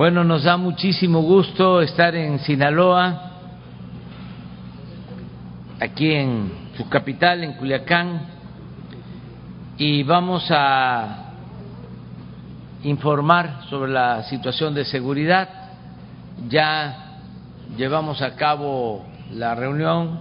Bueno, 0.00 0.24
nos 0.24 0.44
da 0.44 0.56
muchísimo 0.56 1.20
gusto 1.20 1.82
estar 1.82 2.14
en 2.14 2.38
Sinaloa, 2.38 3.32
aquí 5.78 6.10
en 6.10 6.70
su 6.74 6.88
capital, 6.88 7.44
en 7.44 7.52
Culiacán, 7.52 8.22
y 9.76 10.02
vamos 10.04 10.50
a 10.50 11.32
informar 12.82 13.64
sobre 13.68 13.92
la 13.92 14.22
situación 14.22 14.72
de 14.72 14.86
seguridad. 14.86 15.50
Ya 16.48 17.18
llevamos 17.76 18.22
a 18.22 18.36
cabo 18.36 19.04
la 19.34 19.54
reunión 19.54 20.18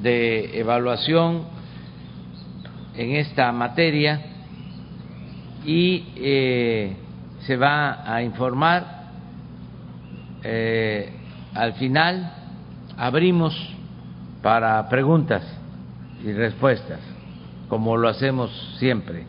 de 0.00 0.56
evaluación 0.56 1.46
en 2.94 3.16
esta 3.16 3.50
materia 3.50 4.20
y 5.66 6.04
eh, 6.14 6.96
se 7.46 7.56
va 7.56 8.12
a 8.12 8.22
informar 8.22 9.00
eh, 10.42 11.12
al 11.54 11.74
final 11.74 12.32
abrimos 12.96 13.54
para 14.42 14.88
preguntas 14.88 15.42
y 16.24 16.32
respuestas 16.32 17.00
como 17.68 17.96
lo 17.96 18.08
hacemos 18.08 18.50
siempre. 18.78 19.26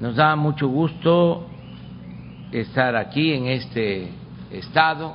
Nos 0.00 0.16
da 0.16 0.36
mucho 0.36 0.68
gusto 0.68 1.46
estar 2.50 2.96
aquí 2.96 3.32
en 3.32 3.46
este 3.46 4.10
estado 4.50 5.14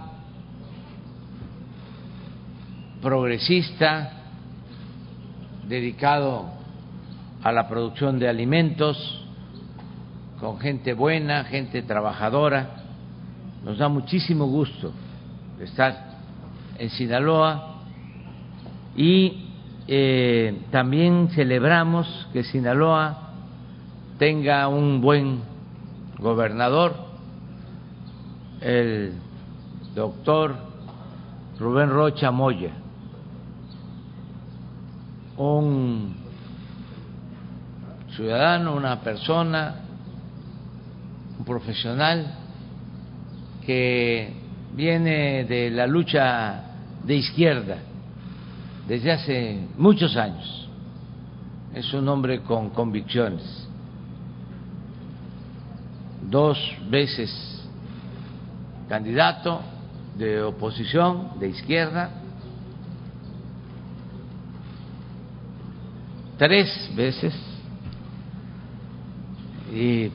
progresista 3.02 4.12
dedicado 5.68 6.52
a 7.42 7.52
la 7.52 7.68
producción 7.68 8.20
de 8.20 8.30
alimentos 8.30 9.21
con 10.42 10.60
gente 10.60 10.96
buena, 10.96 11.44
gente 11.44 11.84
trabajadora. 11.84 12.84
Nos 13.64 13.78
da 13.78 13.88
muchísimo 13.88 14.48
gusto 14.48 14.92
estar 15.60 16.16
en 16.80 16.90
Sinaloa 16.90 17.76
y 18.96 19.50
eh, 19.88 20.64
también 20.72 21.30
celebramos 21.30 22.28
que 22.34 22.44
Sinaloa 22.44 23.34
tenga 24.18 24.68
un 24.68 25.00
buen 25.00 25.42
gobernador, 26.18 26.96
el 28.62 29.14
doctor 29.94 30.56
Rubén 31.60 31.92
Rocha 31.92 32.32
Moya, 32.32 32.72
un 35.38 36.16
ciudadano, 38.16 38.74
una 38.74 39.02
persona 39.02 39.91
un 41.42 41.46
profesional 41.46 42.36
que 43.66 44.32
viene 44.76 45.44
de 45.46 45.72
la 45.72 45.88
lucha 45.88 46.66
de 47.04 47.16
izquierda 47.16 47.78
desde 48.88 49.12
hace 49.12 49.60
muchos 49.76 50.16
años. 50.18 50.70
Es 51.74 51.92
un 51.96 52.08
hombre 52.10 52.42
con 52.42 52.70
convicciones. 52.70 53.68
Dos 56.30 56.60
veces 56.92 57.32
candidato 58.88 59.62
de 60.16 60.44
oposición 60.44 61.40
de 61.40 61.48
izquierda, 61.48 62.12
tres 66.38 66.92
veces 66.96 67.34
y 69.74 70.12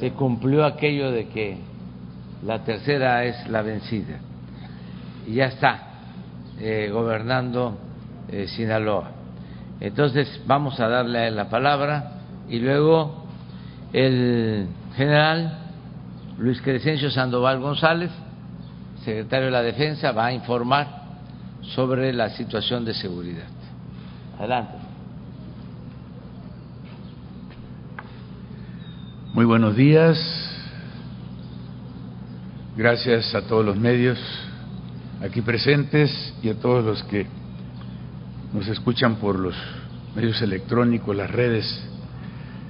se 0.00 0.12
cumplió 0.12 0.64
aquello 0.64 1.12
de 1.12 1.28
que 1.28 1.58
la 2.44 2.64
tercera 2.64 3.24
es 3.24 3.46
la 3.48 3.60
vencida 3.60 4.18
y 5.26 5.34
ya 5.34 5.46
está 5.46 5.82
eh, 6.58 6.88
gobernando 6.90 7.78
eh, 8.30 8.46
Sinaloa. 8.48 9.10
Entonces 9.78 10.40
vamos 10.46 10.80
a 10.80 10.88
darle 10.88 11.30
la 11.30 11.50
palabra 11.50 12.12
y 12.48 12.58
luego 12.58 13.26
el 13.92 14.66
general 14.96 15.58
Luis 16.38 16.60
Crescencio 16.62 17.10
Sandoval 17.10 17.60
González, 17.60 18.10
secretario 19.04 19.46
de 19.46 19.52
la 19.52 19.62
Defensa, 19.62 20.12
va 20.12 20.26
a 20.26 20.32
informar 20.32 20.86
sobre 21.74 22.12
la 22.14 22.30
situación 22.30 22.86
de 22.86 22.94
seguridad. 22.94 23.48
Adelante. 24.38 24.79
Muy 29.32 29.44
buenos 29.44 29.76
días. 29.76 30.18
Gracias 32.76 33.32
a 33.32 33.42
todos 33.42 33.64
los 33.64 33.76
medios 33.76 34.18
aquí 35.22 35.40
presentes 35.40 36.34
y 36.42 36.48
a 36.48 36.56
todos 36.56 36.84
los 36.84 37.04
que 37.04 37.26
nos 38.52 38.66
escuchan 38.66 39.16
por 39.16 39.38
los 39.38 39.54
medios 40.16 40.42
electrónicos, 40.42 41.14
las 41.14 41.30
redes. 41.30 41.64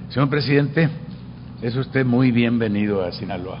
Señor 0.09 0.29
presidente, 0.29 0.87
es 1.63 1.75
usted 1.75 2.05
muy 2.05 2.31
bienvenido 2.31 3.03
a 3.03 3.11
Sinaloa. 3.11 3.59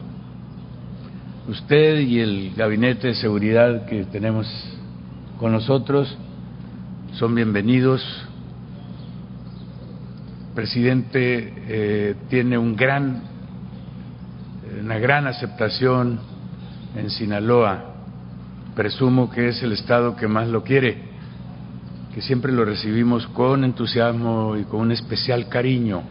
Usted 1.47 2.01
y 2.01 2.19
el 2.19 2.53
gabinete 2.55 3.07
de 3.07 3.15
seguridad 3.15 3.87
que 3.87 4.05
tenemos 4.05 4.47
con 5.39 5.53
nosotros 5.53 6.15
son 7.13 7.33
bienvenidos 7.33 8.03
presidente 10.53 11.53
eh, 11.67 12.15
tiene 12.29 12.57
un 12.57 12.75
gran, 12.75 13.23
una 14.81 14.97
gran 14.99 15.27
aceptación 15.27 16.19
en 16.95 17.09
Sinaloa. 17.09 17.85
Presumo 18.75 19.29
que 19.29 19.49
es 19.49 19.61
el 19.63 19.73
Estado 19.73 20.15
que 20.15 20.27
más 20.27 20.47
lo 20.47 20.63
quiere, 20.63 20.97
que 22.13 22.21
siempre 22.21 22.51
lo 22.51 22.65
recibimos 22.65 23.27
con 23.27 23.63
entusiasmo 23.63 24.57
y 24.57 24.63
con 24.63 24.81
un 24.81 24.91
especial 24.91 25.47
cariño. 25.49 26.03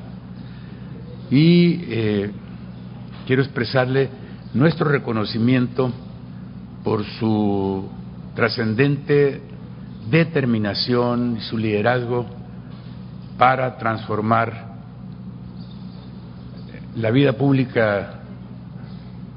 Y 1.31 1.85
eh, 1.89 2.31
quiero 3.27 3.43
expresarle 3.43 4.09
nuestro 4.55 4.89
reconocimiento 4.89 5.93
por 6.83 7.05
su 7.05 7.89
trascendente 8.35 9.43
determinación 10.11 11.37
y 11.39 11.41
su 11.43 11.57
liderazgo 11.57 12.40
para 13.41 13.79
transformar 13.79 14.53
la 16.95 17.11
vida 17.11 17.33
pública 17.33 18.21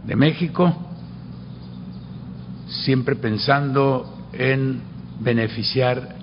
de 0.03 0.16
México, 0.18 0.75
siempre 2.68 3.16
pensando 3.16 4.28
en 4.34 4.81
beneficiar 5.22 6.16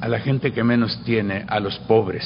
a 0.00 0.08
la 0.08 0.18
gente 0.18 0.52
que 0.52 0.64
menos 0.64 1.00
tiene, 1.04 1.44
a 1.46 1.60
los 1.60 1.78
pobres. 1.86 2.24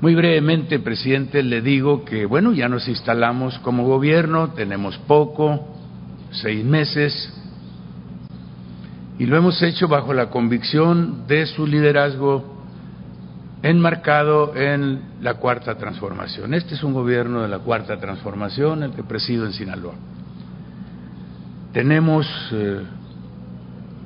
Muy 0.00 0.14
brevemente, 0.14 0.78
presidente, 0.78 1.42
le 1.42 1.60
digo 1.60 2.04
que, 2.04 2.24
bueno, 2.24 2.52
ya 2.52 2.68
nos 2.68 2.86
instalamos 2.86 3.58
como 3.58 3.82
gobierno, 3.82 4.50
tenemos 4.50 4.96
poco, 5.08 5.76
seis 6.30 6.64
meses, 6.64 7.34
y 9.18 9.26
lo 9.26 9.36
hemos 9.36 9.60
hecho 9.60 9.88
bajo 9.88 10.14
la 10.14 10.30
convicción 10.30 11.26
de 11.26 11.46
su 11.46 11.66
liderazgo 11.66 12.57
enmarcado 13.62 14.54
en 14.54 15.00
la 15.20 15.34
cuarta 15.34 15.76
transformación. 15.76 16.54
Este 16.54 16.74
es 16.74 16.82
un 16.82 16.92
gobierno 16.92 17.42
de 17.42 17.48
la 17.48 17.58
cuarta 17.58 17.98
transformación, 17.98 18.84
el 18.84 18.92
que 18.92 19.02
presido 19.02 19.46
en 19.46 19.52
Sinaloa. 19.52 19.94
Tenemos 21.72 22.26
eh, 22.52 22.82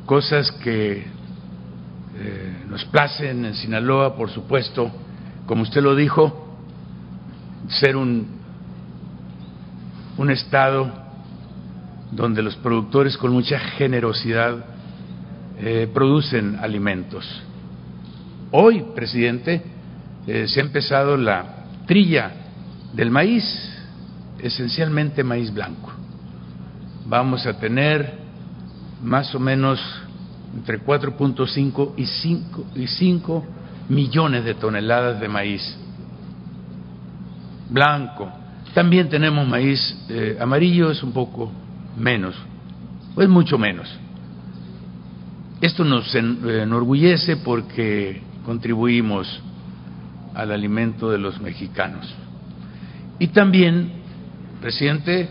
cosas 0.07 0.51
que 0.53 1.05
eh, 2.19 2.57
nos 2.69 2.85
placen 2.87 3.45
en 3.45 3.55
Sinaloa, 3.55 4.17
por 4.17 4.31
supuesto, 4.31 4.91
como 5.47 5.63
usted 5.63 5.83
lo 5.83 5.95
dijo, 5.95 6.57
ser 7.69 7.97
un, 7.97 8.27
un 10.17 10.31
estado 10.31 10.91
donde 12.11 12.43
los 12.43 12.57
productores 12.57 13.17
con 13.17 13.33
mucha 13.33 13.59
generosidad 13.59 14.65
eh, 15.59 15.89
producen 15.93 16.59
alimentos 16.61 17.43
Hoy, 18.55 18.85
presidente, 18.95 19.63
eh, 20.27 20.47
se 20.47 20.61
ha 20.61 20.63
empezado 20.63 21.17
la 21.17 21.65
trilla 21.87 22.33
del 22.93 23.11
maíz, 23.11 23.43
esencialmente 24.39 25.25
maíz 25.25 25.53
blanco. 25.53 25.91
Vamos 27.07 27.47
a 27.47 27.59
tener 27.59 28.13
más 29.03 29.35
o 29.35 29.41
menos 29.41 29.81
entre 30.55 30.85
4.5 30.85 31.95
y 31.97 32.05
5, 32.05 32.65
y 32.75 32.87
5 32.87 33.45
millones 33.89 34.45
de 34.45 34.53
toneladas 34.53 35.19
de 35.19 35.29
maíz 35.29 35.79
blanco. 37.71 38.31
También 38.75 39.09
tenemos 39.09 39.49
maíz 39.49 39.97
eh, 40.11 40.37
amarillo, 40.39 40.91
es 40.91 41.03
un 41.03 41.13
poco 41.13 41.51
menos, 41.97 42.35
pues 43.15 43.31
mucho 43.31 43.57
menos. 43.57 43.89
Esto 45.63 45.85
nos 45.85 46.15
enorgullece 46.15 47.39
porque 47.39 48.21
contribuimos 48.45 49.41
al 50.35 50.51
alimento 50.51 51.11
de 51.11 51.19
los 51.19 51.41
mexicanos. 51.41 52.13
Y 53.19 53.29
también, 53.29 53.91
presidente, 54.61 55.29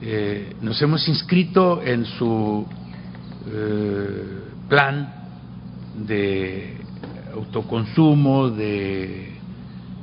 eh, 0.00 0.56
nos 0.60 0.80
hemos 0.82 1.06
inscrito 1.08 1.82
en 1.82 2.04
su 2.04 2.66
eh, 3.50 4.24
plan 4.68 5.14
de 6.06 6.76
autoconsumo, 7.34 8.50
de 8.50 9.32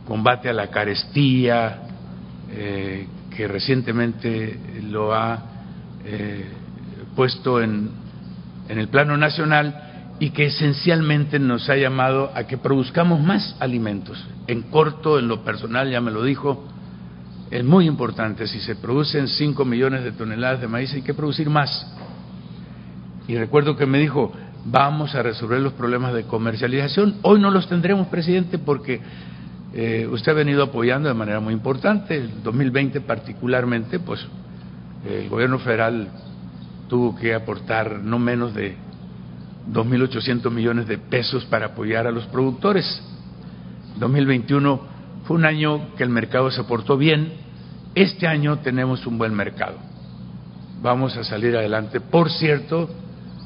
combate 0.07 0.49
a 0.49 0.53
la 0.53 0.67
carestía, 0.67 1.81
eh, 2.51 3.07
que 3.35 3.47
recientemente 3.47 4.59
lo 4.89 5.13
ha 5.13 5.45
puesto 7.15 7.61
en, 7.61 7.89
en 8.67 8.79
el 8.79 8.87
plano 8.87 9.15
nacional 9.15 9.88
y 10.19 10.31
que 10.31 10.47
esencialmente 10.47 11.39
nos 11.39 11.69
ha 11.69 11.77
llamado 11.77 12.31
a 12.35 12.43
que 12.43 12.57
produzcamos 12.57 13.21
más 13.21 13.55
alimentos. 13.59 14.23
En 14.47 14.63
corto, 14.63 15.17
en 15.17 15.27
lo 15.27 15.43
personal, 15.43 15.89
ya 15.89 16.01
me 16.01 16.11
lo 16.11 16.23
dijo, 16.23 16.65
es 17.51 17.63
muy 17.63 17.87
importante. 17.87 18.45
Si 18.47 18.59
se 18.59 18.75
producen 18.75 19.27
5 19.27 19.63
millones 19.63 20.03
de 20.03 20.11
toneladas 20.11 20.59
de 20.59 20.67
maíz, 20.67 20.93
hay 20.93 21.01
que 21.01 21.13
producir 21.13 21.49
más. 21.49 21.87
Y 23.27 23.37
recuerdo 23.37 23.77
que 23.77 23.85
me 23.85 23.99
dijo, 23.99 24.33
vamos 24.65 25.15
a 25.15 25.23
resolver 25.23 25.61
los 25.61 25.73
problemas 25.73 26.13
de 26.13 26.23
comercialización. 26.23 27.15
Hoy 27.21 27.39
no 27.39 27.49
los 27.49 27.69
tendremos, 27.69 28.07
presidente, 28.07 28.59
porque 28.59 28.99
eh, 29.73 30.07
usted 30.11 30.33
ha 30.33 30.35
venido 30.35 30.63
apoyando 30.63 31.07
de 31.07 31.15
manera 31.15 31.39
muy 31.39 31.53
importante. 31.53 32.17
El 32.17 32.43
2020 32.43 33.01
particularmente, 33.01 33.99
pues 33.99 34.25
el 35.09 35.29
gobierno 35.29 35.59
federal 35.59 36.09
tuvo 36.89 37.15
que 37.15 37.33
aportar 37.33 37.99
no 37.99 38.19
menos 38.19 38.53
de 38.53 38.75
2.800 39.73 40.51
millones 40.51 40.87
de 40.87 40.97
pesos 40.97 41.45
para 41.45 41.67
apoyar 41.67 42.07
a 42.07 42.11
los 42.11 42.25
productores. 42.27 43.01
2021 43.97 44.81
fue 45.25 45.37
un 45.37 45.45
año 45.45 45.95
que 45.95 46.03
el 46.03 46.09
mercado 46.09 46.49
se 46.51 46.63
portó 46.63 46.97
bien. 46.97 47.33
Este 47.95 48.27
año 48.27 48.59
tenemos 48.59 49.05
un 49.05 49.17
buen 49.17 49.33
mercado. 49.33 49.77
Vamos 50.81 51.15
a 51.17 51.23
salir 51.23 51.55
adelante. 51.55 51.99
Por 51.99 52.31
cierto, 52.31 52.89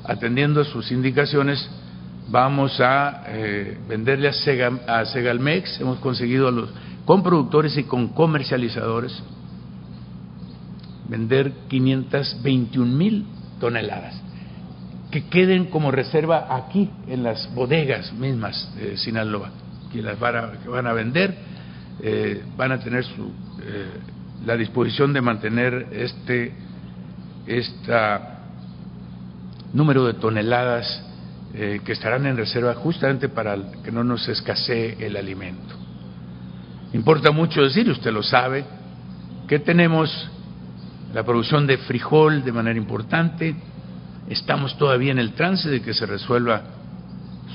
atendiendo 0.05 0.61
a 0.61 0.65
sus 0.65 0.91
indicaciones, 0.91 1.69
vamos 2.29 2.79
a 2.79 3.23
eh, 3.27 3.77
venderle 3.89 4.29
a, 4.29 4.99
a 4.99 5.05
Segalmex. 5.05 5.81
Hemos 5.81 5.99
conseguido 5.99 6.69
con 7.05 7.23
productores 7.23 7.77
y 7.77 7.83
con 7.83 8.09
comercializadores 8.09 9.21
vender 11.09 11.51
521 11.67 12.95
mil 12.95 13.25
toneladas 13.59 14.22
que 15.13 15.25
queden 15.25 15.65
como 15.65 15.91
reserva 15.91 16.47
aquí 16.49 16.89
en 17.07 17.21
las 17.21 17.53
bodegas 17.53 18.11
mismas 18.13 18.73
de 18.75 18.97
Sinaloa, 18.97 19.51
que 19.91 20.01
las 20.01 20.19
van 20.19 20.87
a, 20.87 20.93
vender, 20.93 21.35
eh, 22.01 22.41
van 22.57 22.71
a 22.71 22.79
tener 22.79 23.05
eh, 23.05 23.85
la 24.43 24.57
disposición 24.57 25.13
de 25.13 25.21
mantener 25.21 25.87
este 25.91 26.51
número 29.71 30.07
de 30.07 30.15
toneladas 30.15 31.05
eh, 31.53 31.81
que 31.85 31.91
estarán 31.91 32.25
en 32.25 32.35
reserva 32.35 32.73
justamente 32.73 33.29
para 33.29 33.55
que 33.83 33.91
no 33.91 34.03
nos 34.03 34.27
escasee 34.27 34.97
el 34.99 35.15
alimento. 35.15 35.75
Importa 36.91 37.29
mucho 37.29 37.61
decir, 37.61 37.87
usted 37.87 38.11
lo 38.11 38.23
sabe, 38.23 38.65
que 39.47 39.59
tenemos 39.59 40.09
la 41.13 41.23
producción 41.23 41.67
de 41.67 41.77
frijol 41.77 42.43
de 42.43 42.51
manera 42.51 42.79
importante, 42.79 43.55
estamos 44.29 44.77
todavía 44.77 45.11
en 45.11 45.19
el 45.19 45.33
trance 45.33 45.69
de 45.69 45.81
que 45.81 45.93
se 45.93 46.05
resuelva 46.05 46.61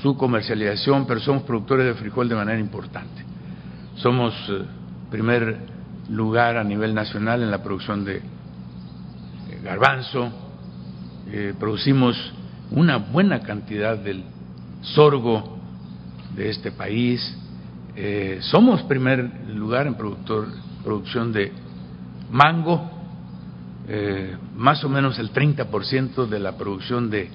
su 0.01 0.15
comercialización, 0.15 1.05
pero 1.05 1.19
somos 1.19 1.43
productores 1.43 1.85
de 1.85 1.93
frijol 1.95 2.29
de 2.29 2.35
manera 2.35 2.59
importante. 2.59 3.23
Somos 3.95 4.33
eh, 4.49 4.63
primer 5.09 5.57
lugar 6.09 6.57
a 6.57 6.63
nivel 6.63 6.93
nacional 6.93 7.43
en 7.43 7.51
la 7.51 7.61
producción 7.61 8.05
de 8.05 8.21
garbanzo, 9.63 10.31
eh, 11.31 11.53
producimos 11.59 12.15
una 12.71 12.97
buena 12.97 13.41
cantidad 13.41 13.97
del 13.97 14.23
sorgo 14.81 15.57
de 16.35 16.49
este 16.49 16.71
país, 16.71 17.37
eh, 17.95 18.39
somos 18.41 18.83
primer 18.83 19.29
lugar 19.49 19.87
en 19.87 19.95
productor, 19.95 20.47
producción 20.83 21.33
de 21.33 21.51
mango, 22.31 22.98
eh, 23.91 24.37
más 24.55 24.83
o 24.83 24.89
menos 24.89 25.17
el 25.17 25.33
30% 25.33 26.27
de 26.27 26.39
la 26.39 26.55
producción 26.57 27.09
de, 27.09 27.31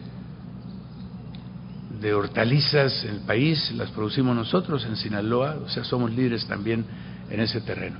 de 2.00 2.14
hortalizas 2.14 3.04
en 3.04 3.16
el 3.16 3.20
país 3.22 3.72
las 3.72 3.90
producimos 3.90 4.36
nosotros 4.36 4.86
en 4.86 4.94
Sinaloa, 4.94 5.56
o 5.64 5.68
sea, 5.68 5.82
somos 5.82 6.12
líderes 6.12 6.46
también 6.46 6.84
en 7.28 7.40
ese 7.40 7.60
terreno. 7.60 7.96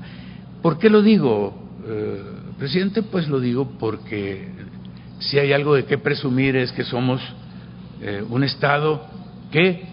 ¿Por 0.63 0.79
qué 0.79 0.89
lo 0.89 1.03
digo, 1.03 1.53
eh, 1.85 2.23
presidente? 2.57 3.03
Pues 3.03 3.29
lo 3.29 3.41
digo 3.41 3.77
porque 3.77 4.49
si 5.19 5.37
hay 5.39 5.53
algo 5.53 5.75
de 5.75 5.85
qué 5.85 5.99
presumir 5.99 6.55
es 6.55 6.71
que 6.71 6.85
somos 6.85 7.21
eh, 8.01 8.25
un 8.31 8.45
Estado 8.45 9.05
que 9.51 9.85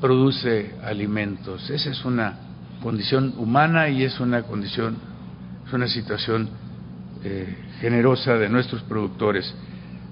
produce 0.00 0.74
alimentos. 0.82 1.70
Esa 1.70 1.90
es 1.90 2.04
una 2.04 2.36
condición 2.82 3.34
humana 3.38 3.88
y 3.88 4.02
es 4.02 4.18
una 4.18 4.42
condición, 4.42 4.96
es 5.66 5.72
una 5.72 5.86
situación 5.86 6.48
eh, 7.22 7.56
generosa 7.80 8.34
de 8.34 8.48
nuestros 8.48 8.82
productores, 8.82 9.54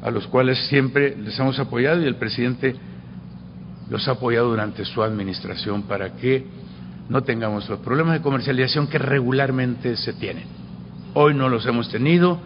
a 0.03 0.11
los 0.11 0.27
cuales 0.27 0.59
siempre 0.69 1.17
les 1.17 1.39
hemos 1.39 1.59
apoyado 1.59 2.03
y 2.03 2.07
el 2.07 2.17
presidente 2.17 2.77
los 3.91 4.07
ha 4.09 4.13
apoyado 4.13 4.49
durante 4.49 4.85
su 4.85 5.03
administración 5.03 5.83
para 5.83 6.17
que 6.17 6.47
no 7.09 7.23
tengamos 7.23 7.69
los 7.69 7.81
problemas 7.81 8.15
de 8.15 8.23
comercialización 8.23 8.89
que 8.89 8.99
regularmente 8.99 9.97
se 9.97 10.13
tienen. 10.15 10.45
Hoy 11.15 11.35
no 11.35 11.49
los 11.49 11.65
hemos 11.67 11.89
tenido 11.91 12.39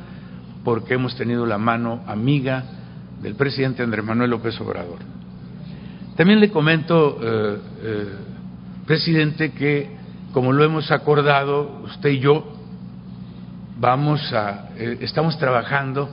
porque 0.65 0.95
hemos 0.95 1.17
tenido 1.17 1.47
la 1.47 1.59
mano 1.59 2.03
amiga 2.07 2.65
del 3.23 3.35
presidente 3.35 3.83
Andrés 3.83 4.05
Manuel 4.05 4.31
López 4.31 4.61
Obrador. 4.61 4.99
También 6.17 6.41
le 6.41 6.51
comento, 6.51 7.19
eh, 7.23 7.59
eh, 7.83 8.09
presidente, 8.87 9.53
que 9.53 9.97
como 10.33 10.53
lo 10.53 10.65
hemos 10.65 10.91
acordado 10.91 11.81
usted 11.85 12.11
y 12.11 12.19
yo, 12.21 12.60
vamos 13.81 14.33
a, 14.35 14.69
eh, 14.77 14.99
estamos 15.01 15.39
trabajando 15.39 16.11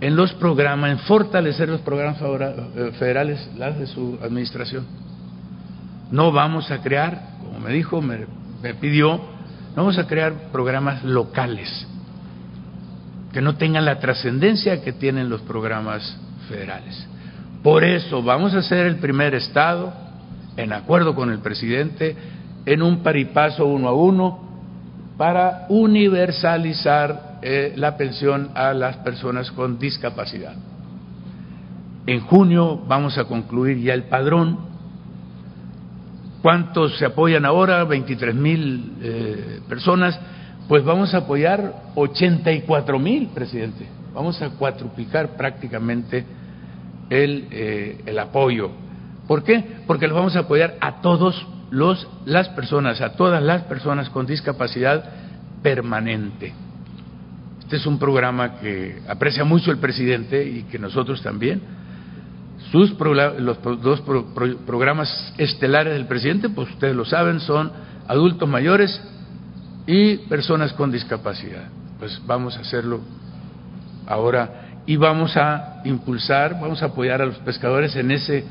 en 0.00 0.14
los 0.14 0.34
programas, 0.34 0.90
en 0.90 0.98
fortalecer 1.00 1.68
los 1.68 1.80
programas 1.80 2.18
eh, 2.20 2.92
federales, 2.98 3.50
las 3.56 3.78
de 3.78 3.86
su 3.86 4.18
administración. 4.22 4.86
No 6.10 6.30
vamos 6.30 6.70
a 6.70 6.78
crear, 6.82 7.20
como 7.42 7.60
me 7.60 7.72
dijo, 7.72 8.00
me, 8.02 8.26
me 8.62 8.74
pidió, 8.74 9.16
no 9.16 9.76
vamos 9.76 9.98
a 9.98 10.06
crear 10.06 10.50
programas 10.52 11.02
locales 11.02 11.86
que 13.32 13.40
no 13.40 13.56
tengan 13.56 13.84
la 13.84 13.98
trascendencia 13.98 14.82
que 14.82 14.92
tienen 14.92 15.28
los 15.28 15.42
programas 15.42 16.16
federales. 16.48 17.06
Por 17.62 17.84
eso 17.84 18.22
vamos 18.22 18.54
a 18.54 18.62
ser 18.62 18.86
el 18.86 18.96
primer 18.96 19.34
Estado, 19.34 19.92
en 20.56 20.72
acuerdo 20.72 21.14
con 21.14 21.30
el 21.30 21.38
presidente, 21.38 22.16
en 22.64 22.82
un 22.82 23.02
paripaso 23.02 23.66
uno 23.66 23.88
a 23.88 23.92
uno, 23.92 24.47
para 25.18 25.66
universalizar 25.68 27.40
eh, 27.42 27.74
la 27.76 27.96
pensión 27.96 28.50
a 28.54 28.72
las 28.72 28.96
personas 28.98 29.50
con 29.50 29.78
discapacidad. 29.78 30.54
En 32.06 32.20
junio 32.20 32.80
vamos 32.86 33.18
a 33.18 33.24
concluir 33.24 33.78
ya 33.78 33.94
el 33.94 34.04
padrón. 34.04 34.60
¿Cuántos 36.40 36.96
se 36.98 37.04
apoyan 37.04 37.44
ahora? 37.44 37.84
23 37.84 38.34
mil 38.34 38.92
eh, 39.02 39.60
personas. 39.68 40.18
Pues 40.68 40.84
vamos 40.84 41.12
a 41.14 41.18
apoyar 41.18 41.74
84 41.96 42.98
mil, 42.98 43.28
presidente. 43.28 43.86
Vamos 44.14 44.40
a 44.40 44.50
cuatruplicar 44.50 45.36
prácticamente 45.36 46.24
el, 47.10 47.48
eh, 47.50 48.02
el 48.06 48.18
apoyo. 48.20 48.70
¿Por 49.26 49.42
qué? 49.42 49.82
Porque 49.86 50.06
los 50.06 50.16
vamos 50.16 50.36
a 50.36 50.40
apoyar 50.40 50.76
a 50.80 51.00
todos 51.00 51.46
los, 51.70 52.06
las 52.24 52.48
personas, 52.50 53.00
a 53.00 53.12
todas 53.12 53.42
las 53.42 53.62
personas 53.64 54.10
con 54.10 54.26
discapacidad 54.26 55.04
permanente. 55.62 56.54
Este 57.60 57.76
es 57.76 57.86
un 57.86 57.98
programa 57.98 58.58
que 58.60 59.02
aprecia 59.08 59.44
mucho 59.44 59.70
el 59.70 59.78
presidente 59.78 60.42
y 60.44 60.62
que 60.64 60.78
nosotros 60.78 61.22
también. 61.22 61.60
Sus 62.72 62.94
los 62.98 63.62
dos 63.82 64.00
programas 64.66 65.34
estelares 65.38 65.92
del 65.94 66.06
presidente, 66.06 66.48
pues 66.48 66.70
ustedes 66.70 66.96
lo 66.96 67.04
saben, 67.04 67.40
son 67.40 67.70
adultos 68.06 68.48
mayores 68.48 69.00
y 69.86 70.16
personas 70.28 70.72
con 70.72 70.90
discapacidad. 70.90 71.68
Pues 71.98 72.20
vamos 72.26 72.56
a 72.56 72.60
hacerlo 72.60 73.00
ahora 74.06 74.82
y 74.86 74.96
vamos 74.96 75.36
a 75.36 75.82
impulsar, 75.84 76.58
vamos 76.60 76.82
a 76.82 76.86
apoyar 76.86 77.20
a 77.20 77.26
los 77.26 77.36
pescadores 77.38 77.94
en 77.96 78.10
ese 78.10 78.44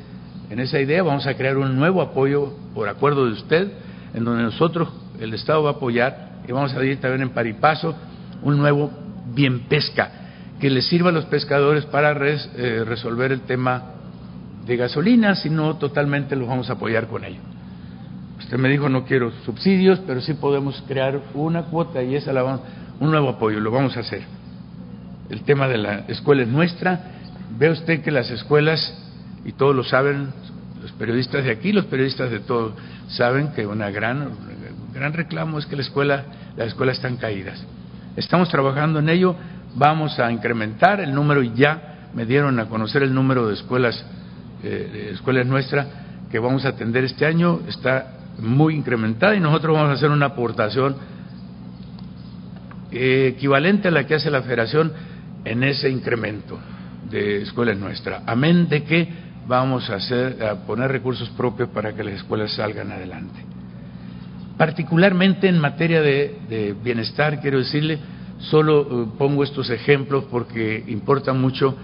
en 0.50 0.60
esa 0.60 0.80
idea, 0.80 1.04
vamos 1.04 1.28
a 1.28 1.36
crear 1.36 1.58
un 1.58 1.76
nuevo 1.76 2.02
apoyo 2.02 2.54
por 2.74 2.88
acuerdo 2.90 3.26
de 3.26 3.34
usted, 3.34 3.72
en 4.14 4.24
donde 4.24 4.44
nosotros, 4.44 4.90
el 5.20 5.34
Estado 5.34 5.64
va 5.64 5.72
a 5.72 5.74
apoyar, 5.74 6.42
y 6.48 6.52
vamos 6.52 6.74
a 6.74 6.84
ir 6.84 7.00
también 7.00 7.24
en 7.24 7.30
paripaso, 7.30 7.96
un 8.42 8.58
nuevo 8.58 8.92
bien 9.34 9.62
pesca, 9.68 10.12
que 10.60 10.70
les 10.70 10.88
sirva 10.88 11.10
a 11.10 11.14
los 11.14 11.26
pescadores 11.26 11.86
para 11.86 12.12
eh, 12.12 12.84
resolver 12.86 13.32
el 13.32 13.42
tema 13.42 13.94
de 14.66 14.76
gasolina, 14.76 15.36
si 15.36 15.50
no, 15.50 15.78
totalmente 15.78 16.36
los 16.36 16.48
vamos 16.48 16.70
a 16.70 16.74
apoyar 16.74 17.08
con 17.08 17.24
ello. 17.24 17.42
Usted 18.40 18.58
me 18.58 18.70
dijo 18.70 18.88
no 18.90 19.06
quiero 19.06 19.32
subsidios, 19.46 20.00
pero 20.06 20.22
sí 20.22 20.34
podemos 20.36 20.84
crear 20.88 21.20
una 21.34 21.64
cuota 21.64 22.04
y 22.04 22.16
esa 22.16 22.34
la 22.34 22.44
vamos, 22.44 22.62
un 23.00 23.12
nuevo 23.12 23.30
apoyo, 23.30 23.60
lo 23.60 23.72
vamos 23.72 23.98
a 23.98 24.02
hacer. 24.02 24.24
El 25.30 25.42
tema 25.42 25.68
de 25.68 25.78
la 25.78 26.00
escuela 26.08 26.44
es 26.44 26.48
nuestra. 26.48 27.12
Ve 27.58 27.70
usted 27.70 28.02
que 28.02 28.12
las 28.12 28.30
escuelas, 28.30 28.80
y 29.48 29.54
todos 29.54 29.74
lo 29.74 29.84
saben, 29.86 30.28
los 30.82 30.92
periodistas 30.92 31.46
de 31.46 31.52
aquí, 31.52 31.72
los 31.72 31.86
periodistas 31.86 32.30
de 32.30 32.42
todo, 32.42 32.76
saben 33.08 33.54
que 33.54 33.66
una 33.66 33.90
gran, 33.90 34.22
un 34.22 34.94
gran 34.94 35.14
reclamo 35.14 35.58
es 35.58 35.66
que 35.66 35.78
la 35.78 35.84
escuela, 35.84 36.26
las 36.58 36.68
escuelas 36.68 36.98
están 36.98 37.16
caídas. 37.16 37.66
Estamos 38.18 38.50
trabajando 38.50 39.00
en 39.00 39.08
ello, 39.08 39.38
vamos 39.76 40.20
a 40.20 40.30
incrementar 40.30 41.00
el 41.00 41.14
número 41.14 41.42
y 41.42 41.54
ya 41.56 42.10
me 42.14 42.26
dieron 42.26 42.60
a 42.60 42.66
conocer 42.66 43.04
el 43.04 43.14
número 43.14 43.48
de 43.48 43.54
escuelas, 43.54 44.06
eh, 44.64 45.12
escuelas 45.14 45.48
nuestras 45.48 45.88
que 46.30 46.40
vamos 46.40 46.66
a 46.66 46.70
atender 46.70 47.06
este 47.06 47.26
año, 47.26 47.62
está 47.70 48.16
muy 48.40 48.76
incrementada 48.76 49.34
y 49.34 49.40
nosotros 49.40 49.78
vamos 49.78 49.92
a 49.92 49.94
hacer 49.94 50.12
una 50.12 50.26
aportación 50.28 50.98
equivalente 52.92 53.88
a 53.88 53.92
la 53.92 54.06
que 54.06 54.16
hace 54.16 54.30
la 54.30 54.42
federación 54.42 54.92
en 55.46 55.64
ese 55.64 55.90
incremento 55.90 56.60
de 57.10 57.44
escuelas 57.44 57.78
nuestras. 57.78 58.24
Amén 58.26 58.68
de 58.68 58.84
que 58.84 59.27
vamos 59.48 59.90
a, 59.90 59.96
hacer, 59.96 60.44
a 60.44 60.56
poner 60.66 60.92
recursos 60.92 61.30
propios 61.30 61.70
para 61.70 61.94
que 61.94 62.04
las 62.04 62.16
escuelas 62.16 62.54
salgan 62.54 62.92
adelante. 62.92 63.40
Particularmente 64.58 65.48
en 65.48 65.60
materia 65.60 66.02
de, 66.02 66.76
bienestar, 66.84 67.40
quiero 67.40 67.60
decirle, 67.60 68.00
solo 68.40 68.82
eh, 68.82 69.08
pongo 69.18 69.44
estos 69.44 69.70
ejemplos 69.70 70.26
porque 70.30 70.84
importa 70.88 71.34
mucho 71.34 71.76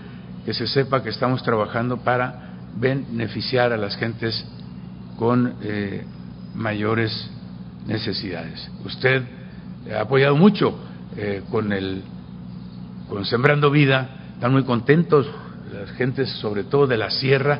que 0.45 0.53
se 0.53 0.67
sepa 0.67 1.01
que 1.01 1.09
estamos 1.09 1.41
trabajando 1.43 1.97
para 1.97 2.51
beneficiar 2.75 3.71
a 3.71 3.77
las 3.77 3.95
gentes 3.95 4.45
con 5.17 5.55
eh, 5.61 6.03
mayores 6.55 7.29
necesidades. 7.87 8.69
Usted 8.83 9.23
ha 9.95 10.01
apoyado 10.01 10.35
mucho 10.35 10.77
eh, 11.15 11.43
con 11.49 11.71
el 11.71 12.03
con 13.07 13.25
Sembrando 13.25 13.69
Vida, 13.69 14.09
están 14.33 14.53
muy 14.53 14.63
contentos 14.63 15.27
las 15.85 15.91
gentes, 15.97 16.29
sobre 16.39 16.63
todo 16.63 16.87
de 16.87 16.97
la 16.97 17.09
sierra, 17.09 17.59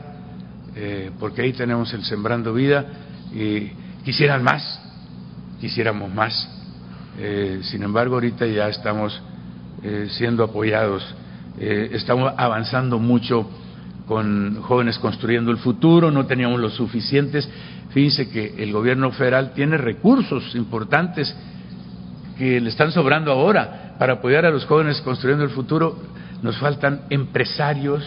eh, 0.75 1.11
porque 1.19 1.41
ahí 1.41 1.53
tenemos 1.53 1.93
el 1.93 2.03
Sembrando 2.03 2.53
Vida 2.53 2.85
y 3.33 3.71
quisieran 4.05 4.43
más, 4.43 4.81
quisiéramos 5.59 6.13
más. 6.13 6.49
Eh, 7.19 7.59
sin 7.63 7.83
embargo, 7.83 8.15
ahorita 8.15 8.45
ya 8.47 8.69
estamos 8.69 9.21
siendo 10.11 10.45
apoyados, 10.45 11.03
estamos 11.59 12.33
avanzando 12.37 12.99
mucho 12.99 13.45
con 14.07 14.61
jóvenes 14.61 14.97
construyendo 14.97 15.51
el 15.51 15.57
futuro, 15.57 16.09
no 16.09 16.25
teníamos 16.25 16.61
los 16.61 16.73
suficientes. 16.73 17.49
Fíjense 17.89 18.29
que 18.29 18.63
el 18.63 18.71
gobierno 18.71 19.11
federal 19.11 19.51
tiene 19.53 19.77
recursos 19.77 20.55
importantes 20.55 21.35
que 22.37 22.61
le 22.61 22.69
están 22.69 22.93
sobrando 22.93 23.31
ahora 23.33 23.95
para 23.99 24.13
apoyar 24.13 24.45
a 24.45 24.51
los 24.51 24.65
jóvenes 24.65 25.01
construyendo 25.01 25.43
el 25.43 25.51
futuro. 25.51 25.97
Nos 26.43 26.57
faltan 26.57 27.03
empresarios, 27.09 28.03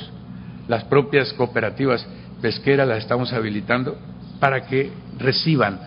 las 0.69 0.85
propias 0.85 1.33
cooperativas 1.33 2.07
pesqueras 2.41 2.87
las 2.87 2.99
estamos 2.99 3.33
habilitando 3.33 3.97
para 4.39 4.67
que 4.67 4.93
reciban 5.19 5.81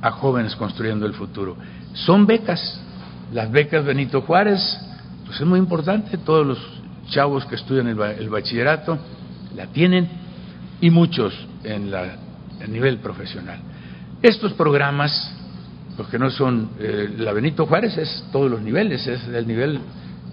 a 0.00 0.12
jóvenes 0.12 0.54
construyendo 0.54 1.06
el 1.06 1.12
futuro. 1.14 1.56
Son 1.92 2.24
becas, 2.24 2.80
las 3.32 3.50
becas 3.50 3.84
Benito 3.84 4.22
Juárez, 4.22 4.60
pues 5.26 5.40
es 5.40 5.46
muy 5.46 5.58
importante, 5.58 6.18
todos 6.18 6.46
los 6.46 6.58
chavos 7.08 7.44
que 7.46 7.56
estudian 7.56 7.88
el, 7.88 8.28
bachillerato 8.28 8.96
la 9.56 9.66
tienen 9.66 10.08
y 10.80 10.88
muchos 10.90 11.34
en 11.64 11.90
la, 11.90 12.14
el 12.60 12.72
nivel 12.72 12.98
profesional. 12.98 13.58
Estos 14.22 14.52
programas, 14.52 15.34
los 15.98 16.06
que 16.06 16.18
no 16.18 16.30
son, 16.30 16.70
eh, 16.78 17.12
la 17.18 17.32
Benito 17.32 17.66
Juárez 17.66 17.98
es 17.98 18.24
todos 18.30 18.48
los 18.48 18.60
niveles, 18.62 19.04
es 19.08 19.26
del 19.26 19.48
nivel 19.48 19.80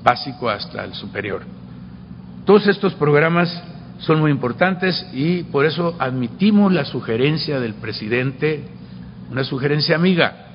básico 0.07 0.49
hasta 0.49 0.85
el 0.85 0.93
superior. 0.93 1.41
Todos 2.45 2.65
estos 2.67 2.93
programas 2.93 3.49
son 3.99 4.21
muy 4.21 4.31
importantes 4.31 5.05
y 5.11 5.43
por 5.43 5.65
eso 5.65 5.97
admitimos 5.99 6.71
la 6.71 6.85
sugerencia 6.85 7.59
del 7.59 7.73
presidente, 7.73 8.63
una 9.29 9.43
sugerencia 9.43 9.97
amiga, 9.97 10.45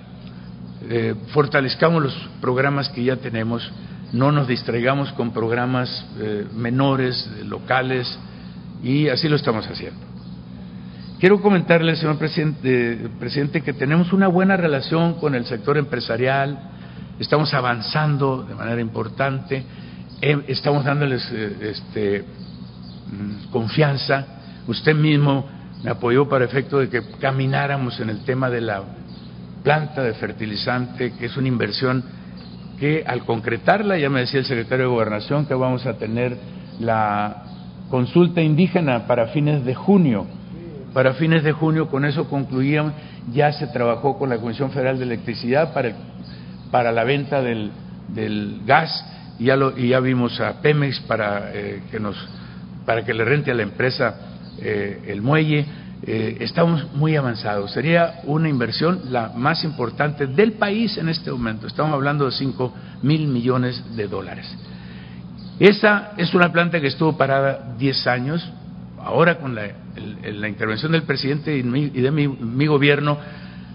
eh, 0.89 1.15
fortalezcamos 1.35 2.03
los 2.03 2.15
programas 2.41 2.89
que 2.89 3.05
ya 3.05 3.17
tenemos 3.17 3.71
no 4.13 4.31
nos 4.31 4.47
distraigamos 4.47 5.11
con 5.13 5.33
programas 5.33 6.07
eh, 6.19 6.47
menores, 6.55 7.31
locales, 7.45 8.07
y 8.83 9.09
así 9.09 9.29
lo 9.29 9.37
estamos 9.37 9.67
haciendo. 9.67 10.01
Quiero 11.19 11.41
comentarle, 11.41 11.97
señor 11.97 12.19
presidente, 12.19 13.63
que 13.63 13.73
tenemos 13.73 14.13
una 14.13 14.29
buena 14.29 14.57
relación 14.57 15.15
con 15.15 15.35
el 15.35 15.47
sector 15.47 15.79
empresarial, 15.79 16.59
estamos 17.19 17.53
avanzando 17.55 18.43
de 18.43 18.55
manera 18.55 18.81
importante, 18.81 19.65
em, 20.21 20.43
estamos 20.49 20.85
dándoles 20.85 21.29
eh, 21.33 21.71
este, 21.71 22.25
mm, 23.07 23.51
confianza. 23.51 24.27
Usted 24.67 24.95
mismo 24.95 25.47
me 25.83 25.91
apoyó 25.91 26.29
para 26.29 26.45
efecto 26.45 26.79
de 26.79 26.89
que 26.89 27.03
camináramos 27.21 27.99
en 28.01 28.11
el 28.11 28.25
tema 28.25 28.49
de 28.51 28.61
la 28.61 28.83
planta 29.63 30.03
de 30.03 30.15
fertilizante, 30.15 31.13
que 31.13 31.27
es 31.27 31.37
una 31.37 31.49
inversión 31.49 32.05
que 32.79 33.05
al 33.07 33.25
concretarla, 33.25 33.97
ya 33.99 34.11
me 34.11 34.21
decía 34.21 34.41
el 34.41 34.47
secretario 34.47 34.87
de 34.87 34.91
Gobernación 34.91 35.47
que 35.47 35.55
vamos 35.55 35.87
a 35.87 35.95
tener 35.99 36.37
la 36.81 37.45
consulta 37.91 38.41
indígena 38.41 39.07
para 39.07 39.29
fines 39.29 39.65
de 39.65 39.75
junio. 39.75 40.27
Para 40.93 41.15
fines 41.15 41.45
de 41.45 41.53
junio, 41.53 41.89
con 41.89 42.05
eso 42.05 42.29
concluíamos, 42.29 42.93
ya 43.33 43.53
se 43.53 43.67
trabajó 43.69 44.19
con 44.19 44.29
la 44.29 44.39
Comisión 44.39 44.71
Federal 44.73 44.99
de 44.99 45.05
Electricidad 45.05 45.73
para, 45.73 45.93
para 46.73 46.91
la 46.91 47.05
venta 47.05 47.41
del, 47.41 47.71
del 48.09 48.63
gas 48.67 49.05
y 49.39 49.45
ya, 49.45 49.57
lo, 49.57 49.79
y 49.79 49.89
ya 49.89 50.01
vimos 50.01 50.41
a 50.41 50.61
Pemex 50.61 50.99
para, 51.01 51.53
eh, 51.55 51.83
que 51.93 52.01
nos, 52.01 52.17
para 52.85 53.05
que 53.05 53.15
le 53.15 53.25
rente 53.25 53.53
a 53.53 53.55
la 53.55 53.63
empresa 53.63 54.17
eh, 54.61 55.05
el 55.07 55.23
muelle 55.23 55.65
eh, 56.05 56.39
estamos 56.41 56.93
muy 56.95 57.15
avanzados. 57.15 57.71
Sería 57.73 58.23
una 58.25 58.49
inversión 58.49 59.03
la 59.11 59.29
más 59.37 59.63
importante 59.63 60.27
del 60.27 60.55
país 60.55 60.99
en 60.99 61.09
este 61.09 61.31
momento. 61.31 61.69
Estamos 61.69 61.95
hablando 61.95 62.25
de 62.25 62.33
5 62.33 62.75
mil 63.03 63.29
millones 63.29 63.97
de 63.97 64.09
dólares. 64.09 64.53
Esa 65.61 66.13
es 66.17 66.35
una 66.35 66.51
planta 66.51 66.81
que 66.81 66.89
estuvo 66.89 67.17
parada 67.17 67.75
10 67.79 68.07
años. 68.09 68.51
Ahora 68.99 69.39
con 69.39 69.55
la, 69.55 69.63
la 70.25 70.49
intervención 70.49 70.91
del 70.91 71.05
presidente 71.05 71.57
y, 71.57 71.63
de 71.63 72.11
mi, 72.11 72.67
gobierno 72.67 73.19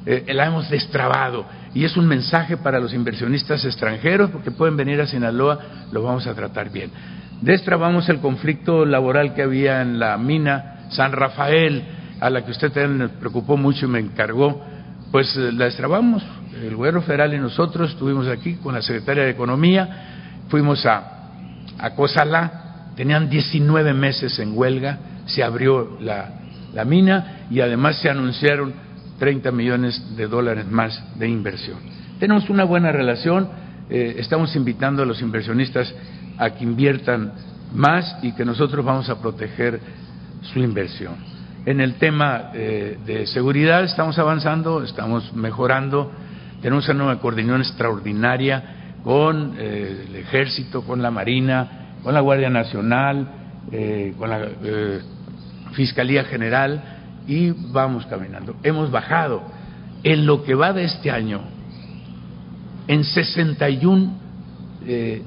eh, 0.09 0.33
la 0.33 0.45
hemos 0.45 0.69
destrabado. 0.69 1.45
Y 1.73 1.83
es 1.83 1.97
un 1.97 2.07
mensaje 2.07 2.55
para 2.55 2.79
los 2.79 2.93
inversionistas 2.93 3.65
extranjeros 3.65 4.29
porque 4.29 4.51
pueden 4.51 4.77
venir 4.77 5.01
a 5.01 5.05
Sinaloa, 5.05 5.59
lo 5.91 6.01
vamos 6.01 6.25
a 6.27 6.33
tratar 6.33 6.71
bien. 6.71 6.89
Destrabamos 7.41 8.07
el 8.07 8.19
conflicto 8.19 8.85
laboral 8.85 9.33
que 9.33 9.43
había 9.43 9.81
en 9.81 9.99
la 9.99 10.17
mina 10.17 10.87
San 10.91 11.11
Rafael 11.11 11.83
a 12.21 12.29
la 12.29 12.45
que 12.45 12.51
usted 12.51 12.71
también 12.71 12.97
me 12.97 13.09
preocupó 13.09 13.57
mucho 13.57 13.85
y 13.85 13.89
me 13.89 13.99
encargó, 13.99 14.63
pues 15.11 15.35
eh, 15.35 15.51
la 15.51 15.65
destrabamos. 15.65 16.23
El 16.55 16.77
gobierno 16.77 17.01
federal 17.01 17.33
y 17.33 17.39
nosotros 17.39 17.91
estuvimos 17.91 18.29
aquí 18.29 18.55
con 18.55 18.75
la 18.75 18.81
secretaria 18.81 19.23
de 19.23 19.31
Economía, 19.31 20.45
fuimos 20.47 20.85
a, 20.85 21.31
a 21.79 22.71
tenían 22.95 23.29
19 23.29 23.93
meses 23.93 24.39
en 24.39 24.57
huelga, 24.57 24.99
se 25.25 25.43
abrió 25.43 25.97
la, 25.99 26.29
la 26.73 26.85
mina 26.85 27.45
y 27.51 27.59
además 27.59 27.97
se 27.97 28.09
anunciaron 28.09 28.86
30 29.17 29.51
millones 29.51 30.15
de 30.15 30.27
dólares 30.27 30.65
más 30.67 31.17
de 31.17 31.27
inversión. 31.27 31.77
Tenemos 32.19 32.49
una 32.49 32.63
buena 32.63 32.91
relación, 32.91 33.49
eh, 33.89 34.15
estamos 34.17 34.55
invitando 34.55 35.03
a 35.03 35.05
los 35.05 35.21
inversionistas 35.21 35.93
a 36.37 36.51
que 36.51 36.63
inviertan 36.63 37.33
más 37.73 38.17
y 38.21 38.33
que 38.33 38.45
nosotros 38.45 38.85
vamos 38.85 39.09
a 39.09 39.19
proteger 39.19 39.79
su 40.41 40.59
inversión. 40.59 41.15
En 41.65 41.81
el 41.81 41.95
tema 41.95 42.51
eh, 42.53 42.97
de 43.05 43.27
seguridad 43.27 43.83
estamos 43.83 44.17
avanzando, 44.19 44.83
estamos 44.83 45.33
mejorando, 45.33 46.11
tenemos 46.61 46.87
una 46.87 46.97
nueva 46.97 47.19
coordinación 47.19 47.61
extraordinaria 47.61 48.95
con 49.03 49.55
eh, 49.57 50.05
el 50.09 50.15
Ejército, 50.15 50.83
con 50.83 51.01
la 51.01 51.11
Marina, 51.11 51.95
con 52.03 52.13
la 52.13 52.21
Guardia 52.21 52.49
Nacional, 52.49 53.33
con 54.17 54.29
la 54.29 54.47
Fiscalía 55.73 56.23
General 56.23 56.96
y 57.27 57.51
vamos 57.51 58.05
caminando. 58.05 58.55
Hemos 58.63 58.89
bajado 58.89 59.43
en 60.03 60.25
lo 60.25 60.43
que 60.43 60.55
va 60.55 60.73
de 60.73 60.85
este 60.85 61.11
año 61.11 61.41
en 62.87 63.03
61 63.03 64.27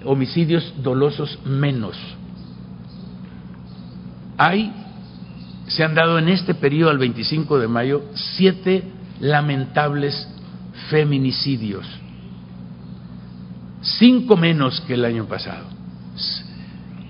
homicidios 0.04 0.72
dolosos 0.82 1.38
menos. 1.44 1.96
Hay 4.38 4.72
se 5.70 5.84
han 5.84 5.94
dado 5.94 6.18
en 6.18 6.28
este 6.28 6.54
periodo 6.54 6.90
al 6.90 6.98
25 6.98 7.58
de 7.60 7.68
mayo 7.68 8.02
siete 8.14 8.82
lamentables 9.20 10.28
feminicidios, 10.88 11.86
cinco 13.80 14.36
menos 14.36 14.80
que 14.80 14.94
el 14.94 15.04
año 15.04 15.26
pasado. 15.26 15.66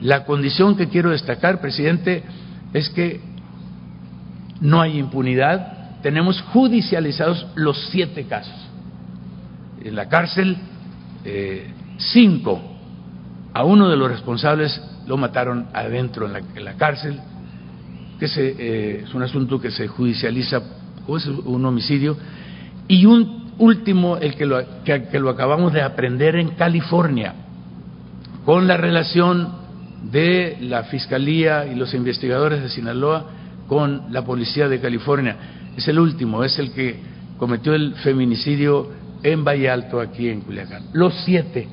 La 0.03 0.25
condición 0.25 0.77
que 0.77 0.89
quiero 0.89 1.11
destacar, 1.11 1.61
presidente, 1.63 2.23
es 2.75 2.91
que 2.91 3.21
no 4.61 4.81
hay 4.81 4.99
impunidad, 4.99 6.01
tenemos 6.03 6.41
judicializados 6.53 7.47
los 7.55 7.89
siete 7.91 8.25
casos. 8.25 8.55
En 9.83 9.95
la 9.95 10.09
cárcel, 10.09 10.57
eh, 11.25 11.73
cinco. 11.99 12.61
A 13.53 13.65
uno 13.65 13.89
de 13.89 13.97
los 13.97 14.11
responsables 14.11 14.81
lo 15.07 15.17
mataron 15.17 15.67
adentro 15.73 16.27
en 16.27 16.65
la, 16.65 16.75
cárcel, 16.75 17.19
que 18.19 18.29
se, 18.29 18.55
eh, 18.59 19.01
es 19.05 19.15
un 19.15 19.23
asunto 19.23 19.61
que 19.61 19.71
se 19.71 19.89
judicializa, 19.89 20.63
o 21.07 21.17
es 21.17 21.27
un 21.27 21.65
homicidio, 21.65 22.17
y 22.87 23.07
un 23.07 23.53
último, 23.59 24.17
el 24.19 24.35
que 24.37 24.47
lo, 24.47 24.63
que 24.85 25.19
lo 25.19 25.31
acabamos 25.31 25.73
de 25.73 25.83
aprender 25.83 26.37
en 26.37 26.51
California, 26.51 27.35
con 28.45 28.67
la 28.67 28.77
relación 28.77 29.61
de 30.11 30.59
la 30.61 30.85
Fiscalía 30.85 31.67
y 31.67 31.75
los 31.75 31.93
investigadores 31.93 32.63
de 32.63 32.69
Sinaloa 32.69 33.27
con 33.71 34.13
la 34.13 34.25
Policía 34.25 34.69
de 34.69 34.81
California. 34.81 35.37
Es 35.77 35.87
el 35.87 36.01
último, 36.01 36.43
es 36.43 36.59
el 36.59 36.73
que 36.73 36.97
cometió 37.39 37.73
el 37.73 37.95
feminicidio 38.03 38.89
en 39.23 39.45
Valle 39.45 39.71
Alto, 39.71 40.01
aquí 40.01 40.29
en 40.29 40.41
Culiacán. 40.41 40.87
Los 40.93 41.15
siete 41.25 41.69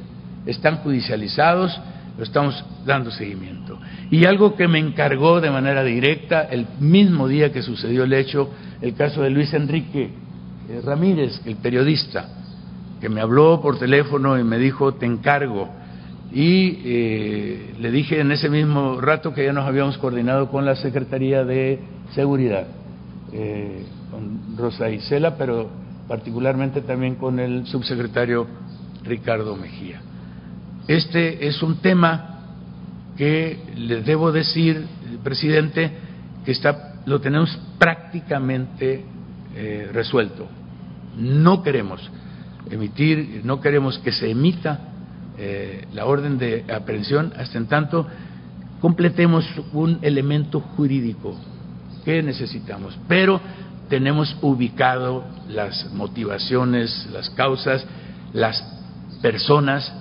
están 0.45 0.77
judicializados, 0.77 1.75
lo 2.15 2.23
estamos 2.23 2.63
dando 2.85 3.09
seguimiento. 3.09 3.79
Y 4.11 4.25
algo 4.25 4.55
que 4.55 4.67
me 4.67 4.77
encargó 4.77 5.41
de 5.41 5.49
manera 5.49 5.83
directa 5.83 6.43
el 6.43 6.67
mismo 6.79 7.27
día 7.27 7.51
que 7.51 7.63
sucedió 7.63 8.03
el 8.03 8.13
hecho, 8.13 8.51
el 8.79 8.93
caso 8.93 9.23
de 9.23 9.31
Luis 9.31 9.51
Enrique 9.55 10.11
eh, 10.69 10.81
Ramírez, 10.85 11.41
el 11.45 11.55
periodista, 11.55 12.29
que 13.01 13.09
me 13.09 13.21
habló 13.21 13.59
por 13.59 13.79
teléfono 13.79 14.37
y 14.37 14.43
me 14.43 14.59
dijo, 14.59 14.93
te 14.93 15.07
encargo. 15.07 15.67
Y 16.31 16.79
eh, 16.83 17.75
le 17.79 17.91
dije 17.91 18.19
en 18.19 18.31
ese 18.31 18.49
mismo 18.49 18.99
rato 18.99 19.33
que 19.33 19.45
ya 19.45 19.53
nos 19.53 19.65
habíamos 19.65 19.97
coordinado 19.97 20.49
con 20.49 20.65
la 20.65 20.75
Secretaría 20.75 21.45
de 21.45 21.79
Seguridad, 22.13 22.67
eh, 23.31 23.85
con 24.11 24.57
Rosa 24.57 24.89
Isela, 24.89 25.37
pero 25.37 25.69
particularmente 26.07 26.81
también 26.81 27.15
con 27.15 27.39
el 27.39 27.65
subsecretario 27.65 28.45
Ricardo 29.03 29.55
Mejía. 29.55 30.01
Este 30.87 31.47
es 31.47 31.61
un 31.63 31.77
tema 31.77 32.39
que 33.17 33.59
le 33.75 34.01
debo 34.03 34.31
decir, 34.31 34.85
presidente, 35.23 35.91
que 36.45 36.51
está, 36.51 37.01
lo 37.05 37.19
tenemos 37.19 37.57
prácticamente 37.79 39.03
eh, 39.55 39.89
resuelto. 39.91 40.47
No 41.17 41.63
queremos 41.63 42.01
emitir, 42.69 43.41
no 43.43 43.59
queremos 43.59 43.97
que 43.99 44.11
se 44.11 44.29
emita 44.29 44.79
eh, 45.37 45.87
la 45.93 46.05
orden 46.05 46.37
de 46.37 46.65
aprehensión 46.73 47.33
hasta 47.37 47.57
en 47.57 47.67
tanto 47.67 48.07
completemos 48.81 49.45
un 49.73 49.99
elemento 50.01 50.59
jurídico 50.59 51.35
que 52.05 52.23
necesitamos. 52.23 52.97
Pero 53.07 53.39
tenemos 53.89 54.35
ubicado 54.41 55.25
las 55.49 55.91
motivaciones, 55.93 57.07
las 57.11 57.29
causas, 57.31 57.85
las 58.33 58.63
personas, 59.21 59.93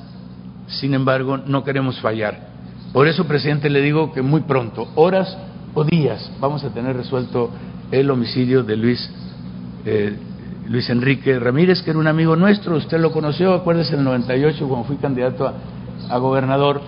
sin 0.68 0.94
embargo, 0.94 1.36
no 1.36 1.64
queremos 1.64 2.00
fallar. 2.00 2.48
Por 2.92 3.08
eso, 3.08 3.26
presidente, 3.26 3.70
le 3.70 3.80
digo 3.80 4.12
que 4.12 4.22
muy 4.22 4.42
pronto, 4.42 4.88
horas 4.94 5.36
o 5.74 5.84
días, 5.84 6.30
vamos 6.40 6.64
a 6.64 6.70
tener 6.70 6.96
resuelto 6.96 7.50
el 7.90 8.10
homicidio 8.10 8.62
de 8.62 8.76
Luis, 8.76 9.10
eh, 9.84 10.16
Luis 10.68 10.88
Enrique 10.90 11.38
Ramírez, 11.38 11.82
que 11.82 11.90
era 11.90 11.98
un 11.98 12.08
amigo 12.08 12.34
nuestro, 12.36 12.76
usted 12.76 12.98
lo 12.98 13.12
conoció, 13.12 13.54
acuérdese, 13.54 13.94
en 13.94 14.00
el 14.00 14.04
98, 14.04 14.68
cuando 14.68 14.86
fui 14.86 14.96
candidato 14.96 15.52
a, 16.08 16.18
gobernador, 16.18 16.80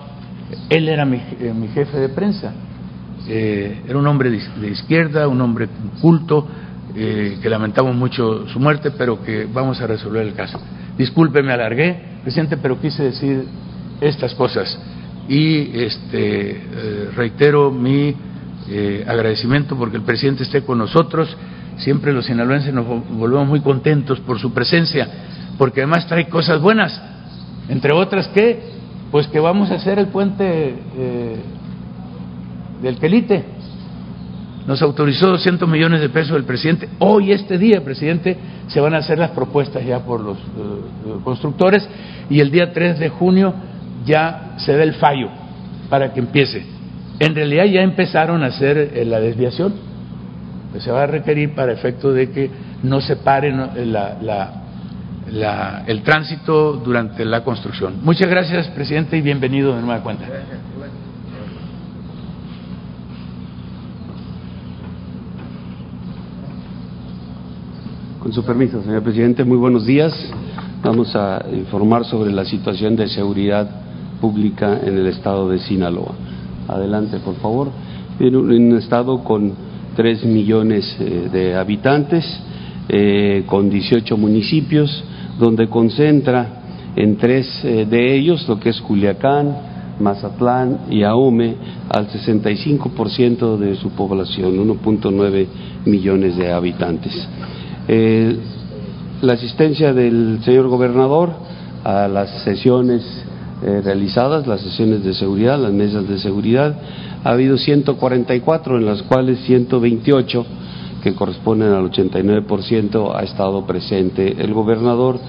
él 0.69 0.89
era 0.89 1.05
mi, 1.05 1.17
eh, 1.17 1.53
jefe 1.73 1.97
de 1.97 2.09
prensa. 2.09 2.53
Eh, 3.27 3.83
era 3.87 3.97
un 3.97 4.07
hombre 4.07 4.29
de 4.31 4.69
izquierda, 4.69 5.27
un 5.27 5.39
hombre 5.41 5.69
culto, 6.01 6.47
eh, 6.95 7.37
que 7.41 7.49
lamentamos 7.49 7.95
mucho 7.95 8.47
su 8.47 8.59
muerte, 8.59 8.91
pero 8.91 9.21
que 9.21 9.45
vamos 9.45 9.79
a 9.81 9.87
resolver 9.87 10.25
el 10.25 10.33
caso. 10.33 10.59
Disculpe, 10.97 11.43
me 11.43 11.53
alargué, 11.53 12.19
presidente, 12.23 12.57
pero 12.57 12.81
quise 12.81 13.03
decir 13.03 13.45
estas 14.01 14.33
cosas 14.35 14.79
y 15.27 15.79
este, 15.79 16.51
eh, 16.51 17.09
reitero 17.15 17.71
mi 17.71 18.15
agradecimiento 19.07 19.75
porque 19.75 19.97
el 19.97 20.03
presidente 20.03 20.43
esté 20.43 20.61
con 20.61 20.77
nosotros. 20.77 21.35
Siempre 21.79 22.13
los 22.13 22.25
sinaloenses 22.25 22.73
nos 22.73 22.85
volvemos 22.85 23.47
muy 23.47 23.61
contentos 23.61 24.19
por 24.21 24.39
su 24.39 24.53
presencia, 24.53 25.07
porque 25.57 25.81
además 25.81 26.07
trae 26.07 26.27
cosas 26.29 26.61
buenas, 26.61 27.01
entre 27.67 27.93
otras 27.93 28.27
que, 28.29 28.59
pues 29.11 29.27
que 29.27 29.39
vamos 29.39 29.71
a 29.71 29.75
hacer 29.75 29.99
el 29.99 30.07
puente 30.07 30.75
del 32.81 32.97
Quelite 32.97 33.59
nos 34.69 34.83
autorizó 34.83 35.29
200 35.29 35.67
millones 35.67 35.99
de 35.99 36.09
pesos 36.09 36.37
el 36.37 36.43
presidente. 36.43 36.87
Hoy, 36.99 37.31
este 37.31 37.57
día, 37.57 37.83
presidente, 37.83 38.37
se 38.67 38.79
van 38.79 38.93
a 38.93 38.97
hacer 38.97 39.17
las 39.17 39.31
propuestas 39.31 39.83
ya 39.83 40.05
por 40.05 40.21
los 40.21 40.37
eh, 40.37 40.41
constructores 41.23 41.89
y 42.29 42.39
el 42.39 42.51
día 42.51 42.71
3 42.71 42.99
de 42.99 43.09
junio 43.09 43.51
ya 44.05 44.53
se 44.57 44.77
da 44.77 44.83
el 44.83 44.93
fallo 44.93 45.29
para 45.89 46.13
que 46.13 46.19
empiece. 46.19 46.63
En 47.19 47.33
realidad 47.33 47.65
ya 47.65 47.81
empezaron 47.81 48.43
a 48.43 48.47
hacer 48.47 48.77
eh, 48.77 49.05
la 49.05 49.19
desviación, 49.19 49.73
pues 50.71 50.83
se 50.83 50.91
va 50.91 51.03
a 51.03 51.07
requerir 51.07 51.55
para 51.55 51.71
efecto 51.71 52.13
de 52.13 52.29
que 52.29 52.49
no 52.83 53.01
se 53.01 53.15
pare 53.17 53.53
el 55.87 56.03
tránsito 56.03 56.73
durante 56.73 57.25
la 57.25 57.43
construcción. 57.43 57.95
Muchas 58.03 58.29
gracias, 58.29 58.67
presidente, 58.69 59.17
y 59.17 59.21
bienvenido 59.21 59.75
de 59.75 59.81
nueva 59.81 60.01
cuenta. 60.01 60.25
Con 68.19 68.33
su 68.33 68.43
permiso, 68.43 68.83
señor 68.83 69.01
presidente, 69.01 69.43
muy 69.43 69.57
buenos 69.57 69.85
días. 69.85 70.13
Vamos 70.83 71.15
a 71.15 71.45
informar 71.51 72.05
sobre 72.05 72.31
la 72.31 72.45
situación 72.45 72.95
de 72.95 73.07
seguridad 73.07 73.69
pública 74.21 74.79
en 74.83 74.97
el 74.97 75.07
estado 75.07 75.49
de 75.49 75.59
Sinaloa. 75.59 76.13
Adelante, 76.67 77.17
por 77.19 77.35
favor. 77.35 77.69
En 78.19 78.35
un 78.35 78.77
estado 78.77 79.23
con 79.23 79.68
3 79.95 80.25
millones 80.25 80.95
eh, 80.99 81.29
de 81.31 81.55
habitantes, 81.55 82.25
eh, 82.87 83.43
con 83.45 83.69
18 83.69 84.17
municipios, 84.17 85.03
donde 85.37 85.67
concentra 85.67 86.61
en 86.95 87.17
tres 87.17 87.47
eh, 87.63 87.85
de 87.89 88.15
ellos, 88.15 88.47
lo 88.47 88.59
que 88.59 88.69
es 88.69 88.81
Culiacán, 88.81 89.55
Mazatlán 89.99 90.79
y 90.89 91.03
Ahome, 91.03 91.55
al 91.89 92.07
65% 92.07 93.57
de 93.57 93.75
su 93.75 93.89
población, 93.91 94.57
1.9 94.57 95.47
millones 95.85 96.37
de 96.37 96.51
habitantes. 96.51 97.27
La 99.21 99.33
asistencia 99.33 99.93
del 99.93 100.39
señor 100.43 100.69
gobernador 100.69 101.33
a 101.83 102.07
las 102.07 102.43
sesiones 102.43 103.03
eh, 103.61 103.81
realizadas, 103.83 104.47
las 104.47 104.61
sesiones 104.61 105.03
de 105.03 105.13
seguridad, 105.13 105.59
las 105.59 105.73
mesas 105.73 106.07
de 106.07 106.17
seguridad, 106.17 106.77
ha 107.25 107.31
habido 107.31 107.57
144, 107.57 108.77
en 108.77 108.85
las 108.85 109.03
cuales 109.03 109.37
128, 109.39 110.45
que 111.03 111.13
corresponden 111.13 111.73
al 111.73 111.91
89%, 111.91 113.13
ha 113.13 113.21
estado 113.23 113.65
presente 113.65 114.33
el 114.39 114.53
gobernador 114.53 115.19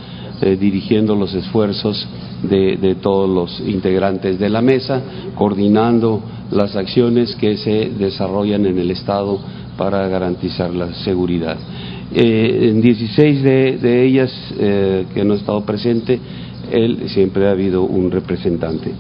eh, 0.43 0.57
dirigiendo 0.57 1.17
los 1.17 1.35
esfuerzos 1.35 2.07
de, 2.45 2.97
todos 3.03 3.29
los 3.29 3.69
integrantes 3.69 4.39
de 4.39 4.49
la 4.49 4.61
mesa, 4.61 5.03
coordinando 5.35 6.23
las 6.53 6.77
acciones 6.77 7.35
que 7.35 7.57
se 7.57 7.91
desarrollan 7.99 8.65
en 8.65 8.79
el 8.79 8.93
Estado 8.93 9.41
para 9.77 10.07
garantizar 10.07 10.73
la 10.73 10.95
seguridad. 11.03 11.57
Eh, 12.15 12.71
en 12.71 12.81
16 12.81 13.43
de, 13.43 14.05
ellas 14.05 14.33
que 14.57 15.25
no 15.25 15.35
ha 15.35 15.37
estado 15.37 15.63
presente, 15.63 16.21
él 16.71 17.09
siempre 17.09 17.49
ha 17.49 17.53
habido 17.53 17.83
un 17.83 18.11
representante. 18.11 18.93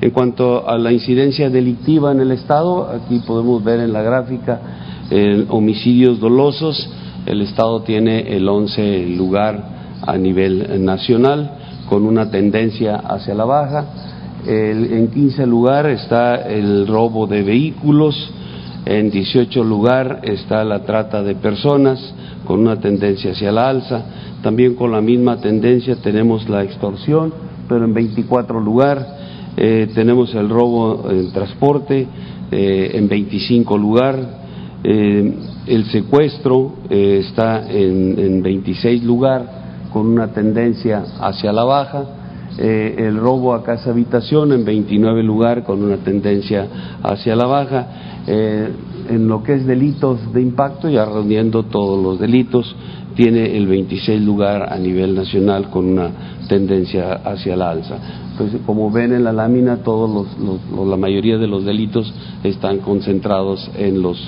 En 0.00 0.10
cuanto 0.10 0.68
a 0.68 0.78
la 0.78 0.92
incidencia 0.92 1.50
delictiva 1.50 2.12
en 2.12 2.20
el 2.20 2.30
Estado, 2.30 2.88
aquí 2.88 3.20
podemos 3.26 3.62
ver 3.64 3.80
en 3.80 3.92
la 3.92 4.02
gráfica 4.02 4.60
homicidios 5.48 6.20
dolosos, 6.20 6.88
el 7.26 7.42
Estado 7.42 7.82
tiene 7.82 8.36
el 8.36 8.48
11 8.48 9.06
lugar 9.16 9.78
a 10.06 10.16
nivel 10.16 10.84
nacional, 10.84 11.50
con 11.88 12.04
una 12.04 12.30
tendencia 12.30 12.96
hacia 12.96 13.34
la 13.34 13.44
baja. 13.44 13.84
en 14.46 15.08
15 15.08 15.46
lugar 15.46 15.86
está 15.86 16.36
el 16.36 16.86
robo 16.86 17.26
de 17.26 17.42
vehículos, 17.42 18.14
en 18.84 19.10
18 19.10 19.64
lugar 19.64 20.20
está 20.22 20.64
la 20.64 20.84
trata 20.84 21.22
de 21.22 21.34
personas, 21.34 22.14
con 22.46 22.60
una 22.60 22.80
tendencia 22.80 23.32
hacia 23.32 23.52
la 23.52 23.68
alza. 23.68 24.02
También 24.42 24.74
con 24.74 24.92
la 24.92 25.00
misma 25.00 25.40
tendencia 25.40 25.96
tenemos 25.96 26.48
la 26.48 26.62
extorsión, 26.62 27.32
pero 27.68 27.84
en 27.84 27.92
24 27.92 28.60
lugar 28.60 29.18
eh, 29.60 29.88
tenemos 29.92 30.32
el 30.34 30.48
robo 30.48 31.10
en 31.10 31.32
transporte 31.32 32.06
eh, 32.52 32.90
en 32.94 33.08
25 33.08 33.76
lugar, 33.76 34.16
eh, 34.84 35.34
el 35.66 35.84
secuestro 35.86 36.74
está 36.88 37.68
en, 37.68 38.18
en 38.18 38.42
26 38.42 39.02
lugar 39.02 39.88
con 39.92 40.06
una 40.06 40.28
tendencia 40.28 41.04
hacia 41.20 41.52
la 41.52 41.64
baja 41.64 42.04
el 42.56 43.16
robo 43.16 43.54
a 43.54 43.62
casa 43.62 43.90
habitación 43.90 44.52
en 44.52 44.64
29 44.64 45.22
lugar 45.22 45.62
con 45.62 45.82
una 45.82 45.98
tendencia 45.98 46.66
hacia 47.02 47.36
la 47.36 47.46
baja. 47.46 47.86
Eh, 48.30 48.68
en 49.08 49.26
lo 49.26 49.42
que 49.42 49.54
es 49.54 49.66
delitos 49.66 50.34
de 50.34 50.42
impacto, 50.42 50.90
ya 50.90 51.06
reuniendo 51.06 51.62
todos 51.62 52.02
los 52.02 52.18
delitos, 52.18 52.76
tiene 53.14 53.56
el 53.56 53.66
26 53.66 54.20
lugar 54.20 54.70
a 54.70 54.76
nivel 54.76 55.14
nacional 55.14 55.70
con 55.70 55.86
una 55.86 56.10
tendencia 56.46 57.14
hacia 57.24 57.56
la 57.56 57.70
alza. 57.70 57.96
Pues 58.36 58.52
como 58.66 58.90
ven 58.90 59.14
en 59.14 59.24
la 59.24 59.32
lámina, 59.32 59.78
todos 59.78 60.28
los, 60.38 60.88
la 60.88 60.96
mayoría 60.98 61.38
de 61.38 61.46
los 61.46 61.64
delitos 61.64 62.12
están 62.44 62.80
concentrados 62.80 63.70
en 63.78 64.02
los 64.02 64.18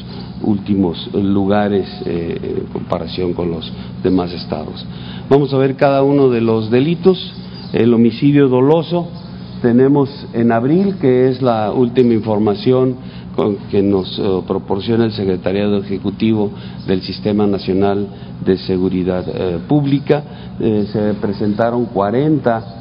últimos 0.42 1.10
lugares 1.12 1.86
eh, 2.06 2.56
en 2.58 2.72
comparación 2.72 3.34
con 3.34 3.50
los 3.50 3.70
demás 4.02 4.32
estados. 4.32 4.86
Vamos 5.28 5.52
a 5.52 5.58
ver 5.58 5.76
cada 5.76 6.02
uno 6.02 6.30
de 6.30 6.40
los 6.40 6.70
delitos 6.70 7.34
el 7.74 7.92
homicidio 7.92 8.48
doloso. 8.48 9.08
Tenemos 9.62 10.08
en 10.32 10.52
abril, 10.52 10.96
que 11.00 11.28
es 11.28 11.42
la 11.42 11.70
última 11.70 12.14
información 12.14 12.96
que 13.70 13.82
nos 13.82 14.18
eh, 14.18 14.22
proporciona 14.46 15.06
el 15.06 15.12
Secretariado 15.12 15.78
Ejecutivo 15.78 16.50
del 16.86 17.02
Sistema 17.02 17.46
Nacional 17.46 18.06
de 18.44 18.58
Seguridad 18.58 19.24
eh, 19.26 19.58
Pública. 19.66 20.22
Eh, 20.60 20.86
se 20.92 21.14
presentaron 21.14 21.86
40 21.86 22.76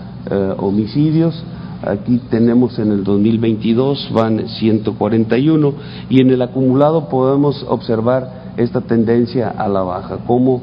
homicidios. 0.58 1.41
Aquí 1.82 2.19
tenemos 2.30 2.78
en 2.78 2.91
el 2.91 3.04
2022 3.06 4.10
van 4.12 4.48
141 4.48 5.74
y 6.10 6.22
en 6.22 6.30
el 6.30 6.41
acumulado 6.41 7.08
podemos 7.08 7.65
observar 7.67 8.38
esta 8.60 8.82
tendencia 8.82 9.50
a 9.50 9.67
la 9.67 9.82
baja, 9.82 10.19
cómo 10.28 10.62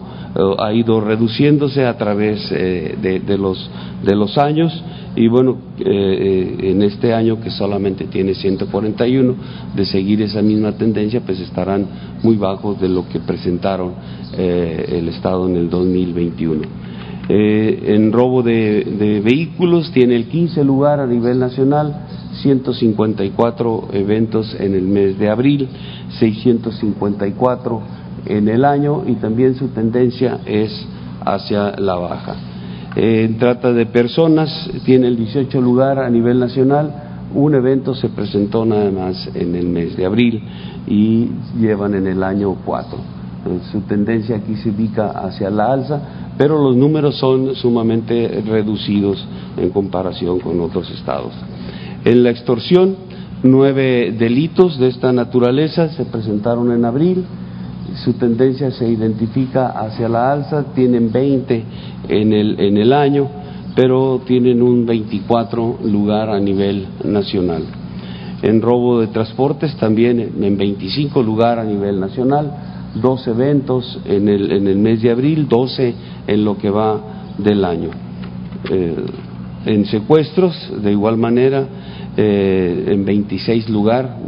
ha 0.59 0.73
ido 0.73 1.01
reduciéndose 1.01 1.87
a 1.87 1.97
través 1.97 2.51
de, 2.51 3.39
los, 3.39 3.71
de 4.05 4.15
los 4.15 4.37
años 4.37 4.85
y 5.17 5.29
bueno, 5.29 5.57
eh, 5.79 5.85
eh, 5.85 6.71
en 6.71 6.83
este 6.83 7.15
año 7.15 7.41
que 7.41 7.51
solamente 7.51 8.05
tiene 8.05 8.35
141, 8.35 9.35
de 9.75 9.87
seguir 9.87 10.21
esa 10.21 10.43
misma 10.43 10.73
tendencia, 10.73 11.23
pues 11.23 11.41
estarán 11.41 11.87
muy 12.23 12.37
bajos 12.37 12.79
de 12.79 12.91
lo 12.91 13.09
que 13.09 13.19
presentaron 13.21 13.95
eh, 14.37 14.99
el 14.99 15.09
Estado 15.09 15.49
en 15.49 15.57
el 15.57 15.71
2021. 15.71 16.63
en 17.29 18.13
robo 18.13 18.43
de, 18.43 19.23
vehículos 19.25 19.91
tiene 19.91 20.17
el 20.17 20.27
15 20.27 20.63
lugar 20.63 21.01
a 21.01 21.07
nivel 21.07 21.39
nacional, 21.39 21.97
154 22.43 23.89
eventos 23.93 24.55
en 24.59 24.75
el 24.75 24.83
mes 24.83 25.19
de 25.19 25.29
abril, 25.29 25.69
654 26.19 27.83
en 28.27 28.49
el 28.49 28.65
año 28.65 29.03
y 29.07 29.15
también 29.15 29.55
su 29.55 29.69
tendencia 29.69 30.41
es 30.47 30.87
hacia 31.25 31.73
la 31.79 31.95
baja. 31.97 32.35
En 32.97 33.39
trata 33.39 33.73
de 33.73 33.87
personas 33.87 34.71
tiene 34.85 35.09
el 35.09 35.17
18 35.17 35.61
lugar 35.61 35.99
a 35.99 36.09
nivel 36.09 36.41
nacional. 36.41 37.03
Un 37.35 37.55
evento 37.55 37.95
se 37.95 38.09
presentó 38.09 38.65
nada 38.65 38.91
más 38.91 39.29
en 39.35 39.55
el 39.55 39.67
mes 39.67 39.97
de 39.97 40.07
abril 40.07 40.43
y 40.87 41.29
llevan 41.61 41.95
en 41.95 42.07
el 42.07 42.23
año 42.23 42.57
4. 42.65 42.99
Su 43.71 43.81
tendencia 43.83 44.37
aquí 44.37 44.57
se 44.57 44.71
ubica 44.71 45.11
hacia 45.11 45.51
la 45.51 45.73
alza, 45.73 46.01
pero 46.39 46.61
los 46.61 46.77
números 46.77 47.17
son 47.19 47.55
sumamente 47.55 48.43
reducidos 48.47 49.25
en 49.57 49.71
comparación 49.71 50.41
con 50.41 50.61
otros 50.61 50.91
estados. 50.91 51.33
En 52.07 52.23
la 52.23 52.31
extorsión, 52.31 52.97
nueve 53.43 54.15
delitos 54.19 54.79
de 54.79 54.89
esta 54.89 55.13
naturaleza 55.13 55.91
se 55.91 56.07
presentaron 56.07 56.73
en 56.73 56.87
abril 56.87 57.27
su 58.05 58.15
tendencia 58.15 58.71
se 58.71 58.89
identifica 58.89 59.69
hacia 59.69 60.09
la 60.09 60.33
alza, 60.33 60.65
tienen 60.75 61.11
20 61.13 61.65
en 62.09 62.33
el, 62.33 62.61
en 62.61 62.77
el 62.77 62.93
año, 62.93 63.29
pero 63.75 64.23
tienen 64.27 64.63
un 64.63 64.85
24 64.85 65.79
lugar 65.85 66.31
a 66.31 66.41
nivel 66.41 66.87
nacional. 67.05 67.63
En 68.43 68.61
robo 68.61 69.01
de 69.01 69.07
transportes 69.09 69.77
también 69.77 70.21
en 70.41 70.57
25 70.57 71.23
lugar 71.23 71.59
a 71.59 71.65
nivel 71.65 71.99
nacional, 71.99 72.51
dos 72.95 73.27
eventos 73.27 73.99
en 74.05 74.29
el, 74.29 74.53
en 74.53 74.69
el 74.69 74.77
mes 74.77 75.03
de 75.03 75.11
abril, 75.11 75.49
12 75.49 75.95
en 76.27 76.45
lo 76.45 76.59
que 76.59 76.71
va 76.71 77.01
del 77.39 77.65
año. 77.65 77.91
Eh, 78.71 78.95
en 79.67 79.85
secuestros, 79.87 80.55
de 80.83 80.93
igual 80.93 81.17
manera, 81.17 81.67
eh, 82.17 82.85
en 82.89 83.05
26 83.05 83.69
lugar, 83.69 84.19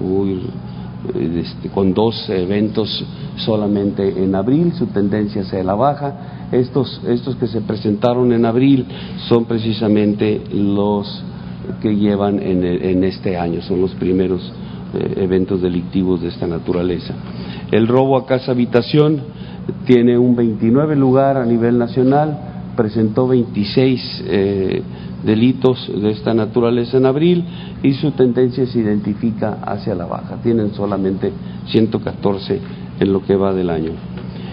este, 1.14 1.68
con 1.70 1.94
dos 1.94 2.28
eventos 2.28 3.04
solamente 3.36 4.22
en 4.22 4.34
abril, 4.34 4.72
su 4.74 4.86
tendencia 4.88 5.42
hacia 5.42 5.62
la 5.62 5.74
baja. 5.74 6.48
Estos, 6.52 7.00
estos 7.06 7.36
que 7.36 7.46
se 7.46 7.60
presentaron 7.60 8.32
en 8.32 8.44
abril 8.44 8.86
son 9.28 9.44
precisamente 9.44 10.42
los 10.52 11.22
que 11.82 11.94
llevan 11.94 12.40
en, 12.40 13.04
este 13.04 13.36
año, 13.36 13.60
son 13.62 13.80
los 13.80 13.92
primeros 13.94 14.40
eh, 14.94 15.14
eventos 15.18 15.60
delictivos 15.60 16.22
de 16.22 16.28
esta 16.28 16.46
naturaleza. 16.46 17.14
El 17.70 17.86
robo 17.86 18.16
a 18.16 18.26
casa 18.26 18.52
habitación 18.52 19.20
tiene 19.84 20.16
un 20.16 20.34
29 20.34 20.96
lugar 20.96 21.36
a 21.36 21.44
nivel 21.44 21.78
nacional, 21.78 22.47
presentó 22.78 23.26
26 23.26 24.24
eh, 24.24 24.82
delitos 25.24 25.90
de 26.00 26.10
esta 26.12 26.32
naturaleza 26.32 26.96
en 26.96 27.06
abril 27.06 27.44
y 27.82 27.92
su 27.94 28.12
tendencia 28.12 28.64
se 28.66 28.78
identifica 28.78 29.58
hacia 29.64 29.96
la 29.96 30.06
baja. 30.06 30.36
Tienen 30.44 30.72
solamente 30.74 31.32
114 31.66 32.60
en 33.00 33.12
lo 33.12 33.24
que 33.24 33.34
va 33.34 33.52
del 33.52 33.70
año. 33.70 33.90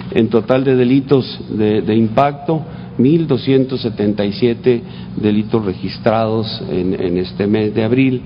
En 0.10 0.30
total 0.30 0.64
de 0.64 0.76
delitos 0.76 1.40
de, 1.52 1.96
impacto, 1.96 2.64
1.277 2.98 4.82
delitos 5.18 5.64
registrados 5.64 6.64
en, 6.68 7.18
este 7.20 7.46
mes 7.46 7.76
de 7.76 7.84
abril, 7.84 8.24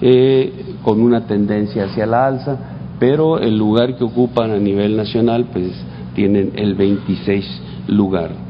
eh, 0.00 0.50
con 0.82 0.98
una 0.98 1.26
tendencia 1.26 1.84
hacia 1.84 2.06
la 2.06 2.26
alza, 2.26 2.58
pero 2.98 3.38
el 3.38 3.58
lugar 3.58 3.98
que 3.98 4.04
ocupan 4.04 4.50
a 4.50 4.58
nivel 4.58 4.96
nacional, 4.96 5.48
pues 5.52 5.72
tienen 6.14 6.52
el 6.56 6.74
26 6.74 7.44
lugar. 7.88 8.41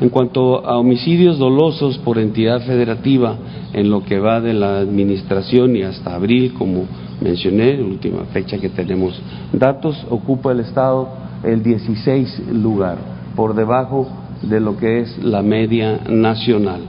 En 0.00 0.08
cuanto 0.08 0.66
a 0.66 0.78
homicidios 0.78 1.38
dolosos 1.38 1.98
por 1.98 2.18
entidad 2.18 2.60
federativa, 2.62 3.36
en 3.72 3.90
lo 3.90 4.02
que 4.04 4.18
va 4.18 4.40
de 4.40 4.52
la 4.52 4.78
administración 4.78 5.76
y 5.76 5.82
hasta 5.82 6.14
abril, 6.14 6.54
como 6.54 6.84
mencioné, 7.20 7.80
última 7.82 8.24
fecha 8.32 8.58
que 8.58 8.68
tenemos 8.68 9.20
datos, 9.52 9.96
ocupa 10.10 10.52
el 10.52 10.60
Estado 10.60 11.08
el 11.44 11.62
16 11.62 12.48
lugar, 12.52 12.98
por 13.36 13.54
debajo 13.54 14.08
de 14.42 14.60
lo 14.60 14.76
que 14.76 15.00
es 15.00 15.18
la 15.22 15.42
media 15.42 16.00
nacional, 16.08 16.80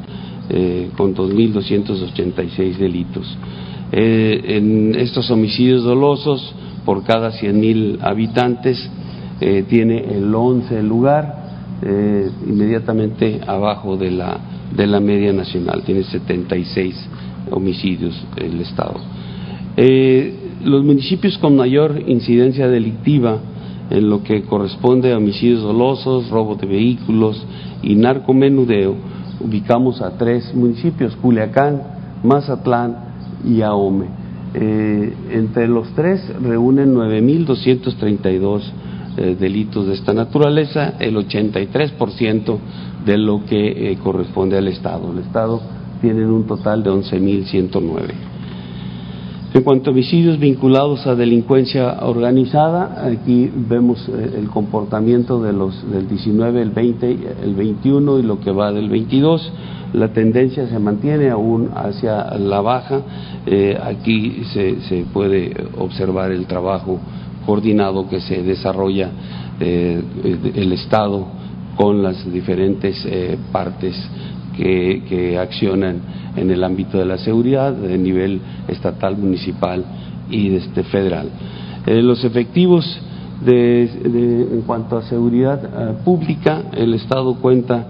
eh, 0.49 0.89
con 0.97 1.15
2.286 1.15 2.77
delitos. 2.77 3.37
Eh, 3.91 4.57
en 4.57 4.95
estos 4.95 5.29
homicidios 5.29 5.83
dolosos, 5.83 6.53
por 6.83 7.03
cada 7.03 7.31
100.000 7.31 7.99
habitantes, 8.01 8.89
eh, 9.39 9.65
tiene 9.69 9.99
el 10.15 10.33
11 10.33 10.81
lugar, 10.83 11.42
inmediatamente 12.47 13.41
abajo 13.45 13.97
de 13.97 14.11
la, 14.11 14.39
de 14.75 14.87
la 14.87 14.99
media 14.99 15.33
nacional, 15.33 15.83
tiene 15.83 16.03
76 16.03 17.09
homicidios 17.51 18.25
el 18.37 18.61
Estado. 18.61 18.99
Eh, 19.75 20.33
los 20.63 20.83
municipios 20.83 21.37
con 21.37 21.55
mayor 21.55 22.03
incidencia 22.07 22.67
delictiva 22.67 23.39
en 23.89 24.09
lo 24.09 24.23
que 24.23 24.43
corresponde 24.43 25.11
a 25.11 25.17
homicidios 25.17 25.61
dolosos, 25.61 26.29
robo 26.29 26.55
de 26.55 26.67
vehículos 26.67 27.45
y 27.81 27.95
narcomenudeo, 27.95 28.95
ubicamos 29.41 30.01
a 30.01 30.17
tres 30.17 30.53
municipios, 30.55 31.15
Culiacán, 31.17 31.81
Mazatlán 32.23 32.97
y 33.45 33.61
Ahome. 33.61 34.05
Eh, 34.53 35.13
entre 35.31 35.67
los 35.67 35.89
tres 35.95 36.21
reúnen 36.41 36.93
9.232 36.93 38.61
eh, 39.15 39.37
delitos 39.39 39.85
de 39.85 39.93
esta 39.93 40.11
naturaleza, 40.11 40.95
el 40.99 41.15
83% 41.15 42.57
de 43.05 43.17
lo 43.19 43.45
que 43.45 43.91
eh, 43.91 43.97
corresponde 44.01 44.57
al 44.57 44.67
Estado. 44.67 45.11
El 45.11 45.19
Estado 45.19 45.61
tiene 46.01 46.25
un 46.25 46.47
total 46.47 46.81
de 46.81 46.89
11.109. 46.89 48.11
En 49.53 49.61
cuanto 49.61 49.91
a 49.91 49.93
homicidios 49.93 50.39
vinculados 50.39 51.05
a 51.05 51.13
delincuencia 51.13 51.99
organizada, 52.01 53.05
aquí 53.05 53.51
vemos 53.53 54.09
eh, 54.09 54.33
el 54.39 54.47
comportamiento 54.47 55.43
de 55.43 55.53
los 55.53 55.91
del 55.91 56.07
19, 56.07 56.63
el 56.63 56.71
20, 56.71 57.17
el 57.43 57.53
21 57.53 58.17
y 58.17 58.23
lo 58.23 58.39
que 58.39 58.49
va 58.49 58.71
del 58.71 58.89
22. 58.89 59.53
La 59.93 60.11
tendencia 60.11 60.67
se 60.67 60.79
mantiene 60.79 61.29
aún 61.29 61.69
hacia 61.75 62.35
la 62.39 62.61
baja. 62.61 63.03
Aquí 63.83 64.41
se, 64.53 65.05
puede 65.13 65.53
observar 65.77 66.31
el 66.31 66.47
trabajo 66.47 66.99
coordinado 67.45 68.07
que 68.09 68.21
se 68.21 68.43
desarrolla 68.43 69.09
eh, 69.59 70.01
el 70.55 70.71
Estado 70.73 71.27
con 71.75 72.03
las 72.03 72.31
diferentes 72.31 73.07
partes 73.51 73.95
que, 74.55 75.37
accionan 75.39 76.01
en 76.35 76.51
el 76.51 76.63
ámbito 76.63 76.97
de 76.97 77.05
la 77.05 77.17
seguridad 77.17 77.73
de 77.73 77.97
nivel 77.97 78.39
estatal, 78.67 79.17
municipal 79.17 79.83
y 80.29 80.55
este, 80.55 80.83
federal. 80.83 81.29
Eh, 81.85 82.01
los 82.01 82.23
efectivos 82.23 82.85
de, 83.43 83.83
en 83.83 84.61
cuanto 84.61 84.97
a 84.97 85.03
seguridad 85.03 85.59
eh, 85.63 85.93
pública, 86.03 86.63
el 86.73 86.93
Estado 86.93 87.35
cuenta 87.35 87.87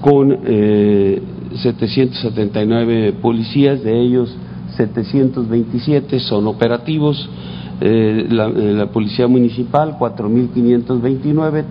con 0.00 0.36
eh, 0.44 1.22
779 1.56 3.14
policías, 3.20 3.82
de 3.82 4.00
ellos 4.00 4.34
727 4.76 6.20
son 6.20 6.46
operativos, 6.46 7.28
eh, 7.80 8.26
la, 8.28 8.46
eh, 8.46 8.72
la, 8.74 8.86
Policía 8.86 9.28
Municipal 9.28 9.96
4.529, 9.98 11.64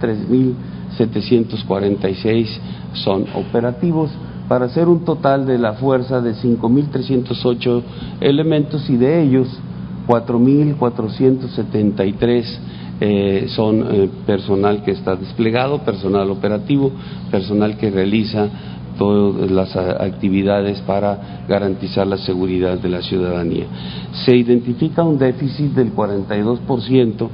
3.746 0.97 2.47
son 2.93 3.25
operativos, 3.35 4.09
para 4.47 4.65
hacer 4.65 4.87
un 4.87 5.03
total 5.03 5.45
de 5.45 5.57
la 5.57 5.73
fuerza 5.73 6.21
de 6.21 6.33
5.308 6.33 7.81
elementos 8.21 8.89
y 8.89 8.95
de 8.95 9.21
ellos 9.21 9.49
4.473 10.07 12.45
eh, 12.99 13.45
son 13.49 13.85
eh, 13.91 14.09
personal 14.25 14.83
que 14.83 14.89
está 14.89 15.15
desplegado, 15.15 15.77
personal 15.79 16.31
operativo, 16.31 16.91
personal 17.29 17.77
que 17.77 17.91
realiza 17.91 18.49
todas 18.97 19.51
las 19.51 19.75
actividades 19.75 20.81
para 20.81 21.45
garantizar 21.47 22.07
la 22.07 22.17
seguridad 22.17 22.77
de 22.77 22.89
la 22.89 23.01
ciudadanía. 23.01 23.65
Se 24.25 24.35
identifica 24.35 25.03
un 25.03 25.17
déficit 25.17 25.73
del 25.73 25.93
42% 25.93 27.29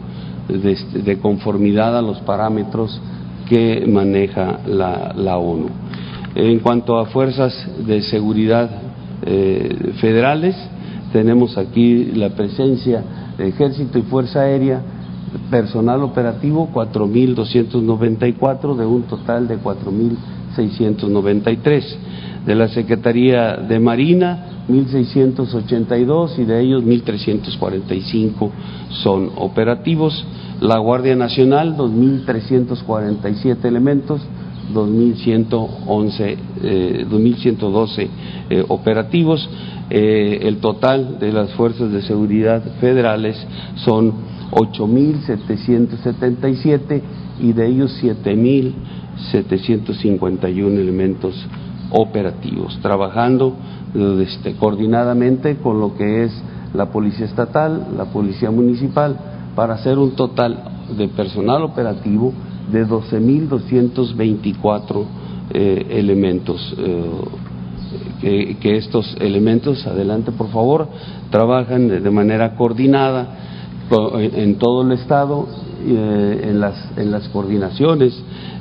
de, 0.47 0.78
de 1.04 1.19
conformidad 1.19 1.97
a 1.97 2.02
los 2.02 2.19
parámetros 2.21 2.99
que 3.47 3.86
maneja 3.88 4.60
la, 4.65 5.38
ONU. 5.38 5.67
En 6.36 6.60
cuanto 6.60 6.97
a 6.97 7.06
fuerzas 7.06 7.54
de 7.86 8.02
seguridad 8.02 8.69
eh, 9.26 9.93
federales, 9.99 10.56
tenemos 11.12 11.58
aquí 11.58 12.06
la 12.15 12.30
presencia 12.30 13.04
de 13.38 13.49
Ejército 13.49 13.99
y 13.99 14.04
Fuerza 14.04 14.39
Aérea, 14.41 14.82
personal 15.49 16.04
operativo 16.04 16.69
4.294 16.73 18.76
de 18.76 18.86
un 18.86 19.02
total 19.04 19.47
de 19.47 19.58
4.693. 20.56 21.98
De 22.46 22.56
la 22.56 22.68
Secretaría 22.68 23.56
de 23.56 23.80
Marina 23.80 24.66
1.682 24.68 26.39
y 26.39 26.46
de 26.46 26.62
ellos 26.62 26.84
1.345 26.84 28.52
son 28.89 29.32
operativos. 29.38 30.26
La 30.60 30.78
Guardia 30.78 31.16
Nacional 31.16 31.78
2.347 31.78 33.66
elementos 33.66 34.22
2.111, 34.74 36.38
eh, 36.63 37.06
2.112 37.10 38.08
eh, 38.50 38.66
operativos. 38.68 39.50
Eh, 39.89 40.39
el 40.44 40.58
total 40.58 41.18
de 41.20 41.32
las 41.34 41.54
fuerzas 41.54 41.92
de 41.92 42.02
seguridad 42.02 42.63
federales 42.80 43.38
son 43.76 44.13
8.777 44.52 47.02
y 47.42 47.54
de 47.54 47.68
ellos 47.68 47.92
7.751 49.32 50.78
elementos 50.78 51.34
operativos, 51.91 52.78
trabajando 52.82 53.56
este, 54.19 54.56
coordinadamente 54.56 55.58
con 55.58 55.80
lo 55.80 55.95
que 55.95 56.23
es 56.23 56.34
la 56.73 56.91
Policía 56.91 57.28
Estatal, 57.28 57.89
la 57.95 58.06
Policía 58.06 58.49
Municipal, 58.49 59.19
para 59.56 59.76
hacer 59.76 59.99
un 59.99 60.15
total 60.15 60.63
de 60.97 61.08
personal 61.10 61.62
operativo 61.63 62.34
de 62.71 62.88
12.224 62.88 65.06
eh, 65.52 65.86
elementos. 65.91 66.73
Eh, 66.80 67.12
que, 68.19 68.58
que, 68.60 68.78
estos 68.78 69.15
elementos, 69.19 69.86
adelante 69.86 70.32
por 70.32 70.49
favor, 70.49 70.88
trabajan 71.30 71.88
de 71.89 72.10
manera 72.10 72.56
coordinada 72.56 73.38
en 74.15 74.56
todo 74.56 74.82
el 74.82 74.93
Estado, 74.93 75.47
eh, 75.86 76.50
en, 76.50 76.62
las, 76.62 76.76
en 76.96 77.12
las 77.12 77.28
coordinaciones 77.28 78.17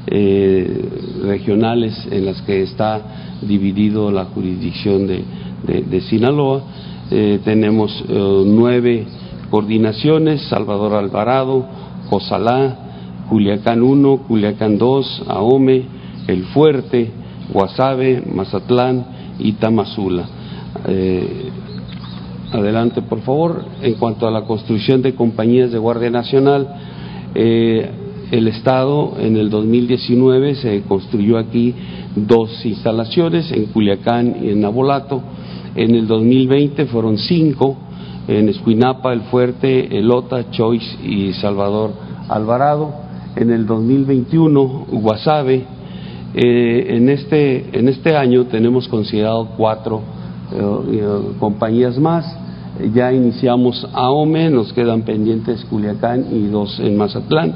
eh, 0.08 0.88
regionales 1.22 1.94
en 2.11 2.26
las 2.26 2.42
que 2.42 2.62
está 2.62 3.00
dividido 3.42 4.11
la 4.11 4.24
jurisdicción 4.24 5.06
de, 5.06 5.22
de, 5.64 6.00
Sinaloa. 6.00 6.62
Eh, 7.11 7.38
tenemos 7.44 8.04
nueve 8.08 9.06
coordinaciones, 9.50 10.42
Salvador 10.48 10.94
Alvarado, 10.94 11.64
Cosalá, 12.11 13.24
Culiacán 13.28 13.82
1, 13.82 14.16
Culiacán 14.26 14.76
2, 14.76 15.24
Ahome, 15.28 15.85
El 16.26 16.44
Fuerte, 16.46 17.11
Guasave, 17.52 18.22
Mazatlán 18.35 19.06
y 19.38 19.52
Tamazula. 19.52 20.26
Adelante, 22.52 23.00
por 23.00 23.20
favor. 23.20 23.64
En 23.80 23.94
cuanto 23.94 24.26
a 24.26 24.30
la 24.30 24.42
construcción 24.42 25.00
de 25.00 25.14
compañías 25.14 25.72
de 25.72 25.78
Guardia 25.78 26.11
Nacional, 26.11 26.68
eh, 27.35 27.90
el 28.31 28.49
Estado 28.49 29.14
en 29.18 29.37
el 29.37 29.51
2019 29.51 30.55
se 30.55 30.83
construyó 30.83 31.38
aquí 31.38 31.75
dos 32.16 32.64
instalaciones, 32.64 33.53
en 33.53 33.66
Culiacán 33.66 34.37
y 34.42 34.51
en 34.51 34.64
Abolato. 34.64 35.23
En 35.75 35.95
el 35.95 36.07
2020 36.07 36.87
fueron 36.87 37.18
cinco, 37.18 37.77
en 38.29 38.49
Escuinapa, 38.49 39.12
El 39.12 39.23
Fuerte, 39.23 39.99
Elota, 39.99 40.51
Choice 40.51 40.99
y 41.05 41.33
Salvador 41.35 41.92
Alvarado 42.29 42.95
en 43.37 43.51
el 43.51 43.66
2021 43.66 44.87
Guasave. 44.90 45.64
Eh, 46.35 46.87
en, 46.97 47.09
este, 47.11 47.79
en 47.79 47.88
este 47.88 48.16
año 48.16 48.47
tenemos 48.47 48.88
considerado 48.88 49.51
cuatro 49.57 50.01
eh, 50.53 51.03
compañías 51.38 51.99
más. 51.99 52.25
Ya 52.90 53.12
iniciamos 53.12 53.87
AOME, 53.92 54.51
nos 54.51 54.73
quedan 54.73 55.03
pendientes 55.03 55.64
Culiacán 55.66 56.27
y 56.33 56.49
dos 56.49 56.81
en 56.81 56.97
Mazatlán. 56.97 57.55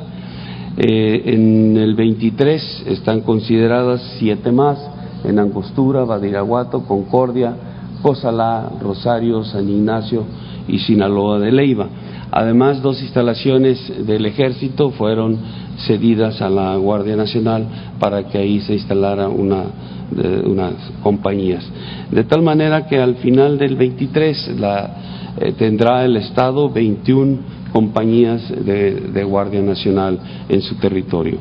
Eh, 0.77 1.23
en 1.27 1.77
el 1.77 1.95
23 1.95 2.85
están 2.87 3.23
consideradas 3.23 4.01
siete 4.19 4.53
más 4.53 4.79
en 5.25 5.39
Angostura, 5.39 6.05
Badiraguato, 6.05 6.85
Concordia, 6.85 7.57
Cosalá, 8.03 8.71
Rosario, 8.81 9.43
San 9.43 9.69
Ignacio 9.69 10.25
y 10.69 10.79
Sinaloa 10.79 11.41
de 11.41 11.51
Leiva. 11.51 11.89
Además, 12.31 12.83
dos 12.83 13.01
instalaciones 13.03 14.07
del 14.07 14.27
ejército 14.27 14.91
fueron 14.91 15.39
cedidas 15.87 16.41
a 16.41 16.51
la 16.51 16.77
Guardia 16.77 17.17
Nacional 17.17 17.67
para 17.99 18.29
que 18.29 18.39
ahí 18.39 18.61
se 18.61 18.75
instalara 18.75 19.29
una, 19.29 19.65
de, 20.11 20.41
unas 20.41 20.75
compañías. 21.03 21.67
De 22.11 22.25
tal 22.25 22.43
manera 22.43 22.87
que 22.87 22.99
al 22.99 23.17
final 23.17 23.59
del 23.59 23.77
23 23.77 24.57
la, 24.59 24.91
eh, 25.39 25.53
tendrá 25.53 26.05
el 26.05 26.17
Estado 26.17 26.71
21 26.71 27.57
compañías 27.73 28.49
de, 28.49 28.93
de 29.13 29.25
Guardia 29.25 29.61
Nacional 29.61 30.19
en 30.49 30.63
su 30.63 30.77
territorio. 30.77 31.39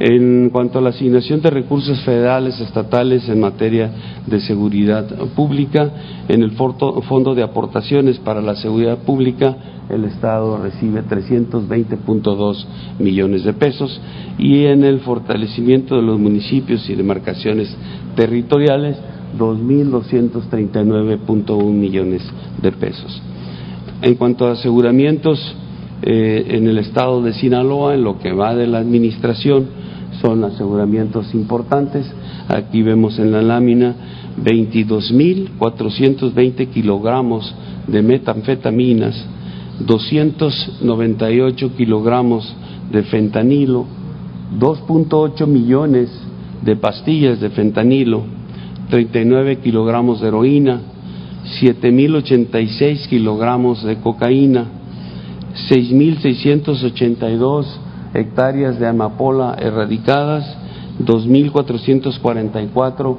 En 0.00 0.50
cuanto 0.50 0.78
a 0.78 0.82
la 0.82 0.90
asignación 0.90 1.40
de 1.40 1.50
recursos 1.50 2.00
federales, 2.00 2.60
estatales 2.60 3.28
en 3.28 3.38
materia 3.38 3.92
de 4.26 4.40
seguridad 4.40 5.06
pública, 5.36 5.88
en 6.28 6.42
el 6.42 6.50
Fondo 6.52 7.32
de 7.34 7.44
Aportaciones 7.44 8.18
para 8.18 8.42
la 8.42 8.56
Seguridad 8.56 8.98
Pública, 8.98 9.56
el 9.88 10.04
Estado 10.04 10.58
recibe 10.58 11.04
320.2 11.04 12.66
millones 12.98 13.44
de 13.44 13.52
pesos 13.52 14.00
y 14.38 14.64
en 14.64 14.82
el 14.82 14.98
fortalecimiento 15.00 15.94
de 15.94 16.02
los 16.02 16.18
municipios 16.18 16.90
y 16.90 16.96
demarcaciones 16.96 17.72
territoriales, 18.16 18.96
2.239.1 19.38 21.70
millones 21.70 22.22
de 22.60 22.72
pesos. 22.72 23.22
En 24.02 24.16
cuanto 24.16 24.48
a 24.48 24.52
aseguramientos 24.52 25.54
eh, 26.06 26.56
en 26.56 26.68
el 26.68 26.76
estado 26.76 27.22
de 27.22 27.32
Sinaloa, 27.32 27.94
en 27.94 28.04
lo 28.04 28.18
que 28.18 28.30
va 28.32 28.54
de 28.54 28.66
la 28.66 28.76
administración, 28.76 29.68
son 30.20 30.44
aseguramientos 30.44 31.34
importantes. 31.34 32.04
Aquí 32.48 32.82
vemos 32.82 33.18
en 33.18 33.32
la 33.32 33.40
lámina 33.40 33.94
22.420 34.44 36.68
kilogramos 36.68 37.54
de 37.86 38.02
metanfetaminas, 38.02 39.24
298 39.80 41.74
kilogramos 41.74 42.54
de 42.92 43.02
fentanilo, 43.04 43.86
2.8 44.58 45.46
millones 45.46 46.10
de 46.62 46.76
pastillas 46.76 47.40
de 47.40 47.48
fentanilo, 47.48 48.24
39 48.90 49.60
kilogramos 49.60 50.20
de 50.20 50.28
heroína, 50.28 50.82
7.086 51.62 53.08
kilogramos 53.08 53.82
de 53.84 53.96
cocaína, 53.96 54.83
6.682 55.54 57.66
hectáreas 58.14 58.78
de 58.78 58.86
amapola 58.86 59.56
erradicadas, 59.58 60.44
2.444 61.00 63.16
uh, 63.16 63.18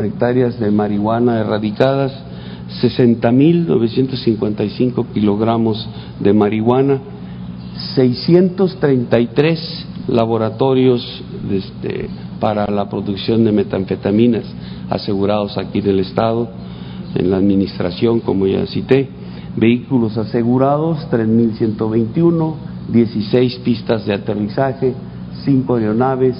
hectáreas 0.00 0.58
de 0.58 0.70
marihuana 0.70 1.40
erradicadas, 1.40 2.12
60.955 2.82 5.06
kilogramos 5.12 5.86
de 6.20 6.32
marihuana, 6.32 7.02
633 7.94 9.86
laboratorios 10.08 11.22
este, 11.50 12.08
para 12.40 12.66
la 12.70 12.88
producción 12.88 13.44
de 13.44 13.52
metanfetaminas 13.52 14.44
asegurados 14.90 15.56
aquí 15.58 15.80
en 15.80 15.88
el 15.88 16.00
Estado, 16.00 16.48
en 17.14 17.30
la 17.30 17.36
administración, 17.36 18.20
como 18.20 18.46
ya 18.46 18.66
cité, 18.66 19.10
vehículos 19.56 20.16
asegurados, 20.18 21.06
3.121, 21.10 22.54
16 22.88 23.56
pistas 23.64 24.06
de 24.06 24.14
aterrizaje, 24.14 24.94
5 25.44 25.74
aeronaves, 25.76 26.36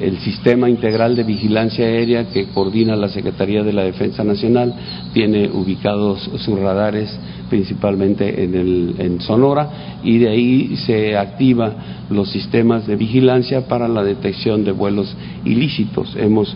el 0.00 0.18
sistema 0.18 0.68
integral 0.68 1.16
de 1.16 1.24
vigilancia 1.24 1.84
aérea 1.84 2.28
que 2.30 2.46
coordina 2.46 2.96
la 2.96 3.08
Secretaría 3.08 3.62
de 3.62 3.72
la 3.72 3.82
Defensa 3.82 4.24
Nacional 4.24 4.74
tiene 5.12 5.48
ubicados 5.48 6.30
sus 6.36 6.58
radares 6.58 7.18
principalmente 7.48 8.44
en, 8.44 8.54
el, 8.54 9.20
Sonora 9.20 9.98
y 10.02 10.18
de 10.18 10.28
ahí 10.28 10.76
se 10.76 11.16
activan 11.16 11.74
los 12.10 12.30
sistemas 12.30 12.86
de 12.86 12.96
vigilancia 12.96 13.66
para 13.66 13.88
la 13.88 14.02
detección 14.02 14.64
de 14.64 14.72
vuelos 14.72 15.14
ilícitos. 15.44 16.14
Hemos 16.16 16.54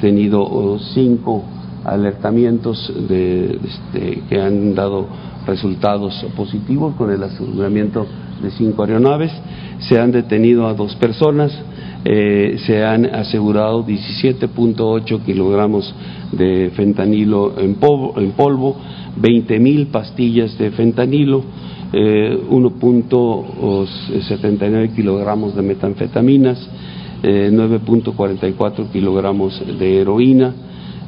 tenido 0.00 0.42
oh, 0.42 0.78
cinco 0.78 1.44
alertamientos 1.84 2.92
de, 3.08 3.58
este, 3.64 4.22
que 4.28 4.40
han 4.40 4.74
dado 4.74 5.06
resultados 5.46 6.24
positivos 6.36 6.94
con 6.94 7.10
el 7.10 7.22
aseguramiento 7.22 8.06
de 8.42 8.50
cinco 8.50 8.84
aeronaves. 8.84 9.32
Se 9.80 9.98
han 9.98 10.12
detenido 10.12 10.66
a 10.66 10.74
dos 10.74 10.94
personas 10.96 11.52
eh, 12.04 12.56
se 12.66 12.84
han 12.84 13.06
asegurado 13.06 13.86
17.8 13.86 15.24
kilogramos 15.24 15.94
de 16.32 16.72
fentanilo 16.74 17.56
en 17.60 17.76
polvo, 17.76 18.14
en 18.16 18.32
polvo 18.32 18.76
20 19.16 19.60
mil 19.60 19.86
pastillas 19.86 20.58
de 20.58 20.72
fentanilo, 20.72 21.44
1.79 21.92 24.84
eh, 24.84 24.90
kilogramos 24.96 25.54
de 25.54 25.62
metanfetaminas, 25.62 26.68
9.44 27.22 28.80
eh, 28.80 28.86
kilogramos 28.92 29.62
de 29.78 30.00
heroína 30.00 30.52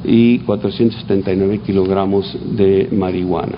y 0.05 0.39
479 0.39 1.59
kilogramos 1.65 2.37
de 2.55 2.87
marihuana. 2.93 3.57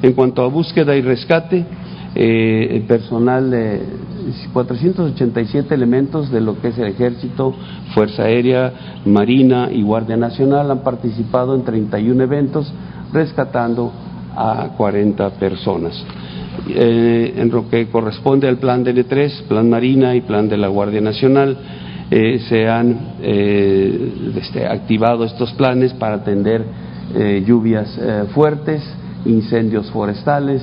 En 0.00 0.14
cuanto 0.14 0.42
a 0.42 0.46
búsqueda 0.46 0.96
y 0.96 1.02
rescate, 1.02 1.66
el 2.14 2.82
personal 2.82 3.52
487 4.52 5.74
elementos 5.74 6.30
de 6.30 6.40
lo 6.40 6.60
que 6.60 6.68
es 6.68 6.78
el 6.78 6.88
Ejército, 6.88 7.54
Fuerza 7.94 8.24
Aérea, 8.24 8.72
Marina 9.04 9.68
y 9.72 9.82
Guardia 9.82 10.16
Nacional 10.16 10.70
han 10.70 10.82
participado 10.82 11.54
en 11.54 11.64
31 11.64 12.22
eventos 12.22 12.72
rescatando 13.12 13.92
a 14.36 14.70
40 14.76 15.30
personas. 15.30 16.04
Eh, 16.68 17.34
en 17.36 17.50
lo 17.50 17.68
que 17.68 17.88
corresponde 17.88 18.48
al 18.48 18.58
plan 18.58 18.84
DL3, 18.84 19.44
plan 19.44 19.68
Marina 19.68 20.14
y 20.14 20.20
plan 20.20 20.48
de 20.48 20.56
la 20.56 20.68
Guardia 20.68 21.00
Nacional, 21.00 21.56
eh, 22.10 22.40
se 22.48 22.68
han 22.68 23.16
eh, 23.22 24.32
este, 24.36 24.66
activado 24.66 25.24
estos 25.24 25.52
planes 25.52 25.92
para 25.94 26.16
atender 26.16 26.90
lluvias 27.44 27.98
fuertes, 28.32 28.84
incendios 29.24 29.90
forestales 29.90 30.62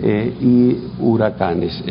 y 0.00 0.76
huracanes 1.00 1.82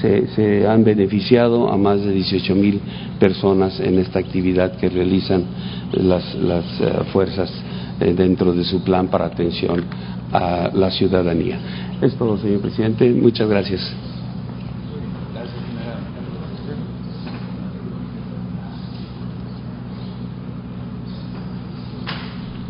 se, 0.00 0.66
han 0.66 0.84
beneficiado 0.84 1.70
a 1.70 1.76
más 1.76 2.02
de 2.02 2.12
18 2.12 2.54
mil 2.54 2.80
personas 3.18 3.78
en 3.80 3.98
esta 3.98 4.18
actividad 4.18 4.76
que 4.76 4.88
realizan 4.88 5.44
las, 5.92 6.24
eh, 6.34 7.04
fuerzas 7.12 7.52
eh, 8.00 8.14
dentro 8.14 8.52
de 8.52 8.64
su 8.64 8.82
plan 8.82 9.08
para 9.08 9.26
atención 9.26 9.84
a 10.32 10.70
la 10.74 10.90
ciudadanía. 10.90 11.58
Es 12.00 12.14
todo, 12.16 12.38
señor 12.38 12.60
presidente. 12.60 13.10
Muchas 13.10 13.48
gracias. 13.48 13.80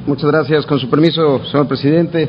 Muchas 0.06 0.30
gracias. 0.30 0.66
Con 0.66 0.80
su 0.80 0.90
permiso, 0.90 1.44
señor 1.44 1.68
presidente, 1.68 2.28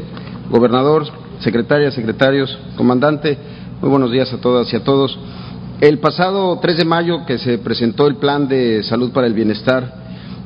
gobernador, 0.50 1.06
secretaria, 1.40 1.92
secretarios, 1.92 2.58
comandante. 2.78 3.38
Muy 3.84 3.90
buenos 3.90 4.14
días 4.14 4.32
a 4.32 4.38
todas 4.38 4.72
y 4.72 4.78
a 4.78 4.84
todos. 4.86 5.20
El 5.82 6.00
pasado 6.00 6.58
3 6.62 6.78
de 6.78 6.86
mayo 6.86 7.26
que 7.26 7.38
se 7.38 7.58
presentó 7.58 8.08
el 8.08 8.16
Plan 8.16 8.48
de 8.48 8.82
Salud 8.82 9.12
para 9.12 9.28
el 9.28 9.34
Bienestar 9.34 9.96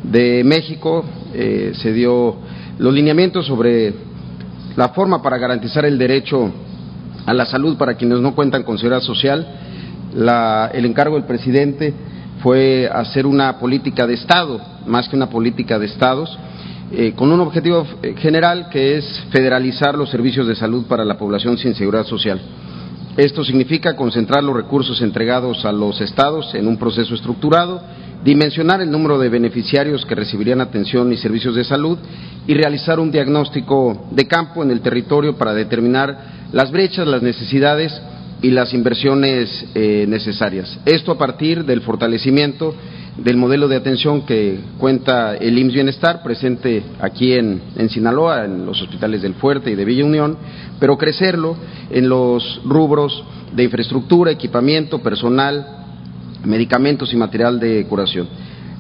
de 0.02 0.44
México, 0.44 1.06
eh, 1.36 1.72
se 1.76 1.94
dio 1.94 2.38
los 2.80 2.92
lineamientos 2.92 3.46
sobre 3.46 3.94
la 4.76 4.90
forma 4.90 5.22
para 5.22 5.38
garantizar 5.38 5.86
el 5.86 6.00
derecho 6.00 6.52
a 7.28 7.34
la 7.36 7.46
salud 7.46 7.78
para 7.78 7.94
quienes 7.94 8.22
no 8.22 8.34
cuentan 8.34 8.64
con 8.64 8.80
seguridad 8.80 9.04
social. 9.04 9.46
el 10.74 10.86
encargo 10.86 11.14
del 11.14 11.26
presidente 11.26 11.94
fue 12.42 12.90
hacer 12.92 13.28
una 13.28 13.60
política 13.60 14.08
de 14.08 14.16
Estado, 14.16 14.60
más 14.88 15.08
que 15.08 15.16
una 15.16 15.30
política 15.30 15.78
de 15.78 15.86
Estados, 15.86 16.36
eh, 16.92 17.14
con 17.16 17.32
un 17.32 17.42
objetivo 17.42 17.86
eh, 18.02 18.16
general 18.18 18.70
que 18.72 18.98
es 18.98 19.06
federalizar 19.30 19.96
los 19.96 20.10
servicios 20.10 20.48
de 20.48 20.56
salud 20.56 20.88
para 20.88 21.06
la 21.06 21.20
población 21.20 21.56
sin 21.60 21.76
seguridad 21.76 22.08
social. 22.08 22.42
Esto 23.18 23.44
significa 23.44 23.96
concentrar 23.96 24.44
los 24.44 24.56
recursos 24.56 25.02
entregados 25.02 25.66
a 25.66 25.72
los 25.72 26.00
estados 26.02 26.54
en 26.54 26.68
un 26.68 26.78
proceso 26.78 27.16
estructurado, 27.16 27.82
dimensionar 28.24 28.80
el 28.80 28.92
número 28.92 29.18
de 29.18 29.28
beneficiarios 29.28 30.06
que 30.06 30.14
recibirían 30.14 30.62
atención 30.62 31.12
y 31.12 31.18
servicios 31.18 31.56
de 31.56 31.64
salud 31.64 31.98
y 32.46 32.54
realizar 32.54 33.00
un 33.00 33.10
diagnóstico 33.10 34.06
de 34.12 34.28
campo 34.28 34.62
en 34.62 34.70
el 34.70 34.82
territorio 34.82 35.36
para 35.36 35.56
determinar 35.56 36.48
las 36.52 36.72
brechas, 36.72 37.08
las 37.08 37.24
necesidades 37.24 38.00
y 38.44 38.52
las 38.52 38.72
inversiones 38.76 39.66
eh, 39.74 40.06
necesarias. 40.08 40.78
Esto 40.86 41.12
a 41.12 41.18
partir 41.18 41.66
del 41.66 41.82
fortalecimiento 41.82 42.76
del 43.18 43.38
modelo 43.38 43.68
de 43.68 43.76
atención 43.76 44.22
que 44.26 44.60
cuenta 44.78 45.36
el 45.36 45.58
IMSS 45.58 45.74
Bienestar, 45.74 46.24
presente 46.24 46.84
aquí 47.00 47.34
en, 47.34 47.62
Sinaloa, 47.90 48.46
en 48.46 48.66
los 48.66 48.82
hospitales 48.82 49.22
del 49.22 49.34
Fuerte 49.36 49.72
y 49.72 49.76
de 49.76 49.86
Villa 49.86 50.06
Unión, 50.06 50.38
pero 50.80 50.98
crecerlo 50.98 51.56
en 51.90 52.10
los 52.10 52.62
rubros 52.64 53.24
de 53.56 53.64
infraestructura, 53.64 54.32
equipamiento, 54.32 55.00
personal, 55.00 55.66
medicamentos 56.46 57.12
y 57.12 57.18
material 57.18 57.60
de 57.60 57.86
curación. 57.88 58.28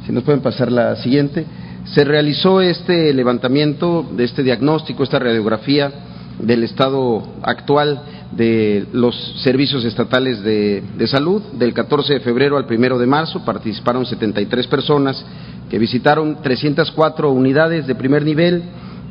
Si 0.06 0.12
nos 0.12 0.23
pueden 0.23 0.41
pasar 0.41 0.71
la 0.71 0.95
siguiente. 0.97 1.45
Se 1.86 2.04
realizó 2.04 2.60
este 2.60 3.13
levantamiento 3.13 4.06
de 4.15 4.26
este 4.26 4.43
diagnóstico, 4.43 5.04
esta 5.04 5.19
radiografía 5.19 5.91
del 6.39 6.63
estado 6.63 7.23
actual 7.41 8.02
de 8.32 8.86
los 8.94 9.16
servicios 9.44 9.86
estatales 9.86 10.42
de, 10.44 11.08
salud. 11.08 11.42
Del 11.54 11.74
14 11.74 12.16
de 12.16 12.20
febrero 12.20 12.58
al 12.58 12.66
1 12.70 12.98
de 12.98 13.08
marzo 13.08 13.44
participaron 13.46 14.06
73 14.06 14.68
personas 14.68 15.24
que 15.70 15.80
visitaron 15.80 16.42
304 16.42 17.32
unidades 17.32 17.88
de 17.88 17.96
primer 17.96 18.24
nivel 18.24 18.63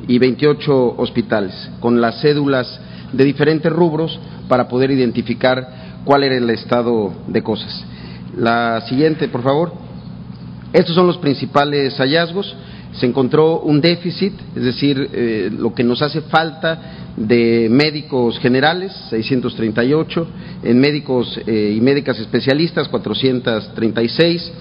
y 0.09 0.19
28 0.19 0.95
hospitales, 0.97 1.71
con 1.81 2.01
las 2.01 2.21
cédulas 2.21 2.81
de 3.13 3.25
diferentes 3.25 3.73
rubros 3.73 4.19
para 4.49 4.69
poder 4.69 4.91
identificar 4.91 6.01
cuál 6.05 6.25
era 6.25 6.37
el 6.37 6.49
estado 6.51 7.13
de 7.27 7.43
cosas. 7.43 7.85
La 8.37 8.83
siguiente, 8.83 9.29
por 9.29 9.43
favor. 9.43 9.73
Estos 10.73 10.95
son 10.95 11.07
los 11.07 11.19
principales 11.19 11.97
hallazgos. 11.97 12.55
Se 12.99 13.07
encontró 13.07 13.61
un 13.61 13.81
déficit, 13.81 14.33
es 14.55 14.63
decir, 14.63 15.11
eh, 15.13 15.51
lo 15.53 15.75
que 15.75 15.85
nos 15.85 16.01
hace 16.01 16.23
falta 16.23 17.13
de 17.17 17.69
médicos 17.71 18.39
generales, 18.39 18.93
638, 19.11 20.27
en 20.63 20.79
médicos 20.79 21.39
eh, 21.47 21.75
y 21.77 21.81
médicas 21.81 22.19
especialistas, 22.19 22.89
436, 22.89 24.53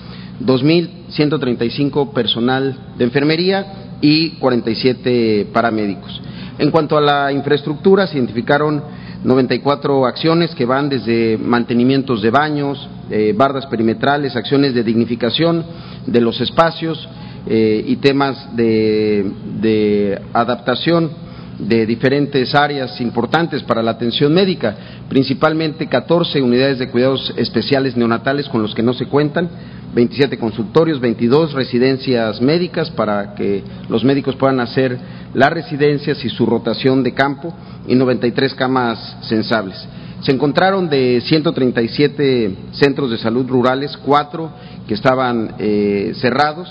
2.135 0.45 2.11
personal 2.13 2.77
de 2.97 3.05
enfermería 3.05 3.97
y 4.01 4.31
47 4.31 5.47
paramédicos. 5.53 6.21
En 6.57 6.71
cuanto 6.71 6.97
a 6.97 7.01
la 7.01 7.31
infraestructura, 7.31 8.05
se 8.05 8.17
identificaron 8.17 8.83
94 9.23 10.05
acciones 10.05 10.53
que 10.55 10.65
van 10.65 10.89
desde 10.89 11.38
mantenimientos 11.38 12.21
de 12.21 12.31
baños, 12.31 12.88
eh, 13.09 13.33
bardas 13.36 13.65
perimetrales, 13.67 14.36
acciones 14.36 14.73
de 14.73 14.83
dignificación 14.83 15.65
de 16.05 16.21
los 16.21 16.39
espacios 16.41 17.07
eh, 17.48 17.84
y 17.88 17.96
temas 17.98 18.56
de, 18.56 19.32
de 19.62 20.22
adaptación 20.34 21.12
de 21.60 21.86
diferentes 21.86 22.54
áreas 22.54 23.00
importantes 23.00 23.64
para 23.64 23.82
la 23.82 23.91
atención 23.91 24.34
médica, 24.34 24.76
principalmente 25.08 25.88
14 25.88 26.41
unidades 26.41 26.80
de 26.80 26.89
cuidados 26.89 27.34
especiales 27.38 27.96
neonatales 27.96 28.50
con 28.50 28.62
los 28.62 28.76
que 28.76 28.84
no 28.84 28.93
se 28.93 29.06
cuentan, 29.06 29.50
27 29.93 30.38
consultorios, 30.38 31.00
22 31.00 31.54
residencias 31.54 32.41
médicas 32.41 32.91
para 32.91 33.34
que 33.34 33.64
los 33.88 34.04
médicos 34.04 34.36
puedan 34.36 34.60
hacer 34.60 34.98
las 35.34 35.52
residencias 35.52 36.24
y 36.26 36.30
su 36.30 36.46
rotación 36.46 37.02
de 37.04 37.14
campo 37.14 37.54
y 37.88 37.96
93 37.96 38.54
camas 38.56 39.18
sensables. 39.22 39.78
Se 40.22 40.32
encontraron 40.32 40.89
de 40.89 41.22
137 41.22 42.56
centros 42.74 43.12
de 43.12 43.18
salud 43.18 43.48
rurales, 43.48 43.96
cuatro 43.98 44.52
que 44.88 44.93
estaban 44.96 45.56
eh, 45.60 46.14
cerrados, 46.16 46.68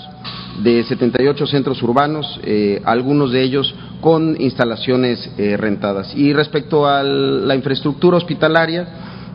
de 0.63 0.83
78 0.83 1.47
centros 1.47 1.81
urbanos, 1.83 2.39
eh, 2.43 2.81
algunos 2.85 3.31
de 3.31 3.41
ellos 3.41 3.73
con 4.01 4.39
instalaciones 4.39 5.29
eh, 5.37 5.57
rentadas. 5.57 6.15
Y 6.15 6.33
respecto 6.33 6.87
a 6.87 7.03
la 7.03 7.55
infraestructura 7.55 8.17
hospitalaria, 8.17 8.87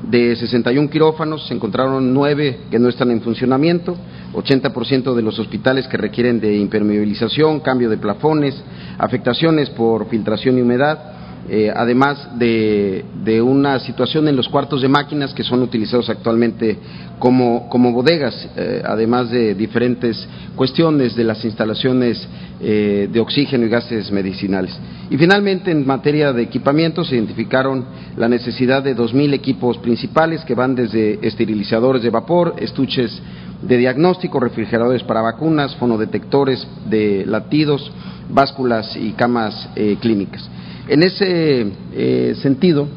de 0.02 0.34
61 0.34 0.88
quirófanos 0.88 1.46
se 1.46 1.54
encontraron 1.54 2.14
nueve 2.14 2.60
que 2.70 2.78
no 2.78 2.88
están 2.88 3.10
en 3.10 3.20
funcionamiento, 3.20 3.96
80% 4.32 5.14
de 5.14 5.22
los 5.22 5.38
hospitales 5.38 5.86
que 5.88 5.96
requieren 5.96 6.40
de 6.40 6.56
impermeabilización, 6.56 7.60
cambio 7.60 7.90
de 7.90 7.98
plafones, 7.98 8.62
afectaciones 8.98 9.68
por 9.70 10.08
filtración 10.08 10.56
y 10.56 10.62
humedad, 10.62 11.19
eh, 11.49 11.72
además 11.74 12.28
de, 12.38 13.05
una 13.43 13.80
situación 13.80 14.28
en 14.28 14.36
los 14.36 14.49
cuartos 14.49 14.82
de 14.82 14.88
máquinas 14.88 15.32
que 15.32 15.43
son 15.43 15.62
utilizados 15.62 16.11
actualmente 16.11 16.76
como, 17.18 17.93
bodegas, 17.93 18.49
eh, 18.57 18.82
además 18.84 19.30
de 19.30 19.55
diferentes 19.55 20.28
cuestiones 20.55 21.16
de 21.16 21.24
las 21.24 21.45
instalaciones 21.45 22.28
eh, 22.61 23.09
de 23.11 23.20
oxígeno 23.20 23.66
y 23.66 23.68
gases 23.68 24.12
medicinales. 24.12 24.76
Y 25.11 25.16
finalmente, 25.16 25.70
en 25.70 25.86
materia 25.86 26.32
de 26.32 26.43
equipamiento, 26.43 27.05
se 27.05 27.16
identificaron 27.16 27.84
la 28.16 28.28
necesidad 28.28 28.82
de 28.82 28.95
2.000 28.97 29.34
equipos 29.34 29.78
principales 29.78 30.45
que 30.45 30.55
van 30.55 30.74
desde 30.74 31.26
esterilizadores 31.26 32.03
de 32.03 32.11
vapor, 32.11 32.55
estuches 32.59 33.20
de 33.62 33.76
diagnóstico, 33.76 34.38
refrigeradores 34.41 35.03
para 35.03 35.20
vacunas, 35.20 35.74
fonodetectores 35.76 36.66
de 36.88 37.24
latidos, 37.26 37.91
básculas 38.28 38.97
y 38.97 39.12
camas 39.12 39.68
clínicas. 40.01 40.49
En 40.88 41.02
ese 41.02 41.66
eh, 41.92 42.34
sentido, 42.40 42.88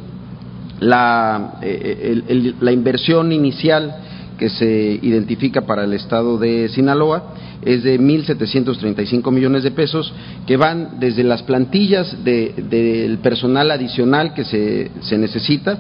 la, 0.80 1.60
eh, 1.62 2.54
la 2.60 2.72
inversión 2.72 3.32
inicial 3.32 3.96
que 4.38 4.50
se 4.50 5.00
identifica 5.02 5.62
para 5.62 5.84
el 5.84 5.94
estado 5.94 6.38
de 6.38 6.70
Sinaloa 6.70 7.36
es 7.62 7.84
de 7.84 8.00
1.735 8.00 9.32
millones 9.32 9.64
de 9.64 9.72
pesos, 9.72 10.14
que 10.46 10.58
van 10.58 11.00
desde 11.00 11.24
las 11.24 11.44
plantillas 11.44 12.24
del 12.24 13.18
personal 13.20 13.72
adicional 13.72 14.34
que 14.34 14.44
se, 14.44 14.92
se, 15.02 15.18
necesita, 15.18 15.78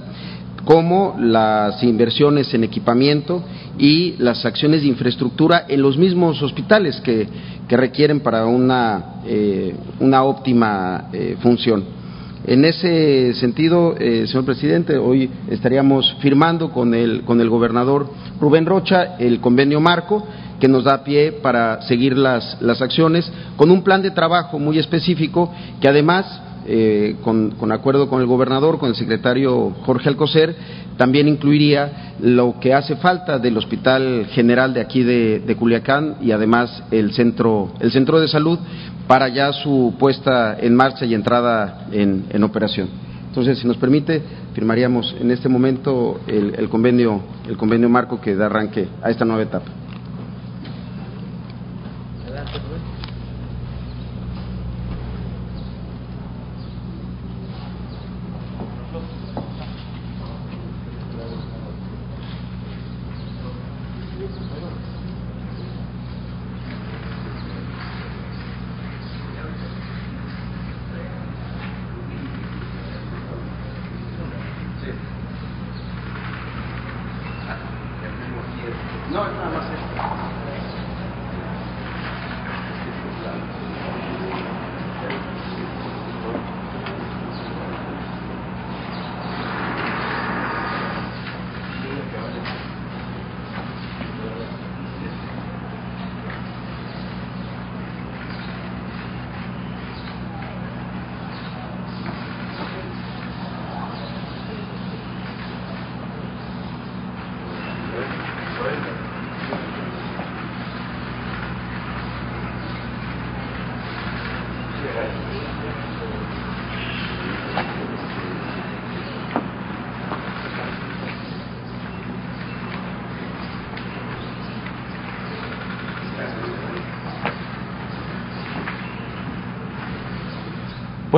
como 0.65 1.15
las 1.19 1.83
inversiones 1.83 2.53
en 2.53 2.63
equipamiento 2.63 3.43
y 3.77 4.15
las 4.19 4.45
acciones 4.45 4.81
de 4.81 4.87
infraestructura 4.87 5.65
en 5.67 5.81
los 5.81 5.97
mismos 5.97 6.41
hospitales 6.41 7.01
que, 7.01 7.27
que 7.67 7.77
requieren 7.77 8.21
para 8.21 8.45
una, 8.45 9.21
eh, 9.25 9.75
una 9.99 10.23
óptima 10.23 11.09
función. 11.41 12.03
En 12.45 12.65
ese 12.65 13.33
sentido, 13.35 13.95
eh, 13.97 14.27
señor 14.27 14.43
presidente, 14.43 14.97
hoy 14.97 15.29
estaríamos 15.49 16.13
firmando 16.19 16.71
con 16.71 16.93
el, 16.93 17.21
con 17.21 17.39
el 17.39 17.49
gobernador 17.49 18.09
Rubén 18.41 18.65
Rocha 18.65 19.15
el 19.17 19.39
convenio 19.39 19.79
marco 19.79 20.27
que 20.59 20.67
nos 20.67 20.83
da 20.83 21.05
pie 21.05 21.31
para 21.31 21.81
seguir 21.83 22.17
las, 22.17 22.61
las 22.61 22.81
acciones 22.81 23.31
con 23.55 23.71
un 23.71 23.81
plan 23.81 24.01
de 24.01 24.11
trabajo 24.11 24.59
muy 24.59 24.77
específico 24.77 25.53
que 25.79 25.87
además 25.87 26.25
eh, 26.65 27.15
con, 27.23 27.71
acuerdo 27.71 28.09
con 28.09 28.21
el 28.21 28.27
gobernador, 28.27 28.79
con 28.79 28.89
el 28.89 28.95
secretario 28.95 29.71
Jorge 29.85 30.09
Alcocer, 30.09 30.55
también 30.97 31.27
incluiría 31.27 32.13
lo 32.21 32.59
que 32.59 32.73
hace 32.73 32.95
falta 32.97 33.39
del 33.39 33.57
Hospital 33.57 34.27
General 34.31 34.73
de 34.73 34.81
aquí 34.81 35.03
de, 35.03 35.55
Culiacán 35.57 36.17
y 36.21 36.31
además 36.31 36.83
el 36.91 37.13
centro, 37.13 37.73
el 37.79 37.91
centro 37.91 38.19
de 38.19 38.27
salud 38.27 38.59
para 39.07 39.27
ya 39.29 39.51
su 39.51 39.95
puesta 39.99 40.57
en 40.59 40.75
marcha 40.75 41.05
y 41.05 41.13
entrada 41.13 41.87
en, 41.91 42.43
operación. 42.43 42.87
Entonces, 43.27 43.57
si 43.59 43.67
nos 43.67 43.77
permite, 43.77 44.21
firmaríamos 44.53 45.15
en 45.19 45.31
este 45.31 45.49
momento 45.49 46.21
el, 46.27 46.69
convenio, 46.69 47.21
el 47.47 47.57
convenio 47.57 47.89
marco 47.89 48.21
que 48.21 48.35
da 48.35 48.45
arranque 48.45 48.87
a 49.01 49.09
esta 49.09 49.25
nueva 49.25 49.41
etapa. 49.41 49.65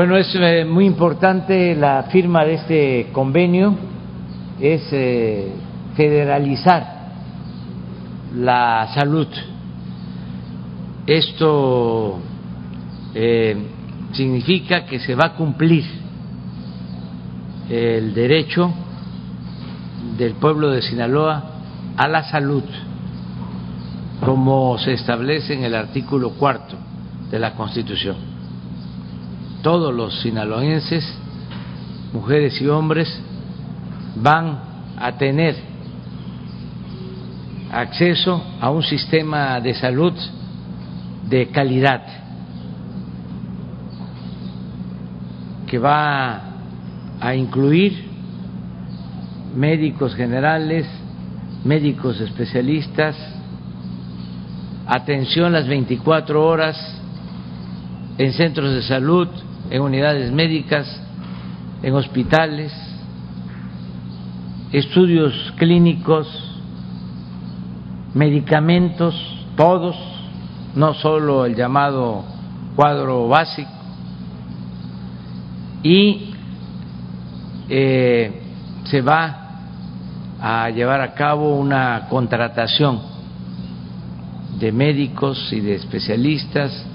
Bueno, 0.05 0.19
es 0.19 0.35
eh, 0.35 0.63
muy 0.65 0.85
importante 0.85 1.73
la 1.73 2.03
firma 2.11 2.45
de 2.45 2.53
este 2.53 3.07
convenio, 3.11 3.73
es 4.59 4.87
eh, 4.91 5.51
federalizar 5.95 6.85
la 8.35 8.87
salud. 8.93 9.27
Esto 11.07 12.19
eh, 13.15 13.57
significa 14.11 14.85
que 14.85 14.99
se 14.99 15.15
va 15.15 15.25
a 15.25 15.33
cumplir 15.33 15.83
el 17.67 18.13
derecho 18.13 18.71
del 20.19 20.33
pueblo 20.35 20.69
de 20.69 20.83
Sinaloa 20.83 21.45
a 21.97 22.07
la 22.07 22.29
salud, 22.29 22.63
como 24.23 24.77
se 24.77 24.93
establece 24.93 25.55
en 25.55 25.63
el 25.63 25.73
artículo 25.73 26.29
cuarto 26.33 26.77
de 27.31 27.39
la 27.39 27.55
Constitución 27.55 28.34
todos 29.65 29.91
los 29.91 30.21
sinaloenses, 30.21 31.03
mujeres 32.13 32.61
y 32.61 32.67
hombres, 32.67 33.19
van 34.15 34.59
a 34.95 35.17
tener 35.17 35.55
acceso 37.71 38.43
a 38.61 38.69
un 38.69 38.83
sistema 38.83 39.59
de 39.59 39.73
salud 39.73 40.13
de 41.27 41.47
calidad 41.47 42.03
que 45.65 45.79
va 45.79 46.41
a 47.19 47.33
incluir 47.33 48.05
médicos 49.55 50.13
generales, 50.13 50.85
médicos 51.63 52.21
especialistas, 52.21 53.15
atención 54.85 55.51
las 55.51 55.67
24 55.67 56.45
horas 56.45 56.77
en 58.19 58.31
centros 58.33 58.71
de 58.71 58.83
salud, 58.83 59.27
en 59.69 59.81
unidades 59.81 60.31
médicas, 60.31 61.01
en 61.81 61.93
hospitales, 61.93 62.71
estudios 64.71 65.53
clínicos, 65.57 66.27
medicamentos, 68.13 69.15
todos, 69.55 69.95
no 70.75 70.93
solo 70.93 71.45
el 71.45 71.55
llamado 71.55 72.23
cuadro 72.75 73.27
básico, 73.27 73.71
y 75.83 76.33
eh, 77.69 78.41
se 78.85 79.01
va 79.01 79.41
a 80.39 80.69
llevar 80.69 81.01
a 81.01 81.13
cabo 81.13 81.57
una 81.57 82.07
contratación 82.09 83.01
de 84.59 84.71
médicos 84.71 85.51
y 85.51 85.59
de 85.59 85.75
especialistas 85.75 86.85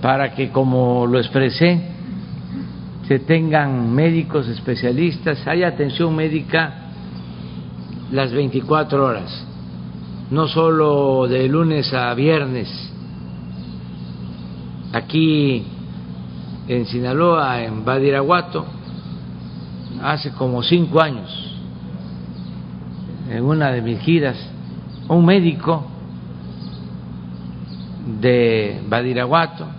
para 0.00 0.34
que, 0.34 0.50
como 0.50 1.06
lo 1.06 1.18
expresé, 1.18 1.80
se 3.06 3.18
tengan 3.20 3.92
médicos 3.94 4.46
especialistas, 4.48 5.46
haya 5.46 5.68
atención 5.68 6.14
médica 6.14 6.74
las 8.12 8.32
24 8.32 9.04
horas, 9.04 9.46
no 10.30 10.46
solo 10.46 11.26
de 11.26 11.48
lunes 11.48 11.92
a 11.92 12.12
viernes. 12.14 12.68
Aquí 14.92 15.64
en 16.68 16.86
Sinaloa, 16.86 17.62
en 17.62 17.84
Badiraguato, 17.84 18.66
hace 20.02 20.30
como 20.32 20.62
cinco 20.62 21.00
años, 21.00 21.30
en 23.30 23.44
una 23.44 23.70
de 23.70 23.82
mis 23.82 24.00
giras, 24.00 24.36
un 25.08 25.24
médico 25.24 25.86
de 28.20 28.82
Badiraguato 28.88 29.77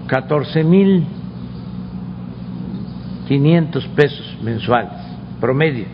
14 0.08 0.64
mil 0.64 1.08
500 3.28 3.88
pesos 3.96 4.38
mensuales, 4.44 4.92
promedio, 5.40 5.86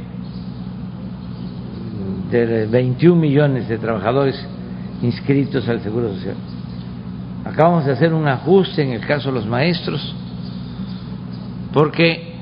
de 2.30 2.66
21 2.66 3.20
millones 3.20 3.70
de 3.70 3.78
trabajadores 3.78 4.36
inscritos 5.02 5.68
al 5.68 5.82
Seguro 5.82 6.14
Social. 6.14 6.36
Acabamos 7.46 7.86
de 7.86 7.94
hacer 7.94 8.14
un 8.14 8.28
ajuste 8.28 8.84
en 8.84 8.92
el 8.92 9.06
caso 9.06 9.30
de 9.30 9.36
los 9.36 9.46
maestros, 9.46 10.16
porque 11.74 12.34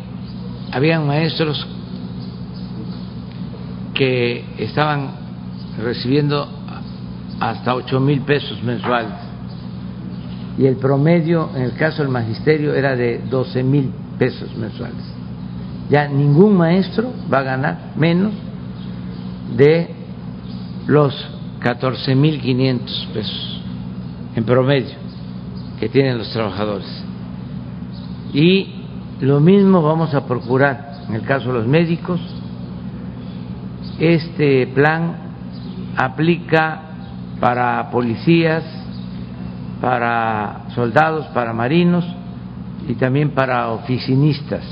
habían 0.72 1.06
maestros 1.06 1.66
que 3.94 4.46
estaban 4.58 5.12
recibiendo 5.82 6.48
hasta 7.40 7.76
ocho 7.76 8.00
mil 8.00 8.22
pesos 8.22 8.62
mensuales 8.64 9.28
y 10.58 10.66
el 10.66 10.78
promedio 10.78 11.50
en 11.56 11.62
el 11.62 11.74
caso 11.74 12.02
del 12.02 12.12
magisterio 12.12 12.74
era 12.74 12.96
de 12.96 13.20
12 13.30 13.64
mil 13.64 13.92
pesos 14.18 14.56
mensuales. 14.56 15.04
Ya 15.90 16.08
ningún 16.08 16.58
maestro 16.58 17.14
va 17.32 17.40
a 17.40 17.44
ganar 17.44 17.78
menos 17.96 18.34
de 19.56 19.90
los 20.88 21.14
14.500 21.62 23.08
pesos 23.14 23.62
en 24.36 24.44
promedio 24.44 24.96
que 25.80 25.90
tienen 25.90 26.18
los 26.18 26.32
trabajadores. 26.32 26.88
Y 28.34 28.76
lo 29.22 29.40
mismo 29.40 29.82
vamos 29.82 30.14
a 30.14 30.26
procurar 30.26 31.02
en 31.08 31.16
el 31.16 31.22
caso 31.24 31.48
de 31.48 31.54
los 31.54 31.68
médicos. 31.68 32.20
Este 34.00 34.68
plan 34.68 35.16
aplica 35.96 36.82
para 37.40 37.90
policías, 37.90 38.64
para 39.82 40.66
soldados, 40.76 41.26
para 41.28 41.54
marinos 41.54 42.06
y 42.88 42.94
también 42.94 43.32
para 43.32 43.70
oficinistas. 43.70 44.64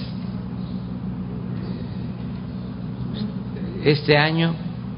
Este 3.83 4.17
año 4.17 4.53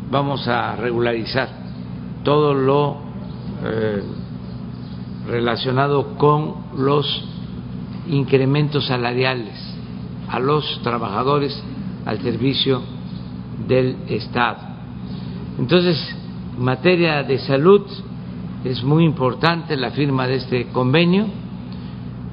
vamos 0.10 0.48
a 0.48 0.76
regularizar 0.78 1.67
todo 2.28 2.54
lo 2.54 2.98
eh, 3.64 4.04
relacionado 5.30 6.18
con 6.18 6.56
los 6.76 7.24
incrementos 8.10 8.88
salariales 8.88 9.56
a 10.28 10.38
los 10.38 10.82
trabajadores 10.84 11.64
al 12.06 12.22
servicio 12.22 12.82
del 13.66 13.96
Estado. 14.10 14.58
Entonces, 15.58 15.98
en 16.58 16.66
materia 16.66 17.24
de 17.24 17.40
salud 17.40 17.84
es 18.66 18.84
muy 18.84 19.06
importante 19.06 19.78
la 19.78 19.92
firma 19.92 20.28
de 20.28 20.36
este 20.36 20.66
convenio. 20.74 21.28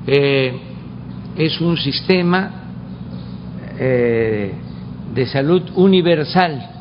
Eh, 0.09 0.59
es 1.37 1.61
un 1.61 1.77
sistema 1.77 2.51
eh, 3.79 4.55
de 5.15 5.27
salud 5.27 5.63
universal 5.77 6.74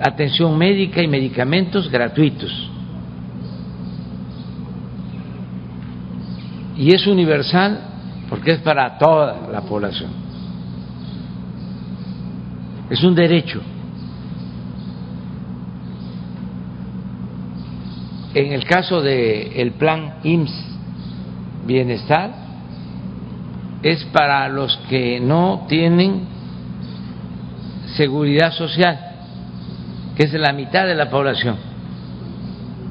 atención 0.00 0.56
médica 0.56 1.02
y 1.02 1.08
medicamentos 1.08 1.90
gratuitos. 1.90 2.70
Y 6.76 6.94
es 6.94 7.06
universal 7.06 7.80
porque 8.28 8.52
es 8.52 8.60
para 8.60 8.98
toda 8.98 9.48
la 9.52 9.60
población. 9.62 10.10
Es 12.90 13.02
un 13.02 13.14
derecho. 13.14 13.60
En 18.34 18.52
el 18.52 18.64
caso 18.64 19.02
del 19.02 19.52
el 19.54 19.72
plan 19.72 20.14
IMSS 20.24 20.72
Bienestar, 21.66 22.32
es 23.82 24.04
para 24.06 24.48
los 24.48 24.76
que 24.88 25.20
no 25.20 25.66
tienen 25.68 26.22
seguridad 27.96 28.52
social 28.52 29.11
que 30.16 30.24
es 30.24 30.32
la 30.34 30.52
mitad 30.52 30.86
de 30.86 30.94
la 30.94 31.08
población 31.08 31.56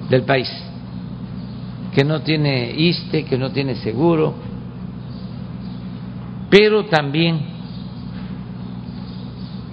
del 0.09 0.23
país, 0.23 0.49
que 1.93 2.03
no 2.03 2.21
tiene 2.21 2.71
ISTE, 2.71 3.25
que 3.25 3.37
no 3.37 3.51
tiene 3.51 3.75
seguro, 3.75 4.35
pero 6.49 6.85
también 6.85 7.39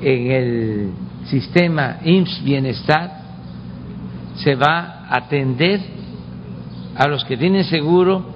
en 0.00 0.30
el 0.30 0.92
sistema 1.24 1.98
IMSS 2.04 2.44
Bienestar 2.44 3.18
se 4.36 4.54
va 4.54 5.04
a 5.08 5.16
atender 5.16 5.80
a 6.96 7.08
los 7.08 7.24
que 7.24 7.36
tienen 7.36 7.64
seguro 7.64 8.34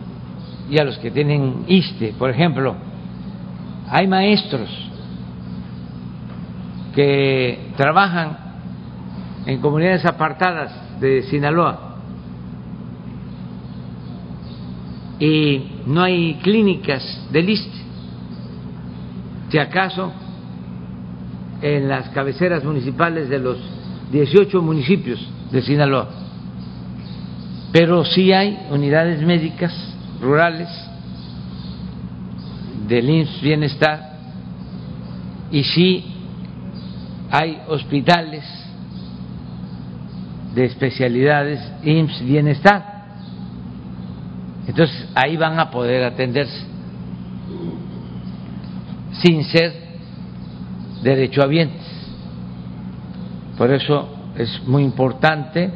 y 0.71 0.79
a 0.79 0.85
los 0.85 0.99
que 0.99 1.11
tienen 1.11 1.65
ISTE. 1.69 2.15
Por 2.19 2.31
ejemplo, 2.31 2.75
hay 3.89 4.07
maestros 4.07 4.69
que 6.95 7.73
trabajan 7.77 8.42
en 9.47 9.61
comunidades 9.61 10.05
apartadas 10.05 11.01
de 11.01 11.23
Sinaloa 11.23 11.97
y 15.19 15.83
no 15.87 16.03
hay 16.03 16.35
clínicas 16.43 17.29
de 17.31 17.43
liste. 17.43 17.79
Si 19.51 19.59
acaso 19.59 20.13
en 21.61 21.89
las 21.89 22.09
cabeceras 22.09 22.65
municipales 22.65 23.29
de 23.29 23.39
los 23.39 23.59
18 24.11 24.61
municipios 24.61 25.25
de 25.53 25.63
Sinaloa. 25.63 26.09
Pero 27.73 28.05
sí 28.05 28.33
hay 28.33 28.67
unidades 28.71 29.23
médicas 29.23 29.73
rurales 30.21 30.69
del 32.89 33.09
IMSS 33.09 33.41
Bienestar 33.43 34.19
y 35.51 35.63
sí 35.63 36.05
hay 37.31 37.63
hospitales 37.69 38.45
de 40.55 40.65
especialidades 40.65 41.61
IMSS 41.83 42.25
Bienestar. 42.25 42.93
Entonces 44.67 45.09
ahí 45.15 45.37
van 45.37 45.59
a 45.59 45.71
poder 45.71 46.05
atenderse 46.05 46.67
sin 49.13 49.45
ser 49.45 49.73
derechohabientes. 51.03 51.83
Por 53.59 53.71
eso 53.73 54.09
es 54.37 54.63
muy 54.67 54.83
importante 54.83 55.71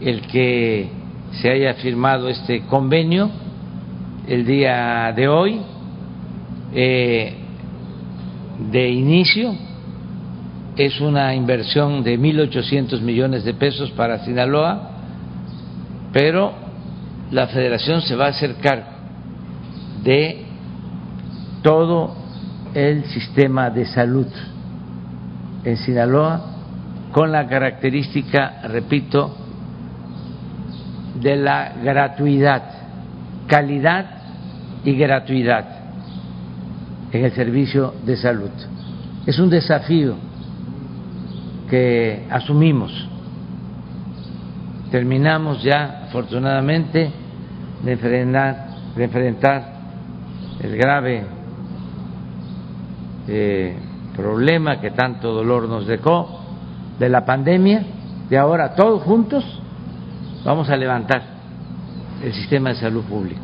el 0.00 0.22
que 0.22 0.90
se 1.32 1.50
haya 1.50 1.74
firmado 1.74 2.28
este 2.28 2.62
convenio 2.62 3.30
el 4.26 4.44
día 4.44 5.12
de 5.14 5.28
hoy. 5.28 5.60
Eh, 6.72 7.34
de 8.70 8.90
inicio 8.90 9.54
es 10.76 11.00
una 11.00 11.34
inversión 11.34 12.02
de 12.02 12.18
1.800 12.18 13.00
millones 13.00 13.44
de 13.44 13.54
pesos 13.54 13.90
para 13.92 14.24
Sinaloa, 14.24 14.90
pero 16.12 16.52
la 17.30 17.46
federación 17.48 18.00
se 18.02 18.16
va 18.16 18.26
a 18.26 18.30
hacer 18.30 18.56
cargo 18.56 18.88
de 20.02 20.44
todo 21.62 22.16
el 22.74 23.04
sistema 23.06 23.70
de 23.70 23.84
salud 23.86 24.26
en 25.64 25.76
Sinaloa 25.76 26.46
con 27.12 27.32
la 27.32 27.46
característica, 27.46 28.62
repito, 28.68 29.36
de 31.20 31.36
la 31.36 31.74
gratuidad, 31.82 32.62
calidad 33.46 34.06
y 34.84 34.94
gratuidad 34.94 35.64
en 37.12 37.24
el 37.24 37.32
servicio 37.32 37.94
de 38.06 38.16
salud. 38.16 38.50
Es 39.26 39.38
un 39.38 39.50
desafío 39.50 40.29
que 41.70 42.26
asumimos. 42.28 42.92
Terminamos 44.90 45.62
ya, 45.62 46.06
afortunadamente, 46.08 47.12
de 47.84 47.92
enfrentar, 47.92 48.66
de 48.96 49.04
enfrentar 49.04 49.72
el 50.58 50.76
grave 50.76 51.24
eh, 53.28 53.76
problema 54.16 54.80
que 54.80 54.90
tanto 54.90 55.32
dolor 55.32 55.68
nos 55.68 55.86
dejó 55.86 56.40
de 56.98 57.08
la 57.08 57.24
pandemia, 57.24 57.86
y 58.28 58.34
ahora 58.34 58.74
todos 58.74 59.02
juntos 59.04 59.44
vamos 60.44 60.68
a 60.68 60.76
levantar 60.76 61.22
el 62.22 62.32
sistema 62.34 62.70
de 62.70 62.74
salud 62.74 63.04
público. 63.04 63.40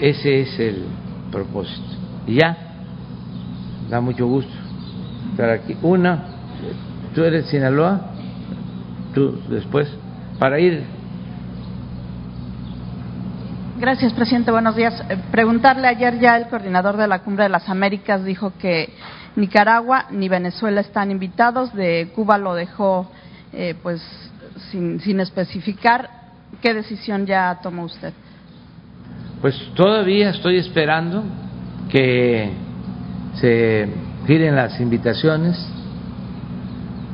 Ese 0.00 0.40
es 0.40 0.58
el 0.58 0.86
propósito. 1.30 1.88
Y 2.26 2.36
ya, 2.40 2.56
da 3.88 4.00
mucho 4.00 4.26
gusto 4.26 4.61
estar 5.32 5.50
aquí. 5.50 5.76
Una, 5.82 6.24
tú 7.14 7.24
eres 7.24 7.46
Sinaloa, 7.46 8.12
tú 9.14 9.40
después, 9.48 9.88
para 10.38 10.60
ir 10.60 10.84
Gracias, 13.82 14.12
presidente. 14.12 14.52
Buenos 14.52 14.76
días. 14.76 15.02
Eh, 15.08 15.16
preguntarle, 15.32 15.88
ayer 15.88 16.20
ya 16.20 16.36
el 16.36 16.46
coordinador 16.46 16.96
de 16.96 17.08
la 17.08 17.18
Cumbre 17.18 17.42
de 17.42 17.48
las 17.48 17.68
Américas 17.68 18.24
dijo 18.24 18.52
que 18.56 18.90
Nicaragua 19.34 20.06
ni 20.12 20.28
Venezuela 20.28 20.80
están 20.80 21.10
invitados. 21.10 21.74
De 21.74 22.12
Cuba 22.14 22.38
lo 22.38 22.54
dejó 22.54 23.10
eh, 23.52 23.74
pues 23.82 24.00
sin, 24.70 25.00
sin 25.00 25.18
especificar. 25.18 26.08
¿Qué 26.60 26.74
decisión 26.74 27.26
ya 27.26 27.58
tomó 27.60 27.82
usted? 27.82 28.12
Pues 29.40 29.60
todavía 29.74 30.30
estoy 30.30 30.58
esperando 30.58 31.24
que 31.90 32.52
se 33.40 33.88
giren 34.26 34.56
las 34.56 34.78
invitaciones 34.80 35.56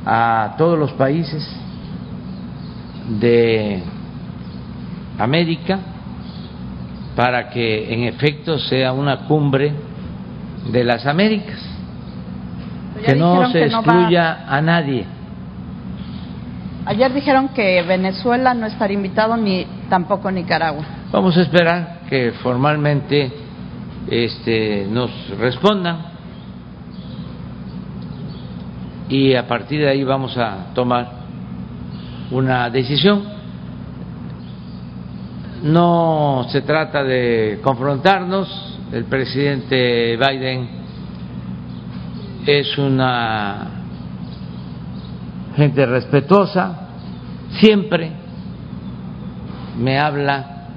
a 0.04 0.54
todos 0.56 0.78
los 0.78 0.92
países 0.92 1.46
de 3.20 3.82
América 5.18 5.78
para 7.16 7.50
que 7.50 7.92
en 7.92 8.04
efecto 8.04 8.58
sea 8.58 8.92
una 8.92 9.26
cumbre 9.26 9.72
de 10.70 10.84
las 10.84 11.06
Américas, 11.06 11.58
que 13.04 13.14
no 13.14 13.50
se 13.50 13.64
excluya 13.64 14.44
a 14.46 14.60
nadie. 14.60 15.04
Ayer 16.86 17.12
dijeron 17.12 17.48
que 17.48 17.82
Venezuela 17.82 18.54
no 18.54 18.66
estaría 18.66 18.96
invitado 18.96 19.36
ni 19.36 19.66
tampoco 19.90 20.30
Nicaragua. 20.30 20.84
Vamos 21.10 21.36
a 21.36 21.42
esperar 21.42 22.00
que 22.08 22.32
formalmente 22.42 23.32
este, 24.08 24.86
nos 24.90 25.10
respondan 25.38 26.17
y 29.08 29.34
a 29.34 29.46
partir 29.46 29.80
de 29.80 29.88
ahí 29.88 30.04
vamos 30.04 30.36
a 30.36 30.72
tomar 30.74 31.10
una 32.30 32.68
decisión. 32.70 33.22
No 35.62 36.46
se 36.50 36.62
trata 36.62 37.02
de 37.02 37.60
confrontarnos, 37.62 38.78
el 38.92 39.04
presidente 39.04 40.16
Biden 40.16 40.68
es 42.46 42.78
una 42.78 43.66
gente 45.56 45.84
respetuosa, 45.84 46.88
siempre 47.58 48.12
me 49.78 49.98
habla 49.98 50.68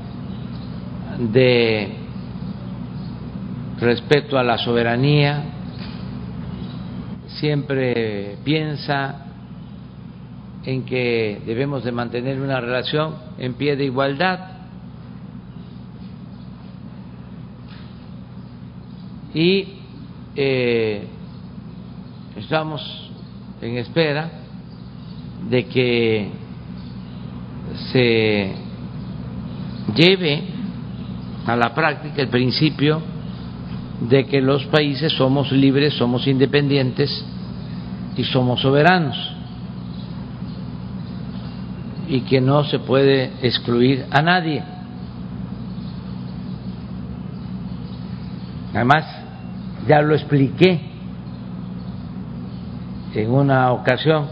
de 1.20 1.96
respeto 3.80 4.38
a 4.38 4.44
la 4.44 4.58
soberanía, 4.58 5.44
siempre 7.42 8.38
piensa 8.44 9.26
en 10.64 10.86
que 10.86 11.42
debemos 11.44 11.84
de 11.84 11.92
mantener 11.92 12.40
una 12.40 12.62
relación 12.62 13.16
en 13.40 13.56
pie 13.56 13.76
de 13.76 13.86
igualdad. 13.86 14.40
Y 19.34 19.70
eh, 20.36 21.08
estamos 22.38 23.10
en 23.60 23.78
espera 23.78 24.30
de 25.50 25.66
que 25.66 26.30
se 27.92 28.54
lleve 29.96 30.44
a 31.48 31.56
la 31.56 31.74
práctica 31.74 32.22
el 32.22 32.28
principio 32.28 33.02
de 34.02 34.26
que 34.26 34.42
los 34.42 34.64
países 34.68 35.12
somos 35.14 35.52
libres, 35.52 35.96
somos 35.96 36.28
independientes 36.28 37.26
y 38.22 38.24
somos 38.26 38.62
soberanos 38.62 39.18
y 42.08 42.22
que 42.22 42.40
no 42.40 42.64
se 42.64 42.78
puede 42.78 43.32
excluir 43.42 44.06
a 44.12 44.22
nadie. 44.22 44.64
Además, 48.76 49.06
ya 49.88 50.04
lo 50.04 50.14
expliqué 50.14 50.82
en 53.16 53.32
una 53.32 53.72
ocasión. 53.72 54.28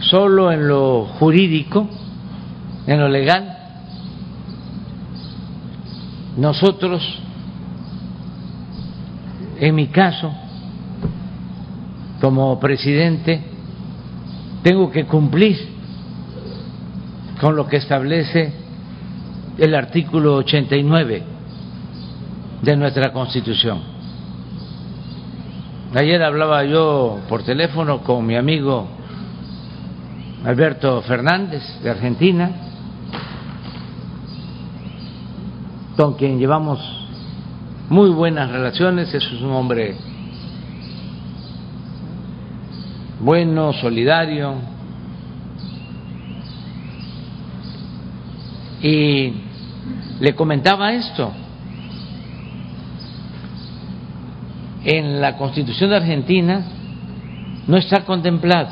Solo 0.00 0.50
en 0.50 0.66
lo 0.66 1.04
jurídico, 1.04 1.88
en 2.88 2.98
lo 2.98 3.08
legal, 3.08 3.56
nosotros, 6.36 7.21
en 9.58 9.74
mi 9.74 9.88
caso, 9.88 10.32
como 12.20 12.58
presidente, 12.60 13.42
tengo 14.62 14.90
que 14.90 15.04
cumplir 15.06 15.58
con 17.40 17.56
lo 17.56 17.66
que 17.66 17.78
establece 17.78 18.52
el 19.58 19.74
artículo 19.74 20.36
89 20.36 21.22
de 22.62 22.76
nuestra 22.76 23.12
Constitución. 23.12 23.80
Ayer 25.94 26.22
hablaba 26.22 26.64
yo 26.64 27.18
por 27.28 27.42
teléfono 27.42 28.02
con 28.02 28.24
mi 28.24 28.36
amigo 28.36 28.86
Alberto 30.44 31.02
Fernández 31.02 31.62
de 31.82 31.90
Argentina, 31.90 32.50
con 35.96 36.14
quien 36.14 36.38
llevamos 36.38 37.01
muy 37.92 38.08
buenas 38.08 38.50
relaciones, 38.50 39.12
es 39.12 39.30
un 39.42 39.50
hombre 39.50 39.94
bueno, 43.20 43.74
solidario, 43.74 44.54
Y 48.84 49.34
le 50.18 50.34
comentaba 50.34 50.92
esto. 50.92 51.32
En 54.82 55.20
la 55.20 55.36
Constitución 55.36 55.90
de 55.90 55.96
Argentina 55.96 56.66
no 57.68 57.76
está 57.76 58.04
contemplado 58.04 58.70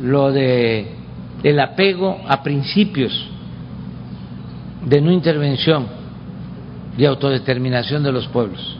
lo 0.00 0.30
de 0.30 0.94
el 1.42 1.58
apego 1.58 2.20
a 2.28 2.40
principios 2.44 3.12
de 4.86 5.00
no 5.00 5.10
intervención 5.10 5.97
y 6.98 7.04
autodeterminación 7.04 8.02
de 8.02 8.12
los 8.12 8.26
pueblos. 8.26 8.76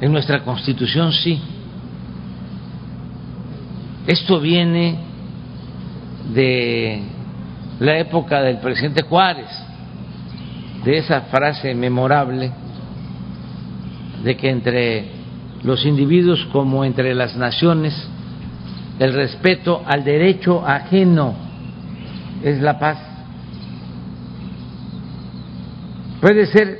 En 0.00 0.12
nuestra 0.12 0.42
Constitución 0.42 1.12
sí. 1.12 1.40
Esto 4.06 4.40
viene 4.40 4.98
de 6.34 7.02
la 7.78 7.98
época 7.98 8.42
del 8.42 8.58
presidente 8.58 9.02
Juárez, 9.02 9.48
de 10.84 10.98
esa 10.98 11.20
frase 11.22 11.72
memorable 11.74 12.52
de 14.24 14.36
que 14.36 14.50
entre 14.50 15.10
los 15.62 15.86
individuos 15.86 16.44
como 16.52 16.84
entre 16.84 17.14
las 17.14 17.36
naciones 17.36 17.94
el 18.98 19.12
respeto 19.12 19.82
al 19.86 20.04
derecho 20.04 20.66
ajeno 20.66 21.34
es 22.42 22.60
la 22.60 22.78
paz. 22.78 23.11
Puede 26.22 26.46
ser 26.46 26.78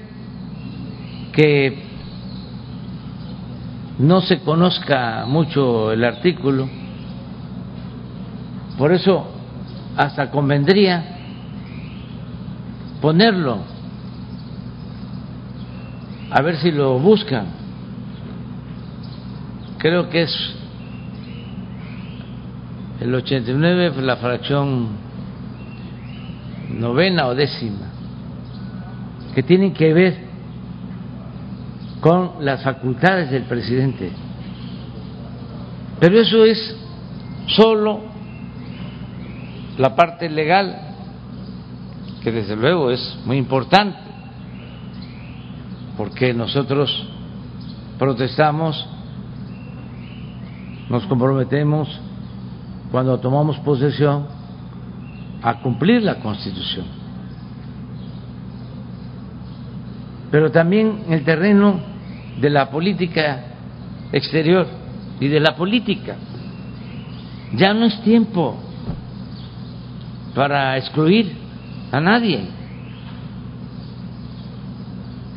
que 1.32 1.76
no 3.98 4.20
se 4.20 4.38
conozca 4.38 5.24
mucho 5.26 5.90
el 5.90 6.04
artículo, 6.04 6.68
por 8.78 8.92
eso 8.92 9.26
hasta 9.96 10.30
convendría 10.30 11.04
ponerlo, 13.00 13.58
a 16.30 16.40
ver 16.40 16.58
si 16.58 16.70
lo 16.70 17.00
buscan. 17.00 17.46
Creo 19.78 20.08
que 20.08 20.22
es 20.22 20.54
el 23.00 23.12
89 23.12 24.02
la 24.02 24.16
fracción 24.18 24.90
novena 26.78 27.26
o 27.26 27.34
décima, 27.34 27.91
que 29.34 29.42
tienen 29.42 29.72
que 29.72 29.92
ver 29.92 30.32
con 32.00 32.44
las 32.44 32.62
facultades 32.62 33.30
del 33.30 33.44
presidente. 33.44 34.10
Pero 36.00 36.20
eso 36.20 36.44
es 36.44 36.76
solo 37.46 38.00
la 39.78 39.94
parte 39.94 40.28
legal, 40.28 40.76
que 42.22 42.32
desde 42.32 42.56
luego 42.56 42.90
es 42.90 43.18
muy 43.24 43.36
importante, 43.36 43.98
porque 45.96 46.34
nosotros 46.34 47.08
protestamos, 47.98 48.84
nos 50.90 51.06
comprometemos 51.06 51.88
cuando 52.90 53.18
tomamos 53.18 53.58
posesión 53.60 54.26
a 55.42 55.60
cumplir 55.60 56.02
la 56.02 56.16
Constitución. 56.16 57.01
Pero 60.32 60.50
también 60.50 61.04
en 61.06 61.12
el 61.12 61.24
terreno 61.24 61.78
de 62.40 62.48
la 62.48 62.70
política 62.70 63.44
exterior 64.12 64.66
y 65.20 65.28
de 65.28 65.38
la 65.38 65.54
política. 65.54 66.16
Ya 67.54 67.74
no 67.74 67.84
es 67.84 68.00
tiempo 68.00 68.58
para 70.34 70.78
excluir 70.78 71.36
a 71.92 72.00
nadie. 72.00 72.48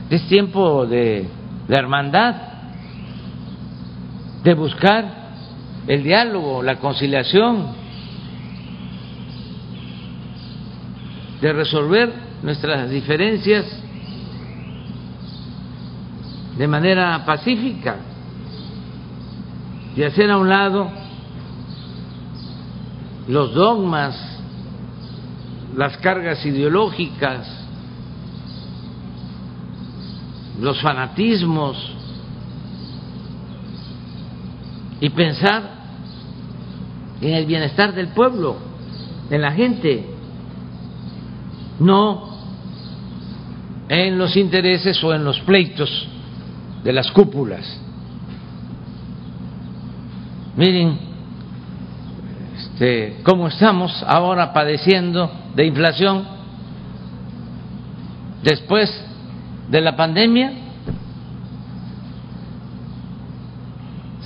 Es 0.10 0.26
tiempo 0.30 0.86
de, 0.86 1.28
de 1.68 1.76
hermandad, 1.76 2.36
de 4.46 4.54
buscar 4.54 5.26
el 5.88 6.04
diálogo, 6.04 6.64
la 6.64 6.78
conciliación, 6.78 7.68
de 11.42 11.52
resolver 11.52 12.14
nuestras 12.44 12.90
diferencias 12.90 13.85
de 16.58 16.68
manera 16.68 17.24
pacífica, 17.26 17.98
de 19.96 20.06
hacer 20.06 20.32
a 20.32 20.38
un 20.38 20.50
lado 20.50 20.90
los 23.28 23.54
dogmas, 23.54 24.16
las 25.76 25.98
cargas 25.98 26.46
ideológicas, 26.46 27.46
los 30.62 30.80
fanatismos 30.82 31.78
y 35.02 35.10
pensar 35.10 35.76
en 37.20 37.34
el 37.34 37.46
bienestar 37.46 37.94
del 37.94 38.10
pueblo, 38.10 38.56
en 39.30 39.42
la 39.42 39.52
gente, 39.52 40.06
no 41.80 42.34
en 43.90 44.18
los 44.18 44.36
intereses 44.38 45.04
o 45.04 45.14
en 45.14 45.26
los 45.26 45.40
pleitos 45.42 46.08
de 46.86 46.94
las 46.94 47.12
cúpulas. 47.12 47.66
Miren 50.56 51.00
este, 52.56 53.18
cómo 53.24 53.48
estamos 53.48 54.04
ahora 54.08 54.54
padeciendo 54.54 55.32
de 55.56 55.66
inflación 55.66 56.26
después 58.44 58.90
de 59.70 59.82
la 59.82 59.96
pandemia. 59.96 60.54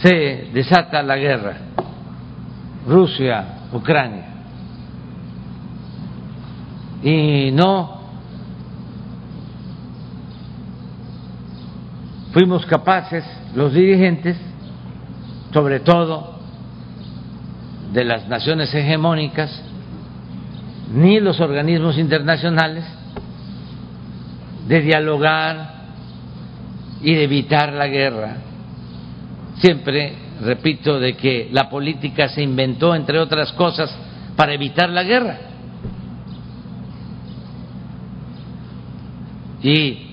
Se 0.03 0.49
desata 0.53 1.01
la 1.01 1.15
guerra 1.15 1.57
Rusia, 2.85 3.59
Ucrania. 3.71 4.25
Y 7.03 7.51
no 7.51 7.98
fuimos 12.33 12.65
capaces, 12.65 13.23
los 13.55 13.73
dirigentes, 13.73 14.37
sobre 15.53 15.79
todo 15.79 16.39
de 17.93 18.03
las 18.03 18.27
naciones 18.27 18.73
hegemónicas, 18.73 19.63
ni 20.93 21.19
los 21.19 21.39
organismos 21.39 21.97
internacionales, 21.97 22.85
de 24.67 24.81
dialogar 24.81 25.73
y 27.01 27.15
de 27.15 27.23
evitar 27.23 27.73
la 27.73 27.87
guerra. 27.87 28.37
Siempre 29.57 30.29
repito, 30.41 30.99
de 30.99 31.15
que 31.15 31.49
la 31.51 31.69
política 31.69 32.29
se 32.29 32.41
inventó, 32.41 32.95
entre 32.95 33.19
otras 33.19 33.51
cosas, 33.53 33.93
para 34.35 34.53
evitar 34.53 34.89
la 34.89 35.03
guerra. 35.03 35.37
Y 39.61 40.08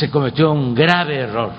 se 0.00 0.10
cometió 0.10 0.50
un 0.50 0.74
grave 0.74 1.18
error 1.18 1.52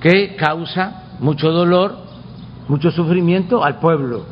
que 0.00 0.34
causa 0.34 1.02
mucho 1.20 1.50
dolor, 1.50 1.98
mucho 2.68 2.90
sufrimiento 2.90 3.62
al 3.62 3.78
pueblo. 3.78 4.24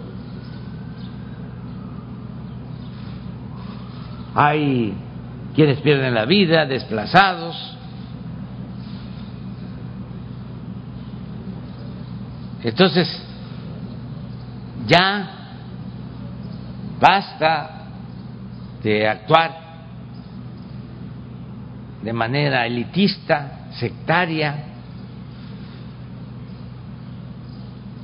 Hay 4.34 4.94
quienes 5.54 5.80
pierden 5.82 6.14
la 6.14 6.24
vida, 6.24 6.64
desplazados, 6.64 7.72
Entonces, 12.64 13.08
ya 14.86 15.30
basta 17.00 17.88
de 18.84 19.08
actuar 19.08 19.61
de 22.02 22.12
manera 22.12 22.66
elitista, 22.66 23.68
sectaria. 23.72 24.64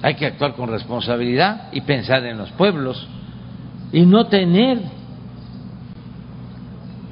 Hay 0.03 0.15
que 0.15 0.27
actuar 0.27 0.55
con 0.55 0.71
responsabilidad 0.71 1.69
y 1.73 1.81
pensar 1.81 2.25
en 2.25 2.39
los 2.39 2.51
pueblos 2.53 3.09
y 3.93 4.07
no 4.07 4.27
tener 4.27 4.81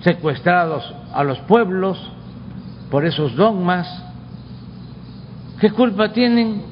secuestrados 0.02 0.94
a 1.12 1.24
los 1.24 1.38
pueblos 1.40 1.98
por 2.90 3.04
esos 3.04 3.34
dogmas. 3.34 4.04
¿Qué 5.60 5.70
culpa 5.70 6.12
tienen 6.12 6.62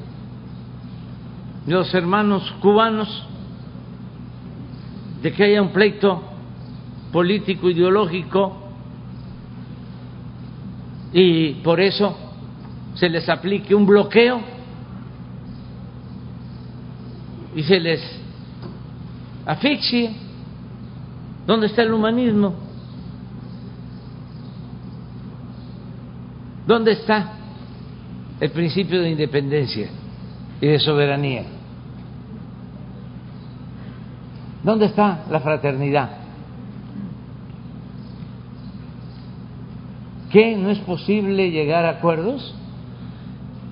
los 1.66 1.92
hermanos 1.94 2.54
cubanos 2.60 3.26
de 5.22 5.32
que 5.32 5.44
haya 5.44 5.62
un 5.62 5.70
pleito 5.70 6.22
político 7.10 7.70
ideológico 7.70 8.63
y 11.16 11.52
por 11.62 11.80
eso 11.80 12.16
se 12.94 13.08
les 13.08 13.28
aplique 13.28 13.72
un 13.72 13.86
bloqueo 13.86 14.40
y 17.54 17.62
se 17.62 17.78
les 17.78 18.00
asfixie. 19.46 20.10
¿Dónde 21.46 21.68
está 21.68 21.82
el 21.82 21.94
humanismo? 21.94 22.54
¿Dónde 26.66 26.92
está 26.92 27.34
el 28.40 28.50
principio 28.50 29.00
de 29.00 29.10
independencia 29.10 29.88
y 30.60 30.66
de 30.66 30.80
soberanía? 30.80 31.44
¿Dónde 34.64 34.86
está 34.86 35.26
la 35.30 35.38
fraternidad? 35.38 36.23
¿Qué 40.34 40.56
no 40.56 40.70
es 40.70 40.80
posible 40.80 41.52
llegar 41.52 41.84
a 41.84 41.90
acuerdos? 41.90 42.56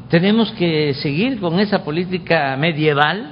Tenemos 0.08 0.52
que 0.52 0.94
seguir 0.94 1.40
con 1.40 1.58
esa 1.58 1.82
política 1.82 2.56
medieval. 2.56 3.30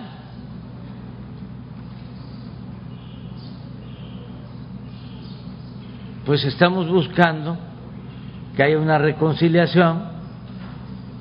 Pues 6.27 6.43
estamos 6.43 6.89
buscando 6.89 7.57
que 8.57 8.65
haya 8.65 8.81
una 8.81 8.99
reconciliación. 8.99 10.03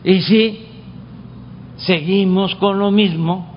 Y 0.03 0.21
si 0.21 0.65
seguimos 1.77 2.55
con 2.55 2.79
lo 2.79 2.89
mismo 2.89 3.53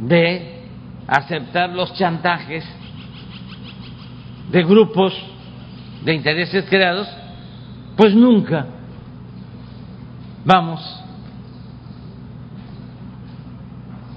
de 0.00 0.64
aceptar 1.06 1.70
los 1.70 1.94
chantajes 1.94 2.64
de 4.50 4.64
grupos 4.64 5.14
de 6.04 6.14
intereses 6.14 6.64
creados, 6.68 7.08
pues 7.96 8.14
nunca 8.14 8.66
vamos 10.44 10.80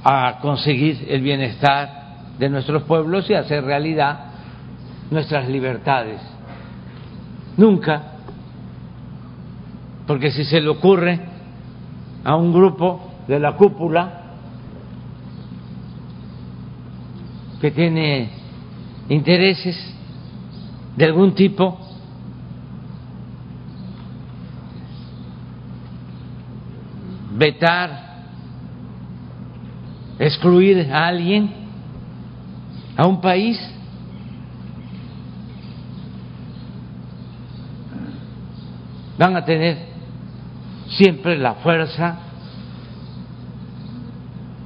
a 0.04 0.40
conseguir 0.42 1.06
el 1.10 1.22
bienestar 1.22 2.36
de 2.38 2.50
nuestros 2.50 2.84
pueblos 2.84 3.30
y 3.30 3.34
hacer 3.34 3.64
realidad 3.64 4.26
nuestras 5.10 5.48
libertades. 5.50 6.22
Nunca. 7.56 8.14
Porque 10.06 10.32
si 10.32 10.46
se 10.46 10.62
le 10.62 10.70
ocurre 10.70 11.20
a 12.24 12.36
un 12.36 12.54
grupo 12.54 13.12
de 13.28 13.40
la 13.40 13.56
cúpula 13.56 14.22
que 17.60 17.72
tiene 17.72 18.30
intereses 19.10 19.97
de 20.98 21.06
algún 21.06 21.36
tipo, 21.36 21.78
vetar, 27.34 28.24
excluir 30.18 30.92
a 30.92 31.08
alguien, 31.08 31.52
a 32.98 33.06
un 33.06 33.22
país, 33.22 33.60
van 39.20 39.36
a 39.36 39.46
tener 39.46 39.78
siempre 40.88 41.38
la 41.38 41.54
fuerza 41.56 42.18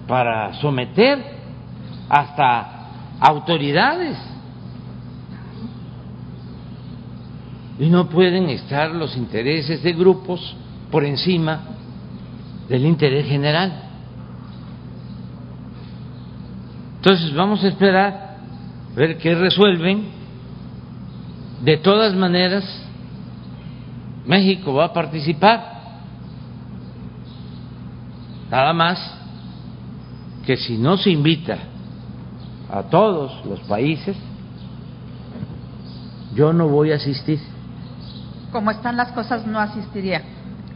para 0.08 0.54
someter 0.62 1.20
hasta 2.08 2.88
autoridades. 3.20 4.31
Y 7.82 7.90
no 7.90 8.08
pueden 8.10 8.48
estar 8.52 8.92
los 8.92 9.18
intereses 9.18 9.82
de 9.82 9.94
grupos 9.94 10.56
por 10.92 11.04
encima 11.04 11.62
del 12.70 12.86
interés 12.86 13.26
general. 13.26 13.74
Entonces 16.98 17.34
vamos 17.34 17.64
a 17.64 17.70
esperar 17.70 18.38
ver 18.96 19.18
qué 19.18 19.34
resuelven. 19.34 20.10
De 21.64 21.78
todas 21.78 22.14
maneras, 22.14 22.64
México 24.28 24.76
va 24.76 24.86
a 24.86 24.94
participar. 24.94 25.82
Nada 28.52 28.74
más 28.74 29.18
que 30.46 30.56
si 30.56 30.78
no 30.78 30.98
se 30.98 31.10
invita 31.10 31.58
a 32.72 32.84
todos 32.84 33.44
los 33.44 33.60
países, 33.62 34.16
yo 36.36 36.54
no 36.54 36.68
voy 36.68 36.92
a 36.92 36.98
asistir. 36.98 37.40
Como 38.52 38.72
están 38.72 38.97
las 38.97 39.12
cosas, 39.12 39.45
no 39.45 39.60
asistiría. 39.60 40.22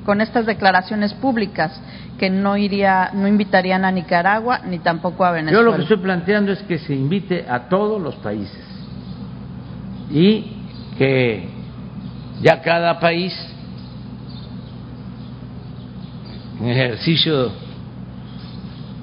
Con 0.05 0.21
estas 0.21 0.45
declaraciones 0.45 1.13
públicas 1.13 1.82
que 2.17 2.30
no 2.30 2.57
iría, 2.57 3.11
no 3.13 3.28
invitarían 3.28 3.86
a 3.86 3.91
Nicaragua 3.91 4.59
ni 4.65 4.80
tampoco 4.80 5.26
a 5.26 5.32
Venezuela. 5.32 5.59
Yo 5.59 5.65
lo 5.65 5.76
que 5.76 5.82
estoy 5.82 5.97
planteando 5.97 6.51
es 6.51 6.61
que 6.63 6.78
se 6.78 6.93
invite 6.93 7.45
a 7.49 7.67
todos 7.67 8.01
los 8.01 8.15
países 8.15 8.63
y 10.11 10.45
que 10.97 11.49
ya 12.41 12.61
cada 12.61 12.99
país 12.99 13.34
en 16.59 16.69
ejercicio 16.69 17.51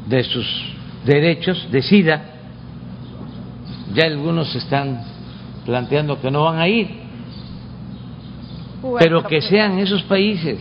de 0.06 0.24
sus 0.24 0.46
derechos 1.04 1.68
decida, 1.70 2.22
ya 3.94 4.04
algunos 4.04 4.54
están 4.54 5.02
planteando 5.64 6.20
que 6.20 6.30
no 6.30 6.44
van 6.44 6.58
a 6.58 6.68
ir, 6.68 7.01
pero 8.98 9.22
que 9.22 9.40
sean 9.40 9.78
esos 9.78 10.02
países, 10.02 10.58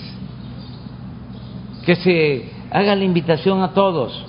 que 1.85 1.95
se 1.95 2.51
haga 2.69 2.95
la 2.95 3.03
invitación 3.03 3.61
a 3.61 3.73
todos, 3.73 4.25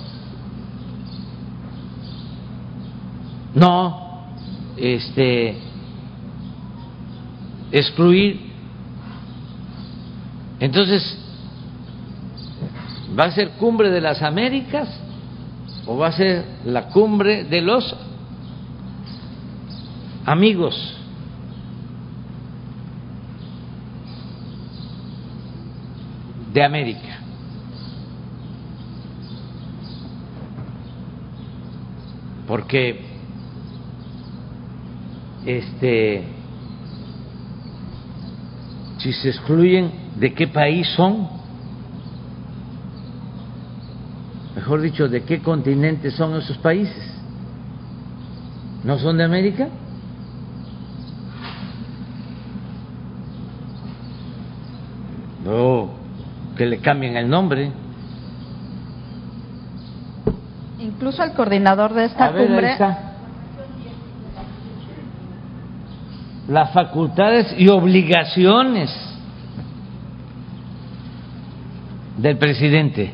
no 3.53 4.25
este 4.77 5.57
excluir. 7.71 8.51
Entonces, 10.59 11.17
¿va 13.17 13.25
a 13.25 13.31
ser 13.31 13.49
cumbre 13.51 13.89
de 13.89 14.01
las 14.01 14.21
Américas 14.21 14.87
o 15.85 15.97
va 15.97 16.07
a 16.07 16.11
ser 16.13 16.45
la 16.65 16.87
cumbre 16.87 17.43
de 17.43 17.61
los 17.61 17.95
amigos? 20.25 21.02
De 26.53 26.63
América. 26.63 27.19
Porque 32.47 33.01
este 35.45 36.33
si 39.03 39.11
se 39.11 39.29
excluyen, 39.29 39.91
¿de 40.15 40.33
qué 40.33 40.47
país 40.47 40.87
son? 40.95 41.27
Mejor 44.55 44.81
dicho, 44.81 45.09
¿de 45.09 45.23
qué 45.23 45.41
continente 45.41 46.09
son 46.11 46.35
esos 46.35 46.57
países? 46.59 47.13
¿No 48.85 48.97
son 48.99 49.17
de 49.17 49.25
América? 49.25 49.67
No, 55.43 56.02
que 56.63 56.69
le 56.69 56.77
cambien 56.77 57.17
el 57.17 57.29
nombre. 57.29 57.71
Incluso 60.79 61.21
el 61.21 61.33
coordinador 61.33 61.93
de 61.93 62.05
esta 62.05 62.31
cumbre 62.31 62.77
las 66.47 66.71
facultades 66.71 67.53
y 67.57 67.67
obligaciones 67.69 68.89
del 72.17 72.37
presidente. 72.37 73.13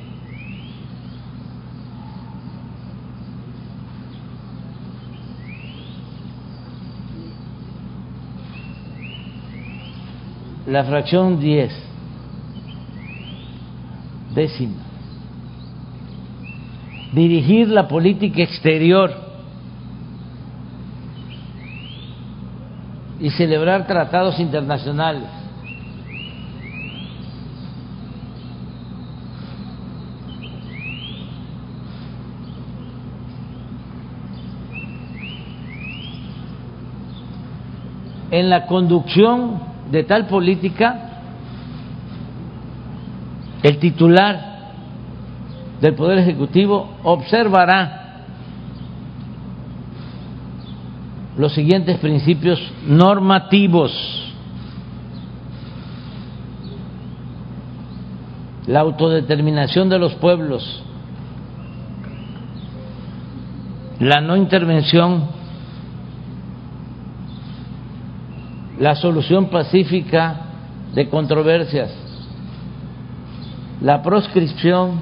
La 10.67 10.83
fracción 10.83 11.39
10, 11.39 11.88
dirigir 17.11 17.67
la 17.69 17.87
política 17.87 18.43
exterior 18.43 19.11
y 23.19 23.29
celebrar 23.31 23.85
tratados 23.87 24.39
internacionales. 24.39 25.27
En 38.31 38.49
la 38.49 38.67
conducción 38.67 39.59
de 39.91 40.03
tal 40.03 40.27
política, 40.27 41.08
el 43.63 43.77
titular 43.79 44.49
del 45.81 45.95
Poder 45.95 46.19
Ejecutivo 46.19 46.97
observará 47.03 47.99
los 51.37 51.53
siguientes 51.53 51.97
principios 51.99 52.59
normativos. 52.85 53.91
La 58.67 58.81
autodeterminación 58.81 59.89
de 59.89 59.97
los 59.97 60.13
pueblos, 60.15 60.83
la 63.99 64.21
no 64.21 64.35
intervención, 64.35 65.23
la 68.79 68.95
solución 68.95 69.49
pacífica 69.49 70.41
de 70.93 71.09
controversias, 71.09 72.08
la 73.81 74.01
proscripción 74.01 75.01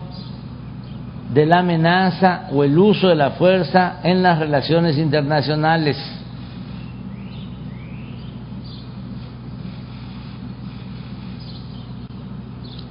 de 1.34 1.46
la 1.46 1.60
amenaza 1.60 2.48
o 2.52 2.64
el 2.64 2.78
uso 2.78 3.08
de 3.08 3.16
la 3.16 3.32
fuerza 3.32 4.00
en 4.04 4.24
las 4.24 4.40
relaciones 4.40 4.98
internacionales. 4.98 5.98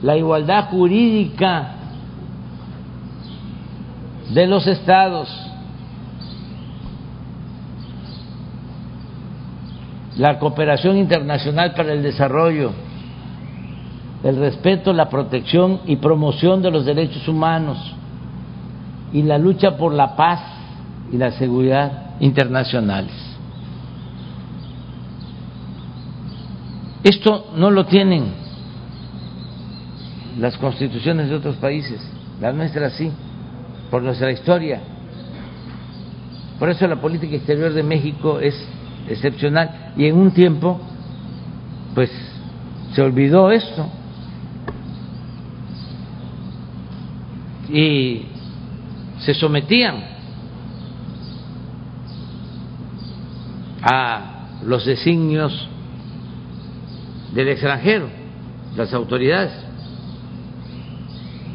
La 0.02 0.16
igualdad 0.16 0.68
jurídica 0.70 1.72
de 4.32 4.46
los 4.46 4.66
estados, 4.66 5.28
la 10.16 10.38
cooperación 10.38 10.96
internacional 10.96 11.74
para 11.74 11.92
el 11.92 12.02
desarrollo, 12.02 12.72
el 14.26 14.38
respeto, 14.38 14.92
la 14.92 15.08
protección 15.08 15.82
y 15.86 15.96
promoción 15.96 16.60
de 16.60 16.72
los 16.72 16.84
derechos 16.84 17.28
humanos 17.28 17.78
y 19.12 19.22
la 19.22 19.38
lucha 19.38 19.76
por 19.76 19.92
la 19.92 20.16
paz 20.16 20.40
y 21.12 21.16
la 21.16 21.30
seguridad 21.30 22.16
internacionales. 22.18 23.12
Esto 27.04 27.52
no 27.54 27.70
lo 27.70 27.86
tienen 27.86 28.32
las 30.40 30.58
constituciones 30.58 31.28
de 31.28 31.36
otros 31.36 31.54
países, 31.56 32.00
la 32.40 32.52
nuestra 32.52 32.90
sí, 32.90 33.12
por 33.92 34.02
nuestra 34.02 34.32
historia. 34.32 34.80
Por 36.58 36.68
eso 36.68 36.84
la 36.88 37.00
política 37.00 37.36
exterior 37.36 37.72
de 37.72 37.84
México 37.84 38.40
es 38.40 38.56
excepcional 39.08 39.92
y 39.96 40.06
en 40.06 40.16
un 40.16 40.32
tiempo 40.32 40.80
pues 41.94 42.10
se 42.92 43.02
olvidó 43.02 43.52
esto 43.52 43.88
y 47.68 48.22
se 49.20 49.34
sometían 49.34 50.16
a 53.82 54.58
los 54.64 54.84
designios 54.84 55.68
del 57.34 57.48
extranjero, 57.48 58.08
las 58.76 58.92
autoridades. 58.92 59.52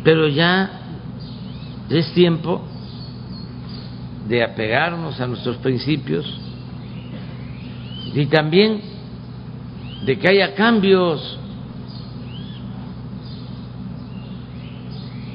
Pero 0.03 0.28
ya 0.28 0.82
es 1.89 2.12
tiempo 2.14 2.62
de 4.28 4.43
apegarnos 4.43 5.20
a 5.20 5.28
nuestros 5.28 5.57
principios 5.57 6.26
y 8.14 8.26
también 8.28 8.82
de 10.05 10.18
que 10.18 10.28
haya 10.28 10.55
cambios. 10.55 11.38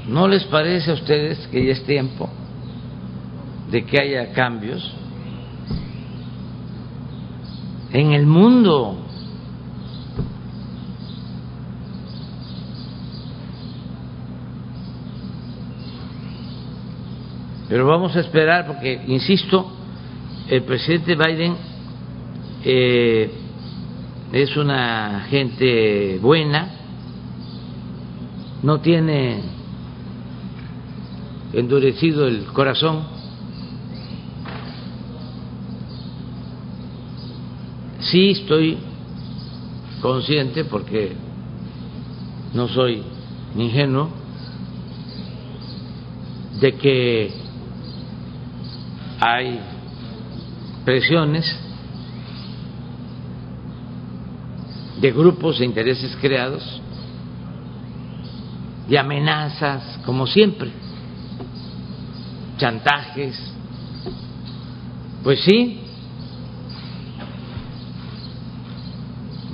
¿No 0.09 0.29
les 0.29 0.45
parece 0.45 0.93
a 0.93 0.95
ustedes 0.95 1.49
que 1.49 1.67
ya 1.67 1.73
es 1.73 1.85
tiempo 1.85 2.29
de 3.71 3.85
que 3.85 4.01
haya 4.01 4.33
cambios 4.33 4.95
en 7.93 8.13
el 8.13 8.25
mundo? 8.25 9.03
Pero 17.69 17.85
vamos 17.85 18.15
a 18.15 18.21
esperar 18.21 18.69
porque, 18.69 19.03
insisto, 19.09 19.73
el 20.49 20.63
presidente 20.63 21.17
Biden 21.17 21.57
eh, 22.65 23.29
es 24.33 24.57
una 24.57 25.27
gente 25.29 26.21
buena, 26.23 26.71
no 28.63 28.81
tiene 28.81 29.56
endurecido 31.57 32.27
el 32.27 32.45
corazón, 32.53 33.03
sí 37.99 38.33
estoy 38.33 38.77
consciente 40.03 40.65
porque 40.67 41.13
no 42.53 42.69
soy 42.69 43.03
ingenuo 43.57 44.11
de 46.61 46.75
que 46.75 47.33
hay 49.19 49.59
presiones 50.85 51.59
de 55.01 55.11
grupos 55.11 55.59
de 55.59 55.65
intereses 55.65 56.15
creados, 56.21 56.83
de 58.89 58.99
amenazas, 58.99 60.01
como 60.05 60.27
siempre, 60.27 60.71
chantajes. 62.57 63.39
Pues 65.23 65.41
sí, 65.43 65.81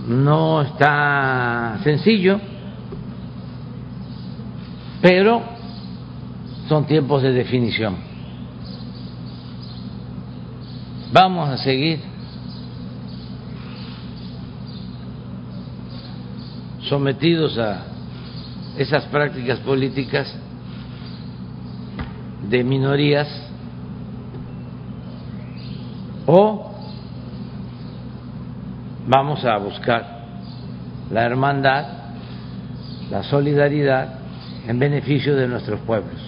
no 0.06 0.62
está 0.62 1.78
sencillo, 1.82 2.40
pero 5.00 5.42
son 6.68 6.86
tiempos 6.86 7.22
de 7.22 7.32
definición. 7.32 7.96
Vamos 11.12 11.48
a 11.48 11.58
seguir 11.58 12.00
sometidos 16.88 17.58
a 17.58 17.84
esas 18.76 19.04
prácticas 19.06 19.58
políticas 19.60 20.34
de 22.52 22.62
minorías 22.62 23.26
o 26.26 26.70
vamos 29.06 29.42
a 29.46 29.56
buscar 29.56 30.04
la 31.10 31.24
hermandad, 31.24 31.86
la 33.10 33.22
solidaridad 33.22 34.16
en 34.68 34.78
beneficio 34.78 35.34
de 35.34 35.48
nuestros 35.48 35.80
pueblos. 35.80 36.20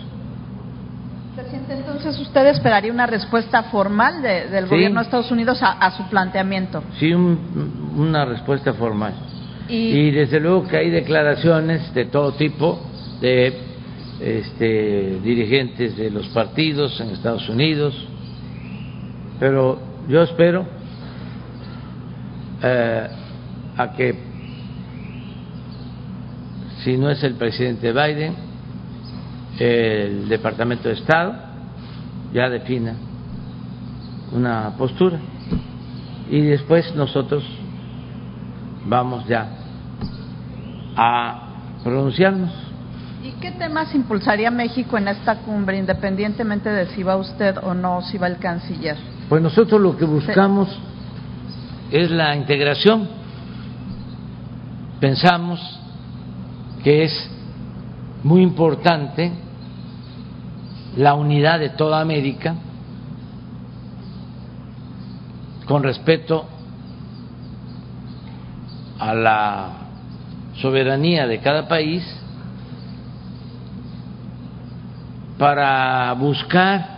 Presidente, 1.36 1.74
entonces 1.74 2.18
usted 2.18 2.46
esperaría 2.46 2.90
una 2.90 3.06
respuesta 3.06 3.64
formal 3.64 4.22
del 4.22 4.66
gobierno 4.66 5.00
de 5.00 5.04
Estados 5.04 5.30
Unidos 5.30 5.58
a, 5.62 5.90
su 5.90 6.04
planteamiento. 6.08 6.82
Sí, 6.98 7.12
una 7.12 8.24
respuesta 8.24 8.72
formal. 8.72 9.12
Y, 9.68 10.10
desde 10.10 10.40
luego 10.40 10.66
que 10.66 10.78
hay 10.78 10.88
declaraciones 10.90 11.92
de 11.92 12.06
todo 12.06 12.32
tipo 12.32 12.80
de 13.20 13.63
este, 14.20 15.20
dirigentes 15.20 15.96
de 15.96 16.10
los 16.10 16.28
partidos 16.28 17.00
en 17.00 17.10
Estados 17.10 17.48
Unidos, 17.48 17.94
pero 19.40 19.78
yo 20.08 20.22
espero 20.22 20.66
eh, 22.62 23.08
a 23.76 23.92
que 23.92 24.14
si 26.82 26.96
no 26.96 27.10
es 27.10 27.22
el 27.24 27.34
presidente 27.34 27.92
Biden, 27.92 28.34
el 29.58 30.28
Departamento 30.28 30.88
de 30.88 30.94
Estado 30.94 31.34
ya 32.32 32.50
defina 32.50 32.96
una 34.32 34.74
postura 34.76 35.18
y 36.30 36.40
después 36.40 36.94
nosotros 36.94 37.44
vamos 38.86 39.26
ya 39.26 39.48
a 40.96 41.80
pronunciarnos. 41.82 42.63
¿Y 43.24 43.32
qué 43.40 43.52
temas 43.52 43.94
impulsaría 43.94 44.50
México 44.50 44.98
en 44.98 45.08
esta 45.08 45.36
cumbre, 45.36 45.78
independientemente 45.78 46.68
de 46.68 46.88
si 46.88 47.02
va 47.02 47.16
usted 47.16 47.56
o 47.62 47.72
no, 47.72 48.02
si 48.02 48.18
va 48.18 48.26
el 48.26 48.36
canciller? 48.36 48.98
Pues 49.30 49.40
nosotros 49.40 49.80
lo 49.80 49.96
que 49.96 50.04
buscamos 50.04 50.68
es 51.90 52.10
la 52.10 52.36
integración. 52.36 53.08
Pensamos 55.00 55.58
que 56.82 57.04
es 57.04 57.30
muy 58.22 58.42
importante 58.42 59.32
la 60.98 61.14
unidad 61.14 61.60
de 61.60 61.70
toda 61.70 62.02
América 62.02 62.54
con 65.64 65.82
respecto 65.82 66.44
a 68.98 69.14
la 69.14 69.68
soberanía 70.60 71.26
de 71.26 71.40
cada 71.40 71.66
país 71.66 72.04
para 75.39 76.12
buscar 76.14 76.95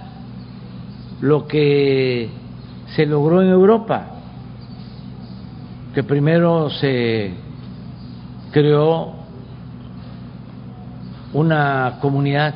lo 1.21 1.47
que 1.47 2.29
se 2.95 3.07
logró 3.07 3.43
en 3.43 3.49
Europa, 3.49 4.07
que 5.95 6.03
primero 6.03 6.69
se 6.71 7.33
creó 8.53 9.15
una 11.33 11.99
comunidad 12.01 12.55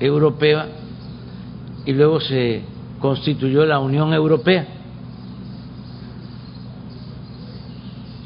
europea 0.00 0.66
y 1.84 1.92
luego 1.92 2.20
se 2.20 2.62
constituyó 3.00 3.64
la 3.64 3.78
Unión 3.78 4.12
Europea. 4.12 4.66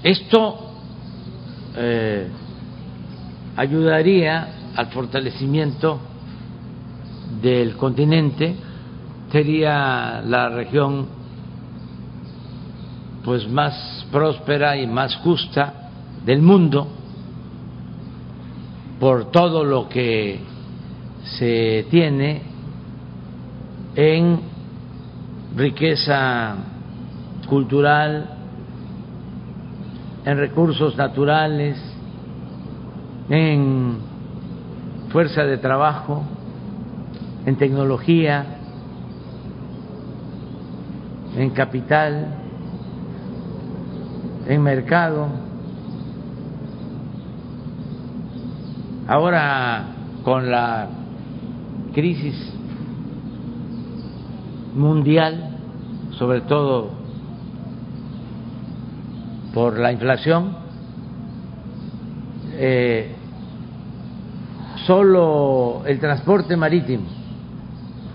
Esto 0.02 0.72
eh, 1.76 2.28
ayudaría 3.56 4.48
al 4.74 4.86
fortalecimiento 4.88 6.00
del 7.40 7.76
continente, 7.76 8.56
sería 9.30 10.20
la 10.26 10.48
región 10.50 11.06
pues 13.24 13.48
más 13.48 14.06
próspera 14.10 14.76
y 14.76 14.86
más 14.86 15.16
justa 15.16 15.90
del 16.24 16.42
mundo 16.42 16.88
por 18.98 19.30
todo 19.30 19.64
lo 19.64 19.88
que 19.88 20.40
se 21.38 21.86
tiene 21.90 22.42
en 23.94 24.40
riqueza 25.56 26.56
cultural, 27.48 28.30
en 30.24 30.38
recursos 30.38 30.96
naturales, 30.96 31.76
en 33.28 33.96
fuerza 35.10 35.44
de 35.44 35.58
trabajo, 35.58 36.24
en 37.46 37.56
tecnología, 37.56 38.44
en 41.36 41.50
capital, 41.50 42.26
en 44.46 44.62
mercado. 44.62 45.28
Ahora 49.08 49.86
con 50.24 50.50
la 50.50 50.88
crisis 51.92 52.34
mundial, 54.74 55.56
sobre 56.12 56.42
todo 56.42 56.90
por 59.52 59.78
la 59.78 59.92
inflación, 59.92 60.56
eh, 62.54 63.14
solo 64.86 65.82
el 65.86 65.98
transporte 65.98 66.56
marítimo, 66.56 67.21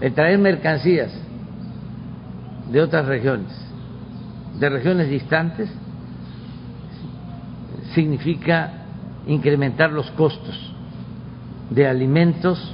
el 0.01 0.13
traer 0.13 0.37
mercancías 0.37 1.11
de 2.71 2.81
otras 2.81 3.05
regiones, 3.05 3.51
de 4.59 4.69
regiones 4.69 5.09
distantes, 5.09 5.69
significa 7.93 8.71
incrementar 9.25 9.91
los 9.91 10.09
costos 10.11 10.73
de 11.69 11.87
alimentos 11.87 12.73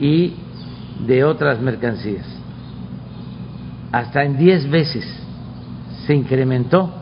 y 0.00 0.34
de 1.06 1.24
otras 1.24 1.60
mercancías. 1.60 2.26
Hasta 3.92 4.24
en 4.24 4.36
diez 4.36 4.68
veces 4.68 5.04
se 6.06 6.14
incrementó 6.14 6.92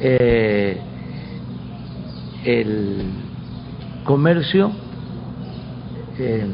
eh, 0.00 0.80
el 2.44 3.10
comercio, 4.04 4.70
eh, 6.18 6.46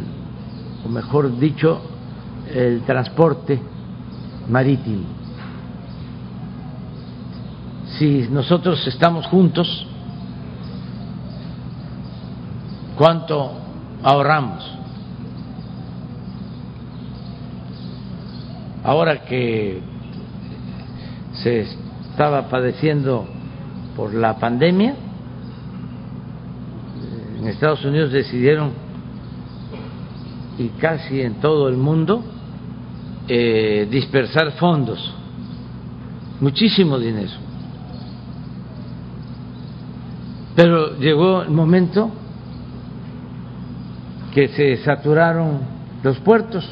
o 0.84 0.88
mejor 0.88 1.38
dicho, 1.38 1.80
el 2.52 2.82
transporte 2.82 3.60
marítimo. 4.48 5.04
Si 7.98 8.28
nosotros 8.28 8.86
estamos 8.86 9.26
juntos, 9.26 9.86
¿cuánto 12.96 13.52
ahorramos? 14.02 14.74
Ahora 18.82 19.24
que 19.24 19.80
se 21.32 21.60
estaba 21.60 22.48
padeciendo 22.48 23.26
por 23.96 24.12
la 24.12 24.36
pandemia, 24.36 24.94
en 27.38 27.46
Estados 27.48 27.84
Unidos 27.84 28.12
decidieron, 28.12 28.72
y 30.58 30.68
casi 30.80 31.20
en 31.20 31.34
todo 31.34 31.68
el 31.68 31.76
mundo, 31.76 32.24
eh, 33.28 33.88
dispersar 33.90 34.52
fondos, 34.52 35.14
muchísimo 36.40 36.98
dinero. 36.98 37.32
Pero 40.54 40.96
llegó 40.98 41.42
el 41.42 41.50
momento 41.50 42.10
que 44.32 44.48
se 44.48 44.76
saturaron 44.78 45.60
los 46.02 46.18
puertos 46.20 46.68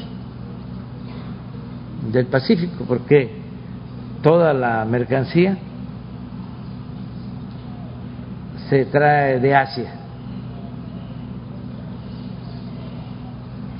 del 2.11 2.27
Pacífico, 2.27 2.85
porque 2.87 3.41
toda 4.21 4.53
la 4.53 4.85
mercancía 4.85 5.57
se 8.69 8.85
trae 8.85 9.39
de 9.39 9.55
Asia. 9.55 10.02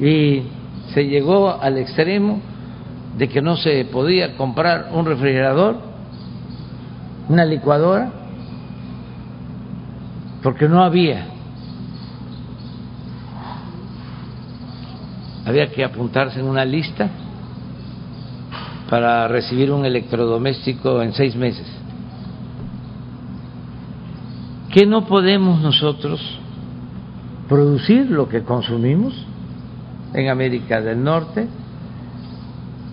Y 0.03 0.43
se 0.93 1.05
llegó 1.07 1.61
al 1.61 1.77
extremo 1.77 2.41
de 3.17 3.29
que 3.29 3.41
no 3.41 3.55
se 3.55 3.85
podía 3.85 4.35
comprar 4.35 4.89
un 4.91 5.05
refrigerador, 5.05 5.77
una 7.29 7.45
licuadora, 7.45 8.11
porque 10.41 10.67
no 10.67 10.83
había. 10.83 11.27
Había 15.45 15.71
que 15.71 15.85
apuntarse 15.85 16.41
en 16.41 16.47
una 16.47 16.65
lista 16.65 17.09
para 18.89 19.29
recibir 19.29 19.71
un 19.71 19.85
electrodoméstico 19.85 21.01
en 21.01 21.13
seis 21.13 21.33
meses. 21.37 21.65
¿Qué 24.69 24.85
no 24.85 25.05
podemos 25.05 25.61
nosotros 25.61 26.19
producir 27.47 28.11
lo 28.11 28.27
que 28.27 28.43
consumimos 28.43 29.13
en 30.13 30.29
América 30.29 30.81
del 30.81 31.03
Norte 31.03 31.47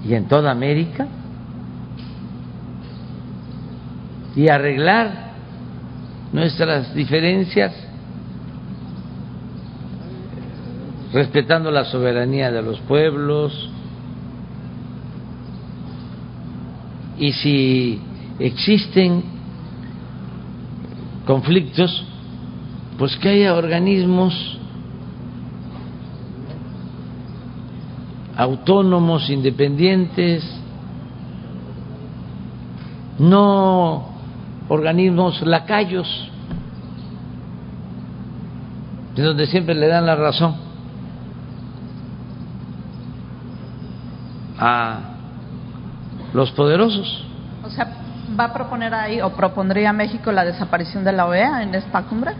y 0.05 0.14
en 0.14 0.27
toda 0.29 0.51
América? 0.51 1.07
Y 4.36 4.49
arreglar 4.49 5.31
nuestras 6.32 6.94
diferencias 6.94 7.73
respetando 11.12 11.70
la 11.70 11.85
soberanía 11.85 12.53
de 12.53 12.62
los 12.62 12.78
pueblos, 12.81 13.70
y 17.19 17.32
si 17.32 18.01
existen 18.39 19.23
conflictos, 21.27 22.05
pues 22.99 23.16
que 23.16 23.28
haya 23.28 23.55
organismos 23.55 24.59
autónomos, 28.41 29.29
independientes, 29.29 30.43
no 33.19 34.09
organismos 34.71 35.43
lacayos, 35.43 36.09
de 39.15 39.23
donde 39.23 39.47
siempre 39.47 39.75
le 39.75 39.89
dan 39.89 40.07
la 40.07 40.17
razón 40.17 40.55
a 44.59 45.01
los 46.33 46.51
poderosos. 46.53 47.27
O 47.62 47.69
sea, 47.69 47.93
¿va 48.39 48.45
a 48.45 48.53
proponer 48.55 48.95
ahí 48.95 49.21
o 49.21 49.29
propondría 49.31 49.93
México 49.93 50.33
la 50.33 50.47
desaparición 50.47 51.05
de 51.05 51.12
la 51.12 51.27
OEA 51.27 51.62
en 51.62 51.75
esta 51.75 52.05
cumbre? 52.05 52.33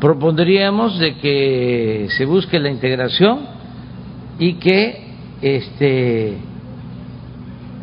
Propondríamos 0.00 0.98
de 0.98 1.18
que 1.18 2.08
se 2.16 2.24
busque 2.24 2.58
la 2.58 2.70
integración 2.70 3.57
y 4.38 4.54
que 4.54 5.08
este 5.42 6.38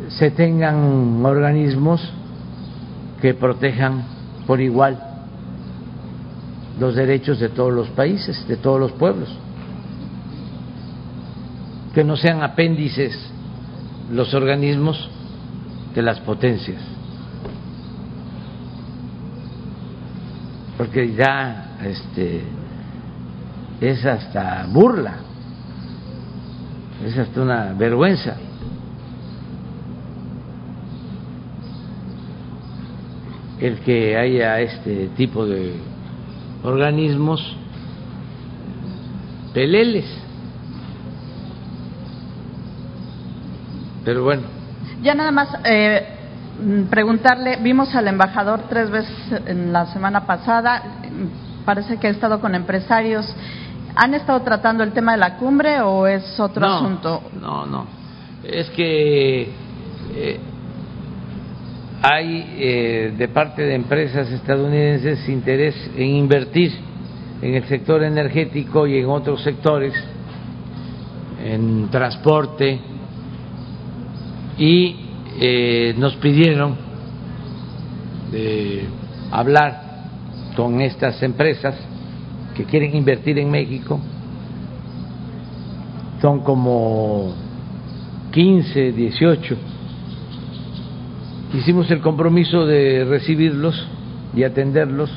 se 0.08 0.30
tengan 0.30 1.24
organismos 1.24 2.12
que 3.20 3.34
protejan 3.34 4.04
por 4.46 4.60
igual 4.60 4.98
los 6.78 6.94
derechos 6.94 7.40
de 7.40 7.48
todos 7.48 7.72
los 7.72 7.88
países, 7.88 8.46
de 8.46 8.56
todos 8.56 8.78
los 8.78 8.92
pueblos, 8.92 9.28
que 11.94 12.04
no 12.04 12.16
sean 12.16 12.42
apéndices 12.42 13.18
los 14.10 14.34
organismos 14.34 15.10
de 15.94 16.02
las 16.02 16.20
potencias. 16.20 16.82
Porque 20.76 21.14
ya 21.14 21.78
este 21.82 22.42
es 23.80 24.04
hasta 24.04 24.66
burla 24.68 25.25
Es 27.04 27.18
hasta 27.18 27.40
una 27.40 27.72
vergüenza. 27.74 28.36
el 33.60 33.80
que 33.80 34.16
haya 34.16 34.60
este 34.60 35.08
tipo 35.16 35.46
de 35.46 35.74
organismos 36.62 37.56
peleles. 39.54 40.04
Pero 44.04 44.24
bueno. 44.24 44.42
Ya 45.02 45.14
nada 45.14 45.30
más 45.30 45.48
eh, 45.64 46.06
preguntarle, 46.90 47.56
vimos 47.62 47.94
al 47.94 48.08
embajador 48.08 48.62
tres 48.68 48.90
veces 48.90 49.16
en 49.46 49.72
la 49.72 49.86
semana 49.86 50.26
pasada, 50.26 50.82
parece 51.64 51.96
que 51.96 52.08
ha 52.08 52.10
estado 52.10 52.40
con 52.40 52.54
empresarios. 52.54 53.26
¿Han 53.98 54.12
estado 54.12 54.42
tratando 54.42 54.84
el 54.84 54.92
tema 54.92 55.12
de 55.12 55.18
la 55.18 55.38
cumbre 55.38 55.80
o 55.80 56.06
es 56.06 56.38
otro 56.38 56.66
asunto? 56.66 57.22
No, 57.40 57.64
no. 57.64 57.86
Es 58.44 58.68
que 58.68 59.48
eh, 60.14 60.40
hay 62.02 62.54
eh, 62.58 63.14
de 63.16 63.28
parte 63.28 63.62
de 63.62 63.74
empresas 63.74 64.30
estadounidenses 64.30 65.26
interés 65.30 65.74
en 65.96 66.08
invertir 66.08 66.72
en 67.40 67.54
el 67.54 67.64
sector 67.64 68.02
energético 68.02 68.86
y 68.86 68.98
en 68.98 69.06
otros 69.06 69.42
sectores, 69.42 69.94
en 71.42 71.88
transporte, 71.90 72.78
y 74.58 74.96
eh, 75.40 75.94
nos 75.96 76.16
pidieron 76.16 76.84
hablar 79.30 79.80
con 80.54 80.82
estas 80.82 81.22
empresas 81.22 81.74
que 82.56 82.64
quieren 82.64 82.96
invertir 82.96 83.38
en 83.38 83.50
México. 83.50 84.00
Son 86.20 86.40
como 86.40 87.34
15, 88.32 88.92
18 88.92 89.56
hicimos 91.56 91.90
el 91.90 92.00
compromiso 92.00 92.66
de 92.66 93.04
recibirlos 93.04 93.86
y 94.34 94.44
atenderlos. 94.44 95.10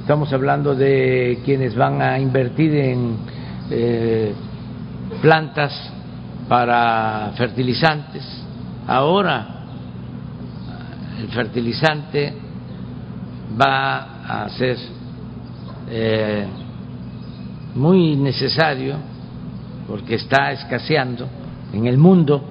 Estamos 0.00 0.32
hablando 0.32 0.74
de 0.74 1.40
quienes 1.44 1.74
van 1.74 2.02
a 2.02 2.18
invertir 2.18 2.74
en 2.74 3.16
eh, 3.70 4.32
plantas 5.22 5.92
para 6.48 7.32
fertilizantes. 7.36 8.24
Ahora 8.86 9.46
el 11.20 11.28
fertilizante 11.28 12.32
va 13.60 14.44
a 14.44 14.48
ser 14.50 14.76
eh, 15.90 16.46
muy 17.74 18.16
necesario 18.16 18.96
porque 19.86 20.14
está 20.14 20.52
escaseando 20.52 21.28
en 21.72 21.86
el 21.86 21.98
mundo 21.98 22.42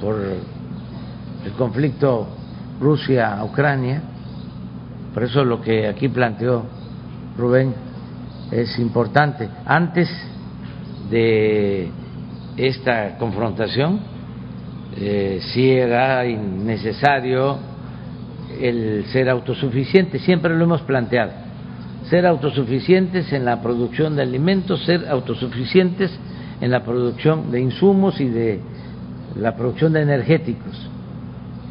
por 0.00 0.16
el 0.20 1.52
conflicto 1.52 2.28
Rusia-Ucrania. 2.80 4.02
Por 5.12 5.24
eso 5.24 5.44
lo 5.44 5.60
que 5.60 5.86
aquí 5.86 6.08
planteó 6.08 6.64
Rubén 7.36 7.74
es 8.50 8.78
importante. 8.78 9.48
Antes 9.64 10.08
de 11.10 11.90
esta 12.56 13.16
confrontación, 13.18 14.00
eh, 14.96 15.40
sí 15.52 15.70
era 15.70 16.22
necesario 16.24 17.58
el 18.60 19.04
ser 19.06 19.28
autosuficiente, 19.28 20.18
siempre 20.20 20.56
lo 20.56 20.64
hemos 20.64 20.82
planteado, 20.82 21.32
ser 22.10 22.26
autosuficientes 22.26 23.32
en 23.32 23.44
la 23.44 23.62
producción 23.62 24.16
de 24.16 24.22
alimentos, 24.22 24.84
ser 24.84 25.08
autosuficientes 25.08 26.10
en 26.60 26.70
la 26.70 26.84
producción 26.84 27.50
de 27.50 27.60
insumos 27.60 28.20
y 28.20 28.28
de 28.28 28.60
la 29.36 29.56
producción 29.56 29.92
de 29.94 30.02
energéticos, 30.02 30.88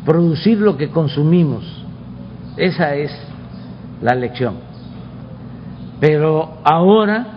producir 0.06 0.58
lo 0.58 0.76
que 0.76 0.90
consumimos, 0.90 1.64
esa 2.58 2.96
es 2.96 3.12
la 4.02 4.16
lección. 4.16 4.56
Pero 6.00 6.58
ahora, 6.64 7.28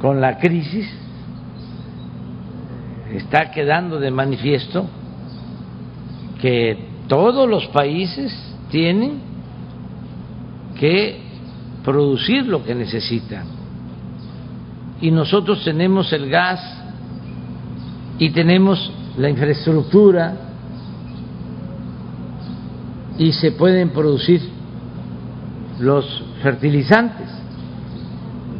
con 0.00 0.20
la 0.20 0.38
crisis, 0.38 0.90
está 3.12 3.50
quedando 3.52 4.00
de 4.00 4.10
manifiesto 4.10 4.86
que 6.40 6.76
todos 7.06 7.48
los 7.48 7.66
países 7.68 8.32
tienen 8.70 9.20
que 10.78 11.23
producir 11.84 12.46
lo 12.46 12.64
que 12.64 12.74
necesitan. 12.74 13.44
Y 15.00 15.10
nosotros 15.10 15.62
tenemos 15.64 16.12
el 16.12 16.30
gas 16.30 16.60
y 18.18 18.30
tenemos 18.30 18.92
la 19.18 19.28
infraestructura 19.28 20.36
y 23.18 23.32
se 23.32 23.52
pueden 23.52 23.90
producir 23.90 24.40
los 25.78 26.24
fertilizantes. 26.42 27.28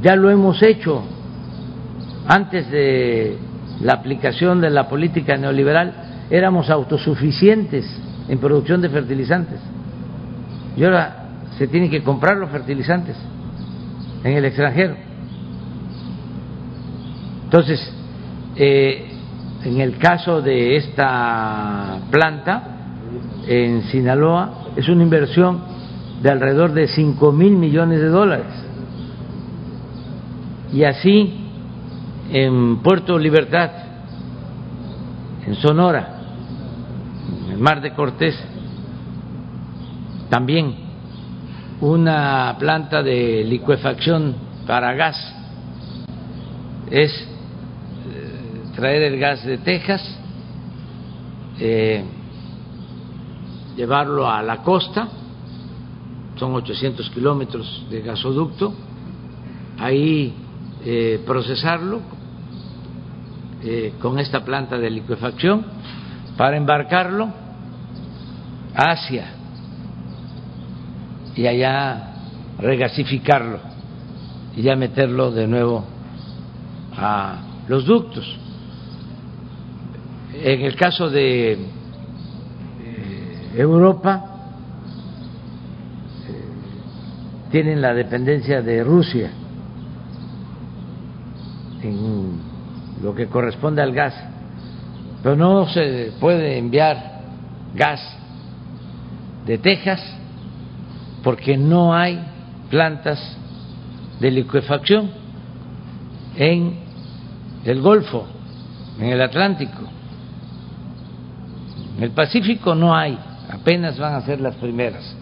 Ya 0.03 0.17
lo 0.17 0.31
hemos 0.31 0.63
hecho 0.63 1.03
antes 2.27 2.71
de 2.71 3.39
la 3.81 3.95
aplicación 3.95 4.61
de 4.61 4.71
la 4.71 4.89
política 4.89 5.37
neoliberal, 5.37 6.27
éramos 6.31 6.71
autosuficientes 6.71 7.87
en 8.29 8.39
producción 8.39 8.81
de 8.81 8.89
fertilizantes. 8.89 9.61
Y 10.77 10.85
ahora 10.85 11.24
se 11.59 11.69
tienen 11.69 11.91
que 11.91 12.03
comprar 12.03 12.37
los 12.37 12.51
fertilizantes 12.51 13.17
en 14.23 14.33
el 14.33 14.45
extranjero. 14.45 14.97
Entonces, 17.45 17.93
eh, 18.57 19.11
en 19.65 19.81
el 19.81 19.99
caso 19.99 20.43
de 20.43 20.77
esta 20.77 22.01
planta 22.11 22.63
en 23.47 23.83
Sinaloa 23.85 24.65
es 24.77 24.89
una 24.89 25.03
inversión 25.03 25.61
de 26.23 26.31
alrededor 26.31 26.73
de 26.73 26.89
5 26.89 27.33
mil 27.33 27.53
millones 27.57 28.01
de 28.01 28.09
dólares. 28.09 28.47
Y 30.73 30.85
así 30.85 31.45
en 32.33 32.79
Puerto 32.79 33.19
Libertad, 33.19 33.71
en 35.47 35.55
Sonora, 35.57 36.21
en 37.47 37.53
el 37.53 37.59
Mar 37.59 37.81
de 37.81 37.93
Cortés, 37.93 38.35
también 40.31 40.84
una 41.81 42.57
planta 42.59 43.03
de 43.03 43.45
licuefacción 43.45 44.35
para 44.67 44.95
gas. 44.95 45.17
Es 46.91 47.29
traer 48.75 49.03
el 49.03 49.19
gas 49.19 49.45
de 49.45 49.59
Texas, 49.59 50.03
eh, 51.59 52.05
llevarlo 53.77 54.29
a 54.29 54.43
la 54.43 54.59
costa, 54.63 55.09
son 56.37 56.55
800 56.55 57.09
kilómetros 57.11 57.87
de 57.91 58.03
gasoducto, 58.03 58.75
ahí 59.79 60.35
eh, 60.85 61.23
procesarlo 61.25 62.01
eh, 63.63 63.95
con 64.01 64.19
esta 64.19 64.45
planta 64.45 64.77
de 64.77 64.91
liquefacción 64.91 65.65
para 66.37 66.57
embarcarlo 66.57 67.29
a 68.75 68.91
Asia 68.91 69.34
y 71.37 71.47
allá 71.47 72.15
regasificarlo 72.59 73.59
y 74.57 74.63
ya 74.63 74.77
meterlo 74.77 75.31
de 75.31 75.47
nuevo 75.47 75.85
a 76.97 77.39
los 77.69 77.85
ductos. 77.85 78.25
En 80.35 80.61
el 80.63 80.77
caso 80.77 81.11
de 81.11 81.53
eh, 81.53 81.59
Europa, 83.57 84.25
eh, 86.29 87.51
tienen 87.51 87.81
la 87.81 87.95
dependencia 87.95 88.63
de 88.63 88.85
Rusia 88.85 89.31
en 91.83 92.41
lo 93.03 93.15
que 93.15 93.27
corresponde 93.27 93.83
al 93.83 93.93
gas, 93.93 94.15
pero 95.23 95.37
no 95.37 95.69
se 95.69 96.13
puede 96.21 96.59
enviar 96.59 97.21
gas 97.75 98.01
de 99.47 99.59
Texas 99.59 100.01
porque 101.25 101.57
no 101.57 101.95
hay 101.95 102.23
plantas 102.71 103.19
de 104.21 104.31
liquefacción 104.31 105.11
en 106.37 106.77
el 107.65 107.81
Golfo, 107.81 108.27
en 109.01 109.07
el 109.07 109.23
Atlántico. 109.23 109.81
En 111.97 112.03
el 112.05 112.11
Pacífico 112.11 112.75
no 112.75 112.95
hay, 112.95 113.19
apenas 113.51 113.99
van 113.99 114.15
a 114.15 114.21
ser 114.21 114.41
las 114.41 114.55
primeras. 114.57 115.17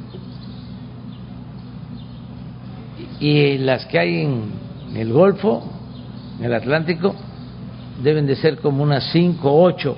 Y 3.21 3.59
las 3.59 3.87
que 3.87 3.99
hay 3.99 4.23
en 4.23 4.53
el 4.97 5.13
Golfo, 5.13 5.63
en 6.41 6.47
el 6.47 6.55
Atlántico, 6.55 7.15
deben 8.03 8.27
de 8.27 8.35
ser 8.35 8.59
como 8.59 8.83
unas 8.83 9.05
cinco 9.13 9.53
o 9.53 9.63
ocho 9.63 9.97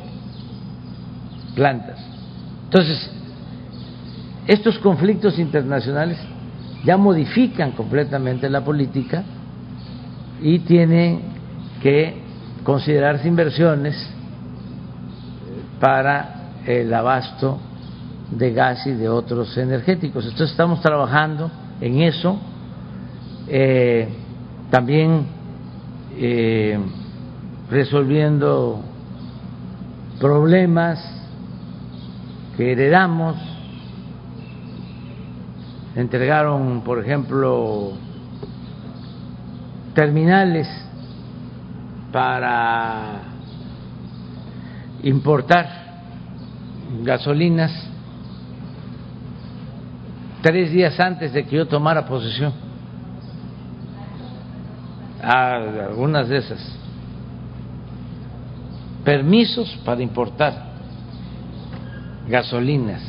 plantas. 1.55 1.99
Entonces, 2.65 3.11
estos 4.47 4.79
conflictos 4.79 5.39
internacionales 5.39 6.19
ya 6.85 6.97
modifican 6.97 7.73
completamente 7.73 8.49
la 8.51 8.63
política 8.63 9.25
y 10.43 10.59
tienen 10.61 11.21
que 11.83 12.23
considerarse 12.63 13.27
inversiones 13.27 13.95
para 15.81 16.51
el 16.67 16.93
abasto 16.93 17.59
de 18.31 18.53
gas 18.53 18.87
y 18.87 18.93
de 18.93 19.09
otros 19.09 19.57
energéticos. 19.57 20.25
Entonces 20.25 20.51
estamos 20.51 20.81
trabajando 20.81 21.51
en 21.81 22.03
eso. 22.03 22.39
Eh, 23.49 24.09
también 24.71 25.27
eh, 26.17 26.79
resolviendo 27.71 28.81
problemas 30.21 30.99
que 32.57 32.73
heredamos. 32.73 33.37
Entregaron, 35.97 36.83
por 36.83 36.99
ejemplo, 36.99 37.93
terminales 39.95 40.69
para 42.11 43.21
importar 45.03 45.69
gasolinas 47.03 47.73
tres 50.43 50.73
días 50.73 50.99
antes 50.99 51.33
de 51.33 51.45
que 51.45 51.57
yo 51.57 51.67
tomara 51.67 52.05
posesión 52.07 52.53
a 55.23 55.55
algunas 55.89 56.29
de 56.29 56.39
esas 56.39 56.79
permisos 59.05 59.75
para 59.85 60.03
importar 60.03 60.67
gasolinas, 62.29 63.03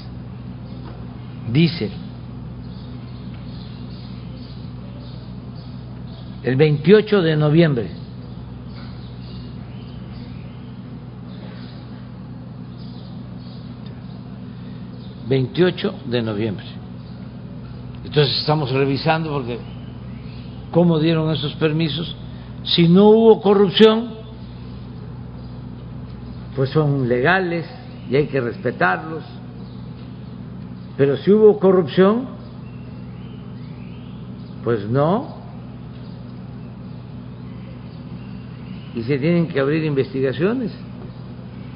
diésel. 1.52 2.05
El 6.46 6.58
28 6.58 7.22
de 7.24 7.36
noviembre. 7.36 7.90
...28 15.28 16.04
de 16.06 16.22
noviembre. 16.22 16.66
Entonces 18.04 18.38
estamos 18.42 18.70
revisando 18.70 19.32
porque 19.32 19.58
cómo 20.70 21.00
dieron 21.00 21.34
esos 21.34 21.56
permisos. 21.56 22.16
Si 22.64 22.88
no 22.88 23.10
hubo 23.10 23.42
corrupción, 23.42 24.10
pues 26.56 26.70
son 26.70 27.10
legales 27.10 27.66
y 28.08 28.18
hay 28.18 28.28
que 28.28 28.40
respetarlos. 28.40 29.24
Pero 30.96 31.18
si 31.18 31.32
hubo 31.32 31.58
corrupción, 31.58 32.28
pues 34.64 34.88
no. 34.88 35.35
Y 38.96 39.04
se 39.04 39.18
tienen 39.18 39.48
que 39.48 39.60
abrir 39.60 39.84
investigaciones. 39.84 40.72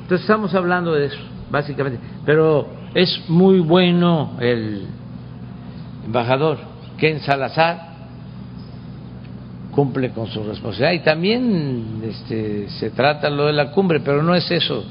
Entonces 0.04 0.22
estamos 0.22 0.54
hablando 0.56 0.94
de 0.94 1.08
eso, 1.08 1.20
básicamente. 1.52 2.00
Pero 2.26 2.68
es 2.94 3.26
muy 3.28 3.60
bueno 3.60 4.38
el 4.40 4.88
embajador 6.06 6.58
Ken 6.98 7.20
Salazar 7.20 7.90
cumple 9.72 10.10
con 10.10 10.28
su 10.28 10.44
responsabilidad 10.44 10.92
y 10.94 11.04
también 11.06 12.02
este, 12.04 12.70
se 12.70 12.90
trata 12.90 13.30
lo 13.30 13.46
de 13.46 13.54
la 13.54 13.72
cumbre, 13.72 14.00
pero 14.00 14.24
no 14.24 14.36
es 14.36 14.50
eso 14.52 14.84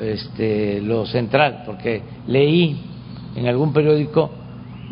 este, 0.00 0.80
lo 0.80 1.04
central, 1.04 1.64
porque 1.66 2.02
leí 2.26 2.80
en 3.34 3.46
algún 3.46 3.72
periódico 3.72 4.30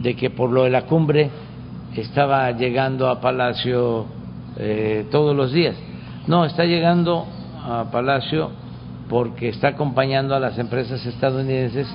de 0.03 0.15
que 0.15 0.31
por 0.31 0.51
lo 0.51 0.65
de 0.65 0.71
la 0.71 0.83
cumbre 0.83 1.31
estaba 1.97 2.51
llegando 2.53 3.09
a 3.09 3.21
Palacio 3.21 4.07
eh, 4.59 5.07
todos 5.11 5.35
los 5.35 5.53
días. 5.53 5.77
No, 6.27 6.45
está 6.45 6.65
llegando 6.65 7.27
a 7.65 7.91
Palacio 7.91 8.51
porque 9.09 9.49
está 9.49 9.69
acompañando 9.69 10.35
a 10.35 10.41
las 10.41 10.59
empresas 10.59 11.05
estadounidenses 11.05 11.89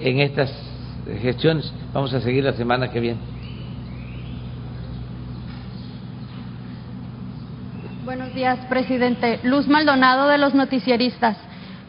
en 0.00 0.20
estas 0.20 0.52
gestiones. 1.20 1.72
Vamos 1.92 2.12
a 2.14 2.20
seguir 2.20 2.44
la 2.44 2.52
semana 2.52 2.90
que 2.90 3.00
viene. 3.00 3.20
Buenos 8.04 8.34
días, 8.34 8.58
presidente. 8.68 9.40
Luz 9.42 9.66
Maldonado 9.68 10.28
de 10.28 10.38
los 10.38 10.54
Noticieristas. 10.54 11.36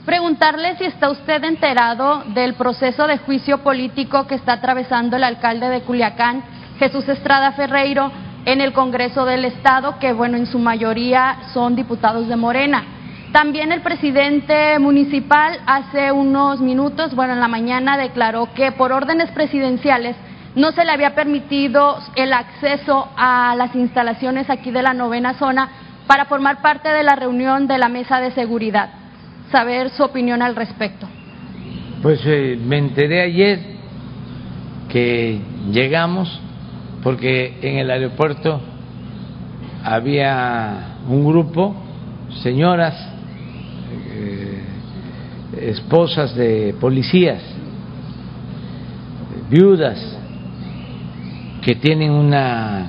Preguntarle 0.05 0.76
si 0.77 0.85
está 0.85 1.10
usted 1.10 1.43
enterado 1.43 2.23
del 2.34 2.55
proceso 2.55 3.07
de 3.07 3.18
juicio 3.19 3.60
político 3.60 4.27
que 4.27 4.35
está 4.35 4.53
atravesando 4.53 5.15
el 5.15 5.23
alcalde 5.23 5.69
de 5.69 5.81
Culiacán, 5.81 6.43
Jesús 6.77 7.07
Estrada 7.07 7.53
Ferreiro, 7.53 8.11
en 8.45 8.61
el 8.61 8.73
Congreso 8.73 9.25
del 9.25 9.45
Estado, 9.45 9.99
que 9.99 10.13
bueno, 10.13 10.37
en 10.37 10.45
su 10.45 10.59
mayoría 10.59 11.37
son 11.53 11.75
diputados 11.75 12.27
de 12.27 12.35
Morena. 12.35 12.83
También 13.31 13.71
el 13.71 13.81
presidente 13.81 14.77
municipal 14.79 15.59
hace 15.65 16.11
unos 16.11 16.59
minutos, 16.59 17.15
bueno, 17.15 17.33
en 17.33 17.39
la 17.39 17.47
mañana 17.47 17.97
declaró 17.97 18.53
que 18.53 18.71
por 18.73 18.91
órdenes 18.91 19.31
presidenciales 19.31 20.15
no 20.55 20.71
se 20.71 20.85
le 20.85 20.91
había 20.91 21.15
permitido 21.15 21.97
el 22.15 22.31
acceso 22.31 23.09
a 23.17 23.55
las 23.57 23.73
instalaciones 23.75 24.49
aquí 24.49 24.69
de 24.69 24.83
la 24.83 24.93
novena 24.93 25.33
zona 25.33 25.69
para 26.05 26.25
formar 26.25 26.61
parte 26.61 26.89
de 26.89 27.01
la 27.01 27.15
reunión 27.15 27.65
de 27.65 27.77
la 27.77 27.89
mesa 27.89 28.19
de 28.19 28.31
seguridad. 28.31 28.89
Saber 29.51 29.89
su 29.91 30.03
opinión 30.03 30.41
al 30.41 30.55
respecto. 30.55 31.07
Pues 32.03 32.21
eh, 32.25 32.59
me 32.63 32.77
enteré 32.77 33.21
ayer 33.21 33.59
que 34.89 35.39
llegamos 35.71 36.39
porque 37.03 37.57
en 37.61 37.80
el 37.80 37.91
aeropuerto 37.91 38.61
había 39.84 40.95
un 41.07 41.25
grupo, 41.25 41.75
señoras, 42.41 42.95
eh, 44.09 44.63
esposas 45.61 46.34
de 46.35 46.73
policías, 46.80 47.41
viudas, 49.49 50.17
que 51.61 51.75
tienen 51.75 52.11
una 52.11 52.88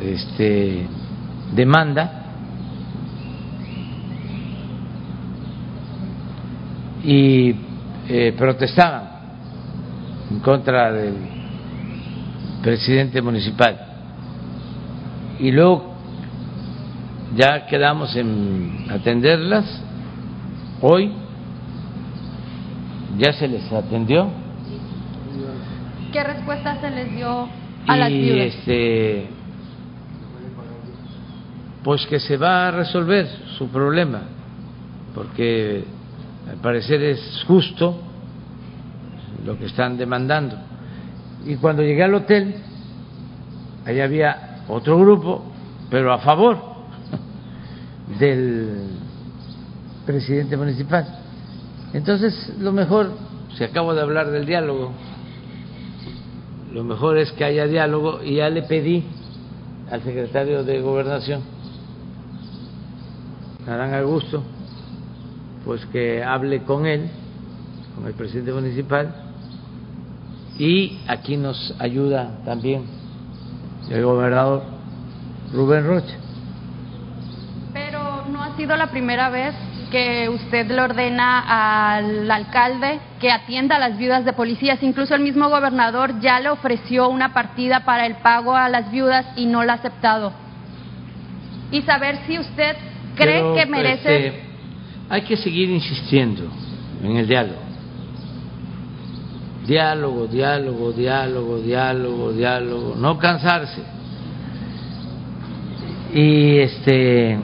este, 0.00 0.86
demanda 1.54 2.18
y 7.04 7.54
eh, 8.08 8.34
protestaban 8.36 9.10
en 10.30 10.40
contra 10.40 10.92
del 10.92 11.31
presidente 12.62 13.20
municipal. 13.20 13.78
Y 15.38 15.50
luego 15.50 15.94
ya 17.36 17.66
quedamos 17.66 18.14
en 18.16 18.86
atenderlas. 18.90 19.64
Hoy 20.80 21.12
ya 23.18 23.32
se 23.32 23.48
les 23.48 23.70
atendió. 23.72 24.30
¿Qué 26.12 26.22
respuesta 26.22 26.80
se 26.80 26.90
les 26.90 27.10
dio 27.12 27.48
a 27.86 27.96
las 27.96 28.10
y 28.10 28.30
este 28.38 29.28
pues 31.82 32.06
que 32.06 32.20
se 32.20 32.36
va 32.36 32.68
a 32.68 32.70
resolver 32.70 33.26
su 33.58 33.66
problema 33.68 34.20
porque 35.14 35.84
al 36.48 36.56
parecer 36.58 37.02
es 37.02 37.44
justo 37.46 38.00
lo 39.44 39.58
que 39.58 39.66
están 39.66 39.96
demandando. 39.96 40.56
Y 41.44 41.56
cuando 41.56 41.82
llegué 41.82 42.04
al 42.04 42.14
hotel, 42.14 42.54
ahí 43.84 44.00
había 44.00 44.62
otro 44.68 44.98
grupo, 44.98 45.42
pero 45.90 46.12
a 46.12 46.18
favor 46.18 46.58
del 48.18 48.88
presidente 50.06 50.56
municipal. 50.56 51.06
Entonces, 51.92 52.52
lo 52.58 52.72
mejor, 52.72 53.12
si 53.56 53.64
acabo 53.64 53.94
de 53.94 54.00
hablar 54.00 54.30
del 54.30 54.46
diálogo, 54.46 54.92
lo 56.72 56.84
mejor 56.84 57.18
es 57.18 57.32
que 57.32 57.44
haya 57.44 57.66
diálogo 57.66 58.22
y 58.22 58.36
ya 58.36 58.48
le 58.48 58.62
pedí 58.62 59.04
al 59.90 60.02
secretario 60.02 60.64
de 60.64 60.80
Gobernación, 60.80 61.42
Adán 63.66 63.94
Augusto, 63.94 64.42
pues 65.64 65.84
que 65.86 66.24
hable 66.24 66.62
con 66.62 66.86
él, 66.86 67.10
con 67.94 68.06
el 68.06 68.14
presidente 68.14 68.52
municipal, 68.52 69.31
y 70.58 70.98
aquí 71.08 71.36
nos 71.36 71.74
ayuda 71.78 72.38
también 72.44 72.84
el 73.90 74.04
gobernador 74.04 74.62
Rubén 75.52 75.86
Rocha. 75.86 76.16
Pero 77.72 78.24
no 78.30 78.42
ha 78.42 78.56
sido 78.56 78.76
la 78.76 78.90
primera 78.90 79.30
vez 79.30 79.54
que 79.90 80.28
usted 80.30 80.70
le 80.70 80.80
ordena 80.80 81.96
al 81.96 82.30
alcalde 82.30 82.98
que 83.20 83.30
atienda 83.30 83.76
a 83.76 83.78
las 83.78 83.98
viudas 83.98 84.24
de 84.24 84.32
policías. 84.32 84.82
Incluso 84.82 85.14
el 85.14 85.20
mismo 85.20 85.48
gobernador 85.50 86.18
ya 86.20 86.40
le 86.40 86.48
ofreció 86.48 87.08
una 87.08 87.34
partida 87.34 87.84
para 87.84 88.06
el 88.06 88.16
pago 88.16 88.56
a 88.56 88.68
las 88.70 88.90
viudas 88.90 89.26
y 89.36 89.46
no 89.46 89.62
la 89.64 89.74
ha 89.74 89.76
aceptado. 89.76 90.32
Y 91.70 91.82
saber 91.82 92.20
si 92.26 92.38
usted 92.38 92.76
cree 93.16 93.54
que 93.54 93.66
merece. 93.66 94.26
Este, 94.26 94.42
hay 95.10 95.22
que 95.22 95.36
seguir 95.36 95.68
insistiendo 95.68 96.44
en 97.02 97.16
el 97.16 97.28
diálogo. 97.28 97.61
Diálogo, 99.66 100.26
diálogo, 100.26 100.92
diálogo, 100.92 101.58
diálogo, 101.58 102.32
diálogo, 102.32 102.94
no 102.96 103.18
cansarse. 103.18 103.82
Y 106.12 106.58
este 106.58 107.38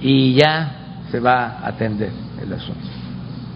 y 0.00 0.34
ya 0.34 1.02
se 1.10 1.20
va 1.20 1.58
a 1.58 1.68
atender 1.68 2.12
el 2.40 2.52
asunto. 2.52 2.86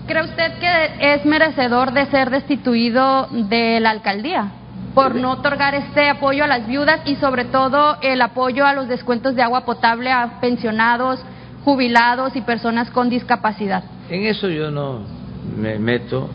¿Cree 0.07 0.25
usted 0.25 0.59
que 0.59 1.15
es 1.15 1.25
merecedor 1.25 1.93
de 1.93 2.07
ser 2.07 2.31
destituido 2.31 3.29
de 3.31 3.79
la 3.79 3.91
alcaldía 3.91 4.53
por 4.95 5.15
no 5.15 5.33
otorgar 5.33 5.77
este 5.77 6.09
apoyo 6.09 6.43
a 6.43 6.49
las 6.49 6.67
viudas 6.67 7.01
y 7.05 7.15
sobre 7.17 7.45
todo 7.45 7.99
el 8.03 8.21
apoyo 8.21 8.67
a 8.67 8.75
los 8.75 8.89
descuentos 8.89 9.37
de 9.37 9.43
agua 9.43 9.65
potable 9.65 10.11
a 10.11 10.41
pensionados, 10.41 11.21
jubilados 11.65 12.35
y 12.35 12.41
personas 12.41 12.91
con 12.91 13.09
discapacidad? 13.09 13.85
En 14.09 14.25
eso 14.27 14.49
yo 14.49 14.73
no 14.73 15.20
me 15.57 15.79
meto, 15.79 16.29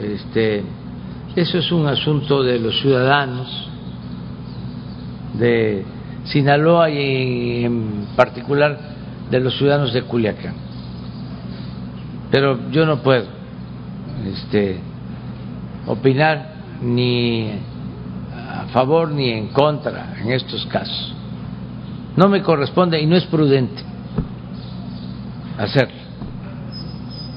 este, 0.00 0.62
eso 1.36 1.58
es 1.58 1.70
un 1.72 1.86
asunto 1.86 2.42
de 2.42 2.58
los 2.58 2.80
ciudadanos 2.80 3.68
de 5.34 5.84
Sinaloa 6.24 6.90
y 6.90 7.64
en 7.64 8.06
particular 8.16 8.78
de 9.30 9.40
los 9.40 9.56
ciudadanos 9.56 9.92
de 9.92 10.02
Culiacán. 10.02 10.54
Pero 12.30 12.70
yo 12.70 12.86
no 12.86 13.02
puedo 13.02 13.26
este, 14.26 14.78
opinar 15.86 16.54
ni 16.82 17.50
a 18.34 18.66
favor 18.72 19.10
ni 19.10 19.30
en 19.30 19.48
contra 19.48 20.16
en 20.20 20.32
estos 20.32 20.66
casos. 20.66 21.14
No 22.16 22.28
me 22.28 22.42
corresponde 22.42 23.00
y 23.00 23.06
no 23.06 23.16
es 23.16 23.24
prudente 23.26 23.82
hacerlo. 25.58 25.99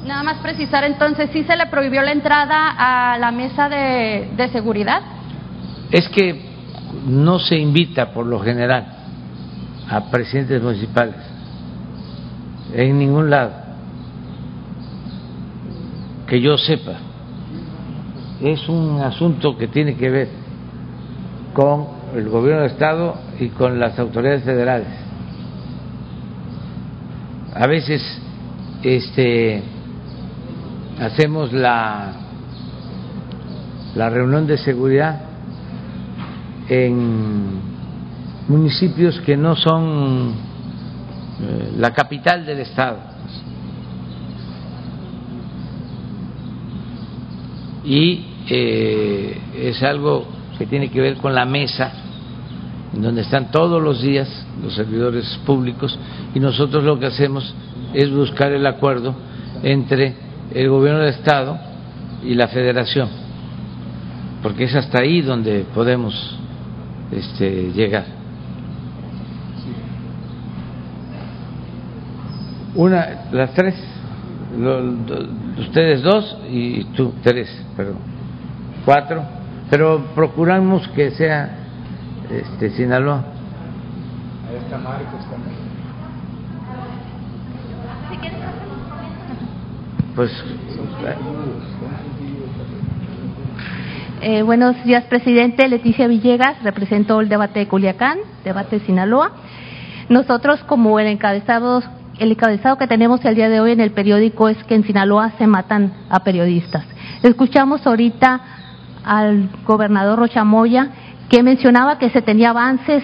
Nada 0.05 0.23
más 0.23 0.37
precisar 0.39 0.83
entonces, 0.83 1.29
¿sí 1.31 1.43
se 1.43 1.55
le 1.55 1.67
prohibió 1.67 2.01
la 2.01 2.11
entrada 2.11 2.75
a 2.77 3.17
la 3.17 3.31
mesa 3.31 3.69
de, 3.69 4.31
de 4.35 4.49
seguridad? 4.49 5.01
Es 5.91 6.09
que 6.09 6.41
no 7.07 7.39
se 7.39 7.57
invita 7.57 8.11
por 8.11 8.25
lo 8.25 8.39
general 8.39 8.85
a 9.89 10.09
presidentes 10.11 10.61
municipales 10.61 11.15
en 12.73 12.97
ningún 12.97 13.29
lado 13.29 13.51
que 16.27 16.41
yo 16.41 16.57
sepa. 16.57 16.93
Es 18.41 18.67
un 18.67 18.99
asunto 19.01 19.57
que 19.57 19.67
tiene 19.67 19.95
que 19.95 20.09
ver 20.09 20.29
con 21.53 21.87
el 22.15 22.27
gobierno 22.29 22.61
de 22.61 22.67
Estado 22.67 23.15
y 23.39 23.49
con 23.49 23.79
las 23.79 23.97
autoridades 23.99 24.43
federales. 24.43 24.87
A 27.55 27.67
veces 27.67 28.01
este 28.81 29.63
hacemos 30.99 31.51
la 31.53 32.23
la 33.95 34.09
reunión 34.09 34.47
de 34.47 34.57
seguridad 34.57 35.21
en 36.67 37.61
municipios 38.47 39.19
que 39.21 39.37
no 39.37 39.55
son 39.55 40.33
eh, 41.41 41.73
la 41.77 41.91
capital 41.91 42.45
del 42.45 42.59
estado. 42.59 42.97
Y 47.85 48.25
eh, 48.49 49.37
es 49.55 49.83
algo 49.83 50.25
que 50.57 50.65
tiene 50.65 50.89
que 50.89 51.01
ver 51.01 51.17
con 51.17 51.35
la 51.35 51.45
mesa, 51.45 51.91
en 52.93 53.01
donde 53.01 53.21
están 53.21 53.51
todos 53.51 53.81
los 53.81 54.01
días 54.01 54.29
los 54.61 54.73
servidores 54.73 55.39
públicos, 55.45 55.97
y 56.33 56.39
nosotros 56.39 56.83
lo 56.83 56.97
que 56.99 57.07
hacemos 57.07 57.53
es 57.93 58.09
buscar 58.11 58.51
el 58.53 58.65
acuerdo 58.65 59.13
entre 59.61 60.15
el 60.51 60.69
gobierno 60.69 60.99
del 60.99 61.09
estado 61.09 61.57
y 62.23 62.35
la 62.35 62.47
federación, 62.47 63.09
porque 64.41 64.65
es 64.65 64.75
hasta 64.75 64.99
ahí 64.99 65.21
donde 65.21 65.65
podemos 65.73 66.37
este, 67.11 67.71
llegar. 67.73 68.05
Una, 72.75 73.25
las 73.31 73.53
tres, 73.53 73.75
ustedes 75.59 76.01
dos 76.01 76.37
y 76.49 76.85
tú, 76.95 77.13
tres, 77.21 77.49
perdón, 77.75 77.97
cuatro, 78.85 79.23
pero 79.69 80.03
procuramos 80.15 80.87
que 80.89 81.11
sea 81.11 81.57
este, 82.31 82.71
Sinaloa. 82.71 83.23
Ahí 84.49 84.55
está 84.57 84.77
Marcos 84.77 85.21
también. 85.29 85.63
Pues 90.15 90.31
eh, 94.21 94.43
buenos 94.43 94.83
días, 94.83 95.05
presidente. 95.05 95.67
Leticia 95.67 96.07
Villegas, 96.07 96.61
represento 96.61 97.19
el 97.19 97.29
debate 97.29 97.59
de 97.59 97.67
Culiacán, 97.67 98.19
debate 98.43 98.77
de 98.77 98.85
Sinaloa. 98.85 99.31
Nosotros, 100.09 100.63
como 100.65 100.99
el 100.99 101.07
encabezado, 101.07 101.81
el 102.19 102.31
encabezado 102.31 102.77
que 102.77 102.85
tenemos 102.85 103.25
el 103.25 103.33
día 103.33 103.49
de 103.49 103.59
hoy 103.59 103.71
en 103.71 103.79
el 103.79 103.91
periódico 103.91 104.49
es 104.49 104.63
que 104.65 104.75
en 104.75 104.83
Sinaloa 104.83 105.31
se 105.39 105.47
matan 105.47 105.93
a 106.09 106.19
periodistas. 106.23 106.85
Escuchamos 107.23 107.85
ahorita 107.87 108.39
al 109.03 109.49
gobernador 109.65 110.19
Rochamoya 110.19 110.89
que 111.27 111.41
mencionaba 111.41 111.97
que 111.97 112.11
se 112.11 112.21
tenía 112.21 112.51
avances, 112.51 113.03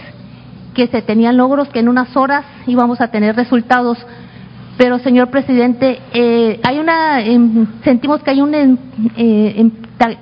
que 0.75 0.85
se 0.85 1.01
tenían 1.01 1.37
logros, 1.37 1.69
que 1.69 1.79
en 1.79 1.89
unas 1.89 2.15
horas 2.15 2.45
íbamos 2.67 3.01
a 3.01 3.07
tener 3.07 3.35
resultados. 3.35 3.97
Pero, 4.79 4.97
señor 4.99 5.29
presidente, 5.29 5.99
eh, 6.13 6.57
hay 6.63 6.79
una, 6.79 7.19
em, 7.19 7.67
sentimos 7.83 8.23
que 8.23 8.31
hay 8.31 8.39
un 8.39 8.55
em, 8.55 8.77
eh, 9.17 9.53
em, 9.57 9.71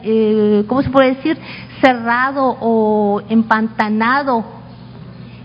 eh, 0.01 0.63
¿cómo 0.65 0.81
se 0.81 0.89
puede 0.89 1.13
decir?, 1.13 1.37
cerrado 1.79 2.57
o 2.59 3.21
empantanado 3.29 4.43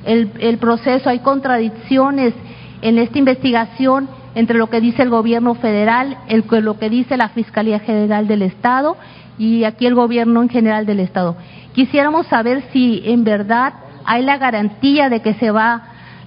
el, 0.06 0.30
el 0.40 0.56
proceso, 0.56 1.10
hay 1.10 1.18
contradicciones 1.18 2.32
en 2.80 2.96
esta 2.96 3.18
investigación 3.18 4.08
entre 4.34 4.56
lo 4.56 4.70
que 4.70 4.80
dice 4.80 5.02
el 5.02 5.10
gobierno 5.10 5.56
federal, 5.56 6.16
el, 6.28 6.46
lo 6.64 6.78
que 6.78 6.88
dice 6.88 7.18
la 7.18 7.28
Fiscalía 7.28 7.80
General 7.80 8.26
del 8.26 8.40
Estado 8.40 8.96
y 9.36 9.64
aquí 9.64 9.84
el 9.84 9.94
gobierno 9.94 10.40
en 10.40 10.48
general 10.48 10.86
del 10.86 11.00
Estado. 11.00 11.36
Quisiéramos 11.74 12.28
saber 12.28 12.64
si 12.72 13.02
en 13.04 13.24
verdad 13.24 13.74
hay 14.06 14.22
la 14.22 14.38
garantía 14.38 15.10
de 15.10 15.20
que 15.20 15.34
se 15.34 15.50
va 15.50 15.82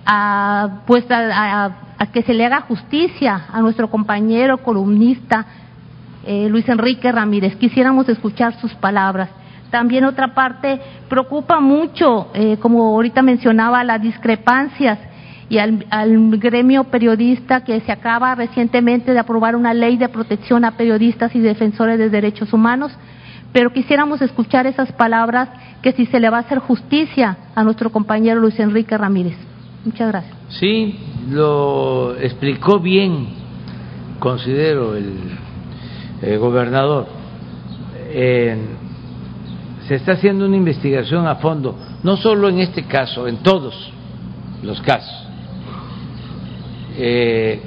a, 0.05 0.83
pues, 0.85 1.09
a, 1.09 1.65
a 1.65 1.84
que 2.11 2.23
se 2.23 2.33
le 2.33 2.45
haga 2.45 2.61
justicia 2.61 3.45
a 3.51 3.61
nuestro 3.61 3.89
compañero 3.89 4.57
columnista 4.57 5.45
eh, 6.25 6.47
Luis 6.49 6.67
Enrique 6.67 7.11
Ramírez. 7.11 7.55
Quisiéramos 7.55 8.09
escuchar 8.09 8.59
sus 8.59 8.73
palabras. 8.75 9.29
También 9.69 10.05
otra 10.05 10.33
parte, 10.33 10.79
preocupa 11.09 11.59
mucho, 11.59 12.29
eh, 12.33 12.57
como 12.57 12.83
ahorita 12.95 13.21
mencionaba, 13.21 13.83
las 13.83 14.01
discrepancias 14.01 14.99
y 15.49 15.57
al, 15.57 15.85
al, 15.89 16.37
gremio 16.39 16.85
periodista 16.85 17.63
que 17.63 17.79
se 17.81 17.91
acaba 17.91 18.33
recientemente 18.35 19.13
de 19.13 19.19
aprobar 19.19 19.55
una 19.55 19.73
ley 19.73 19.97
de 19.97 20.09
protección 20.09 20.65
a 20.65 20.71
periodistas 20.71 21.35
y 21.35 21.39
defensores 21.39 21.99
de 21.99 22.09
derechos 22.09 22.53
humanos, 22.53 22.91
pero 23.53 23.71
quisiéramos 23.71 24.21
escuchar 24.21 24.65
esas 24.65 24.91
palabras 24.93 25.49
que 25.81 25.91
si 25.91 26.05
se 26.07 26.19
le 26.19 26.29
va 26.29 26.37
a 26.37 26.41
hacer 26.41 26.59
justicia 26.59 27.37
a 27.53 27.63
nuestro 27.63 27.91
compañero 27.91 28.39
Luis 28.39 28.59
Enrique 28.59 28.97
Ramírez. 28.97 29.37
Muchas 29.85 30.07
gracias. 30.07 30.35
Sí, 30.49 30.97
lo 31.29 32.17
explicó 32.17 32.79
bien, 32.79 33.27
considero 34.19 34.95
el 34.95 36.39
gobernador, 36.39 37.07
se 39.87 39.95
está 39.95 40.13
haciendo 40.13 40.45
una 40.45 40.55
investigación 40.55 41.27
a 41.27 41.35
fondo, 41.35 41.77
no 42.03 42.17
solo 42.17 42.49
en 42.49 42.59
este 42.59 42.85
caso, 42.85 43.27
en 43.27 43.37
todos 43.37 43.91
los 44.63 44.81
casos, 44.81 45.27
eh, 46.97 47.61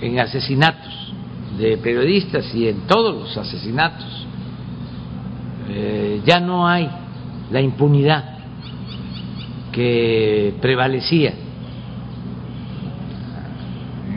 en 0.00 0.18
asesinatos 0.18 1.12
de 1.58 1.76
periodistas 1.78 2.54
y 2.54 2.68
en 2.68 2.86
todos 2.86 3.14
los 3.14 3.36
asesinatos. 3.36 4.26
Eh, 5.70 6.22
ya 6.24 6.40
no 6.40 6.66
hay 6.66 6.88
la 7.50 7.60
impunidad 7.60 8.38
que 9.72 10.54
prevalecía 10.62 11.34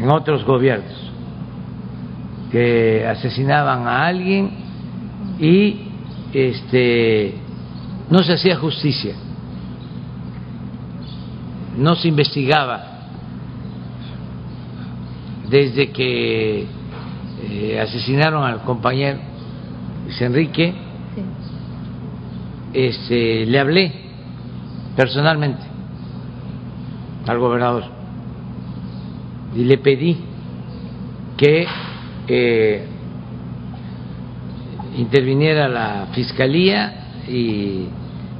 en 0.01 0.09
otros 0.09 0.43
gobiernos 0.43 1.11
que 2.51 3.05
asesinaban 3.07 3.87
a 3.87 4.07
alguien 4.07 4.49
y 5.39 5.79
este 6.33 7.35
no 8.09 8.19
se 8.19 8.33
hacía 8.33 8.57
justicia, 8.57 9.13
no 11.77 11.95
se 11.95 12.07
investigaba. 12.07 12.87
Desde 15.49 15.91
que 15.91 16.65
eh, 17.43 17.79
asesinaron 17.79 18.43
al 18.43 18.61
compañero 18.63 19.19
Luis 20.05 20.21
Enrique, 20.21 20.73
este, 22.73 23.45
le 23.45 23.59
hablé 23.59 23.91
personalmente 24.95 25.63
al 27.27 27.37
gobernador 27.37 28.00
y 29.55 29.63
le 29.63 29.77
pedí 29.77 30.17
que 31.37 31.65
interviniera 34.97 35.67
la 35.67 36.07
fiscalía 36.13 37.23
y 37.27 37.87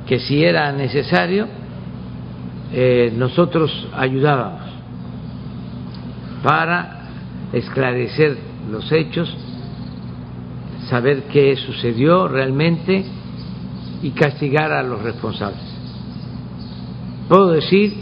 que 0.08 0.20
si 0.20 0.44
era 0.44 0.72
necesario 0.72 1.48
eh, 2.74 3.12
nosotros 3.16 3.88
ayudábamos. 3.94 4.62
para 6.42 7.02
esclarecer 7.54 8.38
los 8.72 8.92
hechos, 8.92 9.32
saber 10.90 11.24
qué 11.32 11.56
sucedió 11.58 12.28
realmente 12.28 13.06
y 14.02 14.12
castigar 14.12 14.72
a 14.72 14.82
los 14.82 15.02
responsables. 15.04 15.62
Puedo 17.28 17.50
decir, 17.52 17.94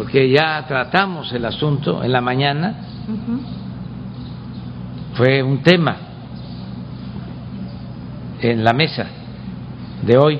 porque 0.00 0.30
ya 0.30 0.64
tratamos 0.66 1.30
el 1.34 1.44
asunto 1.44 2.02
en 2.02 2.10
la 2.10 2.22
mañana, 2.22 2.74
fue 5.12 5.42
un 5.42 5.62
tema 5.62 5.94
en 8.40 8.64
la 8.64 8.72
mesa 8.72 9.06
de 10.00 10.16
hoy. 10.16 10.38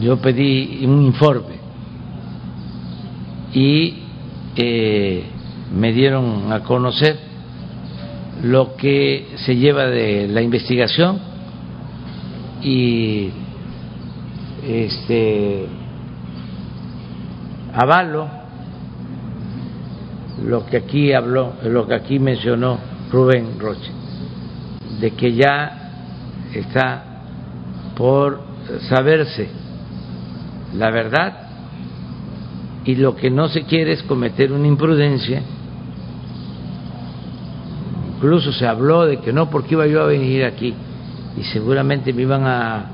Yo 0.00 0.16
pedí 0.16 0.86
un 0.86 1.04
informe 1.04 1.56
y 3.52 3.98
eh, 4.56 5.24
me 5.76 5.92
dieron 5.92 6.50
a 6.54 6.60
conocer 6.60 7.18
lo 8.44 8.76
que 8.76 9.32
se 9.44 9.56
lleva 9.56 9.88
de 9.88 10.26
la 10.26 10.40
investigación 10.40 11.20
y 12.62 13.28
este 14.66 15.81
avalo 17.72 18.28
lo 20.44 20.66
que 20.66 20.78
aquí 20.78 21.12
habló, 21.12 21.54
lo 21.64 21.86
que 21.86 21.94
aquí 21.94 22.18
mencionó 22.18 22.78
Rubén 23.10 23.58
Roche, 23.58 23.90
de 25.00 25.10
que 25.12 25.34
ya 25.34 25.90
está 26.54 27.04
por 27.96 28.40
saberse 28.88 29.48
la 30.74 30.90
verdad 30.90 31.42
y 32.84 32.96
lo 32.96 33.14
que 33.14 33.30
no 33.30 33.48
se 33.48 33.62
quiere 33.62 33.92
es 33.92 34.02
cometer 34.02 34.52
una 34.52 34.66
imprudencia. 34.66 35.42
Incluso 38.16 38.52
se 38.52 38.66
habló 38.66 39.04
de 39.04 39.18
que 39.18 39.32
no, 39.32 39.50
porque 39.50 39.74
iba 39.74 39.86
yo 39.86 40.02
a 40.02 40.06
venir 40.06 40.44
aquí 40.44 40.74
y 41.36 41.42
seguramente 41.44 42.12
me 42.12 42.22
iban 42.22 42.44
a 42.46 42.86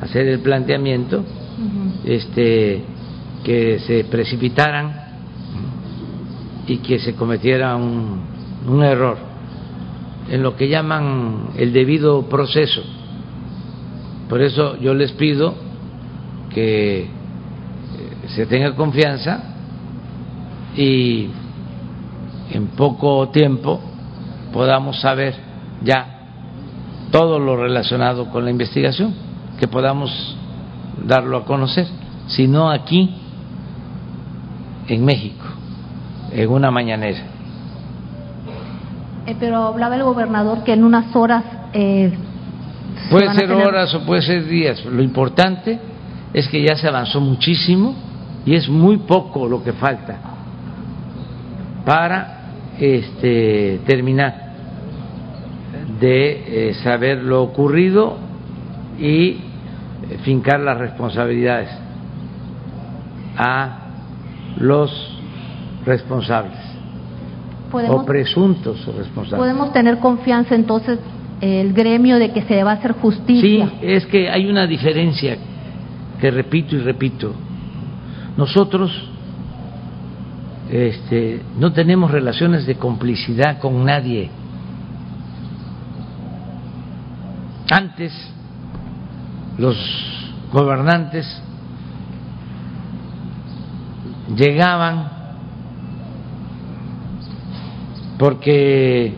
hacer 0.00 0.26
el 0.26 0.40
planteamiento, 0.40 1.24
este, 2.04 2.84
que 3.44 3.78
se 3.80 4.04
precipitaran 4.04 4.92
y 6.66 6.78
que 6.78 6.98
se 6.98 7.14
cometiera 7.14 7.76
un, 7.76 8.20
un 8.66 8.82
error 8.82 9.18
en 10.30 10.42
lo 10.42 10.56
que 10.56 10.68
llaman 10.68 11.50
el 11.56 11.72
debido 11.72 12.28
proceso. 12.28 12.82
Por 14.28 14.40
eso 14.40 14.76
yo 14.78 14.94
les 14.94 15.12
pido 15.12 15.54
que 16.54 17.08
se 18.28 18.46
tenga 18.46 18.74
confianza 18.74 19.42
y 20.76 21.28
en 22.50 22.68
poco 22.68 23.28
tiempo 23.28 23.80
podamos 24.52 25.00
saber 25.00 25.34
ya 25.82 26.18
todo 27.10 27.38
lo 27.38 27.56
relacionado 27.56 28.30
con 28.30 28.44
la 28.44 28.50
investigación, 28.50 29.14
que 29.58 29.68
podamos 29.68 30.36
darlo 31.04 31.38
a 31.38 31.44
conocer, 31.44 31.86
si 32.28 32.48
no 32.48 32.70
aquí 32.70 33.21
en 34.88 35.04
México, 35.04 35.44
en 36.32 36.48
una 36.50 36.70
mañanera. 36.70 37.20
Eh, 39.26 39.36
pero 39.38 39.64
hablaba 39.64 39.96
el 39.96 40.02
gobernador 40.02 40.64
que 40.64 40.72
en 40.72 40.84
unas 40.84 41.14
horas... 41.14 41.44
Eh, 41.72 42.12
puede 43.10 43.32
ser 43.34 43.50
horas 43.52 43.94
o 43.94 44.04
puede 44.04 44.22
ser 44.22 44.46
días, 44.46 44.84
lo 44.84 45.02
importante 45.02 45.78
es 46.32 46.48
que 46.48 46.62
ya 46.62 46.76
se 46.76 46.88
avanzó 46.88 47.20
muchísimo 47.20 47.94
y 48.44 48.54
es 48.54 48.68
muy 48.68 48.98
poco 48.98 49.48
lo 49.48 49.62
que 49.62 49.72
falta 49.72 50.18
para 51.84 52.42
este, 52.78 53.80
terminar 53.86 54.52
de 56.00 56.70
eh, 56.70 56.74
saber 56.74 57.22
lo 57.22 57.42
ocurrido 57.42 58.16
y 58.98 59.28
eh, 59.28 59.38
fincar 60.24 60.60
las 60.60 60.78
responsabilidades 60.78 61.70
a 63.36 63.81
los 64.56 65.18
responsables 65.84 66.58
o 67.72 68.04
presuntos 68.04 68.84
responsables. 68.96 69.38
¿Podemos 69.38 69.72
tener 69.72 69.98
confianza 69.98 70.54
entonces 70.54 70.98
el 71.40 71.72
gremio 71.72 72.18
de 72.18 72.32
que 72.32 72.42
se 72.42 72.62
va 72.62 72.72
a 72.72 72.74
hacer 72.74 72.92
justicia? 72.92 73.70
Sí, 73.80 73.86
es 73.86 74.06
que 74.06 74.30
hay 74.30 74.48
una 74.48 74.66
diferencia 74.66 75.36
que 76.20 76.30
repito 76.30 76.76
y 76.76 76.78
repito 76.78 77.34
nosotros 78.36 78.90
este, 80.70 81.42
no 81.58 81.72
tenemos 81.72 82.10
relaciones 82.10 82.66
de 82.66 82.76
complicidad 82.76 83.58
con 83.58 83.84
nadie. 83.84 84.30
Antes 87.70 88.12
los 89.58 89.76
gobernantes 90.50 91.42
llegaban 94.36 95.10
porque 98.18 99.14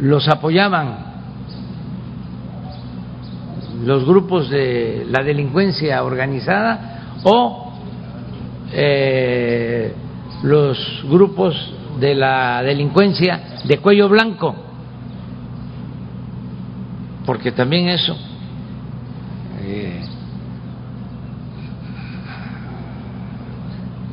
los 0.00 0.28
apoyaban 0.28 1.06
los 3.84 4.04
grupos 4.04 4.50
de 4.50 5.06
la 5.08 5.22
delincuencia 5.22 6.02
organizada 6.02 7.18
o 7.24 7.72
eh, 8.72 9.94
los 10.42 11.02
grupos 11.08 11.74
de 12.00 12.14
la 12.14 12.62
delincuencia 12.62 13.60
de 13.64 13.78
cuello 13.78 14.08
blanco, 14.08 14.54
porque 17.24 17.52
también 17.52 17.88
eso 17.88 18.16
eh, 19.60 20.04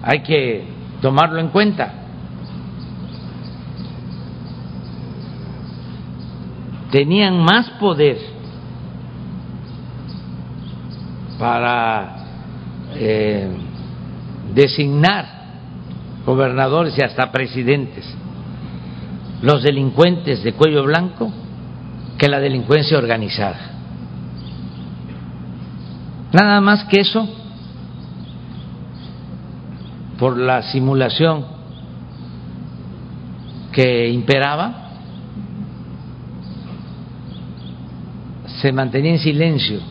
hay 0.04 0.20
que 0.20 0.66
tomarlo 1.02 1.40
en 1.40 1.48
cuenta. 1.48 1.94
Tenían 6.92 7.40
más 7.44 7.70
poder 7.80 8.18
para 11.40 12.18
eh, 12.96 13.48
designar 14.54 15.26
gobernadores 16.26 16.96
y 16.98 17.02
hasta 17.02 17.32
presidentes 17.32 18.06
los 19.42 19.64
delincuentes 19.64 20.44
de 20.44 20.54
cuello 20.54 20.84
blanco 20.84 21.32
que 22.18 22.30
la 22.30 22.40
delincuencia 22.40 22.98
organizada. 22.98 23.72
Nada 26.32 26.62
más 26.62 26.86
que 26.86 27.02
eso, 27.02 27.28
por 30.24 30.38
la 30.38 30.62
simulación 30.62 31.44
que 33.74 34.08
imperaba, 34.08 34.74
se 38.46 38.72
mantenía 38.72 39.12
en 39.12 39.20
silencio 39.20 39.82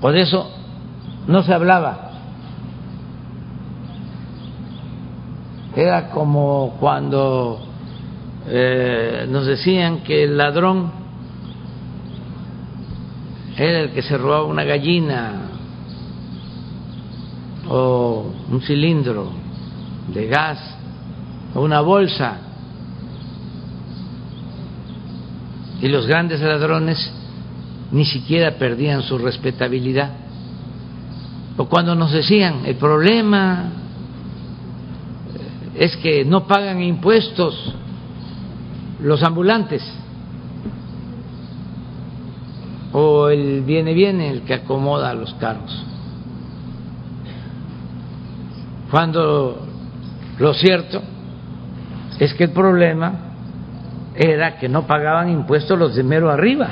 por 0.00 0.16
eso 0.16 0.50
no 1.28 1.44
se 1.44 1.54
hablaba. 1.54 2.10
Era 5.76 6.10
como 6.10 6.74
cuando 6.80 7.60
eh, 8.48 9.24
nos 9.30 9.46
decían 9.46 10.00
que 10.00 10.24
el 10.24 10.36
ladrón 10.36 10.90
era 13.56 13.82
el 13.82 13.90
que 13.90 14.02
se 14.02 14.18
robaba 14.18 14.46
una 14.46 14.64
gallina 14.64 15.47
o 17.68 18.32
un 18.50 18.60
cilindro 18.62 19.30
de 20.12 20.26
gas 20.26 20.58
o 21.54 21.60
una 21.60 21.80
bolsa. 21.80 22.38
Y 25.80 25.88
los 25.88 26.06
grandes 26.06 26.40
ladrones 26.40 27.12
ni 27.92 28.04
siquiera 28.04 28.52
perdían 28.52 29.02
su 29.02 29.18
respetabilidad. 29.18 30.10
O 31.56 31.66
cuando 31.66 31.94
nos 31.94 32.12
decían, 32.12 32.62
el 32.66 32.76
problema 32.76 33.70
es 35.74 35.96
que 35.96 36.24
no 36.24 36.46
pagan 36.46 36.82
impuestos 36.82 37.74
los 39.00 39.22
ambulantes, 39.22 39.82
o 42.92 43.28
el 43.28 43.62
viene 43.62 43.94
viene 43.94 44.30
el 44.30 44.42
que 44.42 44.54
acomoda 44.54 45.14
los 45.14 45.34
carros. 45.34 45.84
Cuando 48.90 49.66
lo 50.38 50.54
cierto 50.54 51.02
es 52.18 52.34
que 52.34 52.44
el 52.44 52.50
problema 52.50 53.12
era 54.14 54.58
que 54.58 54.68
no 54.68 54.86
pagaban 54.86 55.30
impuestos 55.30 55.78
los 55.78 55.94
de 55.94 56.02
mero 56.02 56.30
arriba 56.30 56.70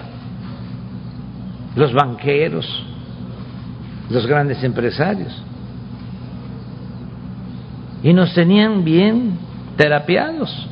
los 1.76 1.92
banqueros, 1.92 2.66
los 4.10 4.26
grandes 4.26 4.64
empresarios. 4.64 5.42
y 8.02 8.12
nos 8.12 8.32
tenían 8.34 8.84
bien 8.84 9.36
terapiados. 9.76 10.68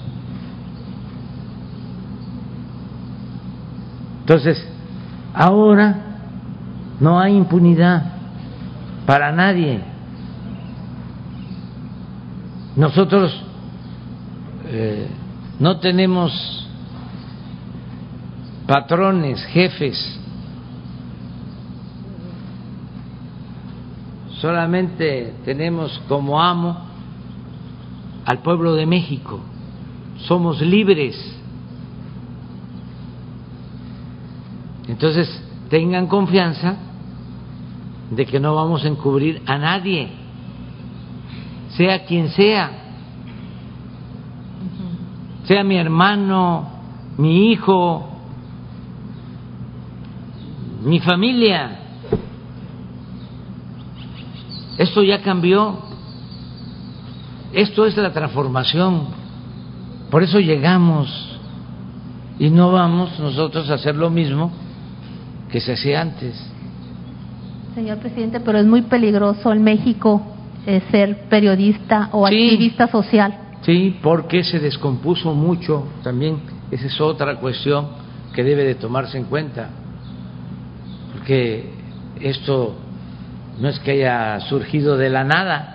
Entonces, 4.20 4.64
ahora 5.32 5.96
no 7.00 7.18
hay 7.18 7.34
impunidad 7.34 8.12
para 9.04 9.32
nadie. 9.32 9.80
Nosotros 12.76 13.32
eh, 14.66 15.09
no 15.60 15.78
tenemos 15.78 16.66
patrones, 18.66 19.44
jefes, 19.46 20.18
solamente 24.40 25.34
tenemos 25.44 26.02
como 26.09 26.40
amo 26.40 26.76
al 28.26 28.38
pueblo 28.40 28.74
de 28.74 28.86
México, 28.86 29.40
somos 30.26 30.60
libres. 30.60 31.16
Entonces, 34.88 35.28
tengan 35.70 36.09
confianza 36.09 36.76
de 38.10 38.26
que 38.26 38.40
no 38.40 38.55
vamos 38.55 38.84
a 38.84 38.88
encubrir 38.88 39.42
a 39.46 39.59
nadie, 39.59 40.10
sea 41.76 42.05
quien 42.05 42.28
sea, 42.30 42.70
sea 45.44 45.64
mi 45.64 45.76
hermano, 45.76 46.68
mi 47.18 47.51
hijo, 47.51 48.09
mi 50.82 51.01
familia. 51.01 51.80
Esto 54.78 55.02
ya 55.02 55.20
cambió. 55.22 55.78
Esto 57.52 57.86
es 57.86 57.96
la 57.96 58.12
transformación. 58.12 59.06
Por 60.10 60.22
eso 60.22 60.40
llegamos 60.40 61.38
y 62.38 62.51
no 62.51 62.72
vamos 62.72 63.18
nosotros 63.20 63.70
a 63.70 63.74
hacer 63.74 63.94
lo 63.94 64.10
mismo 64.10 64.51
que 65.51 65.60
se 65.60 65.72
hacía 65.72 66.01
antes. 66.01 66.34
Señor 67.74 67.98
presidente, 67.98 68.40
pero 68.40 68.59
es 68.59 68.66
muy 68.66 68.82
peligroso 68.82 69.52
en 69.52 69.62
México 69.62 70.34
eh, 70.66 70.82
ser 70.90 71.28
periodista 71.28 72.08
o 72.12 72.26
activista 72.26 72.88
social. 72.88 73.34
Sí, 73.62 73.98
porque 74.02 74.44
se 74.44 74.58
descompuso 74.58 75.34
mucho 75.34 75.86
también. 76.02 76.40
Esa 76.70 76.86
es 76.86 77.00
otra 77.00 77.36
cuestión 77.36 77.88
que 78.34 78.44
debe 78.44 78.64
de 78.64 78.74
tomarse 78.74 79.16
en 79.16 79.24
cuenta. 79.24 79.70
Porque 81.12 81.70
esto 82.20 82.76
no 83.60 83.68
es 83.68 83.78
que 83.80 83.92
haya 83.92 84.40
surgido 84.40 84.96
de 84.96 85.10
la 85.10 85.24
nada. 85.24 85.70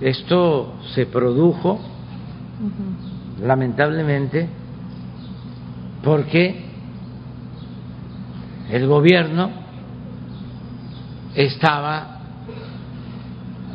Esto 0.00 0.74
se 0.94 1.06
produjo, 1.06 1.80
lamentablemente, 3.40 4.48
porque 6.02 6.64
el 8.70 8.86
gobierno 8.88 9.61
estaba 11.34 12.18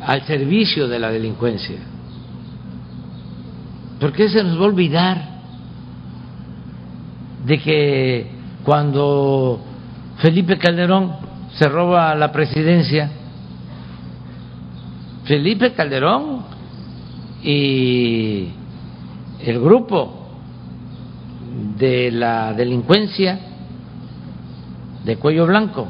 al 0.06 0.22
servicio 0.22 0.88
de 0.88 0.98
la 0.98 1.10
delincuencia. 1.10 1.76
¿Por 4.00 4.12
qué 4.12 4.28
se 4.28 4.44
nos 4.44 4.58
va 4.58 4.62
a 4.62 4.68
olvidar 4.68 5.28
de 7.44 7.58
que 7.58 8.30
cuando 8.64 9.60
Felipe 10.18 10.58
Calderón 10.58 11.12
se 11.54 11.68
roba 11.68 12.14
la 12.14 12.30
presidencia, 12.30 13.10
Felipe 15.24 15.72
Calderón 15.72 16.42
y 17.42 18.48
el 19.44 19.60
grupo 19.60 20.28
de 21.78 22.10
la 22.10 22.52
delincuencia 22.52 23.38
de 25.04 25.16
cuello 25.16 25.46
blanco. 25.46 25.88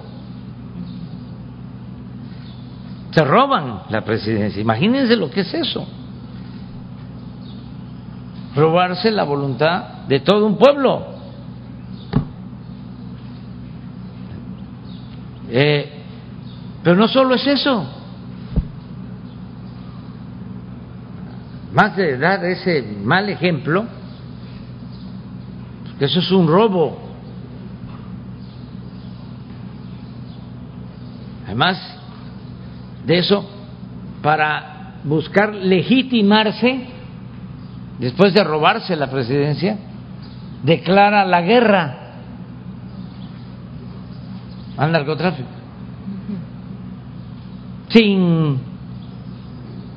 Se 3.11 3.25
roban 3.25 3.83
la 3.89 4.03
presidencia. 4.03 4.61
Imagínense 4.61 5.17
lo 5.17 5.31
que 5.31 5.41
es 5.41 5.55
eso. 5.55 5.87
Robarse 8.55 9.11
la 9.11 9.25
voluntad 9.25 10.05
de 10.09 10.21
todo 10.21 10.47
un 10.47 10.59
pueblo. 10.59 11.07
Eh, 15.51 16.03
pero 16.83 16.97
no 16.97 17.09
solo 17.09 17.35
es 17.35 17.47
eso. 17.47 17.87
Más 21.73 21.97
de 21.97 22.19
dar 22.19 22.45
ese 22.45 22.83
mal 23.03 23.29
ejemplo, 23.29 23.87
que 25.99 26.05
eso 26.05 26.21
es 26.21 26.31
un 26.31 26.47
robo. 26.47 26.99
Además 31.47 31.98
de 33.09 33.19
eso, 33.19 33.45
para 34.23 34.97
buscar 35.03 35.55
legitimarse, 35.55 36.81
después 37.99 38.35
de 38.35 38.45
robarse 38.45 38.95
la 38.95 39.11
presidencia, 39.11 39.79
declara 40.63 41.25
la 41.25 41.41
guerra 41.41 41.97
al 44.77 44.93
narcotráfico, 44.93 45.49
sin 47.89 48.59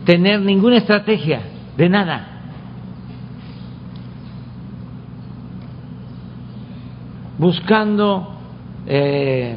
tener 0.06 0.40
ninguna 0.40 0.78
estrategia 0.78 1.42
de 1.76 1.90
nada. 1.90 2.28
buscando 7.42 8.36
eh, 8.86 9.56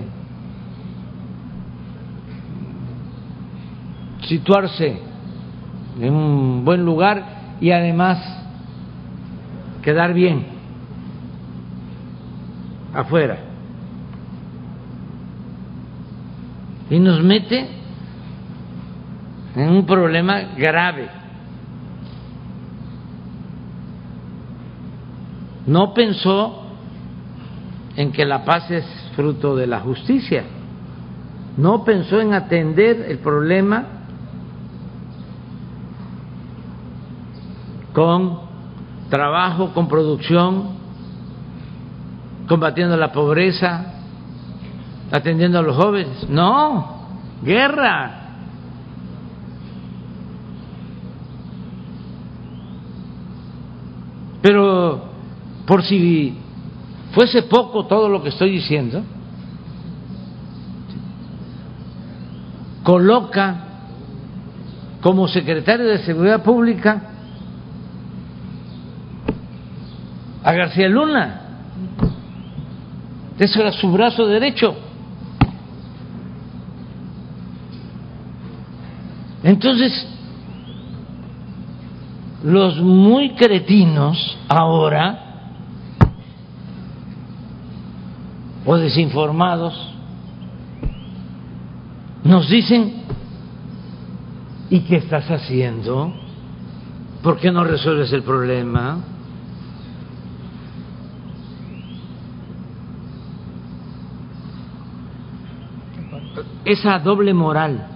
situarse 4.34 4.98
en 6.00 6.12
un 6.12 6.64
buen 6.64 6.84
lugar 6.84 7.56
y 7.60 7.70
además 7.70 8.18
quedar 9.80 10.12
bien 10.12 10.44
afuera. 12.92 13.38
Y 16.90 16.98
nos 16.98 17.22
mete 17.22 17.68
en 19.54 19.68
un 19.68 19.86
problema 19.86 20.40
grave. 20.56 21.08
No 25.64 25.94
pensó 25.94 26.72
en 27.94 28.10
que 28.10 28.24
la 28.24 28.44
paz 28.44 28.68
es 28.72 28.84
fruto 29.14 29.54
de 29.54 29.68
la 29.68 29.78
justicia. 29.78 30.42
No 31.56 31.84
pensó 31.84 32.20
en 32.20 32.34
atender 32.34 33.06
el 33.08 33.18
problema 33.18 33.93
con 37.94 38.40
trabajo, 39.08 39.72
con 39.72 39.88
producción, 39.88 40.74
combatiendo 42.48 42.96
la 42.96 43.12
pobreza, 43.12 43.94
atendiendo 45.10 45.60
a 45.60 45.62
los 45.62 45.76
jóvenes. 45.76 46.28
No, 46.28 47.06
guerra. 47.42 48.20
Pero 54.42 55.04
por 55.64 55.82
si 55.84 56.36
fuese 57.12 57.42
poco 57.44 57.86
todo 57.86 58.08
lo 58.08 58.22
que 58.22 58.28
estoy 58.30 58.50
diciendo, 58.50 59.02
coloca 62.82 63.60
como 65.00 65.28
secretario 65.28 65.86
de 65.86 65.98
Seguridad 65.98 66.42
Pública 66.42 67.13
a 70.44 70.52
García 70.52 70.88
Luna. 70.88 71.40
Eso 73.38 73.60
era 73.60 73.72
su 73.72 73.90
brazo 73.90 74.26
derecho. 74.26 74.76
Entonces, 79.42 80.06
los 82.44 82.78
muy 82.80 83.30
cretinos 83.30 84.38
ahora 84.48 85.20
o 88.66 88.76
desinformados 88.76 89.74
nos 92.22 92.48
dicen, 92.48 93.02
¿y 94.70 94.80
qué 94.80 94.96
estás 94.96 95.30
haciendo? 95.30 96.12
¿Por 97.22 97.38
qué 97.38 97.50
no 97.50 97.64
resuelves 97.64 98.12
el 98.12 98.22
problema? 98.22 99.13
Esa 106.64 106.98
doble 106.98 107.34
moral 107.34 107.94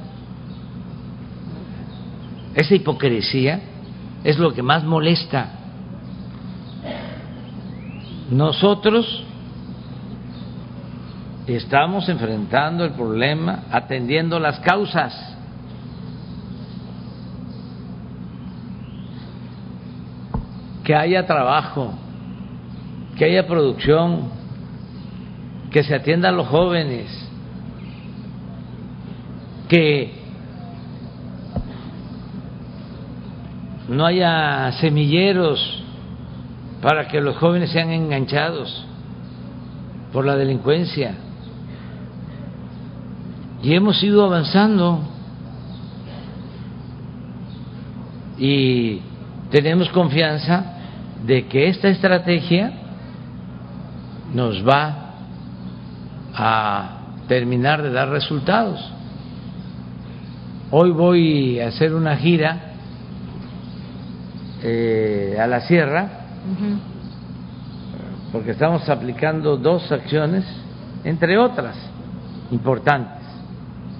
esa 2.58 2.74
hipocresía 2.74 3.60
es 4.24 4.36
lo 4.36 4.52
que 4.52 4.64
más 4.64 4.82
molesta. 4.82 5.48
Nosotros 8.32 9.24
estamos 11.46 12.08
enfrentando 12.08 12.84
el 12.84 12.94
problema 12.94 13.62
atendiendo 13.70 14.40
las 14.40 14.58
causas. 14.58 15.36
Que 20.82 20.96
haya 20.96 21.26
trabajo, 21.26 21.94
que 23.16 23.24
haya 23.24 23.46
producción, 23.46 24.30
que 25.70 25.84
se 25.84 25.94
atienda 25.94 26.30
a 26.30 26.32
los 26.32 26.48
jóvenes, 26.48 27.27
que 29.68 30.12
no 33.88 34.04
haya 34.04 34.72
semilleros 34.80 35.82
para 36.82 37.08
que 37.08 37.20
los 37.20 37.36
jóvenes 37.36 37.70
sean 37.70 37.90
enganchados 37.90 38.86
por 40.12 40.24
la 40.24 40.36
delincuencia. 40.36 41.14
Y 43.62 43.74
hemos 43.74 44.02
ido 44.02 44.24
avanzando 44.24 45.00
y 48.38 49.00
tenemos 49.50 49.88
confianza 49.90 50.76
de 51.26 51.46
que 51.46 51.68
esta 51.68 51.88
estrategia 51.88 52.72
nos 54.32 54.66
va 54.66 55.14
a 56.34 56.98
terminar 57.26 57.82
de 57.82 57.90
dar 57.90 58.10
resultados. 58.10 58.97
Hoy 60.70 60.90
voy 60.90 61.60
a 61.60 61.68
hacer 61.68 61.94
una 61.94 62.14
gira 62.16 62.74
eh, 64.62 65.34
a 65.40 65.46
la 65.46 65.62
sierra 65.62 66.10
porque 68.30 68.50
estamos 68.50 68.86
aplicando 68.90 69.56
dos 69.56 69.90
acciones, 69.90 70.44
entre 71.04 71.38
otras 71.38 71.74
importantes. 72.50 73.24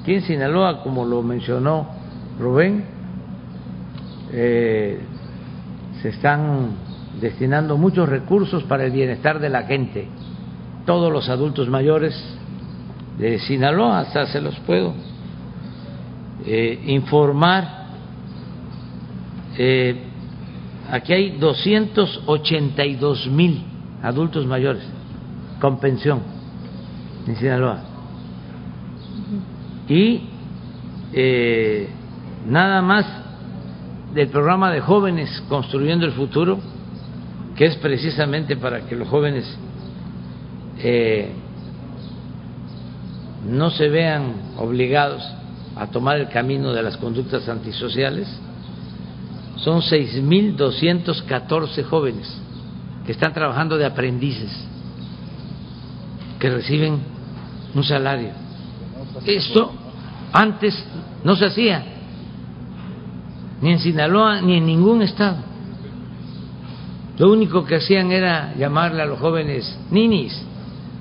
Aquí 0.03 0.17
en 0.17 0.23
Sinaloa, 0.23 0.83
como 0.83 1.07
lo 1.07 1.23
mencionó 1.23 1.89
Rubén, 2.39 2.85
eh, 4.31 5.01
se 6.03 6.11
están 6.11 6.73
destinando 7.19 7.79
muchos 7.79 8.07
recursos 8.07 8.63
para 8.65 8.85
el 8.85 8.91
bienestar 8.91 9.39
de 9.39 9.49
la 9.49 9.63
gente. 9.63 10.07
Todos 10.85 11.11
los 11.11 11.31
adultos 11.31 11.67
mayores 11.71 12.15
de 13.17 13.39
Sinaloa, 13.39 14.01
hasta 14.01 14.27
se 14.27 14.43
los 14.43 14.55
puedo 14.61 15.08
eh, 16.47 16.83
informar. 16.87 17.87
Eh, 19.57 19.97
aquí 20.91 21.13
hay 21.13 21.31
282 21.39 23.27
mil 23.29 23.63
adultos 24.03 24.47
mayores 24.47 24.85
con 25.61 25.79
pensión 25.81 26.23
en 27.27 27.37
Sinaloa. 27.37 27.83
Y 29.89 30.23
eh, 31.13 31.89
nada 32.47 32.83
más 32.83 33.07
del 34.15 34.29
programa 34.29 34.71
de 34.71 34.81
jóvenes 34.81 35.43
construyendo 35.49 36.07
el 36.07 36.13
futuro, 36.13 36.59
que 37.57 37.67
es 37.67 37.77
precisamente 37.77 38.57
para 38.57 38.83
que 38.87 38.95
los 38.95 39.09
jóvenes 39.09 39.45
eh, 40.79 41.33
no 43.47 43.71
se 43.71 43.89
vean 43.89 44.35
obligados 44.57 45.23
a 45.79 45.87
tomar 45.87 46.19
el 46.19 46.29
camino 46.29 46.73
de 46.73 46.83
las 46.83 46.97
conductas 46.97 47.49
antisociales, 47.49 48.29
son 49.57 49.81
6.214 49.81 51.85
jóvenes 51.85 52.37
que 53.07 53.13
están 53.13 53.33
trabajando 53.33 53.79
de 53.79 53.87
aprendices, 53.87 54.51
que 56.39 56.51
reciben 56.51 56.99
un 57.75 57.85
salario. 57.85 58.31
Esto 59.25 59.73
antes 60.33 60.85
no 61.25 61.37
se 61.37 61.47
hacía, 61.47 61.85
ni 63.61 63.73
en 63.73 63.79
Sinaloa 63.79 64.41
ni 64.41 64.57
en 64.57 64.67
ningún 64.67 65.03
estado. 65.03 65.37
Lo 67.19 67.33
único 67.33 67.65
que 67.65 67.77
hacían 67.77 68.13
era 68.13 68.55
llamarle 68.57 69.03
a 69.03 69.07
los 69.07 69.19
jóvenes 69.19 69.77
ninis 69.91 70.41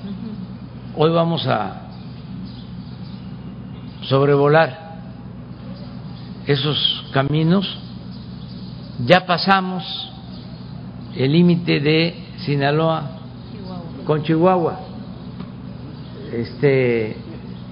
Hoy 0.96 1.10
vamos 1.10 1.46
a 1.46 1.82
sobrevolar 4.02 4.86
esos 6.46 7.04
caminos, 7.12 7.66
ya 9.04 9.26
pasamos 9.26 9.82
el 11.16 11.32
límite 11.32 11.80
de 11.80 12.14
Sinaloa 12.38 13.18
con 14.06 14.22
Chihuahua. 14.22 14.80
Este 16.32 17.16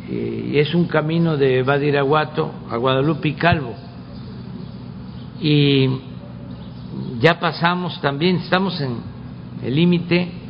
y 0.08 0.58
es 0.58 0.74
un 0.74 0.86
camino 0.86 1.36
de 1.36 1.62
Badiraguato 1.62 2.50
a 2.70 2.76
Guadalupe 2.76 3.28
y 3.28 3.34
Calvo. 3.34 3.74
Y 5.40 5.88
ya 7.20 7.38
pasamos 7.38 8.00
también, 8.00 8.36
estamos 8.36 8.80
en 8.80 8.96
el 9.62 9.74
límite 9.74 10.43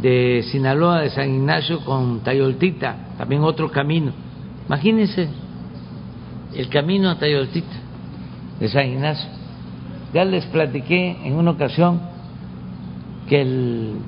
de 0.00 0.44
Sinaloa 0.50 1.00
de 1.00 1.10
San 1.10 1.28
Ignacio 1.34 1.84
con 1.84 2.20
Tayoltita, 2.20 3.14
también 3.18 3.42
otro 3.42 3.70
camino 3.70 4.12
Imagínense 4.66 5.28
el 6.54 6.68
camino 6.68 7.08
a 7.10 7.18
Tayoltita 7.18 7.76
de 8.58 8.68
San 8.68 8.86
Ignacio. 8.86 9.28
Ya 10.12 10.24
les 10.24 10.44
platiqué 10.46 11.16
en 11.24 11.34
una 11.34 11.52
ocasión 11.52 12.00
que 13.28 13.42
el 13.42 13.98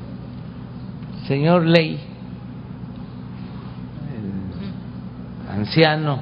señor 1.26 1.64
Ley, 1.64 2.00
el 4.16 5.60
anciano, 5.60 6.20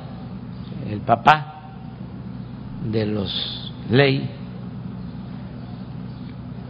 el 0.91 1.01
papá 1.01 1.55
de 2.91 3.07
los 3.07 3.73
Ley, 3.91 4.29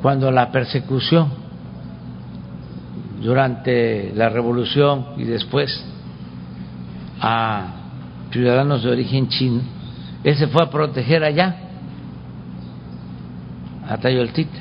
cuando 0.03 0.31
la 0.31 0.53
persecución 0.53 1.46
durante 3.21 4.13
la 4.15 4.29
revolución 4.29 5.07
y 5.17 5.25
después 5.25 5.85
a 7.21 7.75
ciudadanos 8.31 8.83
de 8.83 8.91
origen 8.91 9.29
chino, 9.29 9.63
él 10.23 10.37
se 10.37 10.49
fue 10.49 10.63
a 10.63 10.71
proteger 10.71 11.23
allá, 11.25 11.57
a 13.89 13.97
Tayoltita. 13.99 14.59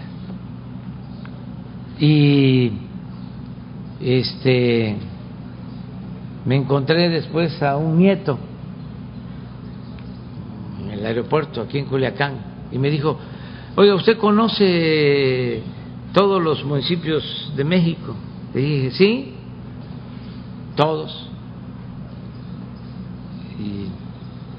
Y 1.99 2.72
este 4.02 4.98
me 6.45 6.56
encontré 6.56 7.10
después 7.10 7.61
a 7.64 7.76
un 7.76 7.98
nieto 7.98 8.38
en 10.84 10.91
el 10.91 11.06
aeropuerto 11.06 11.61
aquí 11.61 11.80
en 11.80 11.86
Culiacán 11.86 12.34
y 12.72 12.77
me 12.77 12.90
dijo, 12.91 13.18
oiga, 13.76 13.95
¿usted 13.95 14.18
conoce 14.18 15.64
todos 16.14 16.41
los 16.41 16.64
municipios 16.64 17.52
de 17.56 17.64
México? 17.64 18.15
Le 18.56 18.61
dije, 18.61 18.91
sí, 18.91 19.34
todos. 20.76 21.30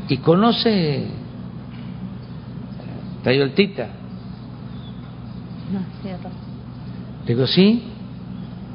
y 0.08 0.18
conoce 0.18 1.08
Tayoltita. 3.26 3.88
No, 5.72 5.80
Digo, 7.26 7.44
sí, 7.48 7.82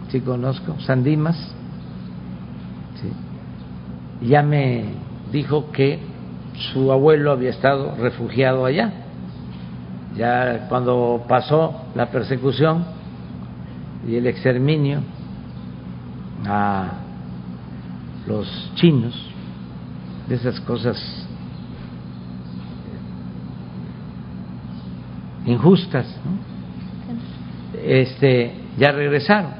sí 0.09 0.19
conozco, 0.19 0.77
Sandimas. 0.81 1.37
Sí. 2.99 4.27
Ya 4.27 4.43
me 4.43 4.87
dijo 5.31 5.71
que 5.71 5.99
su 6.73 6.91
abuelo 6.91 7.31
había 7.31 7.51
estado 7.51 7.95
refugiado 7.95 8.65
allá. 8.65 8.91
Ya 10.17 10.67
cuando 10.67 11.23
pasó 11.29 11.83
la 11.95 12.11
persecución 12.11 12.83
y 14.07 14.15
el 14.15 14.27
exterminio 14.27 15.01
a 16.47 16.93
los 18.27 18.71
chinos, 18.75 19.13
de 20.27 20.35
esas 20.35 20.59
cosas 20.61 20.97
injustas, 25.45 26.05
este, 27.83 28.53
ya 28.77 28.91
regresaron, 28.91 29.51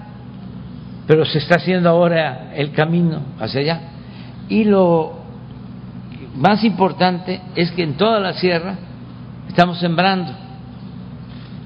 pero 1.08 1.26
se 1.26 1.40
está 1.40 1.56
haciendo 1.56 1.90
ahora 1.90 2.54
el 2.56 2.72
camino 2.72 3.22
hacia 3.40 3.62
allá. 3.62 3.82
Y 4.48 4.64
lo 4.64 5.20
más 6.36 6.64
importante 6.64 7.42
es 7.56 7.72
que 7.72 7.84
en 7.84 7.98
toda 7.98 8.20
la 8.20 8.34
sierra 8.34 8.76
estamos 9.48 9.80
sembrando 9.80 10.32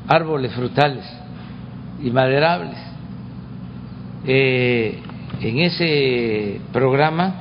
árboles 0.08 0.54
frutales 0.54 1.06
y 2.02 2.10
maderables. 2.12 2.78
Eh, 4.26 5.00
en 5.42 5.60
ese 5.60 6.62
programa, 6.72 7.36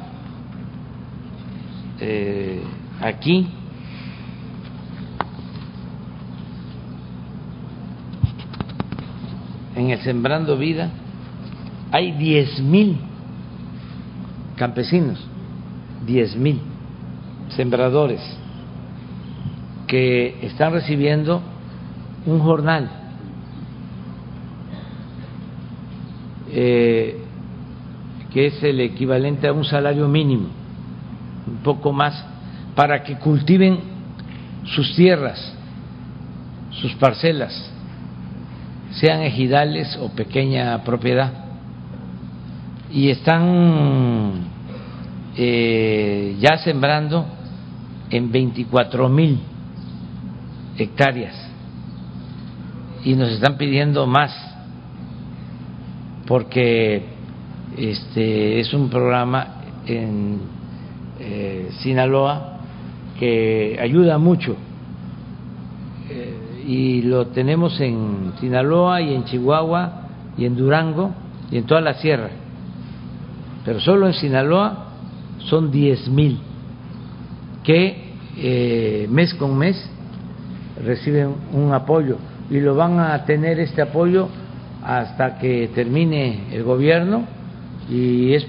eh, 2.00 2.62
aquí, 3.00 3.46
en 9.76 9.90
el 9.90 10.00
Sembrando 10.00 10.56
Vida, 10.56 10.90
hay 11.90 12.12
diez 12.12 12.60
mil 12.60 12.98
campesinos, 14.56 15.24
diez 16.06 16.36
mil 16.36 16.60
sembradores 17.50 18.20
que 19.86 20.38
están 20.42 20.72
recibiendo 20.72 21.40
un 22.26 22.40
jornal. 22.40 23.03
Eh, 26.56 27.18
que 28.32 28.46
es 28.46 28.62
el 28.62 28.80
equivalente 28.80 29.48
a 29.48 29.52
un 29.52 29.64
salario 29.64 30.06
mínimo, 30.06 30.48
un 31.48 31.56
poco 31.64 31.92
más, 31.92 32.24
para 32.76 33.02
que 33.02 33.16
cultiven 33.16 33.80
sus 34.64 34.94
tierras, 34.94 35.52
sus 36.70 36.94
parcelas, 36.94 37.52
sean 38.92 39.22
ejidales 39.22 39.96
o 40.00 40.10
pequeña 40.10 40.80
propiedad. 40.84 41.32
Y 42.92 43.10
están 43.10 44.44
eh, 45.36 46.36
ya 46.38 46.58
sembrando 46.58 47.26
en 48.10 48.30
24 48.30 49.08
mil 49.08 49.40
hectáreas 50.78 51.34
y 53.04 53.14
nos 53.14 53.30
están 53.30 53.56
pidiendo 53.56 54.06
más 54.06 54.53
porque 56.26 57.02
este 57.76 58.60
es 58.60 58.72
un 58.72 58.88
programa 58.88 59.62
en 59.86 60.38
eh, 61.20 61.68
Sinaloa 61.80 62.58
que 63.18 63.78
ayuda 63.80 64.18
mucho. 64.18 64.56
Eh, 66.08 66.64
y 66.66 67.02
lo 67.02 67.26
tenemos 67.28 67.78
en 67.80 68.32
Sinaloa 68.40 69.02
y 69.02 69.14
en 69.14 69.24
Chihuahua 69.24 70.02
y 70.36 70.46
en 70.46 70.56
Durango 70.56 71.12
y 71.50 71.58
en 71.58 71.64
toda 71.64 71.80
la 71.80 71.94
sierra. 71.94 72.30
Pero 73.64 73.80
solo 73.80 74.06
en 74.06 74.14
Sinaloa 74.14 74.90
son 75.38 75.70
diez 75.70 76.08
mil 76.08 76.38
que 77.62 78.14
eh, 78.36 79.06
mes 79.10 79.34
con 79.34 79.56
mes 79.56 79.90
reciben 80.84 81.34
un 81.52 81.72
apoyo 81.72 82.16
y 82.50 82.60
lo 82.60 82.74
van 82.74 82.98
a 82.98 83.24
tener 83.24 83.58
este 83.60 83.82
apoyo 83.82 84.28
hasta 84.84 85.38
que 85.38 85.70
termine 85.74 86.48
el 86.52 86.62
gobierno 86.62 87.24
y 87.88 88.34
es 88.34 88.46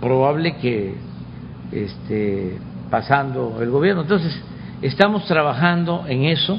probable 0.00 0.56
que 0.56 0.94
este, 1.72 2.58
pasando 2.90 3.60
el 3.60 3.70
gobierno. 3.70 4.02
Entonces, 4.02 4.38
estamos 4.82 5.24
trabajando 5.26 6.04
en 6.06 6.24
eso 6.24 6.58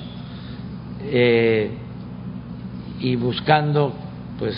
eh, 1.04 1.72
y 3.00 3.16
buscando 3.16 3.94
pues 4.40 4.56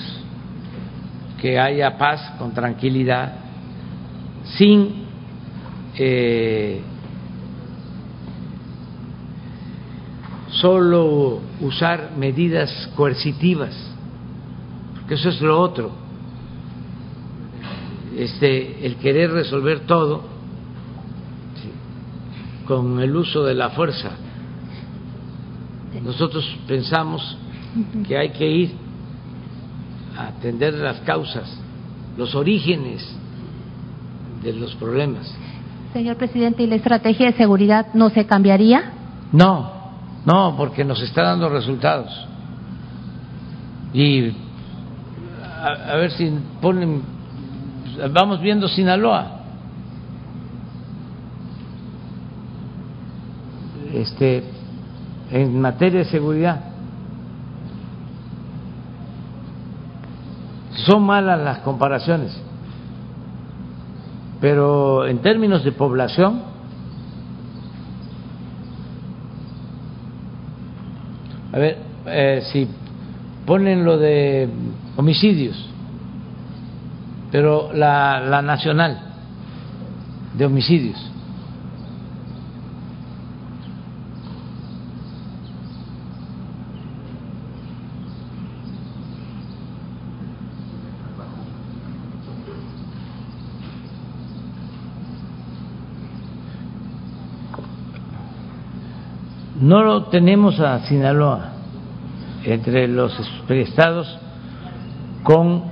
que 1.41 1.59
haya 1.59 1.97
paz 1.97 2.33
con 2.37 2.53
tranquilidad, 2.53 3.33
sin 4.57 5.05
eh, 5.97 6.81
solo 10.49 11.39
usar 11.61 12.11
medidas 12.17 12.89
coercitivas, 12.95 13.88
porque 15.09 15.21
eso 15.21 15.29
es 15.29 15.41
lo 15.41 15.59
otro, 15.59 15.89
este, 18.15 18.85
el 18.85 18.97
querer 18.97 19.31
resolver 19.31 19.87
todo 19.87 20.21
con 22.67 22.99
el 22.99 23.15
uso 23.15 23.43
de 23.43 23.55
la 23.55 23.71
fuerza. 23.71 24.11
Nosotros 26.03 26.47
pensamos 26.67 27.39
que 28.07 28.19
hay 28.19 28.29
que 28.33 28.47
ir 28.47 28.71
a 30.15 30.27
atender 30.27 30.75
las 30.75 30.99
causas, 30.99 31.59
los 32.15 32.35
orígenes 32.35 33.03
de 34.43 34.53
los 34.53 34.75
problemas. 34.75 35.35
Señor 35.91 36.17
presidente, 36.17 36.61
¿y 36.61 36.67
la 36.67 36.75
estrategia 36.75 37.31
de 37.31 37.33
seguridad 37.33 37.87
no 37.95 38.11
se 38.11 38.27
cambiaría? 38.27 38.93
No, 39.31 39.71
no, 40.23 40.53
porque 40.55 40.85
nos 40.85 41.01
está 41.01 41.23
dando 41.23 41.49
resultados. 41.49 42.11
Y 43.91 44.48
a, 45.59 45.95
ver 45.95 46.11
si 46.11 46.31
ponen, 46.61 47.01
vamos 48.11 48.41
viendo 48.41 48.67
Sinaloa. 48.67 49.35
Este, 53.93 54.43
en 55.31 55.59
materia 55.59 55.99
de 55.99 56.05
seguridad. 56.05 56.61
Son 60.85 61.03
malas 61.03 61.39
las 61.39 61.59
comparaciones, 61.59 62.39
pero 64.39 65.05
en 65.05 65.19
términos 65.19 65.63
de 65.63 65.71
población, 65.71 66.41
a 71.51 71.57
ver, 71.57 71.77
eh, 72.05 72.41
si 72.51 72.67
ponen 73.45 73.83
lo 73.83 73.97
de 73.97 74.47
homicidios, 74.99 75.55
pero 77.31 77.71
la, 77.73 78.19
la 78.19 78.41
nacional 78.41 78.99
de 80.37 80.45
homicidios, 80.45 80.97
no 99.61 99.81
lo 99.81 100.07
tenemos 100.07 100.59
a 100.59 100.85
Sinaloa 100.87 101.53
entre 102.43 102.89
los 102.89 103.17
estados 103.47 104.19
con 105.23 105.63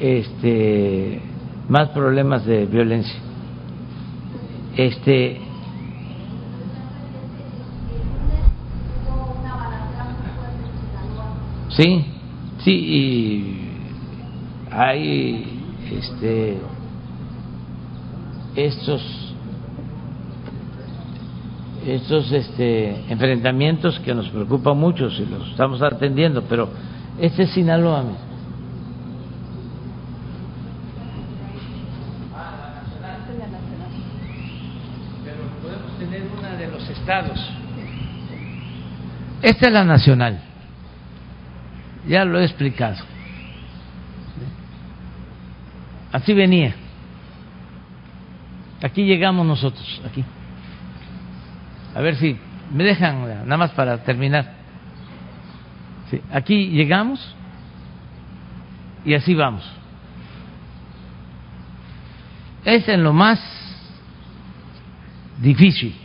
este 0.00 1.20
más 1.68 1.88
problemas 1.90 2.44
de 2.44 2.66
violencia. 2.66 3.20
Este 4.76 5.40
Sí, 11.70 12.04
sí 12.64 12.72
y 12.72 13.70
hay 14.70 15.62
este 15.92 16.58
estos 18.56 19.28
estos 21.86 22.30
este, 22.32 23.10
enfrentamientos 23.10 23.98
que 24.00 24.14
nos 24.14 24.28
preocupan 24.28 24.76
mucho 24.76 25.10
si 25.10 25.24
los 25.24 25.48
estamos 25.50 25.80
atendiendo, 25.80 26.42
pero 26.42 26.68
este 27.18 27.44
es 27.44 27.50
Sinaloa. 27.50 28.04
Pero 35.24 35.36
podemos 35.62 35.98
tener 35.98 36.22
una 36.38 36.56
de 36.56 36.66
los 36.68 36.90
estados. 36.90 37.38
Esta 39.48 39.68
es 39.68 39.72
la 39.72 39.82
nacional. 39.82 40.38
Ya 42.06 42.26
lo 42.26 42.38
he 42.38 42.44
explicado. 42.44 42.96
Así 46.12 46.34
venía. 46.34 46.74
Aquí 48.82 49.06
llegamos 49.06 49.46
nosotros, 49.46 50.02
aquí. 50.04 50.22
A 51.94 52.00
ver 52.02 52.16
si 52.16 52.36
me 52.70 52.84
dejan, 52.84 53.22
nada 53.22 53.56
más 53.56 53.70
para 53.70 54.04
terminar. 54.04 54.52
Sí, 56.10 56.20
aquí 56.30 56.68
llegamos 56.68 57.34
y 59.06 59.14
así 59.14 59.34
vamos. 59.34 59.64
es 62.66 62.86
en 62.86 63.02
lo 63.02 63.14
más 63.14 63.40
difícil 65.40 65.96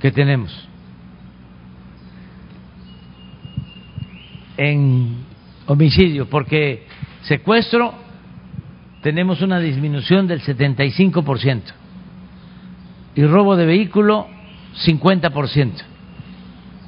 que 0.00 0.10
tenemos. 0.10 0.71
En 4.64 5.16
homicidio, 5.66 6.30
porque 6.30 6.86
secuestro 7.22 7.94
tenemos 9.02 9.42
una 9.42 9.58
disminución 9.58 10.28
del 10.28 10.40
75% 10.40 11.62
y 13.16 13.24
robo 13.24 13.56
de 13.56 13.66
vehículo 13.66 14.28
50%. 14.86 15.72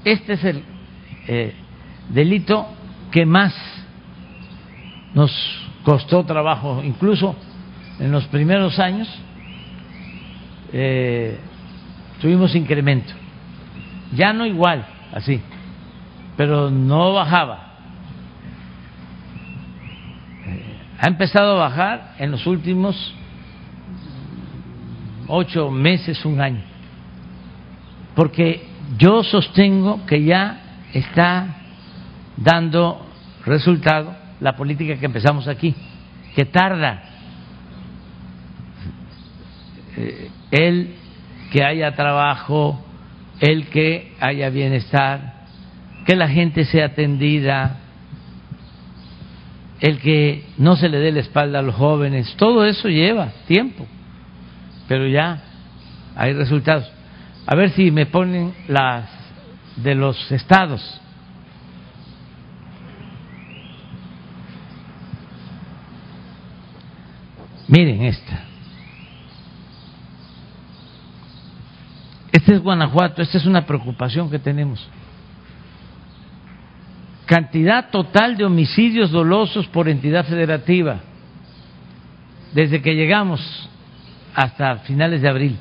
Este 0.04 0.34
es 0.34 0.44
el 0.44 0.62
eh, 1.26 1.52
delito 2.10 2.68
que 3.10 3.26
más 3.26 3.52
nos 5.12 5.32
costó 5.82 6.24
trabajo, 6.24 6.80
incluso 6.84 7.34
en 7.98 8.12
los 8.12 8.24
primeros 8.26 8.78
años 8.78 9.08
eh, 10.72 11.40
tuvimos 12.20 12.54
incremento, 12.54 13.12
ya 14.14 14.32
no 14.32 14.46
igual, 14.46 14.86
así, 15.12 15.40
pero 16.36 16.70
no 16.70 17.12
bajaba. 17.12 17.72
Ha 21.00 21.06
empezado 21.06 21.56
a 21.56 21.68
bajar 21.68 22.14
en 22.18 22.30
los 22.30 22.46
últimos 22.46 23.14
ocho 25.26 25.70
meses, 25.70 26.24
un 26.24 26.40
año, 26.40 26.62
porque 28.14 28.66
yo 28.98 29.22
sostengo 29.22 30.04
que 30.06 30.22
ya 30.24 30.60
está 30.92 31.56
dando 32.36 33.06
resultado 33.44 34.14
la 34.40 34.56
política 34.56 34.96
que 34.96 35.06
empezamos 35.06 35.48
aquí, 35.48 35.74
que 36.34 36.44
tarda 36.44 37.02
eh, 39.96 40.30
el 40.50 40.94
que 41.52 41.64
haya 41.64 41.94
trabajo, 41.94 42.82
el 43.40 43.68
que 43.68 44.12
haya 44.20 44.50
bienestar, 44.50 45.33
que 46.04 46.16
la 46.16 46.28
gente 46.28 46.64
sea 46.64 46.86
atendida, 46.86 47.78
el 49.80 49.98
que 49.98 50.44
no 50.58 50.76
se 50.76 50.88
le 50.88 50.98
dé 50.98 51.12
la 51.12 51.20
espalda 51.20 51.58
a 51.58 51.62
los 51.62 51.74
jóvenes, 51.74 52.34
todo 52.36 52.64
eso 52.64 52.88
lleva 52.88 53.32
tiempo, 53.46 53.86
pero 54.88 55.06
ya 55.06 55.42
hay 56.16 56.32
resultados. 56.32 56.90
A 57.46 57.54
ver 57.54 57.70
si 57.70 57.90
me 57.90 58.06
ponen 58.06 58.54
las 58.68 59.08
de 59.76 59.94
los 59.94 60.30
estados. 60.30 61.00
Miren 67.68 68.02
esta. 68.02 68.44
Este 72.30 72.54
es 72.54 72.60
Guanajuato, 72.60 73.22
esta 73.22 73.38
es 73.38 73.46
una 73.46 73.64
preocupación 73.64 74.30
que 74.30 74.38
tenemos. 74.38 74.86
Cantidad 77.26 77.90
total 77.90 78.36
de 78.36 78.44
homicidios 78.44 79.10
dolosos 79.10 79.66
por 79.68 79.88
entidad 79.88 80.26
federativa 80.26 81.00
desde 82.52 82.82
que 82.82 82.94
llegamos 82.94 83.40
hasta 84.34 84.76
finales 84.78 85.22
de 85.22 85.28
abril. 85.28 85.58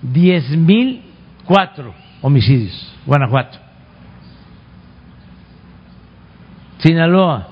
Diez 0.00 0.48
mil 0.50 1.02
cuatro 1.44 1.94
homicidios, 2.22 2.94
Guanajuato. 3.04 3.58
Sinaloa, 6.78 7.48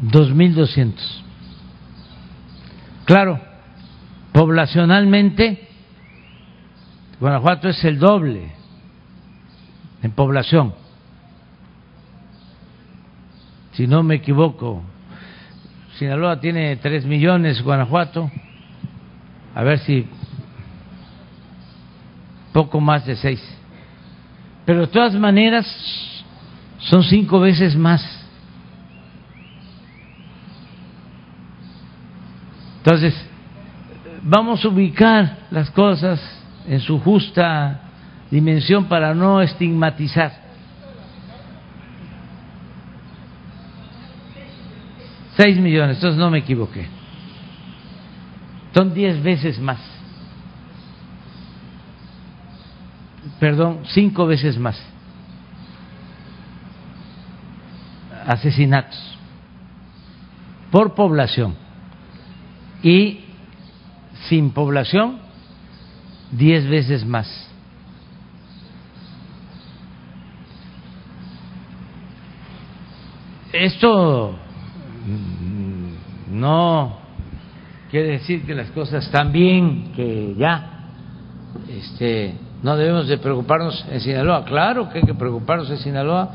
dos 0.00 0.30
mil 0.34 0.54
doscientos. 0.54 1.22
Claro, 3.04 3.40
poblacionalmente, 4.32 5.68
Guanajuato 7.20 7.68
es 7.68 7.84
el 7.84 7.98
doble 7.98 8.50
en 10.02 10.10
población. 10.12 10.74
Si 13.72 13.86
no 13.86 14.02
me 14.02 14.16
equivoco, 14.16 14.82
Sinaloa 15.98 16.40
tiene 16.40 16.76
tres 16.76 17.04
millones, 17.04 17.62
Guanajuato, 17.62 18.30
a 19.54 19.62
ver 19.62 19.78
si 19.80 20.06
poco 22.52 22.80
más 22.80 23.06
de 23.06 23.16
seis. 23.16 23.42
Pero 24.64 24.80
de 24.80 24.86
todas 24.88 25.14
maneras 25.14 25.66
son 26.78 27.04
cinco 27.04 27.38
veces 27.38 27.76
más 27.76 28.20
Entonces, 32.82 33.14
vamos 34.22 34.64
a 34.64 34.68
ubicar 34.68 35.36
las 35.50 35.70
cosas 35.70 36.18
en 36.70 36.78
su 36.78 37.00
justa 37.00 37.80
dimensión 38.30 38.84
para 38.84 39.12
no 39.12 39.42
estigmatizar. 39.42 40.32
Seis 45.36 45.58
millones, 45.58 45.96
entonces 45.96 46.16
no 46.16 46.30
me 46.30 46.38
equivoqué. 46.38 46.86
Son 48.72 48.94
diez 48.94 49.20
veces 49.20 49.58
más. 49.58 49.80
Perdón, 53.40 53.80
cinco 53.86 54.28
veces 54.28 54.56
más. 54.56 54.80
Asesinatos 58.28 59.18
por 60.70 60.94
población 60.94 61.56
y 62.80 63.24
sin 64.28 64.52
población 64.52 65.29
diez 66.32 66.68
veces 66.68 67.04
más. 67.04 67.48
Esto 73.52 74.36
no 76.30 76.98
quiere 77.90 78.12
decir 78.12 78.46
que 78.46 78.54
las 78.54 78.70
cosas 78.70 79.04
están 79.04 79.32
bien, 79.32 79.92
que 79.94 80.34
ya 80.38 80.88
este, 81.68 82.34
no 82.62 82.76
debemos 82.76 83.08
de 83.08 83.18
preocuparnos 83.18 83.84
en 83.90 84.00
Sinaloa. 84.00 84.44
Claro 84.44 84.88
que 84.88 84.98
hay 84.98 85.04
que 85.04 85.14
preocuparnos 85.14 85.68
en 85.70 85.78
Sinaloa 85.78 86.30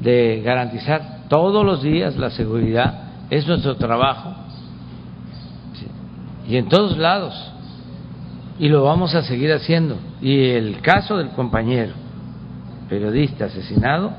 de 0.00 0.42
garantizar 0.44 1.28
todos 1.28 1.64
los 1.64 1.82
días 1.82 2.16
la 2.16 2.30
seguridad, 2.30 3.04
es 3.30 3.46
nuestro 3.46 3.76
trabajo 3.76 4.34
y 6.46 6.56
en 6.56 6.68
todos 6.68 6.98
lados. 6.98 7.52
Y 8.60 8.68
lo 8.68 8.84
vamos 8.84 9.14
a 9.14 9.22
seguir 9.22 9.52
haciendo. 9.52 9.96
Y 10.20 10.50
el 10.50 10.80
caso 10.80 11.16
del 11.16 11.30
compañero 11.30 11.94
periodista 12.88 13.46
asesinado, 13.46 14.12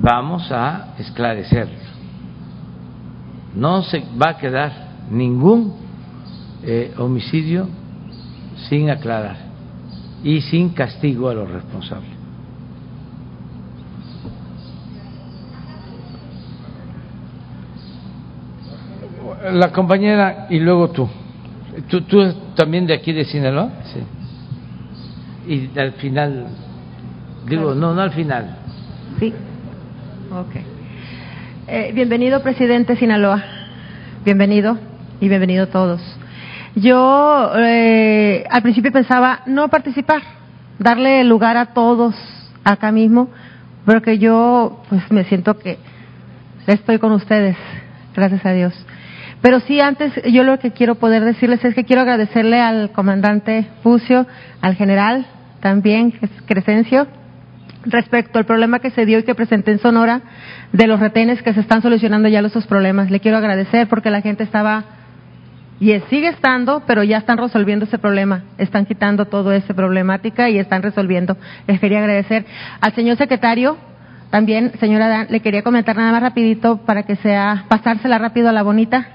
vamos 0.00 0.50
a 0.50 0.94
esclarecerlo. 0.98 1.78
No 3.54 3.82
se 3.82 4.02
va 4.20 4.30
a 4.30 4.38
quedar 4.38 4.72
ningún 5.10 5.76
eh, 6.64 6.92
homicidio 6.98 7.68
sin 8.68 8.90
aclarar 8.90 9.36
y 10.24 10.40
sin 10.40 10.70
castigo 10.70 11.28
a 11.28 11.34
los 11.34 11.50
responsables. 11.50 12.22
la 19.50 19.72
compañera 19.72 20.46
y 20.50 20.60
luego 20.60 20.90
tú. 20.90 21.08
¿Tú, 21.88 22.02
tú 22.02 22.32
también 22.54 22.86
de 22.86 22.94
aquí 22.94 23.12
de 23.12 23.24
Sinaloa? 23.24 23.70
Sí. 23.92 24.00
Y 25.46 25.78
al 25.78 25.92
final, 25.92 26.46
digo, 27.48 27.74
no, 27.74 27.94
no 27.94 28.02
al 28.02 28.12
final. 28.12 28.58
Sí. 29.18 29.32
Ok. 30.30 30.56
Eh, 31.68 31.92
bienvenido, 31.94 32.42
presidente 32.42 32.96
Sinaloa. 32.96 33.42
Bienvenido 34.24 34.78
y 35.20 35.28
bienvenido 35.28 35.68
todos. 35.68 36.00
Yo 36.74 37.52
eh, 37.56 38.44
al 38.50 38.62
principio 38.62 38.92
pensaba 38.92 39.40
no 39.46 39.68
participar, 39.68 40.22
darle 40.78 41.24
lugar 41.24 41.56
a 41.56 41.66
todos 41.66 42.14
acá 42.64 42.92
mismo, 42.92 43.30
porque 43.86 44.18
yo 44.18 44.82
pues 44.88 45.10
me 45.10 45.24
siento 45.24 45.58
que 45.58 45.78
estoy 46.66 46.98
con 46.98 47.12
ustedes, 47.12 47.56
gracias 48.14 48.44
a 48.44 48.52
Dios. 48.52 48.74
Pero 49.42 49.58
sí, 49.60 49.80
antes 49.80 50.12
yo 50.30 50.44
lo 50.44 50.58
que 50.60 50.70
quiero 50.70 50.94
poder 50.94 51.24
decirles 51.24 51.64
es 51.64 51.74
que 51.74 51.84
quiero 51.84 52.02
agradecerle 52.02 52.60
al 52.60 52.92
comandante 52.92 53.66
Fucio, 53.82 54.26
al 54.60 54.76
general 54.76 55.26
también, 55.60 56.12
Crescencio, 56.46 57.08
respecto 57.84 58.38
al 58.38 58.46
problema 58.46 58.78
que 58.78 58.90
se 58.90 59.04
dio 59.04 59.18
y 59.18 59.24
que 59.24 59.34
presenté 59.34 59.72
en 59.72 59.80
Sonora 59.80 60.20
de 60.72 60.86
los 60.86 61.00
retenes 61.00 61.42
que 61.42 61.52
se 61.52 61.60
están 61.60 61.82
solucionando 61.82 62.28
ya 62.28 62.38
esos 62.40 62.68
problemas. 62.68 63.10
Le 63.10 63.18
quiero 63.18 63.36
agradecer 63.36 63.88
porque 63.88 64.10
la 64.10 64.20
gente 64.20 64.44
estaba 64.44 64.84
y 65.80 65.98
sigue 66.08 66.28
estando, 66.28 66.84
pero 66.86 67.02
ya 67.02 67.18
están 67.18 67.38
resolviendo 67.38 67.86
ese 67.86 67.98
problema, 67.98 68.44
están 68.58 68.86
quitando 68.86 69.24
toda 69.24 69.56
esa 69.56 69.74
problemática 69.74 70.48
y 70.48 70.58
están 70.58 70.82
resolviendo. 70.82 71.36
Les 71.66 71.80
quería 71.80 71.98
agradecer 71.98 72.46
al 72.80 72.94
señor 72.94 73.16
secretario 73.16 73.76
También, 74.32 74.72
señora 74.80 75.08
Dan, 75.08 75.26
le 75.28 75.40
quería 75.40 75.62
comentar 75.62 75.94
nada 75.94 76.10
más 76.10 76.22
rapidito 76.22 76.78
para 76.86 77.02
que 77.02 77.16
sea, 77.16 77.66
pasársela 77.68 78.16
rápido 78.16 78.48
a 78.48 78.52
la 78.52 78.62
bonita, 78.62 79.06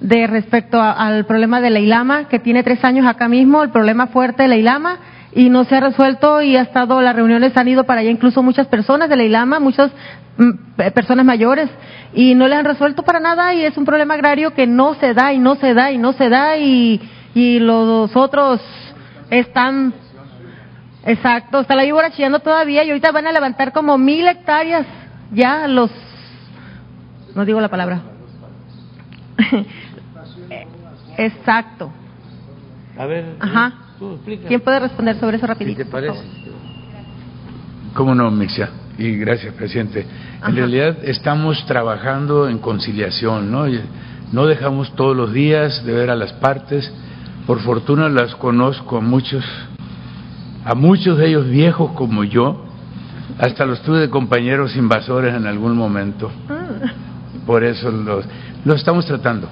de 0.00 0.26
respecto 0.26 0.80
a- 0.80 0.92
al 0.92 1.24
problema 1.26 1.60
de 1.60 1.70
la 1.70 1.80
Ilama, 1.80 2.28
que 2.28 2.38
tiene 2.38 2.62
tres 2.62 2.84
años 2.84 3.06
acá 3.06 3.28
mismo, 3.28 3.62
el 3.62 3.70
problema 3.70 4.08
fuerte 4.08 4.42
de 4.42 4.48
la 4.48 4.56
Ilama, 4.56 4.98
y 5.32 5.48
no 5.50 5.64
se 5.64 5.76
ha 5.76 5.80
resuelto 5.80 6.42
y 6.42 6.56
ha 6.56 6.62
estado, 6.62 7.00
las 7.00 7.16
reuniones 7.16 7.56
han 7.56 7.66
ido 7.68 7.84
para 7.84 8.00
allá 8.00 8.10
incluso 8.10 8.42
muchas 8.42 8.66
personas 8.68 9.08
de 9.08 9.16
la 9.16 9.24
Ilama, 9.24 9.58
muchas 9.60 9.90
mm, 10.36 10.50
pe- 10.76 10.90
personas 10.92 11.24
mayores, 11.24 11.68
y 12.12 12.34
no 12.34 12.46
le 12.48 12.54
han 12.56 12.64
resuelto 12.64 13.02
para 13.02 13.18
nada 13.20 13.52
y 13.54 13.64
es 13.64 13.76
un 13.76 13.84
problema 13.84 14.14
agrario 14.14 14.54
que 14.54 14.66
no 14.66 14.94
se 14.94 15.14
da 15.14 15.32
y 15.32 15.38
no 15.38 15.54
se 15.56 15.74
da 15.74 15.90
y 15.90 15.98
no 15.98 16.12
se 16.12 16.28
da 16.28 16.56
y, 16.56 17.00
y 17.34 17.58
los 17.58 18.14
otros 18.16 18.60
están 19.30 19.92
Exacto, 21.06 21.60
está 21.60 21.74
la 21.74 21.82
víbora 21.82 22.10
chillando 22.12 22.38
todavía 22.38 22.82
y 22.82 22.88
ahorita 22.88 23.12
van 23.12 23.26
a 23.26 23.32
levantar 23.32 23.72
como 23.72 23.98
mil 23.98 24.26
hectáreas 24.26 24.86
ya 25.32 25.68
los... 25.68 25.90
No 27.34 27.44
digo 27.44 27.60
la 27.60 27.68
palabra. 27.68 28.00
Exacto. 31.18 31.90
A 32.98 33.06
ver, 33.06 33.36
Ajá. 33.40 33.72
tú 33.98 34.12
explica. 34.14 34.48
¿Quién 34.48 34.60
puede 34.60 34.80
responder 34.80 35.18
sobre 35.18 35.36
eso 35.36 35.46
rapidito? 35.46 35.78
te 35.78 35.86
parece. 35.86 36.20
¿Cómo 37.94 38.14
no, 38.14 38.30
Mixia? 38.30 38.70
Y 38.98 39.16
gracias, 39.16 39.54
presidente. 39.54 40.06
Ajá. 40.40 40.50
En 40.50 40.56
realidad 40.56 40.96
estamos 41.02 41.64
trabajando 41.66 42.48
en 42.48 42.58
conciliación, 42.58 43.50
¿no? 43.50 43.66
No 44.32 44.46
dejamos 44.46 44.94
todos 44.94 45.16
los 45.16 45.32
días 45.32 45.84
de 45.84 45.92
ver 45.92 46.10
a 46.10 46.16
las 46.16 46.32
partes. 46.34 46.92
Por 47.46 47.60
fortuna 47.60 48.08
las 48.08 48.34
conozco 48.36 48.98
a 48.98 49.00
muchos, 49.00 49.44
a 50.64 50.74
muchos 50.74 51.18
de 51.18 51.28
ellos 51.28 51.48
viejos 51.48 51.92
como 51.92 52.24
yo. 52.24 52.64
Hasta 53.38 53.64
los 53.64 53.82
tuve 53.82 53.98
de 53.98 54.10
compañeros 54.10 54.76
invasores 54.76 55.34
en 55.34 55.46
algún 55.46 55.76
momento. 55.76 56.30
Ah, 56.48 56.92
Por 57.46 57.64
eso 57.64 57.90
los, 57.90 58.24
lo 58.64 58.74
estamos 58.74 59.06
tratando. 59.06 59.48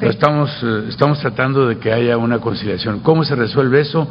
Lo 0.00 0.10
estamos, 0.10 0.50
eh, 0.62 0.86
estamos 0.88 1.18
tratando 1.20 1.66
de 1.66 1.78
que 1.78 1.92
haya 1.92 2.16
una 2.16 2.38
conciliación. 2.38 3.00
¿Cómo 3.00 3.24
se 3.24 3.34
resuelve 3.34 3.80
eso? 3.80 4.06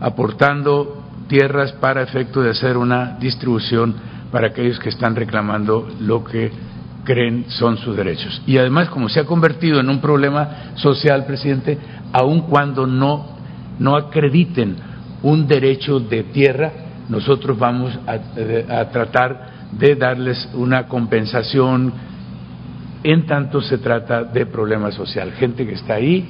Aportando 0.00 1.02
tierras 1.28 1.72
para 1.72 2.02
efecto 2.02 2.40
de 2.42 2.50
hacer 2.50 2.76
una 2.76 3.18
distribución 3.18 3.94
para 4.30 4.48
aquellos 4.48 4.78
que 4.78 4.88
están 4.88 5.16
reclamando 5.16 5.88
lo 6.00 6.24
que 6.24 6.50
creen 7.04 7.46
son 7.48 7.78
sus 7.78 7.96
derechos. 7.96 8.42
Y 8.46 8.58
además, 8.58 8.88
como 8.90 9.08
se 9.08 9.20
ha 9.20 9.24
convertido 9.24 9.80
en 9.80 9.88
un 9.88 10.00
problema 10.00 10.72
social, 10.74 11.24
presidente, 11.26 11.78
aun 12.12 12.42
cuando 12.42 12.86
no, 12.86 13.36
no 13.78 13.96
acrediten 13.96 14.76
un 15.22 15.46
derecho 15.46 16.00
de 16.00 16.24
tierra, 16.24 16.72
nosotros 17.08 17.58
vamos 17.58 17.98
a, 18.06 18.16
eh, 18.36 18.66
a 18.68 18.90
tratar 18.90 19.58
de 19.72 19.94
darles 19.94 20.48
una 20.54 20.86
compensación 20.86 21.92
en 23.04 23.26
tanto 23.26 23.60
se 23.60 23.78
trata 23.78 24.24
de 24.24 24.46
problema 24.46 24.90
social, 24.90 25.32
gente 25.32 25.66
que 25.66 25.74
está 25.74 25.94
ahí 25.94 26.26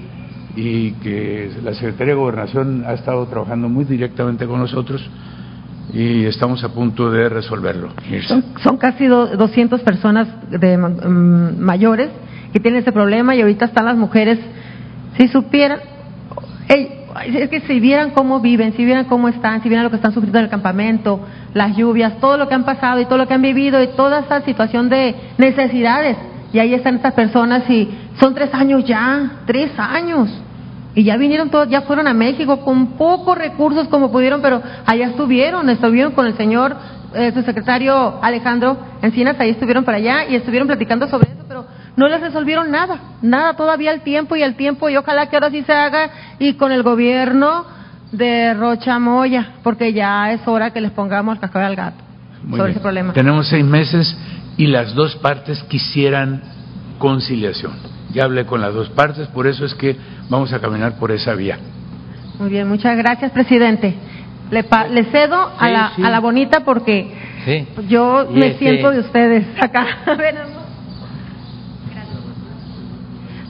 y 0.56 0.92
que 0.92 1.50
la 1.62 1.72
Secretaría 1.74 2.14
de 2.14 2.20
Gobernación 2.20 2.84
ha 2.86 2.92
estado 2.94 3.26
trabajando 3.26 3.68
muy 3.68 3.84
directamente 3.84 4.46
con 4.46 4.58
nosotros 4.60 5.08
y 5.92 6.24
estamos 6.26 6.62
a 6.64 6.68
punto 6.70 7.10
de 7.10 7.28
resolverlo. 7.28 7.88
Son, 8.62 8.76
casi 8.76 9.06
do- 9.06 9.28
200 9.36 9.80
personas 9.80 10.28
de, 10.50 10.76
mm, 10.76 11.58
mayores 11.60 12.10
que 12.52 12.60
tienen 12.60 12.82
ese 12.82 12.92
problema 12.92 13.34
y 13.34 13.40
ahorita 13.40 13.66
están 13.66 13.86
las 13.86 13.96
mujeres. 13.96 14.38
Si 15.16 15.28
supieran, 15.28 15.78
ey, 16.68 16.88
es 17.34 17.48
que 17.48 17.60
si 17.62 17.80
vieran 17.80 18.10
cómo 18.10 18.40
viven, 18.40 18.74
si 18.74 18.84
vieran 18.84 19.06
cómo 19.06 19.28
están, 19.28 19.62
si 19.62 19.68
vieran 19.68 19.84
lo 19.84 19.90
que 19.90 19.96
están 19.96 20.12
sufriendo 20.12 20.38
en 20.38 20.44
el 20.44 20.50
campamento, 20.50 21.20
las 21.54 21.74
lluvias, 21.76 22.18
todo 22.20 22.36
lo 22.36 22.48
que 22.48 22.54
han 22.54 22.64
pasado 22.64 23.00
y 23.00 23.06
todo 23.06 23.16
lo 23.18 23.26
que 23.26 23.34
han 23.34 23.42
vivido 23.42 23.82
y 23.82 23.88
toda 23.96 24.20
esa 24.20 24.42
situación 24.42 24.88
de 24.90 25.14
necesidades. 25.38 26.16
Y 26.52 26.58
ahí 26.58 26.74
están 26.74 26.96
estas 26.96 27.12
personas 27.14 27.68
y 27.68 27.88
son 28.18 28.34
tres 28.34 28.52
años 28.54 28.84
ya, 28.84 29.42
tres 29.46 29.70
años. 29.78 30.30
Y 30.94 31.04
ya 31.04 31.16
vinieron 31.16 31.50
todos, 31.50 31.68
ya 31.68 31.82
fueron 31.82 32.08
a 32.08 32.14
México 32.14 32.60
con 32.60 32.96
pocos 32.96 33.36
recursos 33.36 33.86
como 33.88 34.10
pudieron, 34.10 34.40
pero 34.40 34.62
allá 34.86 35.08
estuvieron, 35.08 35.68
estuvieron 35.68 36.12
con 36.12 36.26
el 36.26 36.36
señor, 36.36 36.74
eh, 37.14 37.30
su 37.34 37.42
secretario 37.42 38.18
Alejandro 38.22 38.76
Encinas, 39.02 39.38
ahí 39.38 39.50
estuvieron 39.50 39.84
para 39.84 39.98
allá 39.98 40.24
y 40.28 40.34
estuvieron 40.34 40.66
platicando 40.66 41.06
sobre 41.06 41.30
eso, 41.30 41.44
pero 41.46 41.66
no 41.96 42.08
les 42.08 42.20
resolvieron 42.20 42.70
nada, 42.70 42.98
nada 43.22 43.54
todavía 43.54 43.90
al 43.92 44.00
tiempo 44.00 44.34
y 44.34 44.42
al 44.42 44.56
tiempo, 44.56 44.88
y 44.88 44.96
ojalá 44.96 45.26
que 45.26 45.36
ahora 45.36 45.50
sí 45.50 45.62
se 45.62 45.72
haga 45.72 46.10
y 46.38 46.54
con 46.54 46.72
el 46.72 46.82
gobierno 46.82 47.64
de 48.10 48.54
Rocha 48.54 48.98
Moya, 48.98 49.52
porque 49.62 49.92
ya 49.92 50.32
es 50.32 50.40
hora 50.48 50.70
que 50.70 50.80
les 50.80 50.90
pongamos 50.90 51.34
el 51.36 51.40
cascabel 51.40 51.68
al 51.68 51.76
gato 51.76 52.04
Muy 52.42 52.58
sobre 52.58 52.62
bien. 52.64 52.70
ese 52.70 52.80
problema. 52.80 53.12
Tenemos 53.12 53.46
seis 53.48 53.64
meses 53.64 54.16
y 54.58 54.66
las 54.66 54.94
dos 54.94 55.16
partes 55.16 55.62
quisieran 55.64 56.42
conciliación. 56.98 57.72
Ya 58.12 58.24
hablé 58.24 58.44
con 58.44 58.60
las 58.60 58.74
dos 58.74 58.90
partes, 58.90 59.26
por 59.28 59.46
eso 59.46 59.64
es 59.64 59.74
que 59.74 59.96
vamos 60.28 60.52
a 60.52 60.60
caminar 60.60 60.98
por 60.98 61.10
esa 61.12 61.32
vía. 61.34 61.58
Muy 62.38 62.50
bien, 62.50 62.68
muchas 62.68 62.96
gracias, 62.98 63.30
presidente. 63.32 63.94
Le, 64.50 64.64
pa- 64.64 64.86
le 64.88 65.04
cedo 65.04 65.50
a, 65.58 65.68
la, 65.68 65.92
sí. 65.96 66.02
a 66.02 66.10
la 66.10 66.20
bonita 66.20 66.60
porque 66.64 67.12
Sí. 67.44 67.66
yo 67.88 68.28
Y 68.30 68.34
me 68.34 68.46
este- 68.48 68.58
siento 68.58 68.90
de 68.90 69.00
ustedes 69.00 69.46
acá. 69.60 69.86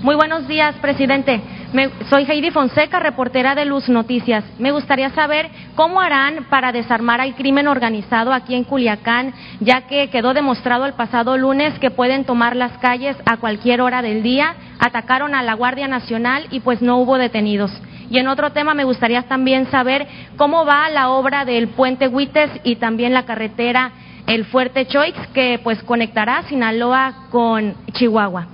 Muy 0.03 0.15
buenos 0.15 0.47
días, 0.47 0.75
presidente. 0.81 1.41
Me- 1.73 1.91
soy 2.09 2.25
Heidi 2.25 2.51
Fonseca, 2.51 2.99
reportera 2.99 3.55
de 3.55 3.67
Luz 3.67 3.91
Noticias. 3.91 4.43
Me 4.59 4.71
gustaría 4.71 5.11
saber 5.11 5.51
cómo 5.75 6.01
harán 6.01 6.47
para 6.49 6.73
desarmar 6.73 7.21
al 7.21 7.35
crimen 7.35 7.69
organizado 7.69 8.33
aquí 8.33 8.55
en 8.55 8.65
Culiacán, 8.65 9.35
ya 9.61 9.83
que 9.83 10.09
quedó 10.09 10.33
demostrado 10.33 10.87
el 10.87 10.95
pasado 10.95 11.37
lunes 11.37 11.79
que 11.79 11.91
pueden 11.91 12.25
tomar 12.25 12.57
las 12.57 12.73
calles 12.79 13.17
a 13.27 13.37
cualquier 13.37 13.83
hora 13.83 14.01
del 14.01 14.23
día. 14.23 14.55
Atacaron 14.79 15.35
a 15.35 15.43
la 15.43 15.53
Guardia 15.55 15.89
Nacional 15.89 16.47
y 16.51 16.61
pues 16.61 16.81
no 16.81 16.97
hubo 16.99 17.19
detenidos. 17.19 17.71
Y 18.11 18.19
en 18.19 18.29
otro 18.29 18.53
tema 18.53 18.73
me 18.73 18.85
gustaría 18.85 19.25
también 19.25 19.71
saber 19.71 20.07
cómo 20.39 20.65
va 20.65 20.89
la 20.89 21.11
obra 21.11 21.45
del 21.45 21.69
puente 21.69 22.09
Huites 22.09 22.51
y 22.65 22.77
también 22.77 23.13
la 23.13 23.27
carretera 23.27 23.91
El 24.27 24.47
Fuerte 24.47 24.87
Choix, 24.87 25.15
que 25.35 25.61
pues 25.63 25.83
conectará 25.83 26.45
Sinaloa 26.45 27.27
con 27.31 27.75
Chihuahua. 27.93 28.47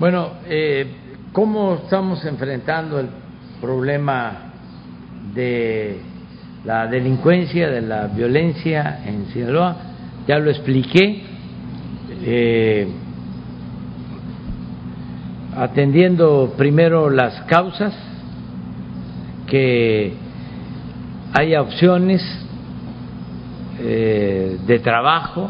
Bueno, 0.00 0.30
eh, 0.48 0.86
¿cómo 1.32 1.74
estamos 1.74 2.24
enfrentando 2.24 3.00
el 3.00 3.08
problema 3.60 4.52
de 5.34 6.00
la 6.64 6.86
delincuencia, 6.86 7.68
de 7.68 7.82
la 7.82 8.06
violencia 8.08 9.00
en 9.06 9.26
Sinaloa? 9.26 9.76
Ya 10.26 10.38
lo 10.38 10.50
expliqué, 10.50 11.22
eh, 12.22 12.88
atendiendo 15.56 16.54
primero 16.56 17.10
las 17.10 17.42
causas, 17.42 17.94
que 19.46 20.12
haya 21.32 21.62
opciones 21.62 22.22
eh, 23.80 24.58
de 24.66 24.78
trabajo, 24.80 25.48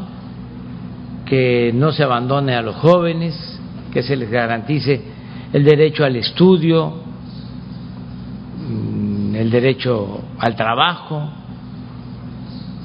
que 1.26 1.72
no 1.74 1.92
se 1.92 2.04
abandone 2.04 2.54
a 2.54 2.62
los 2.62 2.76
jóvenes, 2.76 3.34
que 3.92 4.02
se 4.02 4.16
les 4.16 4.30
garantice 4.30 5.17
el 5.52 5.64
derecho 5.64 6.04
al 6.04 6.16
estudio, 6.16 6.94
mm, 8.68 9.34
el 9.34 9.50
derecho 9.50 10.20
al 10.38 10.56
trabajo, 10.56 11.28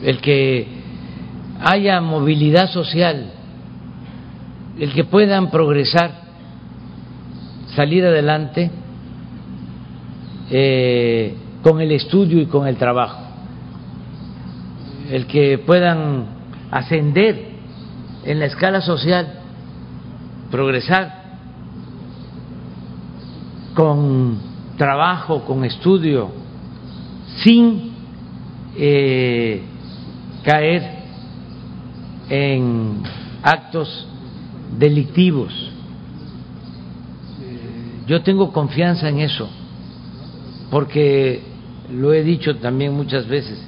el 0.04 0.20
que 0.20 0.68
haya 1.62 2.02
movilidad 2.02 2.70
social, 2.70 3.32
el 4.80 4.94
que 4.94 5.04
puedan 5.04 5.50
progresar, 5.50 6.24
salir 7.76 8.06
adelante 8.06 8.70
eh, 10.52 11.36
con 11.62 11.82
el 11.82 11.92
estudio 11.92 12.42
y 12.42 12.46
con 12.46 12.68
el 12.68 12.78
trabajo, 12.78 13.24
el 15.10 15.26
que 15.26 15.58
puedan 15.58 16.26
ascender 16.72 17.54
en 18.26 18.40
la 18.40 18.46
escala 18.46 18.82
social, 18.82 19.40
progresar 20.52 21.23
con 23.74 24.38
trabajo, 24.78 25.44
con 25.46 25.64
estudio, 25.66 26.32
sin 27.44 27.94
eh, 28.76 29.62
caer 30.44 31.04
en 32.30 33.04
actos 33.42 34.08
delictivos. 34.78 35.72
Yo 38.08 38.22
tengo 38.22 38.52
confianza 38.52 39.08
en 39.10 39.20
eso, 39.20 39.50
porque 40.70 41.42
lo 41.92 42.14
he 42.14 42.24
dicho 42.24 42.58
también 42.58 42.94
muchas 42.94 43.28
veces, 43.28 43.66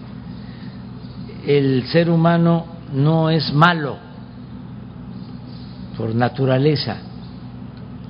el 1.46 1.86
ser 1.88 2.10
humano 2.10 2.66
no 2.94 3.30
es 3.30 3.54
malo 3.54 3.98
por 5.98 6.14
naturaleza, 6.14 6.98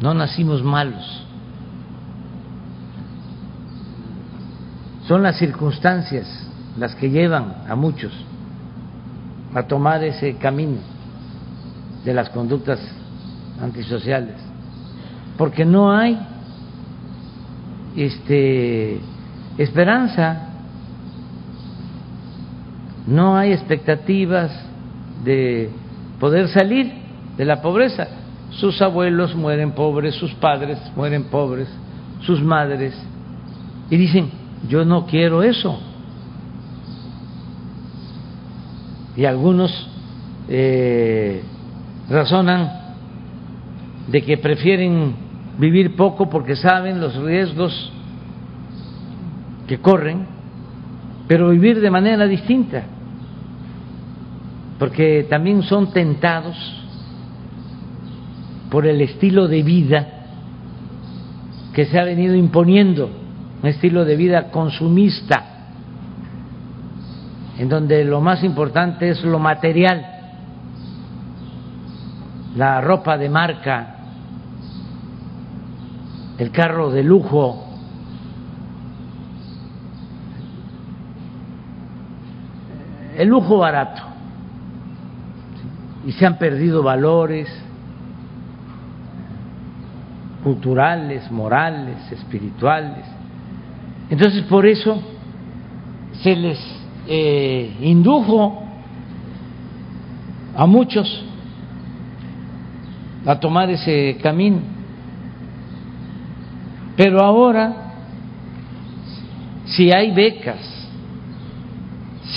no 0.02 0.14
nacimos 0.14 0.64
malos. 0.64 1.25
Son 5.08 5.22
las 5.22 5.38
circunstancias 5.38 6.28
las 6.78 6.96
que 6.96 7.10
llevan 7.10 7.64
a 7.70 7.76
muchos 7.76 8.12
a 9.54 9.64
tomar 9.64 10.04
ese 10.04 10.36
camino 10.36 10.80
de 12.04 12.14
las 12.14 12.30
conductas 12.30 12.80
antisociales, 13.62 14.36
porque 15.38 15.64
no 15.64 15.92
hay 15.92 16.20
este 17.96 19.00
esperanza, 19.58 20.50
no 23.08 23.38
hay 23.38 23.54
expectativas 23.54 24.52
de 25.24 25.70
poder 26.20 26.50
salir 26.50 26.92
de 27.38 27.46
la 27.46 27.62
pobreza. 27.62 28.08
Sus 28.52 28.82
abuelos 28.82 29.36
mueren 29.36 29.72
pobres, 29.74 30.16
sus 30.16 30.34
padres 30.34 30.80
mueren 30.96 31.26
pobres, 31.26 31.68
sus 32.22 32.42
madres, 32.42 32.94
y 33.90 33.98
dicen, 33.98 34.45
yo 34.68 34.86
no 34.86 35.06
quiero 35.06 35.44
eso. 35.44 35.80
Y 39.16 39.26
algunos 39.26 39.72
eh, 40.48 41.44
razonan 42.10 42.72
de 44.08 44.22
que 44.22 44.38
prefieren 44.38 45.16
vivir 45.58 45.96
poco 45.96 46.30
porque 46.30 46.56
saben 46.56 47.00
los 47.00 47.16
riesgos 47.16 47.92
que 49.68 49.80
corren, 49.80 50.28
pero 51.28 51.50
vivir 51.50 51.80
de 51.82 51.90
manera 51.90 52.28
distinta, 52.28 52.84
porque 54.78 55.26
también 55.30 55.64
son 55.64 55.92
tentados 55.92 56.56
por 58.70 58.86
el 58.86 59.02
estilo 59.02 59.48
de 59.48 59.64
vida 59.64 60.08
que 61.74 61.86
se 61.86 62.00
ha 62.00 62.04
venido 62.04 62.36
imponiendo, 62.36 63.10
un 63.66 63.70
estilo 63.70 64.06
de 64.06 64.16
vida 64.16 64.52
consumista, 64.52 65.44
en 67.58 67.68
donde 67.68 68.06
lo 68.06 68.22
más 68.22 68.44
importante 68.44 69.10
es 69.10 69.24
lo 69.24 69.40
material, 69.40 70.06
la 72.56 72.80
ropa 72.80 73.18
de 73.18 73.28
marca, 73.28 73.96
el 76.38 76.52
carro 76.52 76.92
de 76.92 77.02
lujo, 77.02 77.66
el 83.18 83.28
lujo 83.28 83.58
barato. 83.58 84.04
Y 86.06 86.12
se 86.12 86.24
han 86.24 86.38
perdido 86.38 86.84
valores 86.84 87.48
culturales, 90.44 91.32
morales, 91.32 92.12
espirituales. 92.12 93.15
Entonces 94.10 94.44
por 94.44 94.66
eso 94.66 95.02
se 96.22 96.36
les 96.36 96.60
eh, 97.08 97.76
indujo 97.82 98.64
a 100.56 100.66
muchos 100.66 101.24
a 103.26 103.40
tomar 103.40 103.70
ese 103.70 104.18
camino. 104.22 104.60
Pero 106.96 107.22
ahora, 107.22 107.94
si 109.66 109.92
hay 109.92 110.12
becas, 110.12 110.88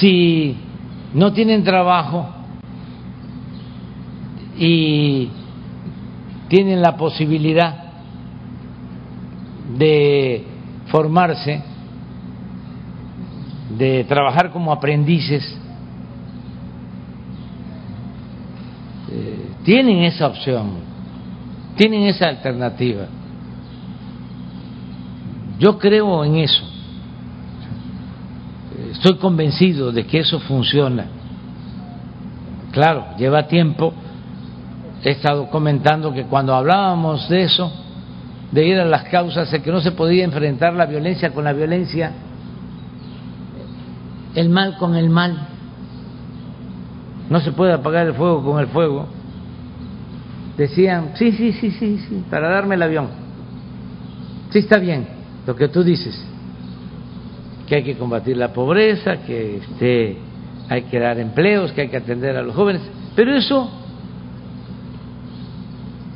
si 0.00 0.56
no 1.14 1.32
tienen 1.32 1.62
trabajo 1.62 2.28
y 4.58 5.28
tienen 6.48 6.80
la 6.82 6.96
posibilidad 6.96 7.84
de 9.78 10.44
formarse, 10.90 11.62
de 13.76 14.04
trabajar 14.04 14.50
como 14.50 14.72
aprendices, 14.72 15.56
eh, 19.10 19.50
tienen 19.64 20.04
esa 20.04 20.26
opción, 20.26 20.72
tienen 21.76 22.02
esa 22.04 22.28
alternativa. 22.28 23.06
Yo 25.58 25.78
creo 25.78 26.24
en 26.24 26.36
eso. 26.36 26.64
Estoy 28.92 29.16
convencido 29.16 29.92
de 29.92 30.06
que 30.06 30.20
eso 30.20 30.40
funciona. 30.40 31.06
Claro, 32.72 33.16
lleva 33.18 33.46
tiempo. 33.46 33.92
He 35.02 35.10
estado 35.10 35.48
comentando 35.50 36.12
que 36.12 36.24
cuando 36.24 36.54
hablábamos 36.54 37.28
de 37.28 37.42
eso, 37.42 37.72
de 38.52 38.66
ir 38.66 38.78
a 38.78 38.84
las 38.84 39.04
causas 39.04 39.50
de 39.50 39.60
que 39.60 39.70
no 39.70 39.80
se 39.80 39.92
podía 39.92 40.24
enfrentar 40.24 40.74
la 40.74 40.86
violencia 40.86 41.30
con 41.30 41.44
la 41.44 41.52
violencia, 41.52 42.12
el 44.34 44.48
mal 44.48 44.76
con 44.78 44.94
el 44.96 45.10
mal. 45.10 45.48
No 47.28 47.40
se 47.40 47.52
puede 47.52 47.72
apagar 47.72 48.06
el 48.06 48.14
fuego 48.14 48.42
con 48.42 48.60
el 48.60 48.68
fuego. 48.68 49.06
Decían, 50.56 51.12
sí, 51.14 51.32
sí, 51.32 51.52
sí, 51.52 51.70
sí, 51.70 51.98
sí, 52.08 52.24
para 52.30 52.48
darme 52.48 52.74
el 52.74 52.82
avión. 52.82 53.08
Sí 54.50 54.60
está 54.60 54.78
bien 54.78 55.06
lo 55.46 55.54
que 55.54 55.68
tú 55.68 55.82
dices, 55.82 56.14
que 57.66 57.76
hay 57.76 57.82
que 57.82 57.96
combatir 57.96 58.36
la 58.36 58.52
pobreza, 58.52 59.18
que 59.18 59.58
este, 59.58 60.18
hay 60.68 60.82
que 60.82 60.98
dar 60.98 61.18
empleos, 61.18 61.72
que 61.72 61.82
hay 61.82 61.88
que 61.88 61.96
atender 61.96 62.36
a 62.36 62.42
los 62.42 62.54
jóvenes, 62.54 62.82
pero 63.14 63.34
eso 63.34 63.70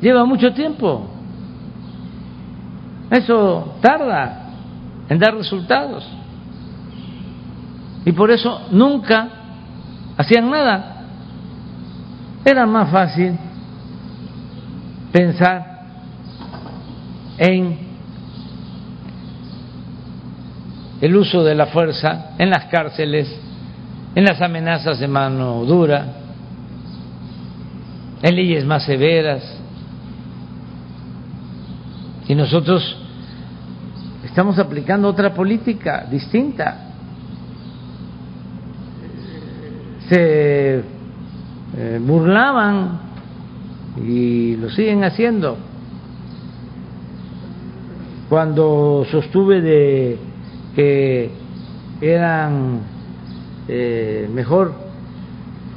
lleva 0.01 0.25
mucho 0.25 0.53
tiempo. 0.53 1.12
Eso 3.13 3.75
tarda 3.79 4.49
en 5.07 5.19
dar 5.19 5.35
resultados. 5.35 6.03
Y 8.03 8.11
por 8.11 8.31
eso 8.31 8.61
nunca 8.71 9.29
hacían 10.17 10.49
nada. 10.49 11.03
Era 12.43 12.65
más 12.65 12.89
fácil 12.89 13.37
pensar 15.11 15.83
en 17.37 17.77
el 20.99 21.15
uso 21.15 21.43
de 21.43 21.53
la 21.53 21.67
fuerza 21.67 22.31
en 22.39 22.49
las 22.49 22.65
cárceles, 22.65 23.31
en 24.15 24.23
las 24.23 24.41
amenazas 24.41 24.97
de 24.97 25.07
mano 25.07 25.63
dura, 25.65 26.13
en 28.23 28.35
leyes 28.35 28.65
más 28.65 28.83
severas. 28.85 29.59
Y 32.27 32.33
nosotros 32.33 33.02
estamos 34.33 34.57
aplicando 34.57 35.07
otra 35.09 35.31
política 35.31 36.07
distinta. 36.09 36.87
Se 40.09 40.83
eh, 41.77 42.01
burlaban 42.01 42.99
y 44.03 44.55
lo 44.55 44.71
siguen 44.71 45.03
haciendo 45.03 45.55
cuando 48.27 49.05
sostuve 49.11 49.61
de 49.61 50.17
que 50.75 51.29
eran 52.01 52.79
eh, 53.67 54.27
mejor 54.33 54.73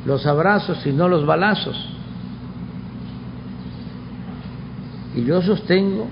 los 0.07 0.25
abrazos 0.25 0.87
y 0.87 0.93
no 0.93 1.09
los 1.09 1.27
balazos. 1.27 1.77
Y 5.15 5.25
yo 5.25 5.43
sostengo 5.43 6.07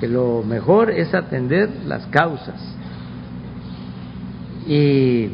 que 0.00 0.08
lo 0.08 0.42
mejor 0.42 0.90
es 0.90 1.14
atender 1.14 1.68
las 1.86 2.06
causas 2.06 2.58
y 4.66 5.28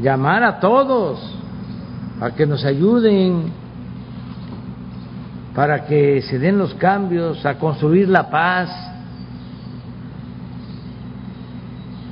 llamar 0.00 0.44
a 0.44 0.60
todos 0.60 1.18
a 2.20 2.30
que 2.30 2.46
nos 2.46 2.64
ayuden 2.64 3.52
para 5.56 5.86
que 5.86 6.20
se 6.20 6.38
den 6.38 6.58
los 6.58 6.74
cambios, 6.74 7.44
a 7.46 7.58
construir 7.58 8.10
la 8.10 8.28
paz. 8.28 8.68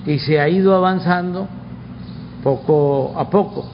Y 0.07 0.19
se 0.19 0.41
ha 0.41 0.49
ido 0.49 0.75
avanzando 0.75 1.47
poco 2.43 3.13
a 3.17 3.29
poco. 3.29 3.69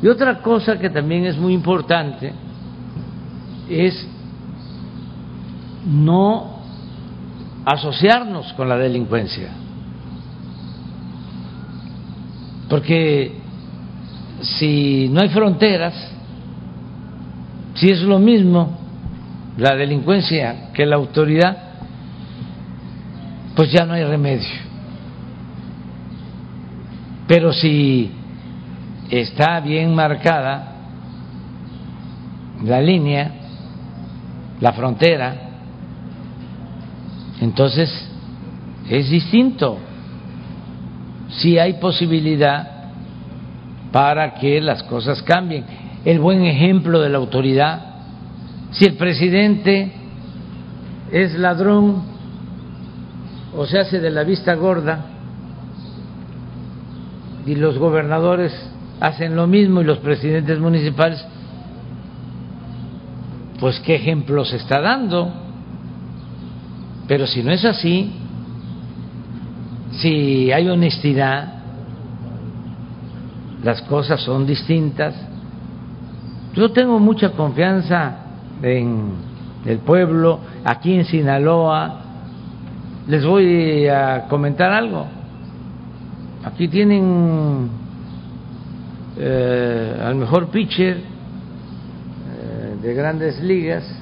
Y 0.00 0.06
otra 0.06 0.40
cosa 0.42 0.78
que 0.78 0.90
también 0.90 1.26
es 1.26 1.36
muy 1.36 1.54
importante 1.54 2.32
es 3.68 4.06
no 5.84 6.55
asociarnos 7.66 8.52
con 8.52 8.68
la 8.68 8.76
delincuencia. 8.76 9.50
Porque 12.70 13.32
si 14.40 15.08
no 15.10 15.20
hay 15.20 15.28
fronteras, 15.30 15.94
si 17.74 17.90
es 17.90 18.02
lo 18.02 18.20
mismo 18.20 18.78
la 19.58 19.74
delincuencia 19.74 20.70
que 20.72 20.86
la 20.86 20.96
autoridad, 20.96 21.56
pues 23.56 23.72
ya 23.72 23.84
no 23.84 23.94
hay 23.94 24.04
remedio. 24.04 24.48
Pero 27.26 27.52
si 27.52 28.12
está 29.10 29.58
bien 29.58 29.92
marcada 29.92 30.72
la 32.62 32.80
línea, 32.80 33.32
la 34.60 34.72
frontera, 34.72 35.45
entonces, 37.40 37.90
es 38.88 39.10
distinto. 39.10 39.78
Si 41.28 41.58
hay 41.58 41.74
posibilidad 41.74 42.76
para 43.92 44.34
que 44.34 44.60
las 44.60 44.82
cosas 44.84 45.22
cambien. 45.22 45.64
el 46.04 46.20
buen 46.20 46.44
ejemplo 46.44 47.00
de 47.00 47.08
la 47.08 47.18
autoridad. 47.18 47.80
Si 48.70 48.84
el 48.84 48.94
presidente 48.96 49.90
es 51.10 51.34
ladrón 51.34 52.02
o 53.56 53.66
se 53.66 53.78
hace 53.78 53.98
de 54.00 54.10
la 54.10 54.22
vista 54.22 54.54
gorda 54.54 55.06
y 57.46 57.54
los 57.54 57.78
gobernadores 57.78 58.52
hacen 59.00 59.34
lo 59.34 59.46
mismo 59.46 59.80
y 59.80 59.84
los 59.84 59.98
presidentes 59.98 60.58
municipales, 60.58 61.24
pues 63.58 63.80
qué 63.80 63.94
ejemplo 63.94 64.44
se 64.44 64.56
está 64.56 64.80
dando. 64.80 65.45
Pero 67.08 67.26
si 67.26 67.42
no 67.42 67.52
es 67.52 67.64
así, 67.64 68.12
si 69.92 70.50
hay 70.52 70.68
honestidad, 70.68 71.52
las 73.62 73.82
cosas 73.82 74.20
son 74.20 74.46
distintas. 74.46 75.14
Yo 76.54 76.72
tengo 76.72 76.98
mucha 76.98 77.30
confianza 77.30 78.16
en 78.62 79.12
el 79.64 79.78
pueblo, 79.78 80.40
aquí 80.64 80.94
en 80.94 81.04
Sinaloa. 81.04 82.02
Les 83.08 83.24
voy 83.24 83.86
a 83.86 84.26
comentar 84.28 84.72
algo. 84.72 85.06
Aquí 86.44 86.68
tienen 86.68 87.68
eh, 89.16 90.00
al 90.04 90.14
mejor 90.16 90.48
pitcher 90.48 90.96
eh, 90.96 92.76
de 92.82 92.94
grandes 92.94 93.40
ligas 93.42 93.95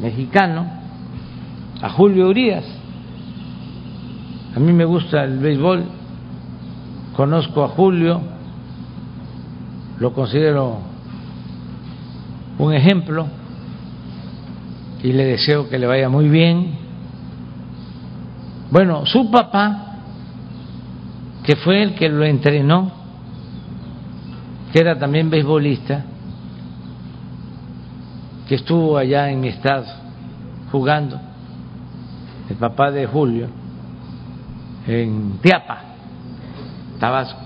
mexicano, 0.00 0.66
a 1.82 1.90
Julio 1.90 2.28
Urias. 2.28 2.64
A 4.54 4.60
mí 4.60 4.72
me 4.72 4.84
gusta 4.84 5.24
el 5.24 5.38
béisbol, 5.38 5.84
conozco 7.16 7.64
a 7.64 7.68
Julio, 7.68 8.20
lo 9.98 10.12
considero 10.12 10.78
un 12.58 12.72
ejemplo 12.72 13.26
y 15.02 15.12
le 15.12 15.24
deseo 15.24 15.68
que 15.68 15.78
le 15.78 15.86
vaya 15.86 16.08
muy 16.08 16.28
bien. 16.28 16.76
Bueno, 18.70 19.06
su 19.06 19.30
papá, 19.30 19.96
que 21.44 21.56
fue 21.56 21.82
el 21.82 21.94
que 21.94 22.08
lo 22.08 22.24
entrenó, 22.24 22.90
que 24.72 24.80
era 24.80 24.98
también 24.98 25.30
beisbolista, 25.30 26.04
que 28.48 28.54
estuvo 28.54 28.96
allá 28.96 29.30
en 29.30 29.40
mi 29.40 29.48
estado 29.48 29.84
jugando, 30.72 31.20
el 32.48 32.56
papá 32.56 32.90
de 32.90 33.06
Julio, 33.06 33.48
en 34.86 35.38
Tiapa, 35.42 35.82
Tabasco. 36.98 37.40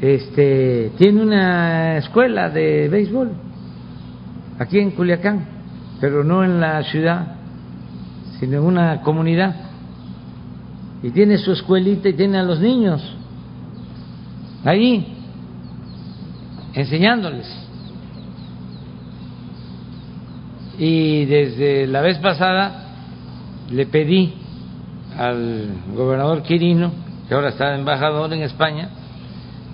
Este 0.00 0.92
tiene 0.98 1.22
una 1.22 1.98
escuela 1.98 2.50
de 2.50 2.88
béisbol 2.88 3.30
aquí 4.58 4.80
en 4.80 4.90
Culiacán, 4.90 5.46
pero 6.00 6.24
no 6.24 6.44
en 6.44 6.60
la 6.60 6.82
ciudad, 6.82 7.36
sino 8.40 8.58
en 8.58 8.64
una 8.64 9.02
comunidad. 9.02 9.54
Y 11.02 11.10
tiene 11.10 11.38
su 11.38 11.52
escuelita 11.52 12.08
y 12.08 12.14
tiene 12.14 12.38
a 12.38 12.42
los 12.42 12.58
niños 12.60 13.00
ahí 14.64 15.16
enseñándoles. 16.72 17.63
Y 20.78 21.24
desde 21.26 21.86
la 21.86 22.00
vez 22.00 22.18
pasada 22.18 22.88
le 23.70 23.86
pedí 23.86 24.34
al 25.16 25.68
gobernador 25.94 26.42
Quirino, 26.42 26.90
que 27.28 27.34
ahora 27.34 27.50
está 27.50 27.74
embajador 27.74 28.32
en 28.32 28.42
España, 28.42 28.90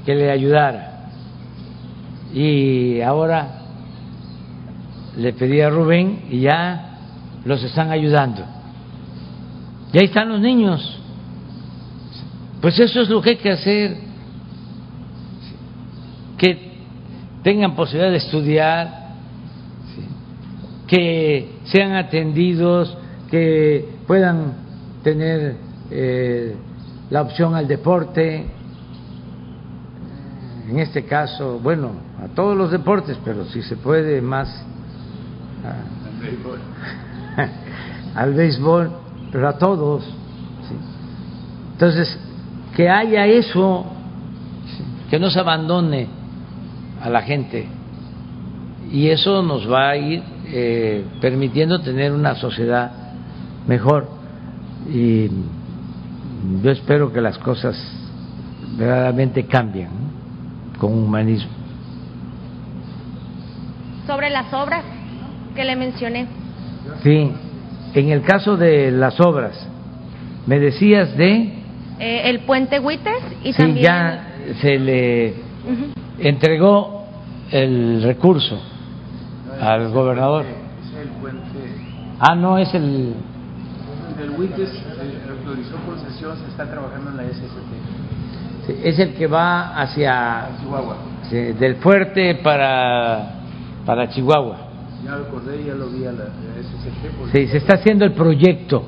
que 0.05 0.15
le 0.15 0.31
ayudara. 0.31 1.09
Y 2.33 3.01
ahora 3.01 3.61
le 5.17 5.33
pedí 5.33 5.61
a 5.61 5.71
Rubén 5.71 6.27
y 6.31 6.41
ya 6.41 6.99
los 7.45 7.63
están 7.63 7.91
ayudando. 7.91 8.45
Y 9.93 9.99
ahí 9.99 10.05
están 10.05 10.29
los 10.29 10.41
niños. 10.41 10.99
Pues 12.61 12.79
eso 12.79 13.01
es 13.01 13.09
lo 13.09 13.21
que 13.21 13.31
hay 13.31 13.37
que 13.37 13.51
hacer. 13.51 13.97
Que 16.37 16.71
tengan 17.43 17.75
posibilidad 17.75 18.11
de 18.11 18.19
estudiar, 18.19 19.00
que 20.91 21.61
sean 21.67 21.93
atendidos, 21.93 22.99
que 23.31 24.01
puedan 24.09 24.55
tener 25.05 25.55
eh, 25.89 26.57
la 27.11 27.23
opción 27.23 27.55
al 27.55 27.69
deporte, 27.69 28.45
en 30.69 30.81
este 30.81 31.05
caso, 31.05 31.61
bueno, 31.63 31.93
a 32.21 32.27
todos 32.35 32.57
los 32.57 32.73
deportes, 32.73 33.17
pero 33.25 33.45
si 33.45 33.63
se 33.63 33.77
puede 33.77 34.21
más 34.21 34.49
al 38.17 38.35
béisbol, 38.35 38.91
pero 39.31 39.49
a 39.49 39.59
todos. 39.59 40.03
Entonces, 41.73 42.19
que 42.75 42.89
haya 42.89 43.27
eso, 43.27 43.87
que 45.09 45.21
no 45.21 45.31
se 45.31 45.39
abandone 45.39 46.09
a 47.01 47.09
la 47.09 47.23
gente. 47.23 47.69
Y 48.91 49.09
eso 49.09 49.45
nos 49.45 49.71
va 49.71 49.91
a 49.91 49.97
ir 49.97 50.40
eh, 50.53 51.05
permitiendo 51.21 51.81
tener 51.81 52.13
una 52.13 52.35
sociedad 52.35 52.91
mejor. 53.67 54.09
Y 54.89 55.29
yo 56.63 56.71
espero 56.71 57.13
que 57.13 57.21
las 57.21 57.39
cosas 57.39 57.77
verdaderamente 58.77 59.47
cambien 59.47 59.89
con 60.79 60.93
humanismo. 60.93 61.51
Sobre 64.07 64.31
las 64.31 64.53
obras 64.53 64.85
que 65.55 65.65
le 65.65 65.77
mencioné. 65.77 66.27
Sí, 67.03 67.31
en 67.95 68.09
el 68.09 68.23
caso 68.23 68.57
de 68.57 68.91
las 68.91 69.21
obras, 69.21 69.69
me 70.47 70.59
decías 70.59 71.17
de... 71.17 71.61
Eh, 72.01 72.23
el 72.25 72.41
puente 72.41 72.81
Huites 72.81 73.23
y 73.45 73.53
sí, 73.53 73.59
también... 73.59 73.85
ya 73.85 74.29
se 74.61 74.79
le 74.79 75.35
entregó 76.19 77.05
el 77.53 78.03
recurso 78.03 78.61
al 79.61 79.91
gobernador. 79.91 80.45
Es 80.45 80.95
el 81.03 81.09
puente 81.21 81.91
Ah, 82.23 82.35
no, 82.35 82.59
es 82.59 82.73
el... 82.75 83.15
del 84.19 84.31
Huites, 84.39 84.69
se 84.69 85.31
autorizó 85.31 85.77
concesión, 85.87 86.37
se 86.37 86.49
está 86.51 86.71
trabajando 86.71 87.11
en 87.13 87.17
la 87.17 87.23
SST. 87.23 88.67
sí, 88.67 88.75
Es 88.85 88.99
el 88.99 89.15
que 89.15 89.27
va 89.27 89.81
hacia... 89.81 90.51
Chihuahua. 90.61 90.97
del 91.31 91.77
fuerte 91.77 92.35
para, 92.37 93.37
para 93.87 94.11
Chihuahua. 94.11 94.59
Ya 95.03 95.17
lo 95.17 95.25
acordé, 95.25 95.65
ya 95.65 95.75
lo 95.75 95.89
vi 95.89 96.05
a 96.05 96.13
la, 96.13 96.25
SST. 96.27 97.33
Sí, 97.33 97.47
se 97.47 97.57
está 97.57 97.77
haciendo 97.77 98.05
el 98.05 98.13
proyecto 98.13 98.85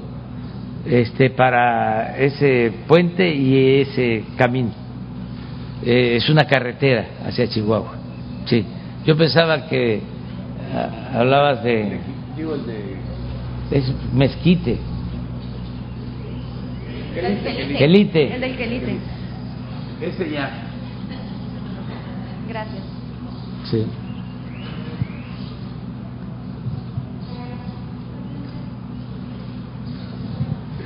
este, 0.85 1.31
para 1.31 2.19
ese 2.19 2.70
puente 2.86 3.27
y 3.35 3.81
ese 3.81 4.24
camino. 4.36 4.73
Eh, 5.82 6.16
es 6.16 6.28
una 6.28 6.44
carretera 6.44 7.07
hacia 7.27 7.49
Chihuahua. 7.49 7.94
Sí, 8.44 8.62
yo 9.07 9.16
pensaba 9.16 9.66
que 9.69 10.12
hablabas 11.15 11.62
de 11.62 11.99
Digo, 12.36 12.55
el 12.55 12.66
de... 12.66 12.97
es 13.70 13.93
mezquite, 14.12 14.78
El 17.15 17.39
Quelite. 17.39 17.78
Quelite. 17.78 18.35
El 18.35 18.40
del 18.40 18.57
Quelite. 18.57 18.97
Ese 20.01 20.31
ya. 20.31 20.51
Gracias. 22.49 22.82
Sí. 23.65 23.86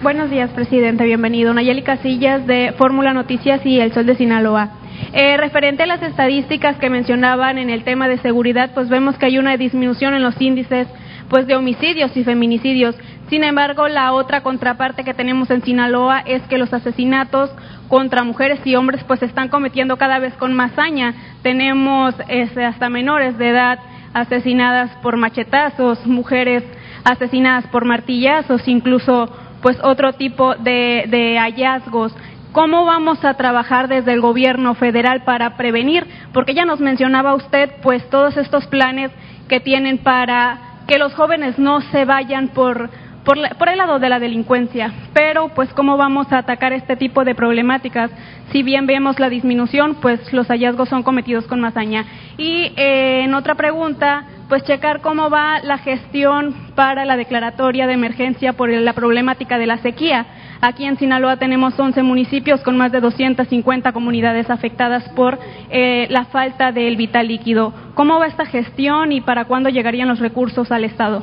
Buenos 0.03 0.31
días, 0.31 0.51
presidente. 0.51 1.05
Bienvenido. 1.05 1.55
Nayeli 1.55 1.83
Casillas 1.83 2.47
de 2.47 2.75
Fórmula 2.77 3.13
Noticias 3.13 3.65
y 3.65 3.81
El 3.81 3.93
Sol 3.93 4.07
de 4.07 4.17
Sinaloa. 4.17 4.76
Eh, 5.19 5.39
referente 5.39 5.83
a 5.83 5.87
las 5.87 6.03
estadísticas 6.03 6.77
que 6.77 6.91
mencionaban 6.91 7.57
en 7.57 7.71
el 7.71 7.85
tema 7.85 8.07
de 8.07 8.19
seguridad, 8.19 8.73
pues 8.75 8.91
vemos 8.91 9.17
que 9.17 9.25
hay 9.25 9.39
una 9.39 9.57
disminución 9.57 10.13
en 10.13 10.23
los 10.23 10.39
índices 10.43 10.87
pues 11.31 11.47
de 11.47 11.57
homicidios 11.57 12.15
y 12.19 12.23
feminicidios. 12.23 12.95
Sin 13.31 13.43
embargo, 13.43 13.89
la 13.89 14.13
otra 14.13 14.43
contraparte 14.43 15.05
que 15.05 15.15
tenemos 15.15 15.51
en 15.51 15.63
Sinaloa 15.63 16.21
es 16.27 16.43
que 16.49 16.59
los 16.59 16.71
asesinatos 16.75 17.51
contra 17.89 18.25
mujeres 18.25 18.61
y 18.67 18.75
hombres 18.75 19.05
pues 19.05 19.21
se 19.21 19.25
están 19.25 19.49
cometiendo 19.49 19.97
cada 19.97 20.19
vez 20.19 20.35
con 20.35 20.53
más 20.53 20.73
saña. 20.73 21.15
Tenemos 21.43 22.15
este, 22.29 22.67
hasta 22.67 22.91
menores 22.91 23.39
de 23.39 23.49
edad 23.49 23.79
asesinadas 24.13 24.91
por 24.99 25.17
machetazos, 25.17 26.07
mujeres 26.07 26.63
asesinadas 27.05 27.67
por 27.69 27.87
martillazos, 27.87 28.69
incluso 28.69 29.35
pues 29.63 29.79
otro 29.83 30.13
tipo 30.13 30.57
de, 30.57 31.07
de 31.09 31.39
hallazgos. 31.39 32.15
¿Cómo 32.57 32.87
vamos 32.87 33.23
a 33.23 33.35
trabajar 33.35 33.87
desde 33.87 34.15
el 34.15 34.23
gobierno 34.23 34.73
federal 34.73 35.25
para 35.25 35.59
prevenir? 35.59 36.07
Porque 36.33 36.55
ya 36.55 36.65
nos 36.65 36.81
mencionaba 36.81 37.35
usted 37.35 37.71
pues 37.83 38.09
todos 38.09 38.39
estos 38.39 38.67
planes 38.69 39.11
que 39.47 39.61
tienen 39.61 39.99
para 39.99 40.59
que 40.89 40.99
los 40.99 41.13
jóvenes 41.13 41.59
no 41.59 41.83
se 41.83 42.07
vayan 42.07 42.49
por 42.49 42.89
por, 43.27 43.37
por, 43.59 43.69
el 43.69 43.77
lado 43.77 43.99
de 43.99 44.09
la 44.09 44.21
delincuencia. 44.21 44.93
Pero, 45.13 45.49
pues, 45.49 45.69
¿cómo 45.75 45.97
vamos 45.97 46.33
a 46.33 46.39
atacar 46.39 46.73
este 46.73 46.95
tipo 46.95 47.25
de 47.25 47.35
problemáticas? 47.35 48.11
Si 48.53 48.63
bien 48.63 48.87
vemos 48.87 49.19
la 49.19 49.29
disminución, 49.29 49.97
pues 50.01 50.33
los 50.33 50.47
hallazgos 50.47 50.89
son 50.89 51.03
cometidos 51.03 51.45
con 51.47 51.61
más 51.61 51.73
hazaña. 51.73 52.05
Y 52.39 52.73
eh, 52.77 53.23
en 53.25 53.35
otra 53.35 53.57
pregunta, 53.57 54.25
pues 54.49 54.63
checar 54.63 55.01
cómo 55.01 55.29
va 55.29 55.59
la 55.61 55.79
gestión 55.79 56.55
para 56.77 57.05
la 57.05 57.17
declaratoria 57.17 57.89
de 57.89 57.95
emergencia 57.95 58.53
por 58.53 58.71
la 58.71 58.93
problemática 58.93 59.59
de 59.59 59.67
la 59.67 59.79
sequía. 59.79 60.25
Aquí 60.61 60.85
en 60.85 60.97
Sinaloa 60.99 61.37
tenemos 61.37 61.79
11 61.79 62.03
municipios 62.03 62.61
con 62.63 62.77
más 62.77 62.93
de 62.93 63.01
250 63.01 63.93
comunidades 63.93 64.49
afectadas 64.51 65.09
por 65.11 65.39
eh, 65.71 66.07
la 66.11 66.27
falta 66.27 66.73
del 66.73 66.97
vital 66.97 67.29
líquido. 67.29 67.73
¿Cómo 67.95 68.19
va 68.19 68.27
esta 68.27 68.47
gestión 68.47 69.13
y 69.13 69.21
para 69.21 69.45
cuándo 69.45 69.69
llegarían 69.69 70.09
los 70.09 70.19
recursos 70.19 70.71
al 70.73 70.85
Estado? 70.85 71.23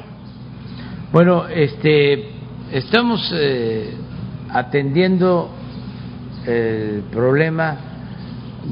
Bueno, 1.11 1.47
este, 1.47 2.29
estamos 2.71 3.33
eh, 3.35 3.93
atendiendo 4.49 5.49
el 6.45 7.03
problema 7.11 7.77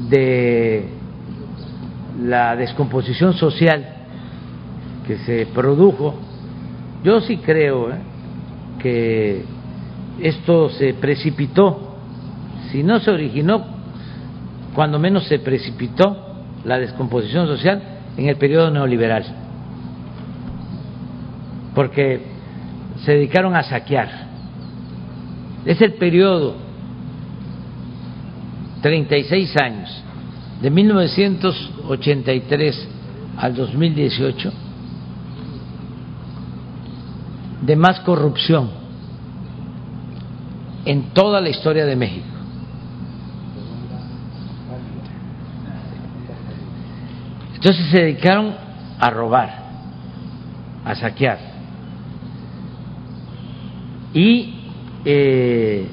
de 0.08 0.88
la 2.20 2.56
descomposición 2.56 3.34
social 3.34 3.84
que 5.06 5.18
se 5.18 5.46
produjo. 5.46 6.14
Yo 7.02 7.20
sí 7.20 7.38
creo 7.38 7.90
eh, 7.90 7.96
que 8.80 9.44
esto 10.20 10.68
se 10.70 10.94
precipitó, 10.94 11.94
si 12.70 12.82
no 12.82 12.98
se 13.00 13.10
originó, 13.10 13.62
cuando 14.74 14.98
menos 14.98 15.24
se 15.24 15.38
precipitó 15.38 16.16
la 16.64 16.78
descomposición 16.78 17.46
social 17.46 17.82
en 18.16 18.28
el 18.28 18.36
periodo 18.36 18.70
neoliberal, 18.70 19.24
porque 21.74 22.22
se 23.04 23.12
dedicaron 23.12 23.54
a 23.56 23.62
saquear. 23.62 24.32
Es 25.64 25.80
el 25.80 25.94
periodo, 25.94 26.56
36 28.82 29.56
años, 29.60 30.02
de 30.60 30.70
1983 30.70 32.88
al 33.38 33.54
2018, 33.54 34.52
de 37.62 37.76
más 37.76 38.00
corrupción 38.00 38.81
en 40.84 41.10
toda 41.10 41.40
la 41.40 41.48
historia 41.48 41.86
de 41.86 41.96
México. 41.96 42.26
Entonces 47.54 47.86
se 47.90 47.98
dedicaron 47.98 48.54
a 48.98 49.10
robar, 49.10 49.50
a 50.84 50.94
saquear 50.96 51.38
y 54.12 54.54
eh, 55.04 55.86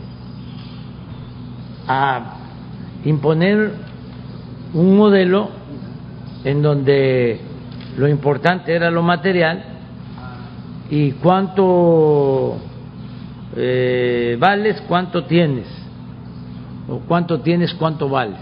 a 1.88 2.38
imponer 3.06 3.74
un 4.74 4.98
modelo 4.98 5.50
en 6.44 6.62
donde 6.62 7.40
lo 7.98 8.08
importante 8.08 8.74
era 8.74 8.90
lo 8.90 9.04
material 9.04 9.64
y 10.90 11.12
cuánto 11.14 12.58
eh, 13.62 14.38
vales, 14.40 14.82
cuánto 14.88 15.26
tienes, 15.26 15.68
o 16.88 17.00
cuánto 17.00 17.42
tienes, 17.42 17.74
cuánto 17.74 18.08
vales. 18.08 18.40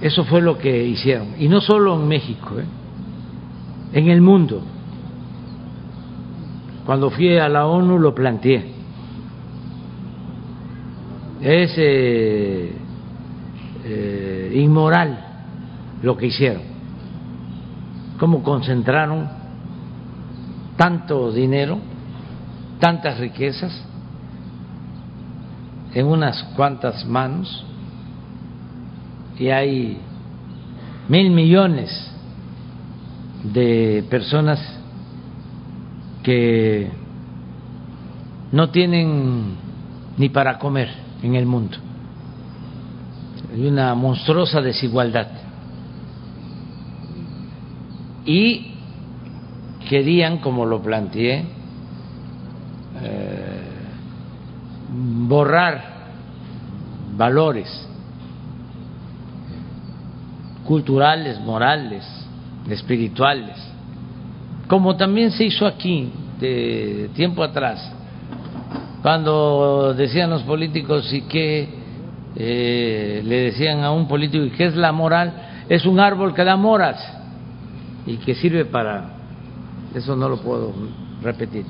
Eso 0.00 0.24
fue 0.24 0.42
lo 0.42 0.58
que 0.58 0.84
hicieron, 0.84 1.34
y 1.38 1.48
no 1.48 1.60
solo 1.60 1.94
en 1.94 2.06
México, 2.08 2.58
¿eh? 2.58 2.64
en 3.92 4.08
el 4.08 4.20
mundo. 4.20 4.62
Cuando 6.84 7.10
fui 7.10 7.38
a 7.38 7.48
la 7.48 7.66
ONU 7.66 7.98
lo 7.98 8.14
planteé. 8.14 8.72
Es 11.40 11.74
eh, 11.76 12.72
inmoral 14.54 15.26
lo 16.02 16.16
que 16.16 16.26
hicieron, 16.26 16.62
cómo 18.18 18.42
concentraron 18.42 19.41
tanto 20.82 21.30
dinero, 21.30 21.78
tantas 22.80 23.20
riquezas 23.20 23.72
en 25.94 26.06
unas 26.06 26.42
cuantas 26.56 27.06
manos 27.06 27.64
y 29.38 29.48
hay 29.50 29.98
mil 31.08 31.30
millones 31.30 32.10
de 33.44 34.04
personas 34.10 34.58
que 36.24 36.90
no 38.50 38.70
tienen 38.70 39.54
ni 40.16 40.30
para 40.30 40.58
comer 40.58 40.88
en 41.22 41.36
el 41.36 41.46
mundo. 41.46 41.76
Hay 43.52 43.68
una 43.68 43.94
monstruosa 43.94 44.60
desigualdad. 44.60 45.28
Y 48.26 48.71
querían, 49.92 50.38
como 50.38 50.64
lo 50.64 50.80
planteé, 50.80 51.44
eh, 53.02 53.60
borrar 55.28 55.84
valores 57.14 57.68
culturales, 60.64 61.38
morales, 61.40 62.06
espirituales, 62.70 63.54
como 64.66 64.96
también 64.96 65.30
se 65.30 65.44
hizo 65.44 65.66
aquí 65.66 66.10
de 66.40 67.10
tiempo 67.14 67.42
atrás, 67.42 67.92
cuando 69.02 69.92
decían 69.92 70.30
los 70.30 70.42
políticos 70.44 71.12
y 71.12 71.20
que 71.22 71.68
eh, 72.34 73.20
le 73.26 73.36
decían 73.42 73.84
a 73.84 73.90
un 73.90 74.08
político, 74.08 74.42
¿y 74.42 74.50
qué 74.52 74.64
es 74.64 74.74
la 74.74 74.90
moral? 74.90 75.34
Es 75.68 75.84
un 75.84 76.00
árbol 76.00 76.32
que 76.32 76.44
da 76.44 76.56
moras 76.56 76.96
y 78.06 78.16
que 78.16 78.34
sirve 78.34 78.64
para 78.64 79.21
eso 79.94 80.16
no 80.16 80.28
lo 80.28 80.38
puedo 80.38 80.72
repetir. 81.22 81.66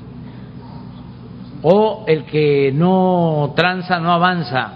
O 1.61 2.03
el 2.07 2.25
que 2.25 2.71
no 2.73 3.53
tranza 3.55 3.99
no 3.99 4.11
avanza. 4.11 4.73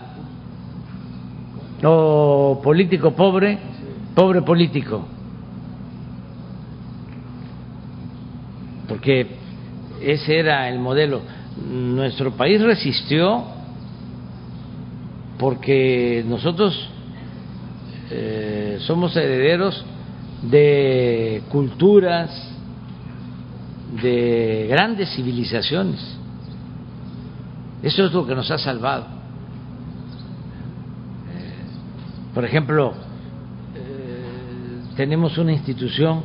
O 1.83 2.59
político 2.63 3.11
pobre, 3.11 3.59
pobre 4.15 4.41
político. 4.41 5.05
Porque 8.87 9.27
ese 10.01 10.39
era 10.39 10.69
el 10.69 10.79
modelo. 10.79 11.21
Nuestro 11.69 12.31
país 12.31 12.61
resistió 12.61 13.43
porque 15.37 16.23
nosotros 16.27 16.89
eh, 18.09 18.77
somos 18.81 19.15
herederos 19.15 19.85
de 20.41 21.43
culturas, 21.49 22.56
de 24.01 24.67
grandes 24.69 25.09
civilizaciones. 25.15 25.99
Eso 27.81 28.05
es 28.05 28.13
lo 28.13 28.25
que 28.25 28.35
nos 28.35 28.49
ha 28.51 28.57
salvado. 28.57 29.05
Eh, 31.33 32.33
por 32.33 32.43
ejemplo, 32.45 32.93
eh, 33.75 34.81
tenemos 34.95 35.37
una 35.37 35.53
institución 35.53 36.23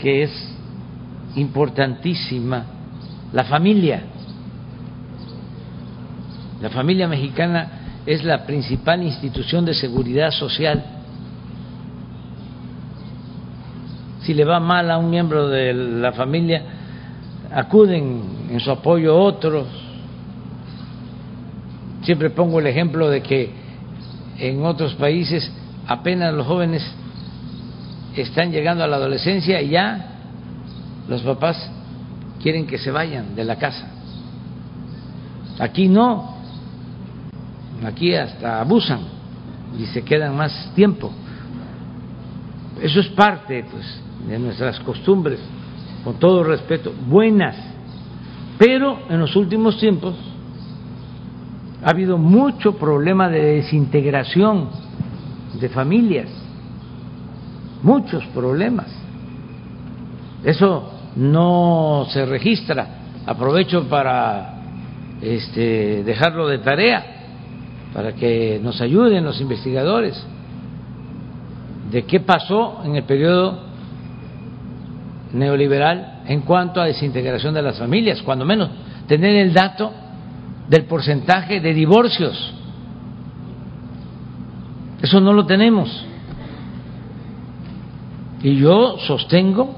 que 0.00 0.22
es 0.22 0.54
importantísima, 1.36 2.64
la 3.32 3.44
familia. 3.44 4.02
La 6.60 6.70
familia 6.70 7.06
mexicana 7.08 8.02
es 8.06 8.24
la 8.24 8.46
principal 8.46 9.02
institución 9.02 9.64
de 9.64 9.74
seguridad 9.74 10.30
social 10.30 10.93
si 14.24 14.34
le 14.34 14.44
va 14.44 14.58
mal 14.58 14.90
a 14.90 14.98
un 14.98 15.10
miembro 15.10 15.48
de 15.48 15.72
la 15.74 16.12
familia, 16.12 16.62
acuden 17.52 18.48
en 18.50 18.60
su 18.60 18.70
apoyo 18.70 19.16
otros. 19.16 19.66
Siempre 22.02 22.30
pongo 22.30 22.58
el 22.58 22.66
ejemplo 22.66 23.08
de 23.08 23.22
que 23.22 23.50
en 24.38 24.64
otros 24.64 24.94
países 24.94 25.50
apenas 25.86 26.32
los 26.34 26.46
jóvenes 26.46 26.82
están 28.16 28.50
llegando 28.50 28.84
a 28.84 28.86
la 28.86 28.96
adolescencia 28.96 29.60
y 29.60 29.70
ya 29.70 30.10
los 31.08 31.22
papás 31.22 31.70
quieren 32.42 32.66
que 32.66 32.78
se 32.78 32.90
vayan 32.90 33.34
de 33.34 33.44
la 33.44 33.56
casa. 33.56 33.88
Aquí 35.58 35.88
no, 35.88 36.36
aquí 37.84 38.14
hasta 38.14 38.60
abusan 38.60 39.00
y 39.78 39.86
se 39.86 40.02
quedan 40.02 40.36
más 40.36 40.72
tiempo. 40.74 41.12
Eso 42.80 43.00
es 43.00 43.08
parte, 43.08 43.64
pues, 43.70 44.00
de 44.28 44.38
nuestras 44.38 44.80
costumbres, 44.80 45.40
con 46.02 46.18
todo 46.18 46.42
respeto, 46.44 46.92
buenas, 47.08 47.56
pero 48.58 48.98
en 49.08 49.20
los 49.20 49.34
últimos 49.36 49.78
tiempos 49.78 50.14
ha 51.82 51.90
habido 51.90 52.18
mucho 52.18 52.76
problema 52.76 53.28
de 53.28 53.56
desintegración 53.56 54.68
de 55.60 55.68
familias, 55.68 56.28
muchos 57.82 58.24
problemas. 58.26 58.86
Eso 60.42 60.90
no 61.16 62.06
se 62.10 62.26
registra. 62.26 63.00
Aprovecho 63.26 63.88
para 63.88 64.62
este, 65.22 66.02
dejarlo 66.04 66.48
de 66.48 66.58
tarea 66.58 67.04
para 67.94 68.14
que 68.14 68.60
nos 68.62 68.80
ayuden 68.80 69.24
los 69.24 69.40
investigadores 69.40 70.20
de 71.94 72.04
qué 72.06 72.18
pasó 72.18 72.80
en 72.84 72.96
el 72.96 73.04
periodo 73.04 73.56
neoliberal 75.32 76.22
en 76.26 76.40
cuanto 76.40 76.80
a 76.80 76.86
desintegración 76.86 77.54
de 77.54 77.62
las 77.62 77.78
familias, 77.78 78.20
cuando 78.22 78.44
menos 78.44 78.68
tener 79.06 79.36
el 79.36 79.54
dato 79.54 79.92
del 80.68 80.86
porcentaje 80.86 81.60
de 81.60 81.72
divorcios. 81.72 82.52
Eso 85.00 85.20
no 85.20 85.32
lo 85.32 85.46
tenemos. 85.46 86.04
Y 88.42 88.56
yo 88.56 88.96
sostengo 88.98 89.76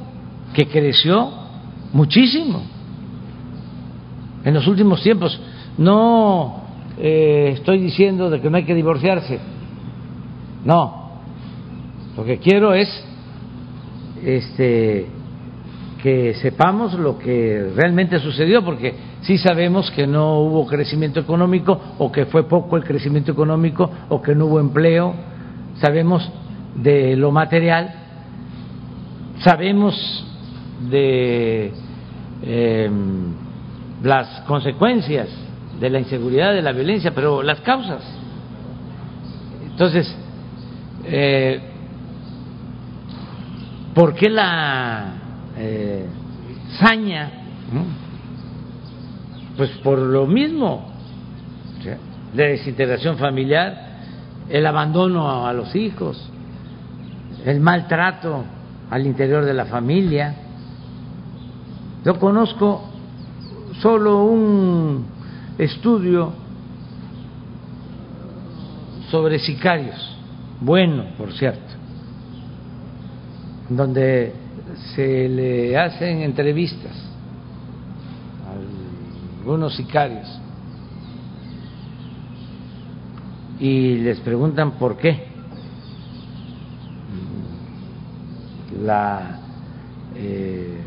que 0.54 0.68
creció 0.68 1.30
muchísimo 1.92 2.62
en 4.42 4.54
los 4.54 4.66
últimos 4.66 5.02
tiempos. 5.02 5.38
No 5.76 6.62
eh, 6.96 7.50
estoy 7.52 7.78
diciendo 7.78 8.30
de 8.30 8.40
que 8.40 8.48
no 8.48 8.56
hay 8.56 8.64
que 8.64 8.74
divorciarse. 8.74 9.38
No. 10.64 11.05
Lo 12.16 12.24
que 12.24 12.38
quiero 12.38 12.72
es 12.72 12.88
este 14.24 15.06
que 16.02 16.34
sepamos 16.34 16.94
lo 16.94 17.18
que 17.18 17.72
realmente 17.74 18.18
sucedió, 18.20 18.64
porque 18.64 18.94
sí 19.22 19.38
sabemos 19.38 19.90
que 19.90 20.06
no 20.06 20.40
hubo 20.40 20.66
crecimiento 20.66 21.20
económico 21.20 21.80
o 21.98 22.12
que 22.12 22.26
fue 22.26 22.48
poco 22.48 22.76
el 22.76 22.84
crecimiento 22.84 23.32
económico 23.32 23.90
o 24.08 24.22
que 24.22 24.34
no 24.34 24.46
hubo 24.46 24.60
empleo, 24.60 25.14
sabemos 25.80 26.30
de 26.76 27.16
lo 27.16 27.32
material, 27.32 27.92
sabemos 29.40 30.24
de 30.88 31.72
eh, 32.42 32.90
las 34.02 34.42
consecuencias 34.42 35.28
de 35.80 35.90
la 35.90 35.98
inseguridad, 35.98 36.54
de 36.54 36.62
la 36.62 36.72
violencia, 36.72 37.12
pero 37.14 37.42
las 37.42 37.60
causas. 37.62 38.02
Entonces, 39.72 40.14
eh, 41.04 41.75
¿por 43.96 44.14
qué 44.14 44.28
la 44.28 45.14
eh, 45.56 46.06
saña? 46.78 47.32
Pues 49.56 49.70
por 49.82 49.98
lo 49.98 50.26
mismo, 50.26 50.92
la 52.34 52.44
desintegración 52.44 53.16
familiar, 53.16 53.74
el 54.50 54.66
abandono 54.66 55.46
a 55.46 55.52
los 55.54 55.74
hijos, 55.74 56.30
el 57.46 57.58
maltrato 57.60 58.44
al 58.90 59.06
interior 59.06 59.46
de 59.46 59.54
la 59.54 59.64
familia. 59.64 60.34
Yo 62.04 62.18
conozco 62.20 62.90
solo 63.80 64.24
un 64.24 65.06
estudio 65.56 66.34
sobre 69.10 69.38
sicarios, 69.38 70.18
bueno, 70.60 71.04
por 71.16 71.32
cierto, 71.32 71.76
donde 73.68 74.32
se 74.94 75.28
le 75.28 75.76
hacen 75.76 76.22
entrevistas 76.22 76.94
a 78.46 79.40
algunos 79.40 79.74
sicarios 79.74 80.40
y 83.58 83.96
les 83.98 84.20
preguntan 84.20 84.72
por 84.72 84.96
qué 84.96 85.28
la 88.82 89.40
eh, 90.14 90.80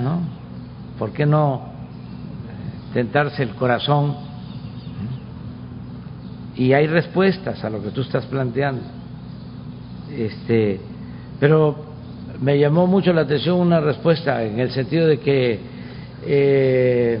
¿no? 0.00 0.20
¿Por 0.98 1.12
qué 1.12 1.26
no 1.26 1.68
tentarse 2.92 3.42
el 3.42 3.54
corazón 3.54 4.16
y 6.56 6.72
hay 6.72 6.88
respuestas 6.88 7.62
a 7.62 7.70
lo 7.70 7.80
que 7.80 7.90
tú 7.90 8.00
estás 8.00 8.26
planteando. 8.26 8.82
Este, 10.10 10.80
pero 11.40 11.76
me 12.40 12.58
llamó 12.58 12.86
mucho 12.86 13.12
la 13.12 13.22
atención 13.22 13.58
una 13.58 13.80
respuesta 13.80 14.42
en 14.42 14.58
el 14.60 14.70
sentido 14.70 15.06
de 15.06 15.18
que 15.18 15.60
eh, 16.24 17.20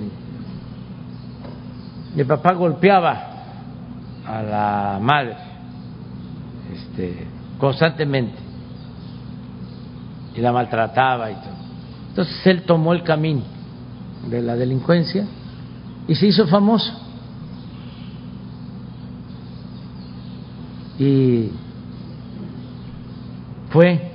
mi 2.14 2.24
papá 2.24 2.52
golpeaba 2.54 3.28
a 4.26 4.42
la 4.42 4.98
madre 5.00 5.36
este, 6.72 7.26
constantemente 7.58 8.38
y 10.36 10.40
la 10.40 10.52
maltrataba 10.52 11.30
y 11.30 11.34
todo. 11.34 11.58
Entonces 12.10 12.46
él 12.46 12.62
tomó 12.62 12.92
el 12.92 13.02
camino 13.02 13.42
de 14.28 14.42
la 14.42 14.56
delincuencia 14.56 15.26
y 16.06 16.14
se 16.14 16.26
hizo 16.26 16.46
famoso. 16.46 16.92
Y 20.98 21.50
fue 23.70 24.10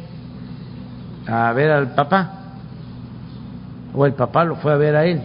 a 1.28 1.52
ver 1.54 1.72
al 1.72 1.94
papá, 1.96 2.56
o 3.94 4.06
el 4.06 4.14
papá 4.14 4.44
lo 4.44 4.56
fue 4.58 4.74
a 4.74 4.78
ver 4.78 4.96
a 4.96 5.06
él, 5.06 5.22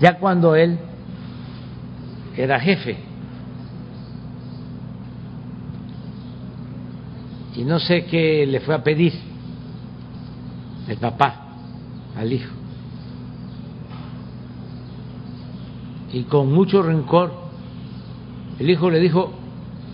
ya 0.00 0.18
cuando 0.18 0.54
él 0.54 0.78
era 2.36 2.60
jefe. 2.60 2.96
Y 7.56 7.64
no 7.64 7.80
sé 7.80 8.04
qué 8.06 8.46
le 8.46 8.60
fue 8.60 8.74
a 8.74 8.84
pedir 8.84 9.12
el 10.86 10.96
papá 10.98 11.34
al 12.16 12.32
hijo. 12.32 12.58
y 16.12 16.22
con 16.24 16.52
mucho 16.52 16.82
rencor, 16.82 17.32
el 18.58 18.70
hijo 18.70 18.90
le 18.90 19.00
dijo, 19.00 19.32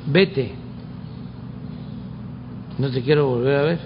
vete, 0.06 0.54
no 2.78 2.90
te 2.90 3.02
quiero 3.02 3.28
volver 3.28 3.56
a 3.56 3.62
ver, 3.62 3.80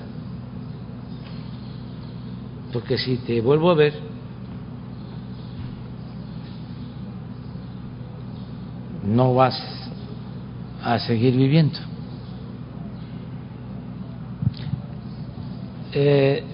porque 2.73 2.99
si 2.99 3.17
te 3.19 3.41
vuelvo 3.41 3.71
a 3.71 3.75
ver, 3.75 3.95
no 9.05 9.35
vas 9.35 9.59
a 10.83 10.99
seguir 10.99 11.37
viviendo. 11.37 11.79
Eh, 15.93 16.45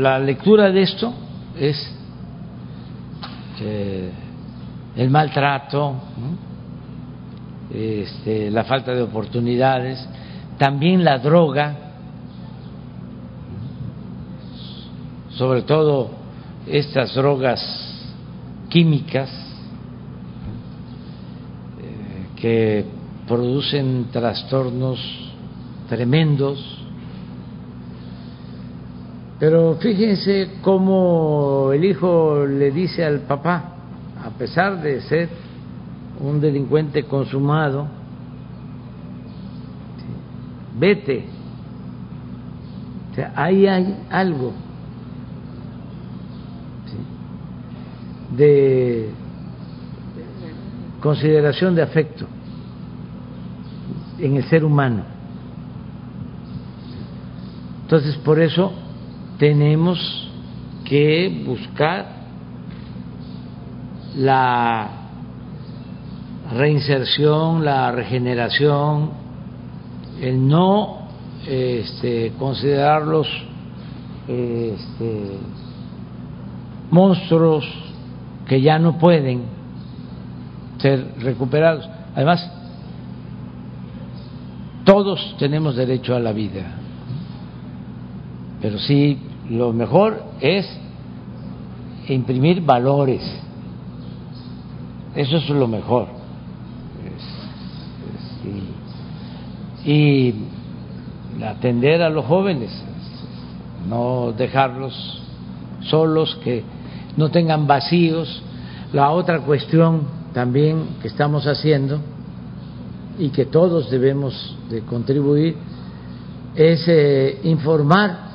la 0.00 0.18
lectura 0.18 0.70
de 0.70 0.82
esto 0.82 1.12
es 1.58 1.76
eh, 3.60 4.10
el 4.96 5.10
maltrato, 5.10 5.96
este, 7.72 8.50
la 8.50 8.64
falta 8.64 8.92
de 8.92 9.02
oportunidades, 9.02 10.06
también 10.58 11.04
la 11.04 11.18
droga, 11.18 11.76
sobre 15.30 15.62
todo 15.62 16.10
estas 16.66 17.14
drogas 17.14 17.60
químicas 18.68 19.30
eh, 21.80 22.26
que 22.36 22.84
producen 23.26 24.06
trastornos 24.10 24.98
tremendos. 25.88 26.84
Pero 29.38 29.76
fíjense 29.76 30.58
cómo 30.62 31.70
el 31.72 31.84
hijo 31.84 32.44
le 32.44 32.72
dice 32.72 33.04
al 33.04 33.20
papá, 33.20 33.76
a 34.24 34.30
pesar 34.30 34.82
de 34.82 35.00
ser 35.02 35.28
un 36.20 36.40
delincuente 36.40 37.04
consumado, 37.04 37.97
vete. 40.78 41.24
O 43.10 43.14
sea, 43.14 43.32
ahí 43.34 43.66
hay 43.66 43.96
algo 44.10 44.52
de 48.36 49.10
consideración 51.00 51.74
de 51.74 51.82
afecto 51.82 52.26
en 54.18 54.36
el 54.36 54.44
ser 54.44 54.64
humano. 54.64 55.02
Entonces, 57.82 58.16
por 58.16 58.38
eso 58.38 58.72
tenemos 59.38 60.30
que 60.84 61.42
buscar 61.46 62.18
la 64.16 64.88
reinserción, 66.52 67.64
la 67.64 67.92
regeneración, 67.92 69.10
el 70.20 70.46
no 70.46 71.08
este, 71.46 72.32
considerarlos 72.38 73.28
este, 74.26 75.38
monstruos 76.90 77.64
que 78.46 78.60
ya 78.60 78.78
no 78.78 78.98
pueden 78.98 79.42
ser 80.78 81.14
recuperados. 81.20 81.88
Además, 82.14 82.50
todos 84.84 85.36
tenemos 85.38 85.76
derecho 85.76 86.14
a 86.14 86.20
la 86.20 86.32
vida, 86.32 86.62
pero 88.60 88.78
sí 88.78 89.18
lo 89.50 89.72
mejor 89.72 90.22
es 90.40 90.66
imprimir 92.08 92.62
valores. 92.62 93.22
Eso 95.14 95.36
es 95.36 95.48
lo 95.50 95.68
mejor. 95.68 96.18
Y 99.88 100.34
atender 101.42 102.02
a 102.02 102.10
los 102.10 102.26
jóvenes, 102.26 102.70
no 103.88 104.34
dejarlos 104.36 105.22
solos, 105.80 106.38
que 106.44 106.62
no 107.16 107.30
tengan 107.30 107.66
vacíos. 107.66 108.42
La 108.92 109.10
otra 109.12 109.40
cuestión 109.40 110.02
también 110.34 110.98
que 111.00 111.08
estamos 111.08 111.46
haciendo 111.46 112.00
y 113.18 113.30
que 113.30 113.46
todos 113.46 113.90
debemos 113.90 114.58
de 114.68 114.82
contribuir 114.82 115.56
es 116.54 116.84
eh, 116.86 117.40
informar 117.44 118.28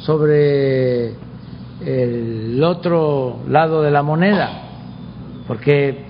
sobre 0.00 1.12
el 1.84 2.64
otro 2.64 3.40
lado 3.46 3.82
de 3.82 3.90
la 3.90 4.02
moneda, 4.02 4.62
porque 5.46 6.06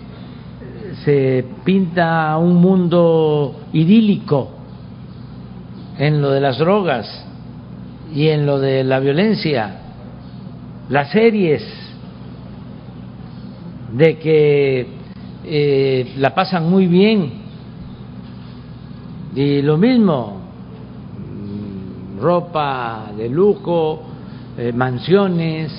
se 1.05 1.45
pinta 1.65 2.37
un 2.39 2.55
mundo 2.55 3.57
idílico 3.73 4.54
en 5.99 6.21
lo 6.21 6.31
de 6.31 6.41
las 6.41 6.59
drogas 6.59 7.25
y 8.15 8.29
en 8.29 8.47
lo 8.47 8.59
de 8.59 8.85
la 8.85 9.01
violencia, 9.01 9.81
las 10.89 11.11
series 11.11 11.63
de 13.93 14.19
que 14.19 14.87
eh, 15.45 16.15
la 16.19 16.35
pasan 16.35 16.69
muy 16.69 16.87
bien. 16.87 17.45
Y 19.35 19.63
lo 19.63 19.77
mismo, 19.77 20.41
mm, 21.19 22.21
ropa 22.21 23.13
de 23.17 23.29
lujo, 23.29 24.03
eh, 24.57 24.73
mansiones, 24.73 25.73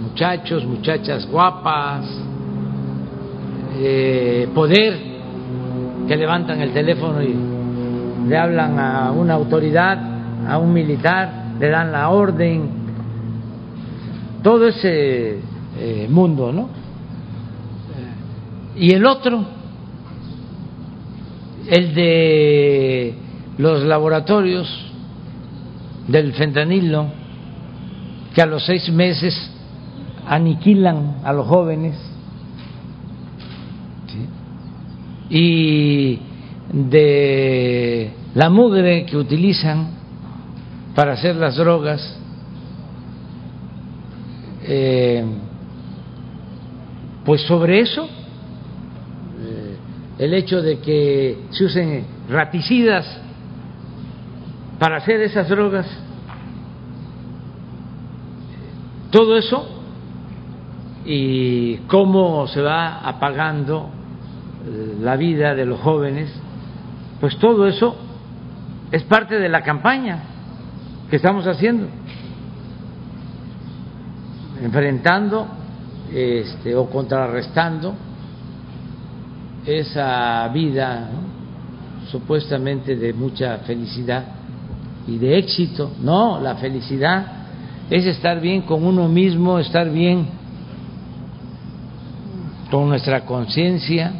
muchachos, 0.00 0.64
muchachas 0.66 1.26
guapas, 1.30 2.04
eh, 3.78 4.48
poder 4.54 5.14
que 6.06 6.16
levantan 6.16 6.60
el 6.60 6.72
teléfono 6.72 7.22
y 7.22 7.53
le 8.26 8.38
hablan 8.38 8.78
a 8.78 9.12
una 9.12 9.34
autoridad, 9.34 9.98
a 10.48 10.58
un 10.58 10.72
militar, 10.72 11.54
le 11.58 11.68
dan 11.68 11.92
la 11.92 12.08
orden, 12.10 12.68
todo 14.42 14.68
ese 14.68 15.38
eh, 15.78 16.06
mundo, 16.10 16.52
¿no? 16.52 16.68
Y 18.76 18.92
el 18.92 19.06
otro, 19.06 19.44
el 21.66 21.94
de 21.94 23.14
los 23.58 23.82
laboratorios 23.84 24.68
del 26.08 26.32
fentanilo, 26.34 27.06
que 28.34 28.42
a 28.42 28.46
los 28.46 28.66
seis 28.66 28.90
meses 28.90 29.50
aniquilan 30.26 31.18
a 31.24 31.32
los 31.32 31.46
jóvenes, 31.46 31.96
y 35.30 36.18
de 36.74 38.10
la 38.34 38.50
mugre 38.50 39.06
que 39.06 39.16
utilizan 39.16 39.90
para 40.96 41.12
hacer 41.12 41.36
las 41.36 41.56
drogas, 41.56 42.18
eh, 44.64 45.24
pues 47.24 47.42
sobre 47.42 47.80
eso, 47.80 48.04
eh, 48.04 49.76
el 50.18 50.34
hecho 50.34 50.62
de 50.62 50.80
que 50.80 51.44
se 51.50 51.64
usen 51.64 52.06
raticidas 52.28 53.20
para 54.80 54.96
hacer 54.96 55.20
esas 55.20 55.48
drogas, 55.48 55.86
todo 59.12 59.36
eso 59.36 59.64
y 61.06 61.76
cómo 61.86 62.48
se 62.48 62.60
va 62.60 62.98
apagando 62.98 63.90
la 65.00 65.16
vida 65.16 65.54
de 65.54 65.66
los 65.66 65.78
jóvenes, 65.80 66.32
pues 67.24 67.38
todo 67.38 67.66
eso 67.66 67.96
es 68.92 69.02
parte 69.04 69.38
de 69.38 69.48
la 69.48 69.62
campaña 69.62 70.18
que 71.08 71.16
estamos 71.16 71.46
haciendo, 71.46 71.86
enfrentando 74.62 75.46
este, 76.12 76.76
o 76.76 76.84
contrarrestando 76.90 77.94
esa 79.64 80.46
vida 80.48 81.08
supuestamente 82.10 82.94
de 82.94 83.14
mucha 83.14 83.56
felicidad 83.60 84.24
y 85.06 85.16
de 85.16 85.38
éxito. 85.38 85.92
No, 86.02 86.38
la 86.42 86.56
felicidad 86.56 87.24
es 87.88 88.04
estar 88.04 88.38
bien 88.38 88.60
con 88.60 88.84
uno 88.84 89.08
mismo, 89.08 89.58
estar 89.58 89.88
bien 89.88 90.26
con 92.70 92.86
nuestra 92.90 93.24
conciencia, 93.24 94.12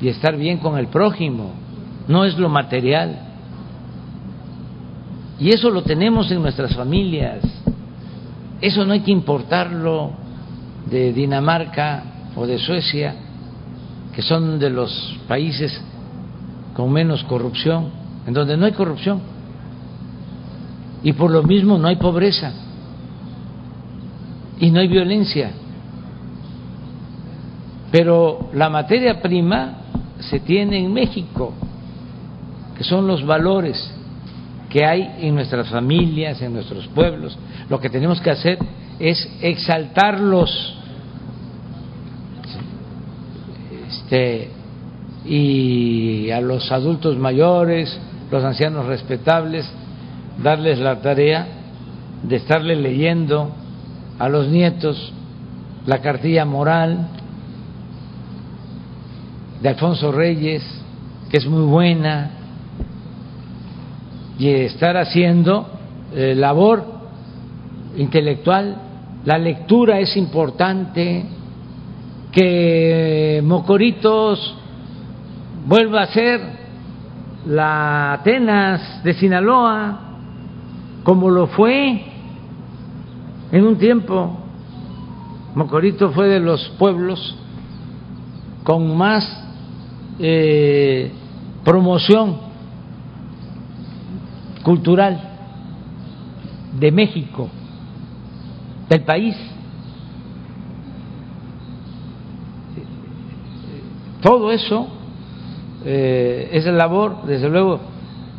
y 0.00 0.08
estar 0.08 0.36
bien 0.36 0.58
con 0.58 0.78
el 0.78 0.88
prójimo, 0.88 1.52
no 2.08 2.24
es 2.24 2.38
lo 2.38 2.48
material. 2.48 3.18
Y 5.38 5.50
eso 5.50 5.70
lo 5.70 5.82
tenemos 5.82 6.30
en 6.30 6.42
nuestras 6.42 6.74
familias. 6.74 7.42
Eso 8.60 8.84
no 8.84 8.92
hay 8.92 9.00
que 9.00 9.10
importarlo 9.10 10.12
de 10.90 11.12
Dinamarca 11.12 12.04
o 12.36 12.46
de 12.46 12.58
Suecia, 12.58 13.14
que 14.14 14.22
son 14.22 14.58
de 14.58 14.70
los 14.70 15.18
países 15.26 15.80
con 16.74 16.92
menos 16.92 17.24
corrupción, 17.24 17.90
en 18.26 18.34
donde 18.34 18.56
no 18.56 18.66
hay 18.66 18.72
corrupción. 18.72 19.20
Y 21.02 21.12
por 21.14 21.30
lo 21.30 21.42
mismo 21.42 21.78
no 21.78 21.88
hay 21.88 21.96
pobreza. 21.96 22.52
Y 24.58 24.70
no 24.70 24.80
hay 24.80 24.88
violencia. 24.88 25.52
Pero 27.90 28.50
la 28.52 28.68
materia 28.68 29.20
prima 29.20 29.78
se 30.18 30.40
tiene 30.40 30.78
en 30.78 30.92
México, 30.92 31.54
que 32.80 32.84
son 32.84 33.06
los 33.06 33.26
valores 33.26 33.92
que 34.70 34.86
hay 34.86 35.16
en 35.20 35.34
nuestras 35.34 35.68
familias, 35.68 36.40
en 36.40 36.54
nuestros 36.54 36.86
pueblos. 36.86 37.36
Lo 37.68 37.78
que 37.78 37.90
tenemos 37.90 38.22
que 38.22 38.30
hacer 38.30 38.58
es 38.98 39.30
exaltarlos 39.42 40.78
este, 43.86 44.48
y 45.26 46.30
a 46.30 46.40
los 46.40 46.72
adultos 46.72 47.18
mayores, 47.18 48.00
los 48.30 48.42
ancianos 48.42 48.86
respetables, 48.86 49.70
darles 50.42 50.78
la 50.78 51.02
tarea 51.02 51.48
de 52.22 52.36
estarle 52.36 52.76
leyendo 52.76 53.50
a 54.18 54.26
los 54.30 54.48
nietos 54.48 55.12
la 55.84 55.98
cartilla 55.98 56.46
moral, 56.46 57.08
de 59.60 59.68
Alfonso 59.68 60.10
Reyes, 60.12 60.62
que 61.28 61.36
es 61.36 61.46
muy 61.46 61.64
buena, 61.64 62.38
y 64.40 64.48
estar 64.48 64.96
haciendo 64.96 65.66
eh, 66.14 66.34
labor 66.34 66.82
intelectual. 67.98 68.74
La 69.26 69.36
lectura 69.36 70.00
es 70.00 70.16
importante, 70.16 71.26
que 72.32 73.42
Mocoritos 73.44 74.56
vuelva 75.66 76.02
a 76.02 76.06
ser 76.06 76.40
la 77.46 78.14
Atenas 78.14 79.04
de 79.04 79.12
Sinaloa, 79.12 80.00
como 81.04 81.28
lo 81.28 81.48
fue 81.48 82.02
en 83.52 83.64
un 83.66 83.76
tiempo. 83.76 84.38
Mocorito 85.54 86.12
fue 86.12 86.28
de 86.28 86.40
los 86.40 86.66
pueblos 86.78 87.36
con 88.64 88.96
más 88.96 89.22
eh, 90.18 91.12
promoción 91.62 92.49
cultural 94.62 95.20
de 96.78 96.92
México, 96.92 97.48
del 98.88 99.02
país. 99.02 99.36
Todo 104.22 104.52
eso 104.52 104.86
eh, 105.84 106.50
es 106.52 106.66
labor, 106.66 107.24
desde 107.26 107.48
luego, 107.48 107.80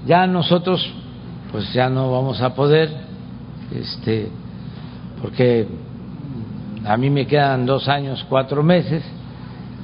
ya 0.06 0.28
nosotros 0.28 0.88
pues 1.52 1.74
ya 1.74 1.90
no 1.90 2.12
vamos 2.12 2.42
a 2.42 2.54
poder, 2.54 2.90
este, 3.74 4.30
porque 5.22 5.68
a 6.86 6.98
mí 6.98 7.10
me 7.10 7.28
quedan 7.28 7.66
dos 7.66 7.88
años, 7.88 8.26
cuatro 8.30 8.64
meses, 8.64 9.04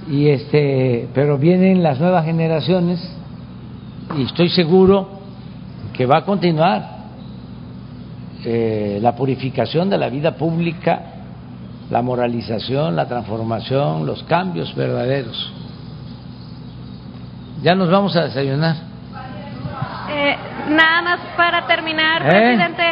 y 0.09 0.27
este 0.27 1.09
pero 1.14 1.38
vienen 1.38 1.83
las 1.83 1.99
nuevas 1.99 2.24
generaciones 2.24 2.99
y 4.17 4.24
estoy 4.24 4.49
seguro 4.49 5.17
que 5.98 6.06
va 6.06 6.19
a 6.19 6.22
continuar 6.26 6.98
eh, 8.45 9.00
la 9.01 9.16
purificación 9.16 9.90
de 9.90 9.98
la 9.98 10.09
vida 10.09 10.35
pública 10.35 11.01
la 11.90 12.01
moralización 12.01 12.95
la 12.95 13.08
transformación 13.08 14.06
los 14.06 14.24
cambios 14.24 14.74
verdaderos 14.76 15.53
ya 17.61 17.74
nos 17.76 17.90
vamos 17.90 18.16
a 18.16 18.26
desayunar 18.26 18.76
eh, 20.09 20.38
nada 20.69 21.01
más 21.01 21.19
para 21.35 21.66
terminar 21.66 22.22
¿Eh? 22.22 22.30
presidente 22.30 22.84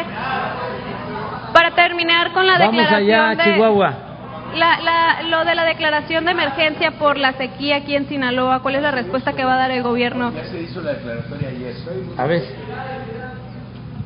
Para 1.52 1.70
terminar 1.70 2.32
con 2.32 2.46
la 2.46 2.58
Vamos 2.58 2.76
declaración 2.76 3.20
allá, 3.20 3.34
de... 3.34 3.44
Chihuahua. 3.44 4.05
La, 4.54 4.80
la, 4.80 5.22
lo 5.28 5.44
de 5.44 5.54
la 5.54 5.64
declaración 5.64 6.24
de 6.24 6.30
emergencia 6.30 6.92
por 6.92 7.18
la 7.18 7.32
sequía 7.34 7.76
aquí 7.76 7.94
en 7.94 8.08
Sinaloa, 8.08 8.60
¿cuál 8.62 8.76
es 8.76 8.82
la 8.82 8.90
respuesta 8.90 9.32
que 9.34 9.44
va 9.44 9.54
a 9.54 9.58
dar 9.58 9.70
el 9.70 9.82
gobierno? 9.82 10.32
Ya 10.34 10.44
se 10.44 10.60
hizo 10.62 10.80
la 10.80 10.92
declaratoria 10.94 11.48
ayer. 11.48 11.74
A 12.16 12.24
ver. 12.26 12.42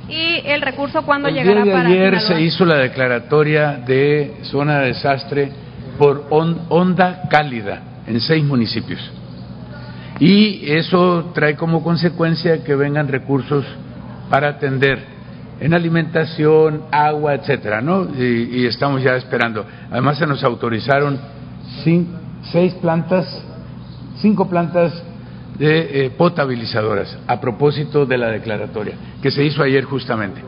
Y 0.09 0.43
el 0.45 0.61
recurso 0.63 1.03
cuándo 1.03 1.29
El 1.29 1.35
llegará 1.35 1.63
día 1.63 1.73
de 1.73 1.79
para 1.79 1.89
ayer 1.89 2.19
Sinaloa? 2.21 2.37
se 2.37 2.43
hizo 2.43 2.65
la 2.65 2.77
declaratoria 2.79 3.73
de 3.87 4.39
zona 4.43 4.81
de 4.81 4.87
desastre 4.89 5.53
por 5.99 6.27
on- 6.31 6.63
onda 6.69 7.29
cálida 7.31 7.83
en 8.09 8.21
seis 8.21 8.43
municipios. 8.45 9.01
Y 10.19 10.69
eso 10.73 11.31
trae 11.33 11.55
como 11.55 11.83
consecuencia 11.85 12.65
que 12.65 12.75
vengan 12.75 13.07
recursos 13.09 13.65
para 14.29 14.49
atender 14.49 15.20
en 15.61 15.75
alimentación, 15.75 16.85
agua, 16.91 17.35
etcétera, 17.35 17.81
¿no? 17.81 18.05
Y, 18.17 18.49
y 18.63 18.67
estamos 18.67 19.03
ya 19.03 19.15
esperando. 19.17 19.65
Además 19.91 20.19
se 20.19 20.27
nos 20.27 20.43
autorizaron 20.43 21.19
cin- 21.85 22.09
seis 22.51 22.75
plantas, 22.75 23.27
cinco 24.17 24.49
plantas 24.49 24.93
de 25.59 26.07
eh, 26.07 26.11
potabilizadoras 26.11 27.19
a 27.27 27.39
propósito 27.41 28.07
de 28.07 28.17
la 28.17 28.29
declaratoria 28.29 28.95
que 29.23 29.31
se 29.31 29.45
hizo 29.45 29.63
ayer 29.63 29.85
justamente. 29.85 30.41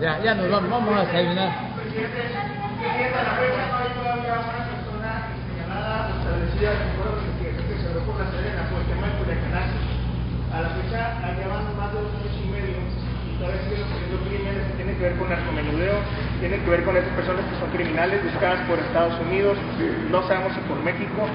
Ya, 0.00 0.22
ya 0.24 0.34
nos 0.34 0.50
vamos, 0.50 0.70
vamos 0.70 0.96
a 0.96 1.00
desayunar. 1.04 1.72
A 10.52 10.60
la 10.60 10.68
fecha 10.68 11.16
ya 11.40 11.48
van 11.48 11.76
más 11.76 11.92
de 11.94 12.00
dos 12.00 12.10
años 12.12 12.36
y 12.44 12.48
medio 12.50 12.76
y 12.76 13.38
todavía 13.38 13.62
siguen 13.62 14.01
que 15.02 15.08
ver 15.08 15.18
con 15.18 15.28
narcomenudeo, 15.28 15.98
tienen 16.38 16.60
que 16.62 16.70
ver 16.70 16.84
con 16.84 16.96
esas 16.96 17.10
personas 17.10 17.42
que 17.50 17.58
son 17.58 17.70
criminales 17.70 18.22
buscadas 18.22 18.60
por 18.68 18.78
Estados 18.78 19.18
Unidos, 19.26 19.58
no 20.10 20.22
sabemos 20.28 20.52
si 20.54 20.60
por 20.60 20.78
México. 20.82 21.26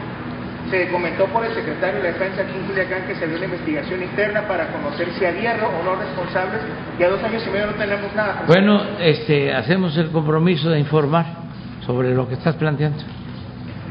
Se 0.71 0.89
comentó 0.89 1.25
por 1.27 1.45
el 1.45 1.53
secretario 1.53 2.01
de 2.01 2.11
la 2.11 2.17
Defensa 2.17 2.41
aquí 2.41 2.51
en 2.51 2.65
Culiacán 2.67 3.07
que 3.07 3.15
se 3.15 3.25
dio 3.25 3.37
una 3.37 3.45
investigación 3.45 4.03
interna 4.03 4.41
para 4.49 4.67
conocer 4.67 5.07
si 5.17 5.23
había 5.25 5.55
o 5.63 5.83
no 5.83 5.95
responsables 5.95 6.59
y 6.99 7.03
a 7.03 7.09
dos 7.09 7.23
años 7.23 7.41
y 7.47 7.49
medio 7.51 7.67
no 7.67 7.73
tenemos 7.73 8.13
nada. 8.13 8.43
Bueno, 8.47 8.83
este, 8.99 9.53
hacemos 9.53 9.95
el 9.97 10.11
compromiso 10.11 10.69
de 10.69 10.79
informar 10.79 11.25
sobre 11.85 12.13
lo 12.13 12.27
que 12.27 12.33
estás 12.33 12.55
planteando 12.55 13.01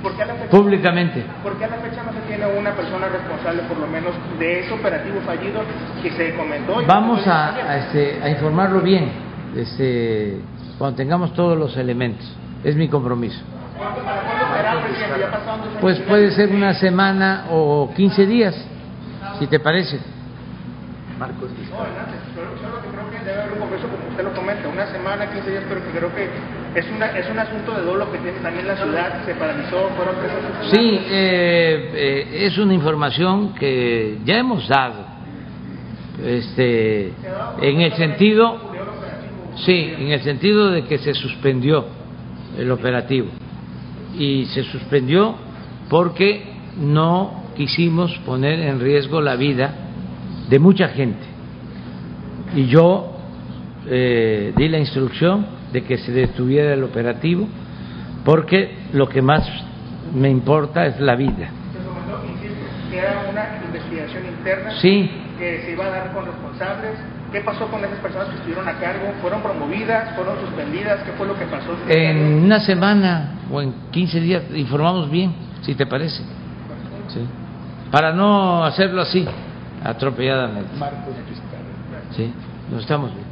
¿Por 0.02 0.14
qué 0.16 0.22
a 0.22 0.26
la 0.26 0.34
fecha, 0.34 0.50
públicamente. 0.50 1.24
por 1.42 1.56
qué 1.56 1.64
a 1.64 1.68
la 1.68 1.76
fecha 1.76 2.02
no 2.02 2.12
se 2.12 2.20
tiene 2.28 2.44
una 2.46 2.72
persona 2.72 3.08
responsable 3.08 3.62
por 3.62 3.78
lo 3.78 3.86
menos 3.86 4.12
de 4.38 4.60
ese 4.60 4.72
operativo 4.74 5.18
fallido 5.24 5.62
que 6.02 6.10
se 6.10 6.34
comentó? 6.34 6.82
Vamos 6.86 7.26
a, 7.26 7.54
a, 7.54 7.78
este, 7.78 8.20
a 8.22 8.28
informarlo 8.28 8.80
bien, 8.82 9.25
este, 9.56 10.40
cuando 10.78 10.96
tengamos 10.96 11.32
todos 11.34 11.56
los 11.56 11.76
elementos. 11.76 12.26
Es 12.64 12.76
mi 12.76 12.88
compromiso. 12.88 13.40
¿Cuándo, 13.76 14.02
para 14.02 14.22
cuándo 14.22 14.56
será, 14.56 14.82
presidente? 14.82 15.20
Ya 15.20 15.30
pasaron 15.30 15.60
dos 15.60 15.68
años 15.68 15.80
Pues 15.80 16.00
puede 16.00 16.30
ser 16.32 16.50
una 16.50 16.74
semana 16.74 17.46
o 17.50 17.92
15 17.94 18.26
días, 18.26 18.54
si 19.38 19.46
te 19.46 19.60
parece. 19.60 20.00
Marcos. 21.18 21.50
Solo, 21.70 22.82
que 22.82 22.88
creo 22.88 23.10
que 23.10 23.24
debe 23.24 23.40
haber 23.40 23.52
un 23.54 23.58
compromiso, 23.60 23.88
como 23.88 24.08
usted 24.10 24.24
lo 24.24 24.32
comenta, 24.34 24.68
una 24.68 24.86
semana, 24.86 25.30
15 25.32 25.50
días, 25.50 25.64
pero 25.66 25.80
que 25.82 25.90
creo 25.98 26.14
que 26.14 26.28
es, 26.78 26.86
una, 26.94 27.06
es 27.18 27.30
un 27.30 27.38
asunto 27.38 27.72
de 27.72 27.82
dolo 27.82 28.12
que 28.12 28.18
tiene 28.18 28.38
también 28.40 28.66
la 28.66 28.76
ciudad, 28.76 29.24
se 29.24 29.34
paralizó, 29.34 29.88
fueron 29.96 30.16
tres 30.16 30.32
asesinatos. 30.32 30.70
Sí, 30.70 31.00
eh, 31.08 31.90
eh, 31.94 32.46
es 32.46 32.58
una 32.58 32.74
información 32.74 33.54
que 33.54 34.18
ya 34.24 34.36
hemos 34.36 34.68
dado, 34.68 35.06
este, 36.22 37.12
en 37.62 37.80
el 37.80 37.92
sentido, 37.94 38.65
sí, 39.64 39.92
en 39.98 40.08
el 40.08 40.20
sentido 40.22 40.70
de 40.70 40.84
que 40.84 40.98
se 40.98 41.14
suspendió 41.14 41.86
el 42.58 42.70
operativo 42.70 43.28
y 44.18 44.46
se 44.46 44.62
suspendió 44.64 45.34
porque 45.88 46.42
no 46.78 47.44
quisimos 47.56 48.16
poner 48.24 48.60
en 48.60 48.80
riesgo 48.80 49.20
la 49.20 49.36
vida 49.36 49.74
de 50.48 50.58
mucha 50.58 50.88
gente 50.88 51.24
y 52.54 52.66
yo 52.66 53.16
eh, 53.88 54.52
di 54.56 54.68
la 54.68 54.78
instrucción 54.78 55.46
de 55.72 55.82
que 55.82 55.98
se 55.98 56.12
detuviera 56.12 56.74
el 56.74 56.84
operativo 56.84 57.46
porque 58.24 58.74
lo 58.92 59.08
que 59.08 59.22
más 59.22 59.48
me 60.14 60.28
importa 60.30 60.86
es 60.86 61.00
la 61.00 61.14
vida. 61.14 61.50
Insisto, 62.28 62.64
que 62.90 62.98
era 62.98 63.26
una 63.30 63.64
investigación 63.64 64.26
interna 64.26 64.70
Sí, 64.80 65.10
que 65.38 65.62
se 65.62 65.72
iba 65.72 65.86
a 65.86 65.90
dar 65.90 66.12
con 66.12 66.26
responsables. 66.26 67.15
¿Qué 67.36 67.42
pasó 67.42 67.66
con 67.66 67.84
esas 67.84 67.98
personas 67.98 68.28
que 68.28 68.36
estuvieron 68.36 68.66
a 68.66 68.78
cargo? 68.78 69.12
¿Fueron 69.20 69.42
promovidas? 69.42 70.14
¿Fueron 70.16 70.40
suspendidas? 70.40 71.02
¿Qué 71.02 71.12
fue 71.12 71.26
lo 71.26 71.38
que 71.38 71.44
pasó? 71.44 71.76
en 71.86 72.44
una 72.44 72.60
semana 72.60 73.40
o 73.52 73.60
en 73.60 73.74
15 73.90 74.20
días 74.20 74.44
informamos 74.54 75.10
bien, 75.10 75.34
si 75.60 75.74
te 75.74 75.84
parece. 75.84 76.22
Sí. 77.08 77.28
Para 77.90 78.14
no 78.14 78.64
hacerlo 78.64 79.02
así, 79.02 79.28
atropelladamente. 79.84 80.70
Sí, 82.12 82.32
nos 82.70 82.80
estamos 82.80 83.10
viendo. 83.12 83.30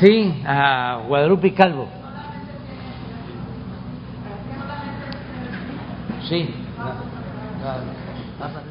Sí, 0.00 0.42
a 0.44 1.02
Guadalupe 1.06 1.54
Calvo. 1.54 1.86
Sí. 6.28 6.52
nada, 6.76 6.94
nada, 7.62 7.82
nada. 8.40 8.67